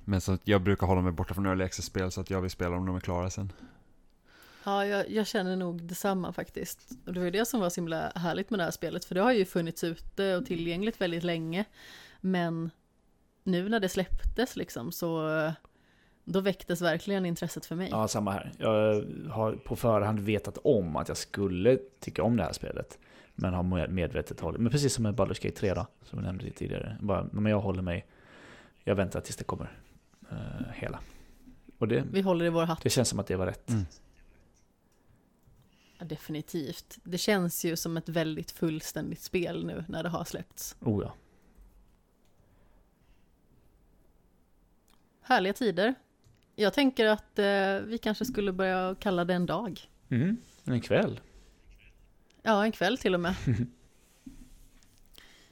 Men 0.10 0.22
så 0.22 0.32
att 0.32 0.42
jag 0.48 0.62
brukar 0.62 0.88
hålla 0.88 1.02
mig 1.02 1.12
borta 1.12 1.34
från 1.34 1.46
early 1.46 1.64
access-spel 1.64 2.12
så 2.12 2.22
att 2.22 2.30
jag 2.30 2.42
vill 2.42 2.52
spela 2.52 2.76
om 2.76 2.86
de 2.86 2.96
är 2.96 3.00
klara 3.00 3.30
sen. 3.30 3.52
Ja, 4.64 4.86
jag, 4.86 5.10
jag 5.10 5.28
känner 5.28 5.56
nog 5.56 5.84
detsamma 5.84 6.34
faktiskt. 6.34 6.90
Och 7.06 7.14
det 7.14 7.20
var 7.20 7.26
ju 7.26 7.32
det 7.32 7.46
som 7.46 7.60
var 7.60 7.70
så 7.70 7.82
himla 7.82 8.12
härligt 8.16 8.50
med 8.50 8.60
det 8.60 8.64
här 8.64 8.72
spelet. 8.72 9.06
För 9.06 9.16
det 9.16 9.22
har 9.22 9.32
ju 9.32 9.46
funnits 9.46 9.84
ute 9.84 10.36
och 10.36 10.46
tillgängligt 10.46 11.02
väldigt 11.02 11.24
länge. 11.24 11.66
Men 12.22 12.72
nu 13.44 13.70
när 13.70 13.80
det 13.80 13.90
släpptes 13.90 14.56
liksom 14.56 14.92
så 14.92 15.30
då 16.24 16.40
väcktes 16.40 16.82
verkligen 16.82 17.26
intresset 17.26 17.66
för 17.66 17.76
mig. 17.76 17.90
Ja, 17.92 18.08
samma 18.08 18.32
här. 18.32 18.52
Jag 18.58 19.04
har 19.30 19.54
på 19.54 19.76
förhand 19.76 20.20
vetat 20.20 20.58
om 20.64 20.96
att 20.96 21.08
jag 21.08 21.18
skulle 21.18 21.80
tycka 22.00 22.24
om 22.24 22.38
det 22.38 22.44
här 22.44 22.54
spelet. 22.54 22.98
Men 23.36 23.54
har 23.54 23.64
med- 23.64 23.92
medvetet 23.92 24.40
hållit, 24.40 24.62
men 24.62 24.72
precis 24.72 24.94
som 24.94 25.04
med 25.04 25.16
Baldur's 25.16 25.44
Gate 25.44 25.56
3 25.60 25.74
då, 25.74 25.88
som 26.04 26.20
vi 26.20 26.26
nämnde 26.26 26.52
tidigare. 26.52 26.98
Bara, 27.02 27.28
men 27.32 27.46
jag 27.52 27.60
håller 27.60 27.82
mig, 27.82 28.06
jag 28.84 28.96
väntar 28.96 29.22
tills 29.22 29.36
det 29.38 29.44
kommer 29.44 29.72
eh, 30.32 30.72
hela. 30.74 31.00
Och 31.78 31.88
det, 31.88 32.04
Vi 32.12 32.22
håller 32.22 32.46
i 32.46 32.50
vår 32.50 32.64
hatt. 32.66 32.82
det 32.84 32.90
känns 32.90 33.10
som 33.10 33.20
att 33.20 33.28
det 33.28 33.36
var 33.36 33.46
rätt. 33.46 33.70
Mm. 33.70 33.86
Ja, 35.98 36.06
definitivt. 36.06 36.98
Det 37.04 37.18
känns 37.18 37.66
ju 37.66 37.76
som 37.76 37.98
ett 37.98 38.10
väldigt 38.10 38.52
fullständigt 38.52 39.22
spel 39.22 39.66
nu 39.66 39.86
när 39.88 40.04
det 40.04 40.10
har 40.10 40.24
släppts. 40.24 40.76
Oh 40.82 41.04
ja. 41.04 41.14
Härliga 45.22 45.54
tider. 45.54 45.96
Jag 46.56 46.74
tänker 46.74 47.06
att 47.06 47.40
eh, 47.40 47.80
vi 47.86 47.98
kanske 48.02 48.26
skulle 48.26 48.52
börja 48.52 48.96
kalla 49.00 49.26
det 49.26 49.34
en 49.34 49.46
dag. 49.46 49.82
Mm. 50.10 50.38
En 50.66 50.82
kväll. 50.82 51.20
Ja, 52.42 52.66
en 52.66 52.72
kväll 52.72 52.98
till 52.98 53.14
och 53.14 53.20
med. 53.20 53.36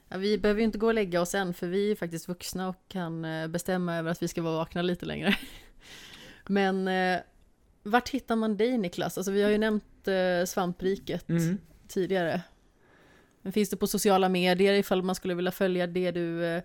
Ja, 0.09 0.17
vi 0.17 0.37
behöver 0.37 0.59
ju 0.61 0.65
inte 0.65 0.77
gå 0.77 0.87
och 0.87 0.93
lägga 0.93 1.21
oss 1.21 1.35
än, 1.35 1.53
för 1.53 1.67
vi 1.67 1.91
är 1.91 1.95
faktiskt 1.95 2.27
vuxna 2.27 2.69
och 2.69 2.75
kan 2.87 3.25
eh, 3.25 3.47
bestämma 3.47 3.95
över 3.95 4.11
att 4.11 4.23
vi 4.23 4.27
ska 4.27 4.41
vara 4.41 4.55
vakna 4.57 4.81
lite 4.81 5.05
längre. 5.05 5.35
Men 6.47 6.87
eh, 6.87 7.19
vart 7.83 8.09
hittar 8.09 8.35
man 8.35 8.57
dig 8.57 8.77
Niklas? 8.77 9.17
Alltså 9.17 9.31
vi 9.31 9.43
har 9.43 9.49
ju 9.49 9.57
nämnt 9.57 10.07
eh, 10.07 10.45
svampriket 10.45 11.29
Mm. 11.29 11.57
tidigare. 11.87 12.41
Men 13.41 13.53
finns 13.53 13.69
det 13.69 13.77
på 13.77 13.87
sociala 13.87 14.29
medier 14.29 14.73
ifall 14.73 15.03
man 15.03 15.15
skulle 15.15 15.33
vilja 15.33 15.51
följa 15.51 15.87
det 15.87 16.11
du 16.11 16.45
eh, 16.45 16.61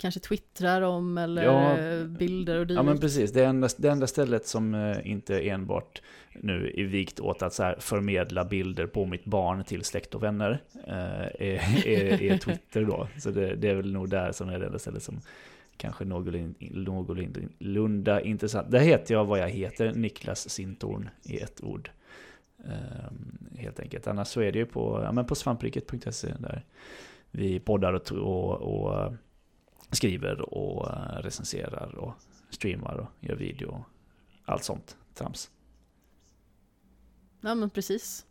kanske 0.00 0.20
twittrar 0.20 0.82
om 0.82 1.18
eller 1.18 1.44
Ja. 1.44 1.76
bilder 2.06 2.58
och 2.58 2.66
dylikt? 2.66 2.78
Ja 2.78 2.82
men 2.82 2.98
precis, 2.98 3.32
det 3.32 3.44
enda, 3.44 3.68
det 3.76 3.88
enda 3.88 4.06
stället 4.06 4.46
som 4.46 4.74
eh, 4.74 5.10
inte 5.10 5.48
enbart 5.48 6.02
nu 6.32 6.74
är 6.76 6.84
vikt 6.84 7.20
åt 7.20 7.42
att 7.42 7.54
så 7.54 7.62
här 7.62 7.76
förmedla 7.78 8.44
bilder 8.44 8.86
på 8.86 9.06
mitt 9.06 9.24
barn 9.24 9.64
till 9.64 9.84
släkt 9.84 10.14
och 10.14 10.22
vänner 10.22 10.62
eh, 10.86 10.94
är, 10.94 11.86
är, 11.86 12.22
är 12.22 12.38
Twitter 12.38 12.84
då. 12.84 13.08
Så 13.18 13.30
det, 13.30 13.54
det 13.54 13.68
är 13.68 13.74
väl 13.74 13.92
nog 13.92 14.10
där 14.10 14.32
som 14.32 14.48
är 14.48 14.58
det 14.58 14.66
enda 14.66 14.78
stället 14.78 15.02
som 15.02 15.20
kanske 15.76 16.04
någorlunda, 16.04 18.20
intressant. 18.20 18.70
Där 18.70 18.80
heter 18.80 19.14
jag 19.14 19.24
vad 19.24 19.38
jag 19.38 19.48
heter, 19.48 19.92
Niklas 19.94 20.50
Sintorn 20.50 21.08
i 21.22 21.38
ett 21.38 21.64
ord. 21.64 21.90
Ehm, 22.64 23.38
helt 23.58 23.80
enkelt. 23.80 24.06
Annars 24.06 24.28
så 24.28 24.40
är 24.40 24.52
det 24.52 24.58
ju 24.58 24.66
på, 24.66 25.00
ja, 25.04 25.12
men 25.12 25.26
på 25.26 25.34
svampriket.se 25.34 26.34
där 26.38 26.64
vi 27.30 27.60
poddar 27.60 27.92
och, 27.92 28.12
och, 28.12 28.62
och 28.62 29.12
skriver 29.90 30.40
och 30.54 30.90
eh, 30.90 31.22
recenserar 31.22 31.94
och 31.98 32.14
streamar 32.50 32.94
och 32.94 33.08
gör 33.28 33.36
video 33.36 33.68
och 33.68 33.84
allt 34.44 34.64
sånt 34.64 34.96
trams. 35.14 35.50
Ja 37.40 37.54
men 37.54 37.70
precis. 37.70 38.26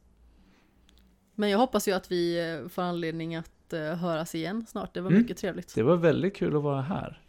Men 1.35 1.49
jag 1.49 1.57
hoppas 1.59 1.87
ju 1.87 1.91
att 1.91 2.11
vi 2.11 2.51
eh, 2.63 2.67
får 2.69 2.81
anledning 2.81 3.35
att 3.35 3.73
eh, 3.73 3.81
höras 3.95 4.35
igen 4.35 4.65
snart. 4.67 4.93
Det 4.93 5.01
var 5.01 5.09
Mm. 5.09 5.21
mycket 5.21 5.37
trevligt. 5.37 5.75
Det 5.75 5.83
var 5.83 5.95
väldigt 5.95 6.35
kul 6.35 6.55
att 6.55 6.63
vara 6.63 6.81
här. 6.81 7.21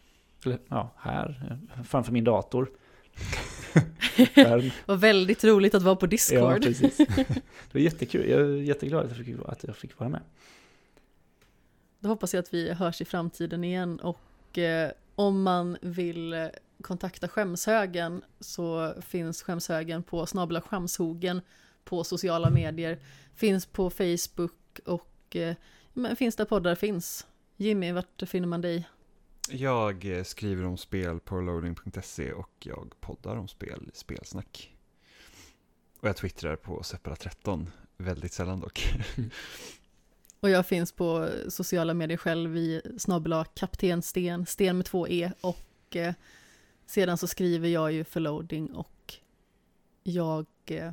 Eller, 0.45 0.59
ja, 0.69 0.91
här, 0.97 1.59
framför 1.85 2.13
min 2.13 2.25
dator. 2.25 2.71
Det 4.35 4.73
var 4.87 4.97
väldigt 4.97 5.45
roligt 5.45 5.75
att 5.75 5.83
vara 5.83 5.97
på 5.97 6.07
Ja, 6.07 6.09
Discord. 6.11 6.63
precis. 6.63 6.97
Det 7.07 7.75
var 7.75 7.81
jättekul. 7.81 8.29
Jag 8.31 8.41
är 8.41 8.47
jätteglad 8.57 9.05
att 9.11 9.17
jag 9.17 9.27
fick, 9.27 9.37
att 9.47 9.65
jag 9.65 9.77
fick 9.77 9.99
vara 9.99 10.11
med. 10.11 10.21
Då 12.01 12.09
hoppas 12.09 12.35
jag 12.35 12.43
att 12.43 12.55
vi 12.55 12.73
hörs 12.73 13.01
i 13.01 13.05
framtiden 13.05 13.65
igen 13.65 14.01
och 14.01 14.59
eh, 14.59 14.91
om 15.15 15.43
man 15.43 15.77
vill 15.83 16.51
kontakta 16.83 17.29
Skämshögen 17.29 18.23
så 18.41 18.95
finns 19.03 19.43
Skämshögen 19.43 20.03
på 20.03 20.27
snabla 20.27 20.61
Skämshogen 20.61 21.41
på 21.85 22.05
sociala 22.05 22.51
medier, 22.51 22.99
finns 23.35 23.67
på 23.67 23.91
Facebook 23.91 24.81
och 24.85 25.37
eh, 25.37 25.55
men 25.93 26.17
finns 26.17 26.37
där 26.37 26.45
poddar 26.45 26.75
finns. 26.75 27.27
Jimmy, 27.57 27.93
vart 27.93 28.23
finner 28.27 28.49
man 28.49 28.61
dig? 28.61 28.89
Jag 29.51 30.19
eh, 30.19 30.25
skriver 30.25 30.65
om 30.65 30.77
spel 30.77 31.21
på 31.21 31.41
loading.se 31.41 32.33
och 32.33 32.51
jag 32.59 32.93
poddar 33.01 33.37
om 33.37 33.49
spel 33.49 33.91
i 33.95 33.97
Spelsnack. 33.97 34.77
Och 36.01 36.09
jag 36.09 36.17
twittrar 36.17 36.57
på 36.57 36.81
Separat13, 36.81 37.67
väldigt 37.97 38.33
sällan 38.33 38.61
dock. 38.61 38.93
Och 40.41 40.51
jag 40.51 40.67
finns 40.67 40.93
på 40.93 41.29
sociala 41.49 41.95
medier 41.95 42.19
själv 42.19 42.57
i 42.57 42.83
snabel 42.99 43.45
kapten 43.55 44.03
Sten, 44.03 44.47
Sten 44.47 44.77
med 44.77 44.87
två 44.87 45.09
E 45.09 45.33
och 45.41 45.97
eh, 45.97 46.15
sedan 46.87 47.19
så 47.19 47.27
skriver 47.27 47.69
jag 47.69 47.93
ju 47.93 48.05
för 48.05 48.21
loading 48.21 48.75
och 48.75 49.15
jag 50.03 50.47
eh, 50.67 50.93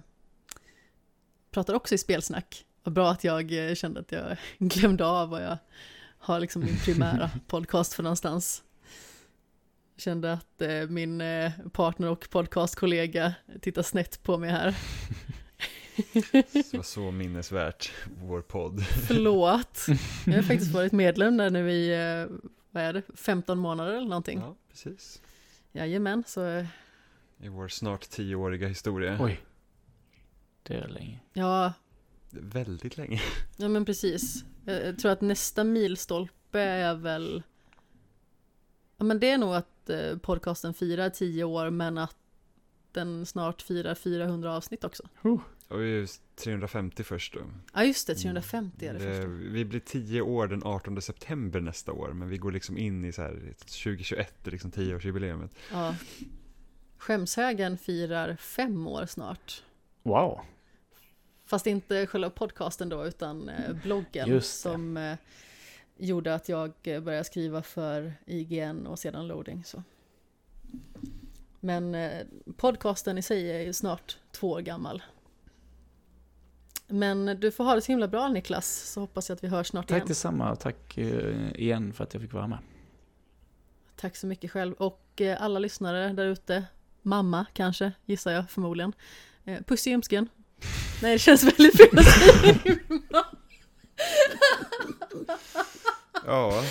pratar 1.52 1.74
också 1.74 1.96
i 1.96 1.98
spelsnack. 1.98 2.66
Vad 2.84 2.94
bra 2.94 3.12
att 3.12 3.24
jag 3.24 3.70
eh, 3.70 3.76
kände 3.76 4.00
att 4.00 4.12
jag 4.12 4.38
glömde 4.58 5.06
av 5.06 5.30
vad 5.30 5.44
jag 5.44 5.58
har 6.18 6.40
liksom 6.40 6.62
min 6.62 6.80
primära 6.80 7.32
podcast 7.48 7.94
för 7.94 8.04
någonstans. 8.04 8.64
Kände 9.98 10.34
att 10.34 10.62
eh, 10.62 10.88
min 10.90 11.22
eh, 11.22 11.52
partner 11.72 12.10
och 12.10 12.28
podcastkollega 12.30 13.34
tittar 13.62 13.82
snett 13.84 14.24
på 14.24 14.38
mig 14.38 14.50
här. 14.50 14.78
Det 16.34 16.74
var 16.74 16.84
så 16.84 17.12
minnesvärt, 17.12 17.92
vår 18.22 18.42
podd. 18.42 18.86
Förlåt. 19.08 19.86
Jag 20.26 20.34
har 20.34 20.42
faktiskt 20.42 20.72
varit 20.72 20.92
medlem 20.92 21.38
där 21.38 21.50
nu 21.50 21.72
i, 21.72 21.94
eh, 21.94 22.38
vad 22.72 22.84
är 22.84 22.94
det, 22.94 23.02
15 23.16 23.60
månader 23.60 23.94
eller 23.94 24.08
någonting. 24.08 24.40
Ja, 24.40 24.56
precis. 24.70 25.22
Jajamän, 25.72 26.24
så 26.28 26.46
eh, 26.46 26.66
I 27.38 27.48
vår 27.48 27.68
snart 27.68 28.10
tioåriga 28.10 28.68
historia. 28.68 29.18
Oj. 29.20 29.42
Det 30.64 30.74
är 30.74 30.88
länge. 30.88 31.20
ja, 31.34 31.74
Väldigt 32.30 32.98
länge. 32.98 33.22
ja 33.58 33.68
men 33.68 33.86
precis. 33.86 34.46
Jag, 34.66 35.00
tror 35.00 35.12
att 35.12 35.22
nästa 35.22 35.64
milstolpe 35.64 36.60
är 36.60 36.96
väl, 36.96 37.44
ja 38.98 39.06
men 39.06 39.20
det 39.20 39.30
är 39.30 39.38
nog 39.38 39.56
att 39.56 39.90
eh, 39.90 40.18
podcasten 40.18 40.74
firar 40.74 41.10
10 41.10 41.44
år 41.44 41.70
men 41.70 41.98
att 41.98 42.18
den 42.92 43.26
snart 43.26 43.62
firar 43.62 43.96
400 43.96 44.56
avsnitt 44.56 44.84
också. 44.84 45.04
Och 45.68 45.82
vi 45.82 46.02
är 46.02 46.08
350 46.36 47.04
först 47.04 47.34
då. 47.34 47.40
Ja 47.74 47.84
just 47.84 48.08
det, 48.08 48.16
350 48.16 48.86
är 48.86 48.94
det 48.94 49.00
Det- 49.00 49.06
första. 49.16 49.28
Vi 49.28 49.66
blir 49.66 49.80
10 49.80 50.22
år 50.22 50.48
den 50.48 50.64
18 50.64 51.02
september 51.02 51.60
nästa 51.62 51.92
år, 51.92 52.10
men 52.14 52.30
vi 52.30 52.38
går 52.38 52.52
liksom 52.52 52.78
in 52.78 53.06
i 53.06 53.12
så 53.12 53.22
här 53.22 53.54
2021, 53.58 54.34
det 54.44 54.50
är 54.50 54.52
liksom 54.52 54.72
10-årsjubileumet. 54.72 55.50
Ja. 55.72 55.96
Skämshögen 56.98 57.78
firar 57.78 58.36
fem 58.36 58.88
år 58.88 59.06
snart. 59.06 59.64
Wow. 60.04 60.40
Fast 61.46 61.68
inte 61.68 62.08
själva 62.08 62.30
podcasten 62.30 62.90
då, 62.90 63.06
utan 63.06 63.50
eh, 63.50 63.76
bloggen 63.84 64.30
Just 64.30 64.64
det. 64.64 64.70
som 64.70 64.98
eh, 64.98 65.16
gjorde 65.98 66.36
att 66.36 66.50
jag 66.50 66.72
eh, 66.84 67.00
började 67.02 67.24
skriva 67.24 67.64
för 67.64 68.14
IGN 68.26 68.88
och 68.88 69.00
sedan 69.00 69.28
loading. 69.28 69.64
Så. 69.64 69.84
Men 71.60 71.96
podcasten 72.58 73.18
i 73.18 73.22
sig 73.22 73.52
är 73.52 73.60
ju 73.62 73.74
snart 73.74 74.18
två 74.32 74.52
år 74.52 74.62
gammal. 74.62 75.04
Men 76.88 77.26
du 77.26 77.52
får 77.52 77.64
ha 77.64 77.76
det 77.76 77.82
så 77.82 77.92
himla 77.92 78.08
bra 78.08 78.28
Niklas, 78.28 78.92
så 78.94 79.00
hoppas 79.02 79.30
jag 79.30 79.36
att 79.36 79.44
vi 79.44 79.48
hörs 79.48 79.68
snart 79.68 79.88
Tack 79.88 79.98
igen. 79.98 80.08
detsamma 80.08 80.52
och 80.52 80.60
tack 80.60 80.98
eh, 80.98 81.52
igen 81.56 81.94
för 81.94 82.04
att 82.04 82.14
jag 82.14 82.22
fick 82.22 82.34
vara 82.34 82.48
med. 82.48 82.60
Tack 83.96 84.16
så 84.16 84.28
mycket 84.28 84.52
själv. 84.52 84.74
Och 84.74 85.22
eh, 85.22 85.42
alla 85.44 85.60
lyssnare 85.60 86.14
där 86.14 86.26
ute, 86.26 86.64
mamma 87.02 87.46
kanske, 87.54 87.92
gissar 88.06 88.32
jag 88.32 88.50
förmodligen. 88.50 88.94
Eh, 89.46 89.62
Puss 89.64 89.88
i 89.88 89.90
ljumsken. 89.90 90.30
Nej, 91.02 91.12
det 91.14 91.20
känns 91.20 91.44
väldigt 91.44 91.78
fel 91.78 92.00
att 92.00 92.06
säga. 92.06 92.56
Ja, 96.26 96.64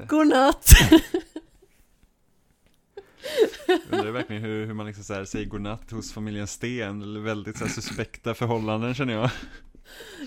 Godnatt! 0.08 0.70
Undrar 3.90 4.10
verkligen 4.10 4.42
hur, 4.42 4.66
hur 4.66 4.74
man 4.74 4.86
liksom 4.86 5.04
så 5.04 5.14
här 5.14 5.24
säger 5.24 5.46
godnatt 5.46 5.90
hos 5.90 6.12
familjen 6.12 6.46
Sten, 6.46 7.24
väldigt 7.24 7.58
så 7.58 7.64
här 7.64 7.72
suspekta 7.72 8.34
förhållanden 8.34 8.94
känner 8.94 9.14
jag. 9.14 9.30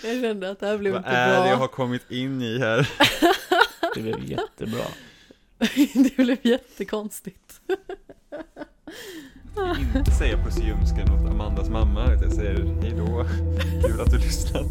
Jag 0.04 0.22
kände 0.22 0.52
att 0.52 0.60
det 0.60 0.68
här 0.68 0.78
blev 0.78 0.94
Vad 0.94 1.00
inte 1.00 1.10
är 1.10 1.28
det 1.30 1.36
jag 1.36 1.44
bra. 1.46 1.56
har 1.56 1.68
kommit 1.68 2.12
in 2.12 2.42
i 2.42 2.60
här? 2.60 2.90
Det 3.96 4.02
blev 4.02 4.24
jättebra. 4.24 4.84
det 5.94 6.18
blev 6.18 6.38
jättekonstigt. 6.42 7.62
Inte 9.96 10.12
säga 10.12 10.38
puss 10.44 10.58
i 10.60 10.64
ljumsken 10.66 11.12
åt 11.12 11.30
Amandas 11.32 11.70
mamma, 11.70 12.04
utan 12.04 12.24
jag 12.24 12.34
säger 12.34 12.82
hej 12.82 12.94
då, 12.98 13.26
kul 13.88 14.02
att 14.02 14.12
du 14.12 14.18
lyssnat. 14.18 14.66